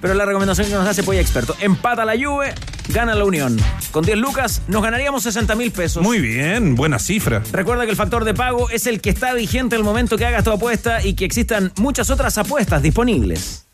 Pero 0.00 0.14
la 0.14 0.24
recomendación 0.26 0.68
que 0.68 0.74
nos 0.74 0.86
hace 0.86 1.02
Polla 1.02 1.20
Experto. 1.20 1.56
Empata 1.60 2.04
la 2.04 2.12
Juve, 2.14 2.54
gana 2.88 3.14
la 3.16 3.24
Unión. 3.24 3.56
Con 3.90 4.04
10 4.04 4.16
lucas 4.18 4.62
nos 4.68 4.82
ganaríamos 4.82 5.22
60 5.24 5.54
mil 5.56 5.72
pesos. 5.72 6.02
Muy 6.02 6.20
bien, 6.20 6.76
buena 6.76 6.98
cifra. 7.00 7.42
Recuerda 7.52 7.84
que 7.84 7.90
el 7.90 7.96
factor 7.96 8.24
de 8.24 8.32
pago 8.34 8.70
es 8.70 8.86
el 8.86 9.00
que 9.00 9.10
está 9.10 9.32
vigente 9.32 9.74
el 9.74 9.82
momento 9.82 10.16
que 10.16 10.26
hagas 10.26 10.44
tu 10.44 10.52
apuesta 10.52 11.02
y 11.02 11.14
que 11.14 11.24
existan 11.24 11.72
muchas 11.78 12.10
otras 12.10 12.38
apuestas 12.38 12.80
disponibles. 12.82 13.64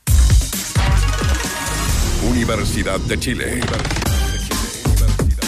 Universidad 2.30 2.98
de 3.00 3.18
Chile. 3.20 3.60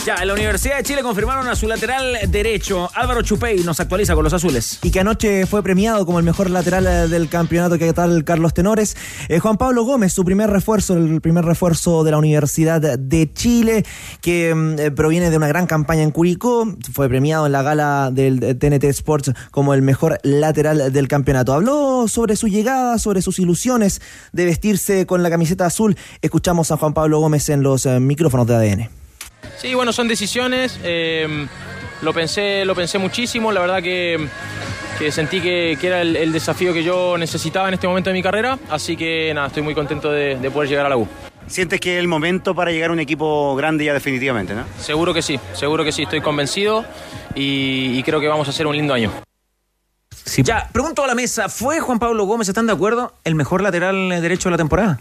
Ya, 0.07 0.15
en 0.23 0.28
la 0.28 0.35
Universidad 0.35 0.77
de 0.77 0.85
Chile 0.85 1.03
confirmaron 1.03 1.49
a 1.49 1.57
su 1.57 1.66
lateral 1.66 2.16
derecho. 2.28 2.89
Álvaro 2.95 3.23
Chupey 3.23 3.65
nos 3.65 3.81
actualiza 3.81 4.15
con 4.15 4.23
los 4.23 4.33
azules. 4.33 4.78
y 4.85 4.93
que 4.93 5.01
anoche 5.01 5.47
fue 5.47 5.65
premiado 5.65 6.07
como 6.07 6.20
el 6.20 6.24
mejor 6.24 6.49
lateral 6.49 6.87
eh, 6.87 7.09
del 7.09 7.28
campeonato 7.28 7.77
que 7.77 7.93
tal 7.93 8.23
Carlos 8.23 8.55
Tenores. 8.55 8.97
Eh, 9.28 9.41
Juan 9.41 9.57
Pablo 9.57 9.83
Gómez, 9.83 10.12
su 10.12 10.24
primer 10.24 10.49
refuerzo, 10.49 10.95
el 10.95 11.20
primer 11.20 11.45
refuerzo 11.45 12.05
de 12.05 12.12
la 12.12 12.19
Universidad 12.19 12.81
de 12.97 13.33
Chile, 13.33 13.85
que 14.20 14.55
mm, 14.55 14.78
eh, 14.78 14.91
proviene 14.93 15.28
de 15.28 15.39
una 15.39 15.49
gran 15.49 15.66
campaña 15.66 16.05
en 16.05 16.12
Curicó, 16.12 16.73
fue 16.93 17.09
premiado 17.09 17.47
en 17.47 17.51
la 17.51 17.62
gala 17.62 18.11
del 18.12 18.57
TNT 18.61 18.85
Sports 18.85 19.33
como 19.51 19.74
el 19.74 19.83
mejor 19.83 20.20
lateral 20.23 20.93
del 20.93 21.09
campeonato. 21.09 21.53
Habló 21.53 22.07
sobre 22.07 22.37
su 22.37 22.47
llegada, 22.47 23.01
sobre 23.01 23.23
sus 23.23 23.41
ilusiones 23.41 24.01
de 24.31 24.45
vestirse 24.45 25.05
con 25.05 25.24
la 25.24 25.31
camiseta 25.31 25.66
azul. 25.66 25.97
Escuchamos 26.23 26.70
a 26.70 26.77
Juan 26.77 26.95
Pablo 26.95 27.19
Gómez 27.19 27.49
en 27.49 27.65
los 27.65 27.87
micrófonos 27.87 28.47
de 28.47 28.55
ADN. 28.55 29.06
Sí, 29.56 29.74
bueno, 29.74 29.92
son 29.92 30.08
decisiones. 30.08 30.78
eh, 30.82 31.46
lo 32.02 32.12
pensé, 32.12 32.64
lo 32.64 32.74
pensé 32.74 32.98
muchísimo. 32.98 33.52
La 33.52 33.60
verdad 33.60 33.82
que, 33.82 34.28
que 34.98 35.10
sentí 35.10 35.40
que, 35.40 35.78
que 35.80 35.86
era 35.86 36.02
el, 36.02 36.14
el 36.16 36.32
desafío 36.32 36.74
que 36.74 36.84
yo 36.84 37.16
necesitaba 37.18 37.68
en 37.68 37.74
este 37.74 37.88
momento 37.88 38.10
de 38.10 38.14
mi 38.14 38.22
carrera. 38.22 38.58
Así 38.68 38.96
que 38.96 39.32
nada, 39.34 39.46
estoy 39.46 39.62
muy 39.62 39.74
contento 39.74 40.10
de, 40.10 40.36
de 40.36 40.50
poder 40.50 40.68
llegar 40.68 40.86
a 40.86 40.88
la 40.90 40.96
U. 40.96 41.08
¿Sientes 41.46 41.78
que 41.80 41.94
es 41.94 42.00
el 42.00 42.08
momento 42.08 42.54
para 42.56 42.72
llegar 42.72 42.90
a 42.90 42.92
un 42.92 42.98
equipo 42.98 43.54
grande 43.54 43.84
ya 43.84 43.94
definitivamente, 43.94 44.52
no? 44.52 44.64
Seguro 44.80 45.14
que 45.14 45.22
sí, 45.22 45.38
seguro 45.54 45.84
que 45.84 45.92
sí, 45.92 46.02
estoy 46.02 46.20
convencido 46.20 46.84
y, 47.36 47.96
y 47.96 48.02
creo 48.02 48.20
que 48.20 48.26
vamos 48.26 48.48
a 48.48 48.50
hacer 48.50 48.66
un 48.66 48.76
lindo 48.76 48.92
año. 48.92 49.12
Ya, 50.38 50.68
pregunto 50.72 51.04
a 51.04 51.06
la 51.06 51.14
mesa, 51.14 51.48
¿fue 51.48 51.78
Juan 51.78 52.00
Pablo 52.00 52.24
Gómez, 52.24 52.48
están 52.48 52.66
de 52.66 52.72
acuerdo, 52.72 53.14
el 53.22 53.36
mejor 53.36 53.62
lateral 53.62 54.08
derecho 54.20 54.48
de 54.48 54.50
la 54.50 54.56
temporada? 54.56 55.00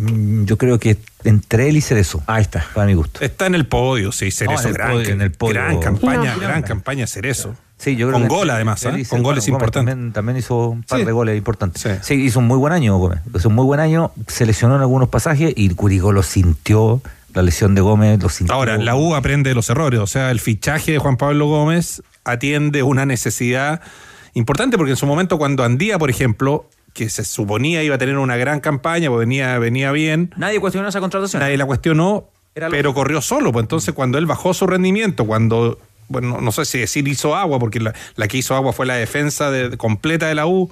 Mm, 0.00 0.44
Yo 0.44 0.56
creo 0.56 0.78
que 0.78 0.98
entre 1.24 1.68
él 1.68 1.76
y 1.76 1.80
Cerezo. 1.80 2.22
Ahí 2.26 2.42
está. 2.42 2.64
Para 2.74 2.86
mi 2.86 2.94
gusto. 2.94 3.20
Está 3.20 3.46
en 3.46 3.54
el 3.54 3.66
podio, 3.66 4.12
sí, 4.12 4.30
Cerezo. 4.30 4.54
No, 4.54 4.60
en 4.62 4.66
el 4.68 4.74
gran, 4.74 4.90
podio, 4.92 5.08
en 5.10 5.20
el 5.20 5.30
podio. 5.32 5.54
gran 5.54 5.78
campaña, 5.80 6.34
No. 6.34 6.40
gran 6.40 6.62
campaña 6.62 7.06
Cerezo. 7.06 7.54
Sí, 7.76 7.96
yo 7.96 8.08
creo 8.08 8.18
Con 8.20 8.28
que 8.28 8.34
gol 8.34 8.50
además, 8.50 8.82
¿eh? 8.84 8.88
Con 9.08 9.22
goles 9.22 9.44
Gómez 9.44 9.48
importantes. 9.48 9.92
También, 9.94 10.12
también 10.12 10.36
hizo 10.36 10.68
un 10.68 10.82
par 10.82 10.98
Sí. 11.00 11.04
de 11.06 11.12
goles 11.12 11.36
importantes. 11.38 11.98
Sí. 12.02 12.14
hizo 12.14 12.38
un 12.40 12.46
muy 12.46 12.58
buen 12.58 12.72
año 12.74 12.96
Gómez. 12.98 13.20
Hizo 13.34 13.48
un 13.48 13.54
muy 13.54 13.64
buen 13.64 13.80
año, 13.80 14.12
se 14.26 14.44
lesionó 14.44 14.76
en 14.76 14.82
algunos 14.82 15.08
pasajes 15.08 15.52
y 15.56 15.68
Curicó 15.70 16.12
lo 16.12 16.22
sintió, 16.22 17.00
la 17.32 17.40
lesión 17.42 17.74
de 17.74 17.80
Gómez 17.80 18.22
lo 18.22 18.28
sintió. 18.28 18.54
Ahora, 18.54 18.76
la 18.76 18.96
U 18.96 19.14
aprende 19.14 19.50
de 19.50 19.54
los 19.54 19.70
errores, 19.70 19.98
o 20.00 20.06
sea, 20.06 20.30
el 20.30 20.40
fichaje 20.40 20.92
de 20.92 20.98
Juan 20.98 21.16
Pablo 21.16 21.46
Gómez 21.46 22.02
atiende 22.24 22.82
una 22.82 23.06
necesidad 23.06 23.80
importante 24.34 24.76
porque 24.76 24.90
en 24.92 24.96
su 24.98 25.06
momento 25.06 25.38
cuando 25.38 25.64
Andía, 25.64 25.98
por 25.98 26.10
ejemplo, 26.10 26.66
que 26.92 27.08
se 27.10 27.24
suponía 27.24 27.82
iba 27.82 27.94
a 27.94 27.98
tener 27.98 28.16
una 28.18 28.36
gran 28.36 28.60
campaña, 28.60 29.08
pues 29.08 29.20
venía, 29.20 29.58
venía 29.58 29.92
bien, 29.92 30.32
Nadie 30.36 30.60
cuestionó 30.60 30.88
esa 30.88 31.00
contratación. 31.00 31.40
nadie 31.40 31.56
la 31.56 31.66
cuestionó, 31.66 32.28
Era 32.54 32.68
pero 32.68 32.92
corrió 32.94 33.20
solo, 33.20 33.52
pues 33.52 33.62
entonces 33.64 33.94
cuando 33.94 34.18
él 34.18 34.26
bajó 34.26 34.52
su 34.54 34.66
rendimiento, 34.66 35.24
cuando, 35.26 35.78
bueno, 36.08 36.40
no 36.40 36.52
sé 36.52 36.64
si 36.64 36.78
decir 36.78 37.06
hizo 37.08 37.36
agua, 37.36 37.58
porque 37.58 37.80
la, 37.80 37.94
la 38.16 38.28
que 38.28 38.38
hizo 38.38 38.54
agua 38.56 38.72
fue 38.72 38.86
la 38.86 38.94
defensa 38.96 39.50
de- 39.50 39.76
completa 39.76 40.26
de 40.28 40.34
la 40.34 40.46
U, 40.46 40.70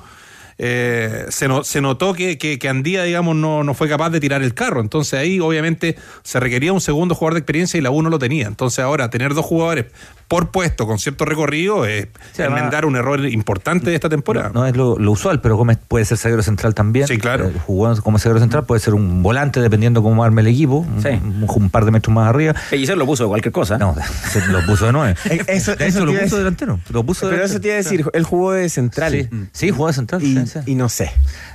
eh, 0.58 1.26
se, 1.28 1.48
no- 1.48 1.64
se 1.64 1.80
notó 1.80 2.12
que, 2.14 2.36
que, 2.38 2.58
que 2.58 2.68
Andía, 2.68 3.04
digamos, 3.04 3.36
no, 3.36 3.62
no 3.64 3.74
fue 3.74 3.88
capaz 3.88 4.10
de 4.10 4.20
tirar 4.20 4.42
el 4.42 4.54
carro. 4.54 4.80
Entonces 4.80 5.18
ahí, 5.18 5.40
obviamente, 5.40 5.96
se 6.22 6.40
requería 6.40 6.72
un 6.72 6.80
segundo 6.80 7.14
jugador 7.14 7.34
de 7.34 7.40
experiencia 7.40 7.78
y 7.78 7.80
la 7.80 7.90
U 7.90 8.02
no 8.02 8.10
lo 8.10 8.18
tenía. 8.18 8.46
Entonces 8.46 8.80
ahora, 8.80 9.08
tener 9.10 9.34
dos 9.34 9.44
jugadores 9.46 9.86
por 10.26 10.50
puesto 10.50 10.86
con 10.86 10.98
cierto 10.98 11.24
recorrido 11.24 11.86
es 11.86 12.08
Sí, 12.34 12.42
además- 12.42 12.58
enmendar 12.58 12.84
un 12.84 12.96
error 12.96 13.24
importante 13.26 13.88
de 13.88 13.94
esta 13.96 14.10
temporada. 14.10 14.50
No 14.52 14.66
es 14.66 14.76
lo, 14.76 14.98
lo 14.98 15.12
usual, 15.12 15.40
pero 15.40 15.56
Gómez 15.56 15.78
puede 15.88 16.04
ser 16.04 16.18
zaguero 16.18 16.42
central 16.42 16.74
también. 16.74 17.06
Sí, 17.06 17.16
claro. 17.16 17.50
jugó 17.66 17.94
como 18.02 18.18
zaguero 18.18 18.38
central, 18.40 18.66
puede 18.66 18.80
ser 18.80 18.92
un 18.94 19.22
volante 19.22 19.60
dependiendo 19.60 20.02
cómo 20.02 20.22
arme 20.24 20.42
el 20.42 20.48
equipo, 20.48 20.78
un- 20.80 21.02
Sí. 21.02 21.08
un, 21.08 21.46
un 21.48 21.70
par 21.70 21.86
de 21.86 21.92
metros 21.92 22.14
más 22.14 22.28
arriba. 22.28 22.54
Pellicer 22.68 22.98
lo 22.98 23.06
puso 23.06 23.22
de 23.24 23.28
cualquier 23.30 23.52
cosa. 23.52 23.78
No, 23.78 23.94
se 24.30 24.46
lo 24.48 24.64
puso 24.66 24.84
de 24.86 24.92
nueve. 24.92 25.14
Eh, 25.30 25.38
eso- 25.48 25.76
de 25.76 25.86
eso 25.86 25.98
hecho, 26.00 26.04
lo 26.12 26.20
puso 26.20 26.36
delantero. 26.36 26.78
Lo 26.90 27.04
puso 27.04 27.20
Pero 27.20 27.36
delantero. 27.42 27.44
eso 27.54 27.60
te 27.62 27.68
iba 27.68 27.74
a 27.74 27.78
decir, 27.78 28.04
él 28.12 28.24
jugó 28.24 28.52
de 28.52 28.68
central. 28.68 29.12
Sí, 29.12 29.28
sí, 29.52 29.70
jugó 29.70 29.86
de 29.86 29.92
central. 29.94 30.22
Y, 30.22 30.46
y 30.66 30.74
no 30.74 30.88
sé. 30.88 31.10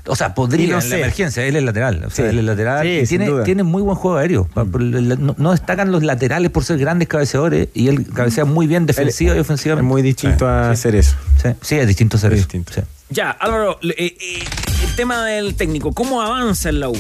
O 0.06 0.16
sea, 0.16 0.34
podría 0.34 0.76
no 0.76 0.82
en 0.82 0.90
la 0.90 0.98
emergencia, 0.98 1.46
él 1.46 1.56
es 1.56 1.64
lateral. 1.64 2.04
O 2.06 2.10
sea, 2.10 2.26
Sí. 2.26 2.30
él 2.32 2.40
es 2.40 2.46
lateral. 2.46 2.84
Sí, 2.86 3.00
y 3.04 3.08
tiene, 3.08 3.30
tiene 3.44 3.64
muy 3.64 3.82
buen 3.82 3.96
juego 3.96 4.18
aéreo. 4.18 4.50
No, 4.56 5.36
no 5.38 5.52
destacan 5.52 5.92
los 5.92 6.04
laterales 6.04 6.52
por 6.52 6.64
ser 6.64 6.78
grandes 6.78 7.08
cabeceadores 7.08 7.70
y 7.74 7.88
él 7.88 8.06
cabecea 8.14 8.46
muy 8.46 8.68
bien 8.68 8.86
defensiva 8.86 9.36
y 9.36 9.40
ofensivamente. 9.40 9.86
Es 9.86 9.90
muy 9.92 10.02
distinto 10.02 10.48
a 10.48 10.72
hacer 10.72 10.96
eso. 10.96 11.16
Sí, 11.42 11.50
sí, 11.62 11.76
es 11.76 11.88
distinto 11.88 12.16
a 12.16 12.20
hacer 12.20 12.34
eso. 12.34 12.48
Sí. 12.52 12.62
Ya, 13.10 13.30
Álvaro, 13.32 13.78
eh, 13.84 13.94
eh, 13.98 14.16
el 14.88 14.96
tema 14.96 15.26
del 15.26 15.56
técnico, 15.56 15.92
¿cómo 15.94 16.22
avanza 16.22 16.70
en 16.70 16.80
la 16.80 16.90
U? 16.90 16.98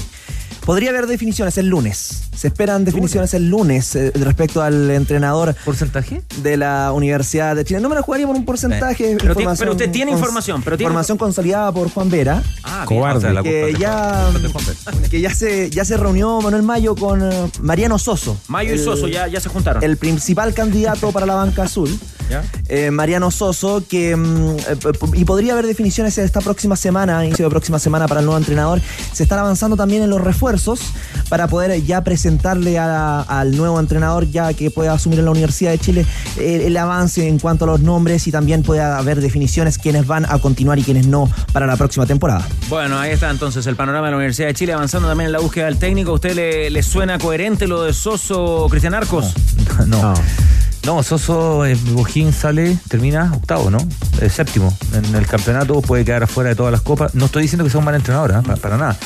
Podría 0.65 0.91
haber 0.91 1.07
definiciones 1.07 1.57
el 1.57 1.67
lunes. 1.67 2.23
Se 2.35 2.47
esperan 2.47 2.85
definiciones 2.85 3.33
el 3.33 3.49
lunes 3.49 3.95
eh, 3.95 4.11
respecto 4.15 4.61
al 4.61 4.89
entrenador. 4.91 5.55
¿Porcentaje? 5.65 6.21
De 6.41 6.55
la 6.55 6.91
Universidad 6.93 7.55
de 7.55 7.65
Chile. 7.65 7.81
No 7.81 7.89
me 7.89 7.95
lo 7.95 8.03
jugaría 8.03 8.25
por 8.25 8.35
un 8.35 8.45
porcentaje. 8.45 9.11
Eh, 9.11 9.17
pero 9.19 9.35
pero 9.35 9.71
usted 9.71 9.91
tiene 9.91 10.11
información, 10.11 10.61
pero 10.63 10.77
tiene- 10.77 10.89
información 10.89 11.17
consolidada 11.17 11.71
por 11.73 11.89
Juan 11.91 12.09
Vera. 12.09 12.41
Ah, 12.63 12.85
bien. 12.87 12.99
Cobarde. 12.99 13.17
O 13.17 13.21
sea, 13.21 13.33
la 13.33 13.43
que 13.43 13.75
ya, 13.77 14.29
que 15.11 15.19
ya 15.21 15.33
se 15.35 15.69
ya 15.69 15.83
se 15.83 15.97
reunió 15.97 16.39
Manuel 16.41 16.63
Mayo 16.63 16.95
con 16.95 17.21
eh, 17.29 17.51
Mariano 17.61 17.99
Soso. 17.99 18.37
Mayo 18.47 18.73
y 18.73 18.79
Soso 18.79 19.09
ya, 19.09 19.27
ya 19.27 19.41
se 19.41 19.49
juntaron. 19.49 19.83
El 19.83 19.97
principal 19.97 20.53
candidato 20.53 21.11
para 21.11 21.25
la 21.25 21.35
banca 21.35 21.63
azul. 21.63 21.89
¿Ya? 22.29 22.41
eh, 22.69 22.89
Mariano 22.89 23.29
Soso, 23.31 23.83
que 23.87 24.15
mm, 24.15 24.57
eh, 24.59 24.77
y 25.15 25.25
podría 25.25 25.53
haber 25.53 25.67
definiciones 25.67 26.17
esta 26.17 26.39
próxima 26.39 26.77
semana, 26.77 27.25
inicio 27.25 27.45
de 27.45 27.49
próxima 27.51 27.79
semana 27.79 28.07
para 28.07 28.21
el 28.21 28.25
nuevo 28.25 28.37
entrenador. 28.39 28.79
Se 29.11 29.23
están 29.23 29.39
avanzando 29.39 29.75
también 29.75 30.03
en 30.03 30.09
los 30.09 30.21
refuerzos 30.21 30.52
para 31.29 31.47
poder 31.47 31.83
ya 31.83 32.03
presentarle 32.03 32.77
a- 32.79 33.21
al 33.21 33.55
nuevo 33.57 33.79
entrenador, 33.79 34.29
ya 34.29 34.53
que 34.53 34.69
pueda 34.71 34.93
asumir 34.93 35.19
en 35.19 35.25
la 35.25 35.31
Universidad 35.31 35.71
de 35.71 35.79
Chile, 35.79 36.05
eh, 36.37 36.63
el 36.65 36.77
avance 36.77 37.27
en 37.27 37.39
cuanto 37.39 37.65
a 37.65 37.67
los 37.67 37.79
nombres 37.81 38.27
y 38.27 38.31
también 38.31 38.63
puede 38.63 38.81
haber 38.81 39.21
definiciones 39.21 39.77
quiénes 39.77 40.05
van 40.07 40.25
a 40.25 40.39
continuar 40.39 40.79
y 40.79 40.83
quiénes 40.83 41.07
no 41.07 41.29
para 41.51 41.65
la 41.65 41.75
próxima 41.77 42.05
temporada. 42.05 42.45
Bueno, 42.69 42.97
ahí 42.99 43.11
está 43.11 43.29
entonces 43.29 43.65
el 43.67 43.75
panorama 43.75 44.07
de 44.07 44.11
la 44.11 44.17
Universidad 44.17 44.47
de 44.47 44.53
Chile 44.53 44.73
avanzando 44.73 45.07
también 45.07 45.27
en 45.27 45.31
la 45.33 45.39
búsqueda 45.39 45.65
del 45.65 45.77
técnico. 45.77 46.11
¿A 46.11 46.15
usted 46.15 46.35
le, 46.35 46.69
le 46.69 46.83
suena 46.83 47.17
coherente 47.17 47.67
lo 47.67 47.83
de 47.83 47.93
Soso 47.93 48.67
Cristian 48.69 48.93
Arcos? 48.93 49.33
No. 49.87 50.01
No, 50.01 50.13
Soso 51.03 51.65
eh, 51.65 51.77
sale, 52.31 52.77
termina 52.89 53.31
octavo, 53.33 53.69
¿no? 53.69 53.77
Eh, 54.21 54.29
séptimo 54.29 54.75
en 54.93 55.15
el 55.15 55.25
campeonato, 55.25 55.81
puede 55.81 56.03
quedar 56.05 56.23
afuera 56.23 56.49
de 56.49 56.55
todas 56.55 56.71
las 56.71 56.81
copas. 56.81 57.15
No 57.15 57.25
estoy 57.25 57.43
diciendo 57.43 57.63
que 57.63 57.69
sea 57.69 57.79
un 57.79 57.85
mal 57.85 57.95
entrenador, 57.95 58.33
¿ah? 58.33 58.41
Pa- 58.41 58.57
para 58.57 58.77
nada, 58.77 58.97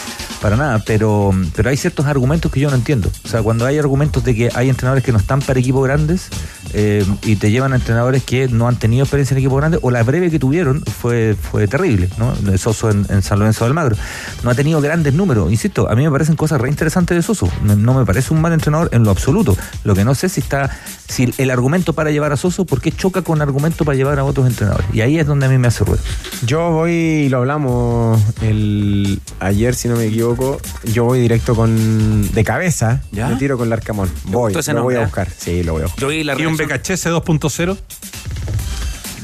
para 0.41 0.55
nada, 0.55 0.83
pero, 0.85 1.31
pero 1.55 1.69
hay 1.69 1.77
ciertos 1.77 2.05
argumentos 2.05 2.51
que 2.51 2.59
yo 2.59 2.69
no 2.69 2.75
entiendo. 2.75 3.09
O 3.23 3.27
sea, 3.27 3.41
cuando 3.43 3.65
hay 3.65 3.77
argumentos 3.77 4.23
de 4.23 4.35
que 4.35 4.49
hay 4.53 4.69
entrenadores 4.69 5.03
que 5.03 5.11
no 5.11 5.17
están 5.19 5.39
para 5.41 5.59
equipos 5.59 5.83
grandes 5.83 6.27
eh, 6.73 7.05
y 7.23 7.35
te 7.37 7.51
llevan 7.51 7.73
a 7.73 7.75
entrenadores 7.77 8.23
que 8.23 8.47
no 8.47 8.67
han 8.67 8.77
tenido 8.77 9.03
experiencia 9.03 9.35
en 9.35 9.39
equipos 9.39 9.57
grandes, 9.59 9.79
o 9.83 9.91
la 9.91 10.03
breve 10.03 10.29
que 10.31 10.39
tuvieron 10.39 10.83
fue, 10.83 11.35
fue 11.39 11.67
terrible, 11.67 12.09
¿no? 12.17 12.33
De 12.35 12.57
Soso 12.57 12.89
en, 12.89 13.05
en 13.09 13.21
San 13.21 13.39
Lorenzo 13.39 13.65
del 13.65 13.73
Magro. 13.73 13.95
No 14.43 14.49
ha 14.49 14.55
tenido 14.55 14.81
grandes 14.81 15.13
números, 15.13 15.51
insisto, 15.51 15.89
a 15.89 15.95
mí 15.95 16.03
me 16.03 16.11
parecen 16.11 16.35
cosas 16.35 16.59
re 16.59 16.69
interesantes 16.69 17.15
de 17.15 17.21
Soso. 17.21 17.49
No, 17.63 17.75
no 17.75 17.93
me 17.93 18.05
parece 18.05 18.33
un 18.33 18.41
mal 18.41 18.51
entrenador 18.51 18.89
en 18.91 19.03
lo 19.03 19.11
absoluto. 19.11 19.55
Lo 19.83 19.95
que 19.95 20.03
no 20.03 20.15
sé 20.15 20.27
si 20.27 20.41
está, 20.41 20.69
si 21.07 21.33
el 21.37 21.49
argumento 21.51 21.66
para 21.93 22.11
llevar 22.11 22.31
a 22.31 22.37
Soso, 22.37 22.65
¿por 22.65 22.81
qué 22.81 22.91
choca 22.91 23.21
con 23.21 23.41
argumento 23.41 23.83
para 23.85 23.95
llevar 23.97 24.19
a 24.19 24.23
otros 24.23 24.47
entrenadores? 24.47 24.87
Y 24.93 25.01
ahí 25.01 25.19
es 25.19 25.27
donde 25.27 25.45
a 25.45 25.49
mí 25.49 25.57
me 25.57 25.67
hace 25.67 25.83
ruido. 25.83 26.01
Yo 26.45 26.71
voy, 26.71 26.91
y 26.91 27.29
lo 27.29 27.39
hablamos 27.39 28.21
el 28.41 29.19
ayer, 29.39 29.75
si 29.75 29.87
no 29.87 29.95
me 29.97 30.05
equivoco, 30.05 30.59
yo 30.85 31.03
voy 31.03 31.19
directo 31.19 31.55
con 31.55 32.31
de 32.31 32.43
cabeza, 32.43 33.01
¿Ya? 33.11 33.27
me 33.27 33.35
tiro 33.35 33.57
con 33.57 33.69
Larcamón. 33.69 34.09
Voy, 34.25 34.53
gustó 34.53 34.59
ese 34.59 34.73
lo 34.73 34.83
voy 34.83 34.95
a 34.95 35.01
¿eh? 35.01 35.05
buscar. 35.05 35.29
Sí, 35.29 35.63
lo 35.63 35.73
voy 35.73 35.81
a 35.81 35.85
buscar. 35.85 36.01
Yo 36.01 36.07
vi 36.07 36.23
la 36.23 36.39
¿Y 36.39 36.45
un 36.45 36.55
BKHS 36.55 37.07
2.0? 37.07 37.77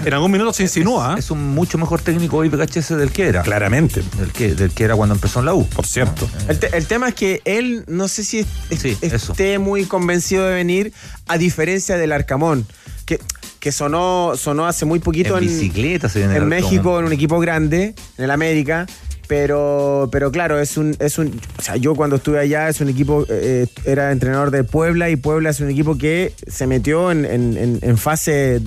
En 0.05 0.13
algún 0.13 0.31
minuto 0.31 0.51
se 0.53 0.63
insinúa. 0.63 1.13
¿ah? 1.13 1.15
Es 1.17 1.31
un 1.31 1.53
mucho 1.53 1.77
mejor 1.77 2.01
técnico 2.01 2.37
hoy 2.37 2.49
BKHS 2.49 2.89
del 2.97 3.11
que 3.11 3.27
era. 3.27 3.41
Claramente. 3.43 4.01
Del 4.17 4.31
que, 4.31 4.53
del 4.55 4.71
que 4.71 4.83
era 4.83 4.95
cuando 4.95 5.15
empezó 5.15 5.39
en 5.39 5.45
la 5.45 5.53
U. 5.53 5.65
Por 5.67 5.85
cierto. 5.85 6.29
El, 6.47 6.59
te- 6.59 6.75
el 6.75 6.85
tema 6.87 7.09
es 7.09 7.15
que 7.15 7.41
él 7.45 7.83
no 7.87 8.07
sé 8.07 8.23
si 8.23 8.39
es- 8.69 8.85
eso. 9.01 9.31
esté 9.33 9.59
muy 9.59 9.85
convencido 9.85 10.45
de 10.47 10.53
venir, 10.55 10.93
a 11.27 11.37
diferencia 11.37 11.97
del 11.97 12.11
Arcamón, 12.11 12.65
que, 13.05 13.19
que 13.59 13.71
sonó, 13.71 14.33
sonó 14.35 14.65
hace 14.67 14.85
muy 14.85 14.99
poquito 14.99 15.37
En 15.37 15.43
en, 15.43 15.49
bicicleta 15.49 16.09
se 16.09 16.19
viene 16.19 16.35
en 16.35 16.41
el 16.43 16.47
México, 16.49 16.99
en 16.99 17.05
un 17.05 17.13
equipo 17.13 17.39
grande, 17.39 17.95
en 18.17 18.23
el 18.25 18.31
América. 18.31 18.85
Pero, 19.27 20.09
pero 20.11 20.31
claro, 20.31 20.59
es 20.59 20.75
un, 20.77 20.95
es 20.99 21.17
un. 21.17 21.39
O 21.57 21.61
sea, 21.61 21.77
yo 21.77 21.95
cuando 21.95 22.17
estuve 22.17 22.39
allá 22.39 22.67
es 22.69 22.81
un 22.81 22.89
equipo, 22.89 23.25
eh, 23.29 23.67
era 23.85 24.11
entrenador 24.11 24.51
de 24.51 24.63
Puebla 24.63 25.09
y 25.09 25.15
Puebla 25.15 25.49
es 25.49 25.59
un 25.61 25.69
equipo 25.69 25.97
que 25.97 26.33
se 26.45 26.67
metió 26.67 27.09
en, 27.11 27.25
en- 27.25 27.97
fase 27.97 28.55
eh, 28.55 28.61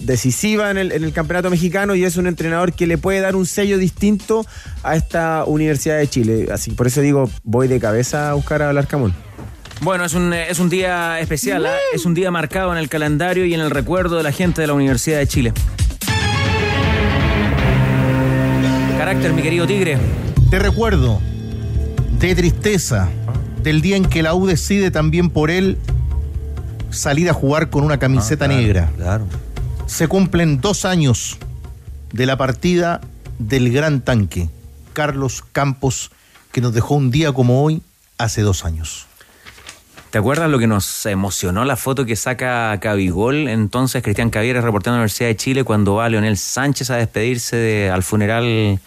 decisiva 0.00 0.70
en 0.70 0.78
el, 0.78 0.92
en 0.92 1.04
el 1.04 1.12
campeonato 1.12 1.50
mexicano 1.50 1.94
y 1.94 2.04
es 2.04 2.16
un 2.16 2.26
entrenador 2.26 2.72
que 2.72 2.86
le 2.86 2.96
puede 2.98 3.20
dar 3.20 3.36
un 3.36 3.44
sello 3.44 3.76
distinto 3.76 4.46
a 4.82 4.96
esta 4.96 5.44
Universidad 5.44 5.98
de 5.98 6.08
Chile. 6.08 6.48
Así 6.50 6.70
por 6.70 6.86
eso 6.86 7.02
digo, 7.02 7.30
voy 7.44 7.68
de 7.68 7.78
cabeza 7.78 8.30
a 8.30 8.34
buscar 8.34 8.62
a 8.62 8.72
Larcamón. 8.72 9.14
Bueno, 9.82 10.04
es 10.04 10.14
un, 10.14 10.32
es 10.32 10.58
un 10.58 10.68
día 10.70 11.20
especial, 11.20 11.66
¿ah? 11.66 11.76
es 11.94 12.04
un 12.04 12.14
día 12.14 12.30
marcado 12.30 12.72
en 12.72 12.78
el 12.78 12.88
calendario 12.88 13.44
y 13.44 13.54
en 13.54 13.60
el 13.60 13.70
recuerdo 13.70 14.16
de 14.16 14.22
la 14.22 14.32
gente 14.32 14.60
de 14.62 14.66
la 14.66 14.72
Universidad 14.74 15.18
de 15.18 15.26
Chile. 15.26 15.52
Carácter, 19.00 19.32
mi 19.32 19.40
querido 19.40 19.66
Tigre. 19.66 19.96
Te 20.50 20.58
recuerdo 20.58 21.22
de 22.18 22.34
tristeza 22.34 23.08
del 23.62 23.80
día 23.80 23.96
en 23.96 24.04
que 24.04 24.22
la 24.22 24.34
U 24.34 24.46
decide 24.46 24.90
también 24.90 25.30
por 25.30 25.50
él 25.50 25.78
salir 26.90 27.30
a 27.30 27.32
jugar 27.32 27.70
con 27.70 27.82
una 27.82 27.98
camiseta 27.98 28.44
Ah, 28.44 28.48
claro, 28.48 28.60
negra. 28.62 28.90
Claro. 28.98 29.26
Se 29.86 30.06
cumplen 30.06 30.60
dos 30.60 30.84
años 30.84 31.38
de 32.12 32.26
la 32.26 32.36
partida 32.36 33.00
del 33.38 33.72
gran 33.72 34.02
tanque, 34.02 34.50
Carlos 34.92 35.44
Campos, 35.50 36.10
que 36.52 36.60
nos 36.60 36.74
dejó 36.74 36.96
un 36.96 37.10
día 37.10 37.32
como 37.32 37.64
hoy 37.64 37.80
hace 38.18 38.42
dos 38.42 38.66
años. 38.66 39.06
¿Te 40.10 40.18
acuerdas 40.18 40.50
lo 40.50 40.58
que 40.58 40.66
nos 40.66 41.06
emocionó 41.06 41.64
la 41.64 41.76
foto 41.76 42.04
que 42.04 42.16
saca 42.16 42.76
Cabigol? 42.80 43.46
Entonces 43.48 44.02
Cristian 44.02 44.30
Cavieres, 44.30 44.64
reportero 44.64 44.92
de 44.94 44.96
la 44.98 45.02
Universidad 45.02 45.28
de 45.28 45.36
Chile, 45.36 45.62
cuando 45.64 45.94
va 45.94 46.08
Leonel 46.08 46.36
Sánchez 46.36 46.90
a 46.90 46.96
despedirse 46.96 47.54
de- 47.56 47.90
al 47.90 48.02
funeral 48.02 48.80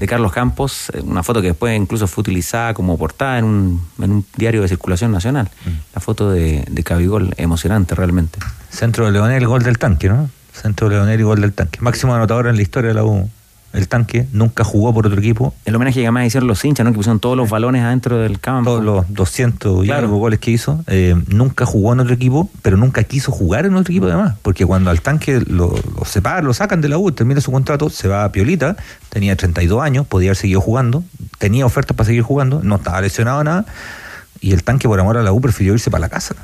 de 0.00 0.06
Carlos 0.06 0.32
Campos. 0.32 0.88
Eh, 0.94 1.02
Una 1.04 1.22
foto 1.22 1.42
que 1.42 1.48
después 1.48 1.76
incluso 1.76 2.06
fue 2.06 2.22
utilizada 2.22 2.72
como 2.72 2.96
portada 2.96 3.38
en 3.38 3.44
un, 3.44 3.86
en 4.00 4.10
un 4.12 4.26
diario 4.36 4.62
de 4.62 4.68
circulación 4.68 5.12
nacional. 5.12 5.50
La 5.94 6.00
foto 6.00 6.30
de, 6.30 6.64
de 6.70 6.82
Cabigol, 6.82 7.34
emocionante 7.36 7.94
realmente. 7.94 8.38
Centro 8.70 9.04
de 9.04 9.12
Leonel, 9.12 9.46
gol 9.46 9.62
del 9.62 9.78
tanque, 9.78 10.08
¿no? 10.08 10.30
Centro 10.54 10.88
de 10.88 10.94
Leonel 10.96 11.20
y 11.20 11.22
gol 11.22 11.42
del 11.42 11.52
tanque. 11.52 11.80
Máximo 11.82 12.14
anotador 12.14 12.46
en 12.46 12.56
la 12.56 12.62
historia 12.62 12.88
de 12.88 12.94
la 12.94 13.04
U. 13.04 13.28
El 13.76 13.88
tanque 13.88 14.26
nunca 14.32 14.64
jugó 14.64 14.92
por 14.94 15.06
otro 15.06 15.18
equipo. 15.20 15.54
El 15.64 15.74
homenaje 15.76 16.00
que 16.00 16.06
además 16.06 16.26
hicieron 16.26 16.48
los 16.48 16.64
hinchas, 16.64 16.84
¿no? 16.84 16.92
Que 16.92 16.96
pusieron 16.96 17.20
todos 17.20 17.36
los 17.36 17.48
balones 17.50 17.82
adentro 17.82 18.16
del 18.18 18.40
campo. 18.40 18.70
Todos 18.70 18.82
los 18.84 19.04
200 19.12 19.84
y 19.84 19.86
Claro. 19.86 20.06
algo 20.06 20.16
goles 20.18 20.38
que 20.40 20.50
hizo. 20.50 20.82
eh, 20.86 21.14
nunca 21.28 21.66
jugó 21.66 21.92
en 21.92 22.00
otro 22.00 22.14
equipo, 22.14 22.50
pero 22.62 22.76
nunca 22.76 23.04
quiso 23.04 23.30
jugar 23.32 23.66
en 23.66 23.74
otro 23.76 23.92
equipo 23.92 24.06
además. 24.06 24.34
Porque 24.42 24.64
cuando 24.66 24.90
al 24.90 25.00
tanque 25.02 25.40
lo, 25.46 25.74
lo 25.96 26.04
separan, 26.04 26.44
lo 26.46 26.54
sacan 26.54 26.80
de 26.80 26.88
la 26.88 26.98
U, 26.98 27.12
termina 27.12 27.40
su 27.40 27.52
contrato, 27.52 27.90
se 27.90 28.08
va 28.08 28.24
a 28.24 28.32
Piolita, 28.32 28.76
tenía 29.10 29.36
32 29.36 29.82
años, 29.82 30.06
podía 30.06 30.30
haber 30.30 30.36
seguido 30.36 30.60
jugando, 30.60 31.04
tenía 31.38 31.66
ofertas 31.66 31.96
para 31.96 32.06
seguir 32.06 32.22
jugando, 32.22 32.60
no 32.62 32.76
estaba 32.76 33.00
lesionado 33.02 33.44
nada. 33.44 33.66
Y 34.40 34.52
el 34.52 34.62
tanque, 34.64 34.88
por 34.88 34.98
amor 34.98 35.16
a 35.18 35.22
la 35.22 35.32
U, 35.32 35.40
prefirió 35.40 35.74
irse 35.74 35.90
para 35.90 36.00
la 36.02 36.08
casa. 36.08 36.34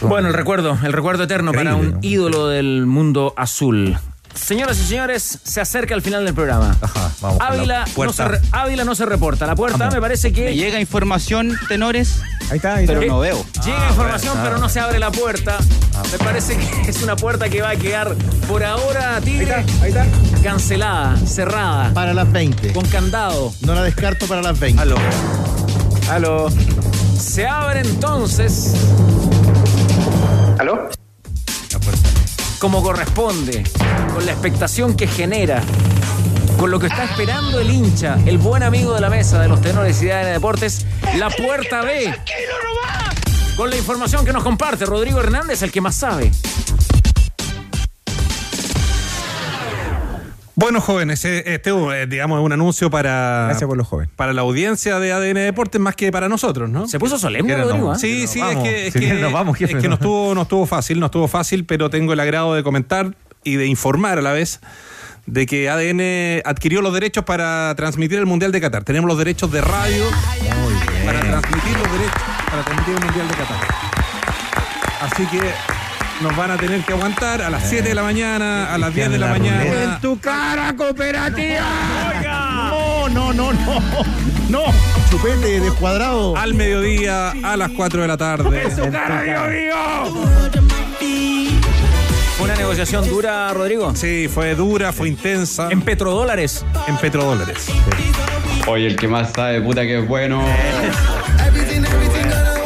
Bueno, 0.00 0.28
el 0.28 0.34
recuerdo, 0.34 0.76
el 0.84 0.92
recuerdo 0.92 1.24
eterno 1.24 1.52
para 1.52 1.76
un 1.76 1.92
¿no? 1.92 1.98
ídolo 2.02 2.48
del 2.48 2.84
mundo 2.86 3.32
azul. 3.36 3.96
Señoras 4.34 4.78
y 4.78 4.84
señores, 4.84 5.38
se 5.42 5.60
acerca 5.60 5.94
el 5.94 6.02
final 6.02 6.24
del 6.24 6.34
programa. 6.34 6.76
Ajá, 6.80 7.10
vamos. 7.20 7.40
Ávila 7.40 7.84
no, 7.96 8.12
se 8.12 8.24
re- 8.26 8.40
Ávila 8.52 8.84
no 8.84 8.94
se 8.94 9.06
reporta. 9.06 9.46
La 9.46 9.54
puerta 9.54 9.90
me 9.90 10.00
parece 10.00 10.32
que 10.32 10.44
Me 10.46 10.54
llega 10.54 10.80
información, 10.80 11.56
tenores, 11.68 12.20
Ahí 12.50 12.56
está, 12.56 12.74
ahí 12.74 12.86
pero 12.86 13.00
no 13.02 13.20
veo. 13.20 13.44
llega 13.64 13.86
Ah, 13.86 13.90
información, 13.90 14.32
bueno, 14.34 14.44
pero 14.44 14.56
ah. 14.56 14.60
no 14.60 14.68
se 14.68 14.80
abre 14.80 14.98
la 14.98 15.10
puerta. 15.10 15.56
Me 16.12 16.18
parece 16.18 16.56
que 16.58 16.80
es 16.90 17.02
una 17.02 17.16
puerta 17.16 17.48
que 17.48 17.62
va 17.62 17.70
a 17.70 17.76
quedar 17.76 18.14
por 18.48 18.62
ahora, 18.64 19.20
Tigre, 19.22 19.64
Ahí 19.80 19.88
está. 19.90 20.06
cancelada, 20.42 21.16
cerrada, 21.26 21.92
Para 21.94 22.12
las 22.12 22.30
20. 22.30 22.72
con 22.72 22.84
candado. 22.86 23.52
No 23.62 23.74
la 23.74 23.82
descarto 23.82 24.26
para 24.26 24.42
las 24.42 24.58
20. 24.58 24.82
Aló. 24.82 24.96
Aló. 26.10 26.48
Se 27.18 27.46
abre 27.46 27.80
entonces 27.80 28.74
¿Aló? 30.58 30.88
Como 32.64 32.82
corresponde, 32.82 33.62
con 34.14 34.24
la 34.24 34.32
expectación 34.32 34.96
que 34.96 35.06
genera, 35.06 35.60
con 36.58 36.70
lo 36.70 36.78
que 36.78 36.86
está 36.86 37.04
esperando 37.04 37.60
el 37.60 37.70
hincha, 37.70 38.16
el 38.24 38.38
buen 38.38 38.62
amigo 38.62 38.94
de 38.94 39.02
la 39.02 39.10
mesa 39.10 39.38
de 39.38 39.48
los 39.48 39.60
tenores 39.60 40.00
y 40.00 40.06
de 40.06 40.14
Deportes, 40.24 40.86
la 41.18 41.28
puerta 41.28 41.82
B. 41.82 42.10
Con 43.54 43.68
la 43.68 43.76
información 43.76 44.24
que 44.24 44.32
nos 44.32 44.42
comparte 44.42 44.86
Rodrigo 44.86 45.20
Hernández, 45.20 45.60
el 45.60 45.70
que 45.70 45.82
más 45.82 45.94
sabe. 45.94 46.30
Bueno, 50.64 50.80
jóvenes, 50.80 51.22
eh, 51.26 51.42
este 51.44 51.72
eh, 51.72 52.06
digamos 52.06 52.40
es 52.40 52.44
un 52.46 52.52
anuncio 52.54 52.88
para, 52.88 53.48
Gracias 53.48 53.68
por 53.68 53.76
los 53.76 53.86
jóvenes. 53.86 54.10
para 54.16 54.32
la 54.32 54.40
audiencia 54.40 54.98
de 54.98 55.12
ADN 55.12 55.34
Deportes 55.34 55.78
más 55.78 55.94
que 55.94 56.10
para 56.10 56.26
nosotros, 56.26 56.70
¿no? 56.70 56.88
Se 56.88 56.98
puso 56.98 57.18
solemne, 57.18 57.48
¿Quieren 57.48 57.68
Rodrigo. 57.68 57.88
no? 57.88 57.94
¿eh? 57.94 57.98
Sí, 57.98 58.26
sí, 58.26 58.40
vamos. 58.40 58.66
es 58.66 58.70
que, 58.70 58.86
es 58.86 58.94
que, 58.94 59.12
nos 59.12 59.30
vamos, 59.30 59.58
jefe, 59.58 59.74
es 59.74 59.82
que 59.82 59.88
¿no? 59.88 59.90
no 59.90 59.94
estuvo, 59.96 60.34
no 60.34 60.40
estuvo 60.40 60.64
fácil, 60.64 61.00
no 61.00 61.04
estuvo 61.04 61.28
fácil, 61.28 61.66
pero 61.66 61.90
tengo 61.90 62.14
el 62.14 62.20
agrado 62.20 62.54
de 62.54 62.62
comentar 62.62 63.14
y 63.42 63.56
de 63.56 63.66
informar 63.66 64.16
a 64.16 64.22
la 64.22 64.32
vez 64.32 64.62
de 65.26 65.44
que 65.44 65.68
ADN 65.68 66.40
adquirió 66.46 66.80
los 66.80 66.94
derechos 66.94 67.24
para 67.24 67.74
transmitir 67.74 68.18
el 68.18 68.24
Mundial 68.24 68.50
de 68.50 68.62
Qatar. 68.62 68.84
Tenemos 68.84 69.06
los 69.06 69.18
derechos 69.18 69.52
de 69.52 69.60
radio 69.60 70.06
para 71.04 71.20
transmitir 71.20 71.76
los 71.76 71.92
derechos 71.92 72.22
para 72.50 72.64
transmitir 72.64 72.94
el 72.94 73.04
Mundial 73.04 73.28
de 73.28 73.34
Qatar. 73.34 73.58
Así 75.02 75.26
que 75.26 75.73
nos 76.20 76.36
van 76.36 76.50
a 76.50 76.56
tener 76.56 76.82
que 76.82 76.92
aguantar 76.92 77.42
a 77.42 77.50
las 77.50 77.68
7 77.68 77.88
de 77.88 77.94
la 77.94 78.02
mañana, 78.02 78.72
a 78.72 78.78
las 78.78 78.94
10 78.94 79.10
de 79.10 79.18
la 79.18 79.28
mañana. 79.28 79.64
En 79.64 80.00
tu 80.00 80.18
cara, 80.18 80.74
cooperativa. 80.76 81.64
No, 82.22 83.08
no, 83.08 83.32
no, 83.32 83.52
no. 83.52 83.80
No. 84.48 84.62
chupete 85.10 85.60
descuadrado. 85.60 86.36
Al 86.36 86.54
mediodía, 86.54 87.32
a 87.42 87.56
las 87.56 87.70
4 87.70 88.02
de 88.02 88.08
la 88.08 88.16
tarde. 88.16 88.70
¿Fue 92.36 92.44
una 92.44 92.56
negociación 92.56 93.08
dura, 93.08 93.52
Rodrigo? 93.52 93.94
Sí, 93.94 94.28
fue 94.28 94.54
dura, 94.54 94.92
fue 94.92 95.08
intensa. 95.08 95.68
¿En 95.70 95.82
petrodólares? 95.82 96.64
En 96.86 96.96
petrodólares. 96.98 97.66
Oye, 98.66 98.86
el 98.86 98.96
que 98.96 99.08
más 99.08 99.32
sabe, 99.32 99.60
puta 99.60 99.82
que 99.82 100.00
es 100.00 100.08
bueno. 100.08 100.44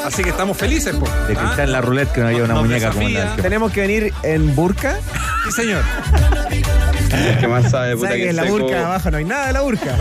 Así 0.09 0.23
que 0.25 0.31
estamos 0.31 0.57
felices, 0.57 0.97
po. 0.97 1.07
De 1.29 1.37
que 1.37 1.45
está 1.45 1.65
en 1.65 1.73
la 1.73 1.81
roulette 1.83 2.11
que 2.13 2.21
no 2.23 2.29
había 2.29 2.43
una 2.45 2.55
Nos 2.55 2.63
muñeca 2.67 2.91
como 2.91 3.07
desafía. 3.09 3.37
que- 3.37 3.43
Tenemos 3.43 3.73
que 3.73 3.81
venir 3.83 4.13
en 4.23 4.55
burka. 4.57 4.97
Sí, 5.45 5.53
señor. 5.53 5.83
El 7.13 7.39
que 7.39 7.49
más 7.49 7.71
sabe, 7.71 7.95
puta 7.97 8.09
¿Sabes 8.09 8.17
que 8.19 8.25
que 8.25 8.31
en 8.31 8.37
la 8.37 8.43
seco. 8.45 8.59
burka 8.59 8.87
abajo 8.87 9.11
no 9.11 9.17
hay 9.19 9.25
nada 9.25 9.47
de 9.49 9.53
la 9.53 9.61
burka? 9.63 9.95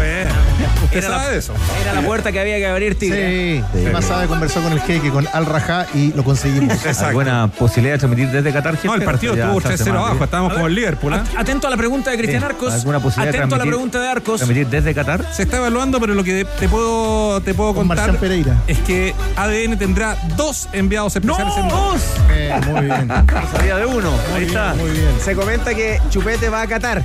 ¿Usted 0.83 0.97
Era 0.99 1.09
la- 1.09 1.17
sabe 1.19 1.31
de 1.33 1.37
eso? 1.39 1.53
Era 1.81 1.93
la 1.93 2.01
puerta 2.01 2.31
que 2.31 2.39
había 2.39 2.57
que 2.57 2.67
abrir, 2.67 2.95
Tigre. 2.97 3.63
Sí, 3.73 3.79
más 3.91 4.05
sabe 4.05 4.27
conversar 4.27 4.63
con 4.63 4.73
el 4.73 4.81
jeque, 4.81 5.09
con 5.09 5.27
Al 5.33 5.45
Rajá 5.45 5.85
y 5.93 6.13
lo 6.13 6.23
conseguimos. 6.23 6.77
¿Alguna 7.01 7.47
posibilidad 7.47 7.95
de 7.95 7.99
transmitir 7.99 8.29
desde 8.29 8.51
Qatar? 8.53 8.73
No, 8.83 8.93
el 8.93 8.99
jefe? 9.01 9.05
partido 9.05 9.33
estuvo 9.35 9.61
se 9.61 9.67
hace 9.69 9.83
3-0 9.85 9.93
más, 9.93 9.99
abajo. 9.99 10.17
¿sí? 10.17 10.23
Estábamos 10.23 10.53
como 10.53 10.67
el 10.67 10.75
Liverpool. 10.75 11.13
¿ah? 11.13 11.23
Atento 11.37 11.67
a 11.67 11.69
la 11.69 11.77
pregunta 11.77 12.11
de 12.11 12.17
Cristian 12.17 12.41
Sí. 12.41 12.45
Arcos. 12.45 12.73
¿Alguna 12.73 12.99
posibilidad 12.99 13.31
de 13.31 13.37
Atento 13.39 13.55
a 13.55 13.57
la 13.59 13.65
pregunta 13.65 13.99
de 14.01 14.07
Arcos. 14.09 14.37
¿Transmitir 14.37 14.67
desde 14.67 14.93
Qatar? 14.93 15.25
Se 15.33 15.43
está 15.43 15.57
evaluando, 15.57 15.99
pero 15.99 16.13
lo 16.13 16.23
que 16.23 16.45
te 16.59 16.67
puedo, 16.69 17.41
te 17.41 17.53
puedo 17.53 17.73
Con 17.73 17.87
contar 17.87 18.17
Pereira. 18.17 18.55
es 18.67 18.77
que 18.79 19.13
ADN 19.35 19.77
tendrá 19.77 20.17
dos 20.35 20.67
enviados 20.73 21.15
especiales 21.15 21.53
en 21.57 21.67
¡Dos! 21.69 22.01
Eh, 22.31 22.53
muy 22.67 22.81
bien. 22.85 23.07
Sabía 23.51 23.77
de 23.77 23.85
uno. 23.85 24.11
Ahí 24.35 24.45
está. 24.45 24.73
Muy 24.75 24.91
bien. 24.91 25.09
Se 25.23 25.35
comenta 25.35 25.73
que 25.73 25.99
Chupete 26.09 26.49
va 26.49 26.61
a 26.61 26.67
Qatar. 26.67 26.96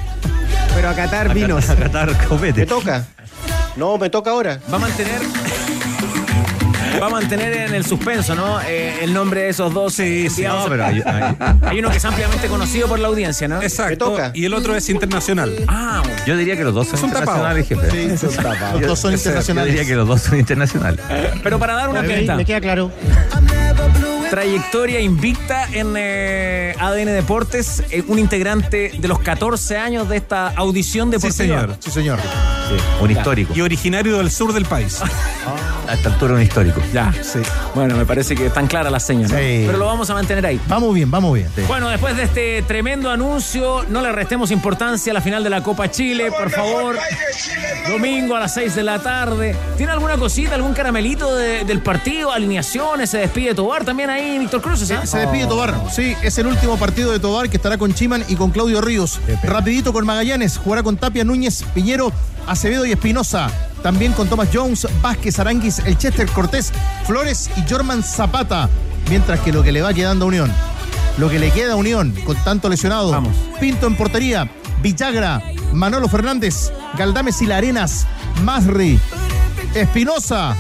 Pero 0.75 0.89
a 0.89 0.95
Qatar 0.95 1.33
vinos. 1.35 1.69
A 1.71 1.77
Qatar 1.77 2.11
¿Me 2.17 2.25
copete. 2.27 2.67
toca? 2.67 3.05
No, 3.77 3.99
me 3.99 4.11
toca 4.11 4.31
ahora. 4.31 4.59
Va 4.73 4.77
a 4.77 4.81
mantener. 4.81 5.21
Va 7.01 7.07
a 7.07 7.11
mantener 7.11 7.53
en 7.53 7.75
el 7.75 7.85
suspenso, 7.85 8.35
¿no? 8.35 8.61
Eh, 8.61 8.99
el 9.03 9.13
nombre 9.13 9.43
de 9.43 9.49
esos 9.49 9.73
dos. 9.75 9.95
Sí, 9.95 10.29
sí. 10.31 10.43
No, 10.43 10.67
pero 10.69 10.85
hay, 10.85 11.03
hay- 11.07 11.37
Hay 11.63 11.79
uno 11.81 11.91
que 11.91 11.97
es 11.97 12.05
ampliamente 12.05 12.47
conocido 12.49 12.87
por 12.87 12.99
la 13.01 13.09
audiencia, 13.09 13.49
¿no? 13.49 13.61
Exacto. 13.61 14.11
toca. 14.11 14.31
Y 14.35 14.45
el 14.45 14.55
otro 14.55 14.77
es 14.77 14.89
internacional. 14.89 15.53
Ah, 15.69 16.01
bueno. 16.05 16.17
yo 16.27 16.37
diría 16.37 16.57
que 16.57 16.65
los 16.65 16.75
dos 16.75 16.89
son 16.89 17.11
tapado. 17.11 17.39
internacionales, 17.39 17.69
jefe. 17.69 18.19
Sí, 18.19 18.19
son 18.29 18.37
tapados. 18.45 18.81
Los 18.81 18.89
dos 18.91 18.99
son 19.01 19.11
Yo 19.13 19.17
internacionales. 19.17 19.73
diría 19.73 19.89
que 19.89 19.97
los 19.97 20.07
dos 20.07 20.21
son 20.23 20.39
internacionales. 20.39 21.01
Pero 21.43 21.59
para 21.59 21.75
dar 21.75 21.89
una 21.89 22.03
Me- 22.03 22.15
pista. 22.19 22.37
Me 22.37 22.45
queda 22.45 22.61
claro. 22.61 22.93
Trayectoria 24.33 24.99
invicta 24.99 25.69
en 25.75 25.93
eh, 25.95 26.75
ADN 26.79 27.05
Deportes, 27.13 27.83
eh, 27.91 28.03
un 28.09 28.19
integrante 28.19 28.91
de 28.97 29.07
los 29.07 29.19
14 29.19 29.77
años 29.77 30.09
de 30.09 30.17
esta 30.17 30.49
audición 30.57 31.09
Sí, 31.09 31.17
deportiva. 31.19 31.61
señor. 31.61 31.77
Sí, 31.81 31.91
señor. 31.91 32.19
Sí, 32.19 32.77
un 33.03 33.11
histórico. 33.11 33.53
Y 33.55 33.61
originario 33.61 34.17
del 34.17 34.31
sur 34.31 34.55
del 34.55 34.65
país. 34.65 35.03
A 35.89 35.95
esta 35.95 36.11
altura 36.11 36.35
un 36.35 36.41
histórico. 36.43 36.81
Ya. 36.95 37.13
Sí. 37.23 37.41
Bueno, 37.75 37.97
me 37.97 38.07
parece 38.07 38.35
que 38.37 38.47
están 38.47 38.69
claras 38.69 38.91
las 38.93 39.05
señas, 39.05 39.31
¿no? 39.33 39.37
Sí. 39.37 39.65
Pero 39.67 39.77
lo 39.77 39.85
vamos 39.85 40.09
a 40.09 40.15
mantener 40.15 40.47
ahí. 40.47 40.59
Vamos 40.69 40.95
bien, 40.95 41.11
vamos 41.11 41.35
bien. 41.35 41.49
Bueno, 41.67 41.89
después 41.91 42.17
de 42.17 42.23
este 42.23 42.63
tremendo 42.63 43.11
anuncio, 43.11 43.85
no 43.91 44.01
le 44.01 44.13
restemos 44.13 44.51
importancia 44.53 45.11
a 45.11 45.15
la 45.15 45.21
final 45.21 45.43
de 45.45 45.51
la 45.51 45.63
Copa 45.63 45.91
Chile, 45.91 46.31
por 46.31 46.51
favor. 46.51 46.97
Domingo 47.89 48.37
a 48.37 48.41
las 48.41 48.55
6 48.55 48.77
de 48.77 48.83
la 48.85 49.01
tarde. 49.01 49.55
¿Tiene 49.77 49.93
alguna 49.93 50.17
cosita, 50.17 50.55
algún 50.55 50.73
caramelito 50.73 51.35
de- 51.35 51.65
del 51.65 51.81
partido? 51.81 52.31
Alineaciones, 52.33 53.11
se 53.11 53.19
despide 53.19 53.53
Tobar 53.55 53.85
también 53.85 54.09
ahí, 54.09 54.22
Víctor 54.39 54.63
Cruz. 54.63 54.91
¿ah? 54.91 55.07
Se 55.07 55.19
despide 55.19 55.47
Tobar. 55.47 55.75
Sí, 55.91 56.15
es 56.23 56.39
el 56.39 56.47
último 56.47 56.77
partido 56.77 57.13
de 57.13 57.19
Tobar 57.19 57.49
que 57.49 57.57
estará 57.57 57.79
con 57.79 57.95
Chiman 57.95 58.25
y 58.29 58.37
con 58.37 58.51
Claudio 58.51 58.81
Ríos. 58.81 59.21
Rapidito 59.43 59.93
con 59.93 60.07
Magallanes. 60.07 60.59
Jugará 60.59 60.83
con 60.83 60.97
Tapia, 60.97 61.25
Núñez, 61.25 61.65
Piñero, 61.75 62.13
Acevedo 62.47 62.87
y 62.87 62.93
Espinosa. 62.93 63.51
También 63.83 64.13
con 64.13 64.29
Thomas 64.29 64.49
Jones, 64.53 64.87
Vázquez, 65.01 65.39
Aranguis, 65.39 65.81
el 65.81 65.99
Chester 65.99 66.29
Cortés, 66.31 66.73
Flores 67.07 67.51
y 67.57 67.71
Jorman 67.71 68.03
Zapata. 68.03 68.69
Mientras 69.09 69.41
que 69.41 69.53
lo 69.53 69.63
que 69.63 69.73
le 69.73 69.83
va 69.83 69.93
quedando 69.93 70.25
a 70.25 70.29
Unión. 70.29 70.53
Lo 71.19 71.29
que 71.29 71.39
le 71.39 71.51
queda 71.51 71.73
a 71.73 71.77
Unión 71.77 72.15
con 72.25 72.37
tanto 72.45 72.69
lesionado. 72.69 73.11
Vamos. 73.11 73.37
Pinto 73.61 73.87
en 73.87 73.97
portería. 73.97 74.49
Villagra, 74.83 75.41
Manolo 75.73 76.09
Fernández, 76.09 76.73
Galdames 76.99 77.41
y 77.41 77.47
Larenas, 77.47 78.05
Masri, 78.43 78.99
Espinosa, 79.75 80.57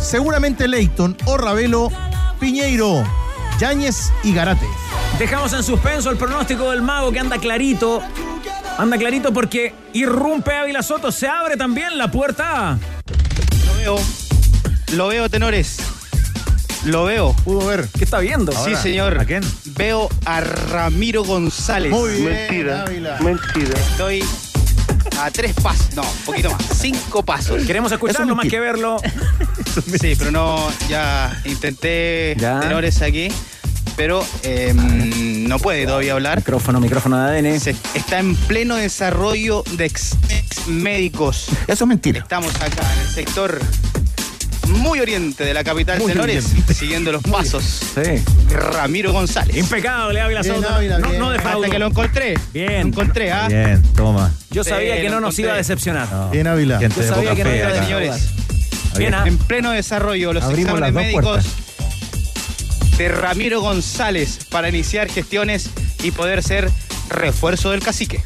seguramente 0.00 0.66
Leighton 0.66 1.16
o 1.26 1.36
Ravelo, 1.36 1.90
Piñeiro, 2.38 3.02
Yáñez 3.58 4.12
y 4.22 4.34
Garate. 4.34 4.66
Dejamos 5.18 5.52
en 5.54 5.62
suspenso 5.62 6.10
el 6.10 6.16
pronóstico 6.16 6.70
del 6.70 6.82
mago 6.82 7.10
que 7.10 7.18
anda 7.18 7.38
clarito. 7.38 8.02
Anda 8.78 8.98
clarito 8.98 9.32
porque 9.32 9.74
irrumpe 9.94 10.54
Ávila 10.54 10.82
Soto. 10.82 11.10
Se 11.10 11.26
abre 11.26 11.56
también 11.56 11.96
la 11.96 12.10
puerta. 12.10 12.78
Lo 13.66 13.74
veo. 13.76 13.96
Lo 14.92 15.08
veo, 15.08 15.30
tenores. 15.30 15.78
Lo 16.84 17.04
veo. 17.04 17.34
Pudo 17.44 17.66
ver. 17.66 17.88
¿Qué 17.96 18.04
está 18.04 18.18
viendo? 18.18 18.52
sí, 18.52 18.76
señor. 18.76 19.18
¿A 19.18 19.24
quién? 19.24 19.42
Veo 19.76 20.08
a 20.26 20.40
Ramiro 20.40 21.24
González. 21.24 21.90
Muy 21.90 22.10
bien. 22.10 22.24
Mentira. 22.24 22.82
Ávila. 22.82 23.18
Mentira. 23.20 23.78
Estoy 23.78 24.22
a 25.20 25.30
tres 25.30 25.54
pasos. 25.54 25.94
No, 25.94 26.02
un 26.02 26.18
poquito 26.24 26.50
más. 26.50 26.62
Cinco 26.80 27.22
pasos. 27.24 27.64
Queremos 27.66 27.90
escucharlo 27.92 28.34
más 28.36 28.46
que 28.48 28.60
verlo. 28.60 28.96
Sí, 30.00 30.14
pero 30.18 30.30
no, 30.30 30.68
ya 30.88 31.38
intenté 31.44 32.34
Ya. 32.38 32.60
tenores 32.60 33.02
aquí, 33.02 33.28
pero 33.94 34.24
eh, 34.42 34.72
no 34.74 35.58
puede 35.58 35.84
todavía 35.86 36.14
hablar. 36.14 36.38
Micrófono, 36.38 36.80
micrófono 36.80 37.18
de 37.18 37.38
ADN. 37.38 37.60
Se- 37.60 37.76
está 37.94 38.18
en 38.18 38.34
pleno 38.34 38.76
desarrollo 38.76 39.62
de 39.72 39.84
ex, 39.84 40.16
ex 40.30 40.66
médicos. 40.66 41.48
Eso 41.66 41.84
es 41.84 41.88
mentira. 41.88 42.20
Estamos 42.20 42.54
acá 42.56 42.90
en 42.94 43.00
el 43.00 43.08
sector 43.08 43.60
muy 44.68 45.00
oriente 45.00 45.44
de 45.44 45.54
la 45.54 45.62
capital 45.64 45.98
Muy 45.98 46.12
oriente. 46.12 46.74
siguiendo 46.74 47.12
los 47.12 47.22
pasos 47.22 47.64
Sí. 47.94 48.00
de 48.00 48.24
Ramiro 48.56 49.12
González. 49.12 49.56
Impecable, 49.56 50.20
Ávila 50.20 50.42
Bien, 50.42 50.54
Soto. 50.56 50.68
Ávila, 50.74 50.98
no, 50.98 51.08
bien. 51.08 51.20
no 51.20 51.26
Hasta 51.30 51.42
defraudó. 51.42 51.70
que 51.70 51.78
lo 51.78 51.86
encontré. 51.86 52.34
Bien. 52.52 52.72
Lo 52.72 52.88
encontré, 52.88 53.32
¿ah? 53.32 53.48
Bien, 53.48 53.82
toma. 53.94 54.32
Yo 54.50 54.64
Sí, 54.64 54.70
sabía 54.70 55.00
que 55.00 55.08
no 55.10 55.20
nos 55.20 55.38
iba 55.38 55.52
a 55.52 55.56
decepcionar. 55.56 56.10
No. 56.10 56.30
Bien, 56.30 56.46
Ávila. 56.46 56.78
Gente 56.78 56.96
Yo 56.96 57.02
de 57.02 57.08
sabía 57.08 57.34
que 57.34 57.44
no 57.44 57.50
fe 57.50 57.56
iba 57.58 57.66
a 57.66 57.70
acá. 57.70 57.82
Señores, 57.84 58.28
Bien, 58.98 59.14
¿ah? 59.14 59.24
en 59.26 59.36
pleno 59.38 59.70
desarrollo 59.72 60.32
los 60.32 60.44
Abrimos 60.44 60.80
las 60.80 60.88
exámenes 60.90 61.22
dos 61.22 61.34
médicos 61.36 62.96
de 62.98 63.08
Ramiro 63.08 63.60
González 63.60 64.38
para 64.50 64.68
iniciar 64.70 65.08
gestiones 65.10 65.68
y 66.02 66.10
poder 66.12 66.42
ser 66.42 66.70
refuerzo 67.10 67.70
del 67.72 67.80
cacique. 67.82 68.22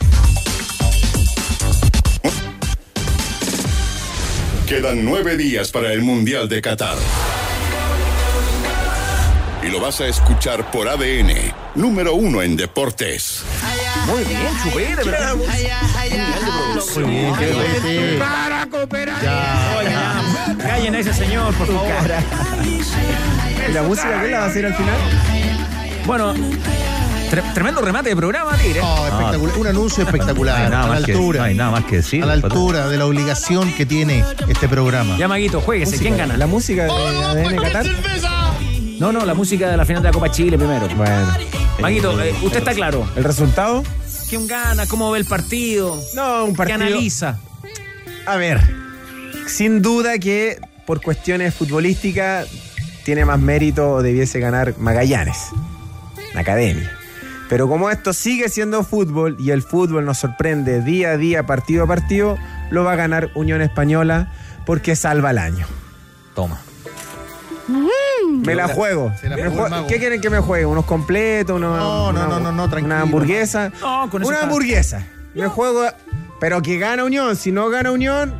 Quedan 4.70 5.04
nueve 5.04 5.36
días 5.36 5.72
para 5.72 5.92
el 5.92 6.00
Mundial 6.00 6.48
de 6.48 6.62
Qatar. 6.62 6.96
Y 9.64 9.66
lo 9.68 9.80
vas 9.80 10.00
a 10.00 10.06
escuchar 10.06 10.70
por 10.70 10.88
ADN, 10.88 11.32
número 11.74 12.14
uno 12.14 12.40
en 12.40 12.56
deportes. 12.56 13.42
Muy 14.06 14.22
bien, 14.22 14.46
Chupete, 14.62 15.10
¿verdad? 15.10 15.34
Muy 15.34 17.04
bien, 17.04 17.34
qué 17.34 18.16
Ya. 19.24 20.22
Callen 20.62 20.94
a 20.94 20.98
ese 21.00 21.14
señor, 21.14 21.52
por 21.54 21.66
favor. 21.66 21.90
¿Y 23.68 23.72
la 23.72 23.82
música 23.82 24.22
qué 24.22 24.28
la 24.28 24.38
va 24.38 24.44
a 24.44 24.48
hacer 24.48 24.66
al 24.66 24.74
final? 24.74 24.98
Bueno, 26.06 26.32
tre- 27.30 27.54
tremendo 27.54 27.80
remate 27.80 28.10
de 28.10 28.16
programa, 28.16 28.56
Tigre. 28.56 28.80
Oh, 28.82 29.06
espectacular. 29.06 29.58
Un 29.58 29.66
anuncio 29.66 30.04
No 30.04 30.08
hay 30.10 30.14
espectacular. 30.14 30.70
nada 30.70 30.84
a 30.96 31.00
la 31.00 31.06
que- 31.06 31.12
altura. 31.12 31.38
no 31.40 31.44
hay 31.44 31.54
nada 31.54 31.70
más 31.70 31.84
que 31.84 31.96
decir. 31.96 32.22
a 32.22 32.26
la 32.26 32.32
altura 32.34 32.88
de 32.88 32.96
la 32.96 33.06
obligación 33.06 33.72
que 33.74 33.86
tiene 33.86 34.24
este 34.48 34.68
programa. 34.68 35.16
Ya, 35.16 35.28
Maguito, 35.28 35.60
jueguese. 35.60 35.98
¿Quién 35.98 36.16
gana? 36.16 36.36
¿La 36.36 36.46
música 36.46 36.84
de 36.84 36.90
ADN 36.90 37.56
Qatar? 37.56 37.86
No, 38.98 39.12
no, 39.12 39.24
la 39.24 39.32
música 39.34 39.70
de 39.70 39.76
la 39.76 39.84
final 39.86 40.02
de 40.02 40.08
la 40.08 40.12
Copa 40.12 40.30
Chile 40.30 40.58
primero. 40.58 40.86
Bueno. 40.94 41.32
Maguito, 41.80 42.20
eh, 42.22 42.34
usted 42.42 42.58
está 42.58 42.74
claro. 42.74 43.08
¿El 43.16 43.24
resultado? 43.24 43.82
¿Quién 44.28 44.46
gana? 44.46 44.86
¿Cómo 44.86 45.10
ve 45.10 45.18
el 45.18 45.24
partido? 45.24 45.98
No, 46.14 46.44
un 46.44 46.50
¿Qué 46.52 46.56
partido. 46.58 46.76
analiza? 46.82 47.38
A 48.26 48.36
ver, 48.36 48.60
sin 49.46 49.80
duda 49.80 50.18
que 50.18 50.58
por 50.86 51.00
cuestiones 51.00 51.54
futbolísticas 51.54 52.46
tiene 53.04 53.24
más 53.24 53.38
mérito 53.40 53.90
o 53.92 54.02
debiese 54.02 54.38
ganar 54.40 54.74
Magallanes, 54.78 55.38
la 56.34 56.42
academia. 56.42 56.92
Pero 57.50 57.68
como 57.68 57.90
esto 57.90 58.12
sigue 58.12 58.48
siendo 58.48 58.84
fútbol 58.84 59.34
y 59.40 59.50
el 59.50 59.62
fútbol 59.62 60.04
nos 60.04 60.18
sorprende 60.18 60.82
día 60.82 61.10
a 61.10 61.16
día, 61.16 61.44
partido 61.46 61.82
a 61.82 61.86
partido, 61.88 62.38
lo 62.70 62.84
va 62.84 62.92
a 62.92 62.96
ganar 62.96 63.30
Unión 63.34 63.60
Española 63.60 64.32
porque 64.64 64.94
salva 64.94 65.32
el 65.32 65.38
año. 65.38 65.66
Toma. 66.34 66.60
Me 68.44 68.54
la 68.54 68.68
juego. 68.68 69.12
Se 69.20 69.28
la 69.28 69.34
Me 69.36 69.48
jue-. 69.50 69.86
¿Qué 69.88 69.98
quieren 69.98 70.20
que 70.20 70.30
me 70.30 70.38
juegue? 70.38 70.64
¿Unos 70.64 70.84
completos? 70.84 71.56
Una, 71.56 71.66
No, 71.66 71.76
no, 71.76 72.20
una- 72.20 72.26
no, 72.28 72.40
no, 72.40 72.52
no, 72.52 72.68
tranquilo. 72.70 72.94
Una 72.94 73.02
hamburguesa. 73.02 73.72
No, 73.80 74.08
con 74.08 74.22
eso 74.22 74.28
Una 74.30 74.42
hamburguesa. 74.42 75.04
Me 75.34 75.48
juego, 75.48 75.86
pero 76.38 76.62
que 76.62 76.78
gana 76.78 77.02
Unión. 77.04 77.34
Si 77.34 77.50
no 77.50 77.68
gana 77.68 77.90
Unión, 77.90 78.32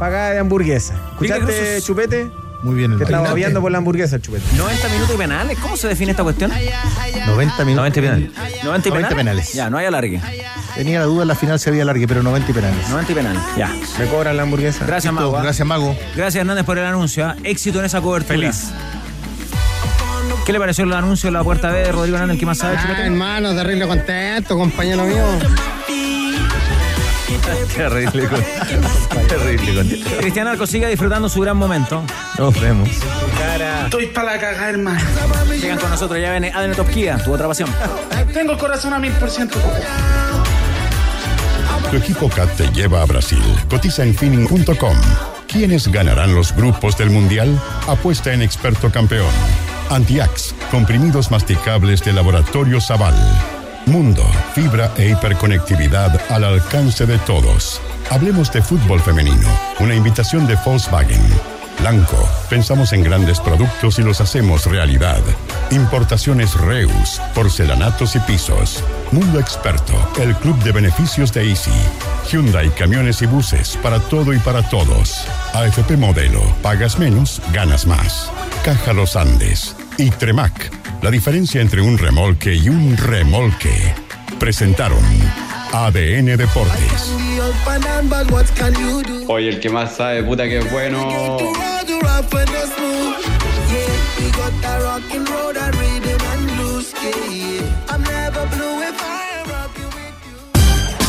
pagada 0.00 0.30
de 0.32 0.40
hamburguesa. 0.40 0.94
¿Escuchaste, 1.12 1.80
Chupete? 1.82 2.30
Muy 2.64 2.74
bien, 2.76 2.92
el 2.92 2.98
Que 2.98 3.04
estaba 3.04 3.34
viendo 3.34 3.60
por 3.60 3.70
la 3.70 3.78
hamburguesa, 3.78 4.16
el 4.16 4.22
chupete. 4.22 4.44
90 4.56 4.88
minutos 4.88 5.14
y 5.14 5.18
penales. 5.18 5.58
¿Cómo 5.58 5.76
se 5.76 5.86
define 5.86 6.12
esta 6.12 6.22
cuestión? 6.22 6.50
90 6.50 7.64
minutos. 7.64 7.76
90 7.76 8.00
penales. 8.00 8.30
90 8.34 8.56
y 8.56 8.64
90 8.64 8.90
penales. 8.90 9.14
penales. 9.14 9.52
Ya, 9.52 9.68
no 9.68 9.76
hay 9.76 9.84
alargue. 9.84 10.20
Tenía 10.74 11.00
la 11.00 11.04
duda 11.04 11.22
en 11.22 11.28
la 11.28 11.34
final 11.34 11.60
si 11.60 11.68
había 11.68 11.82
alargue, 11.82 12.08
pero 12.08 12.22
90 12.22 12.50
y 12.50 12.54
penales. 12.54 12.88
90 12.88 13.12
y 13.12 13.14
penales. 13.14 13.42
Ya. 13.58 13.70
Me 13.98 14.06
cobran 14.06 14.36
la 14.36 14.44
hamburguesa. 14.44 14.86
Gracias, 14.86 15.12
Mago. 15.12 15.36
¿ah? 15.36 15.42
Gracias, 15.42 15.68
Mago. 15.68 15.94
Gracias, 16.16 16.40
Hernández, 16.40 16.64
por 16.64 16.78
el 16.78 16.86
anuncio. 16.86 17.26
¿ah? 17.26 17.36
Éxito 17.44 17.80
en 17.80 17.84
esa 17.84 18.00
cobertura. 18.00 18.38
Feliz. 18.38 18.70
¿Qué 20.46 20.52
le 20.52 20.58
pareció 20.58 20.84
el 20.84 20.92
anuncio 20.94 21.28
de 21.28 21.32
la 21.32 21.44
puerta 21.44 21.70
B 21.70 21.80
de 21.80 21.92
Rodrigo 21.92 22.16
Hernández, 22.16 22.34
el 22.34 22.40
que 22.40 22.46
más 22.46 22.58
sabe? 22.58 22.76
Ah, 22.78 22.82
Chupete? 22.82 23.02
hermano, 23.02 23.54
terrible 23.54 23.86
contento, 23.86 24.56
compañero 24.56 25.04
mío. 25.04 25.24
Terrible. 27.76 28.28
con- 28.28 29.26
Terrible. 29.28 29.74
con- 29.74 30.18
Cristian 30.18 30.46
Arco 30.48 30.66
sigue 30.66 30.88
disfrutando 30.88 31.28
su 31.28 31.40
gran 31.40 31.56
momento. 31.56 32.02
Nos 32.38 32.60
vemos. 32.60 32.88
Estoy 33.84 34.06
para 34.06 34.32
la 34.34 34.40
cagada, 34.40 34.70
hermano. 34.70 35.00
Llegan 35.60 35.78
con 35.78 35.90
nosotros, 35.90 36.20
ya 36.20 36.30
viene 36.30 36.50
ADN 36.54 36.74
Top 36.74 36.88
Kia, 36.90 37.18
tu 37.22 37.32
otra 37.32 37.46
pasión. 37.48 37.68
Tengo 38.32 38.52
el 38.52 38.58
corazón 38.58 38.92
a 38.94 38.98
mil 38.98 39.12
por 39.12 39.30
ciento. 39.30 39.58
Tu 41.90 41.96
equipo 41.96 42.28
CAT 42.28 42.50
te 42.56 42.68
lleva 42.72 43.02
a 43.02 43.04
Brasil. 43.04 43.42
Cotiza 43.68 44.02
en 44.02 44.14
finning.com. 44.16 44.96
¿Quiénes 45.46 45.86
ganarán 45.88 46.34
los 46.34 46.54
grupos 46.56 46.96
del 46.98 47.10
Mundial? 47.10 47.60
Apuesta 47.86 48.32
en 48.32 48.42
experto 48.42 48.90
campeón. 48.90 49.30
Antiax, 49.90 50.54
comprimidos 50.70 51.30
masticables 51.30 52.02
de 52.02 52.12
Laboratorio 52.12 52.80
Zaval. 52.80 53.14
Mundo, 53.86 54.24
fibra 54.54 54.90
e 54.96 55.10
hiperconectividad 55.10 56.18
al 56.30 56.44
alcance 56.44 57.04
de 57.04 57.18
todos. 57.18 57.80
Hablemos 58.10 58.50
de 58.50 58.62
fútbol 58.62 59.00
femenino. 59.00 59.48
Una 59.78 59.94
invitación 59.94 60.46
de 60.46 60.56
Volkswagen. 60.64 61.20
Blanco, 61.80 62.28
pensamos 62.48 62.92
en 62.94 63.02
grandes 63.02 63.40
productos 63.40 63.98
y 63.98 64.02
los 64.02 64.20
hacemos 64.20 64.64
realidad. 64.66 65.20
Importaciones 65.70 66.54
Reus, 66.54 67.20
porcelanatos 67.34 68.16
y 68.16 68.20
pisos. 68.20 68.82
Mundo 69.12 69.38
Experto, 69.38 69.94
el 70.18 70.34
club 70.36 70.56
de 70.62 70.72
beneficios 70.72 71.32
de 71.32 71.50
Easy. 71.50 71.70
Hyundai, 72.30 72.70
camiones 72.70 73.20
y 73.20 73.26
buses, 73.26 73.76
para 73.82 74.00
todo 74.00 74.32
y 74.32 74.38
para 74.38 74.62
todos. 74.70 75.26
AFP 75.52 75.98
Modelo, 75.98 76.42
pagas 76.62 76.98
menos, 76.98 77.42
ganas 77.52 77.86
más. 77.86 78.30
Caja 78.64 78.94
Los 78.94 79.14
Andes. 79.14 79.76
Y 79.98 80.10
Tremac, 80.10 80.70
la 81.02 81.10
diferencia 81.10 81.60
entre 81.60 81.82
un 81.82 81.98
remolque 81.98 82.54
y 82.54 82.68
un 82.68 82.96
remolque. 82.96 83.94
Presentaron 84.38 85.02
ADN 85.72 86.36
Deportes. 86.36 87.12
Oye, 89.28 89.48
el 89.48 89.60
que 89.60 89.70
más 89.70 89.96
sabe, 89.96 90.22
puta 90.22 90.44
que 90.44 90.58
es 90.58 90.70
bueno. 90.70 91.38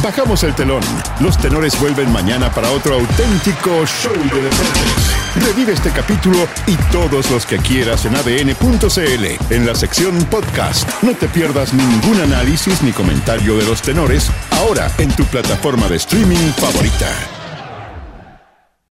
Bajamos 0.06 0.44
el 0.44 0.54
telón. 0.54 0.84
Los 1.20 1.36
tenores 1.36 1.80
vuelven 1.80 2.14
mañana 2.14 2.52
para 2.52 2.70
otro 2.70 2.94
auténtico 2.94 3.88
show 3.88 4.14
de 4.14 4.40
deportes. 4.40 5.48
Revive 5.48 5.74
este 5.74 5.90
capítulo 5.90 6.48
y 6.68 6.76
todos 6.92 7.32
los 7.32 7.44
que 7.48 7.58
quieras 7.58 8.06
en 8.06 8.16
adn.cl 8.16 9.26
en 9.50 9.66
la 9.66 9.74
sección 9.74 10.16
podcast. 10.26 10.88
No 11.02 11.16
te 11.16 11.28
pierdas 11.28 11.74
ningún 11.74 12.22
análisis 12.22 12.84
ni 12.84 12.92
comentario 12.92 13.58
de 13.58 13.66
los 13.66 13.82
tenores 13.82 14.30
ahora 14.52 14.92
en 15.00 15.12
tu 15.16 15.24
plataforma 15.24 15.88
de 15.88 15.96
streaming 15.96 16.52
favorita. 16.56 17.35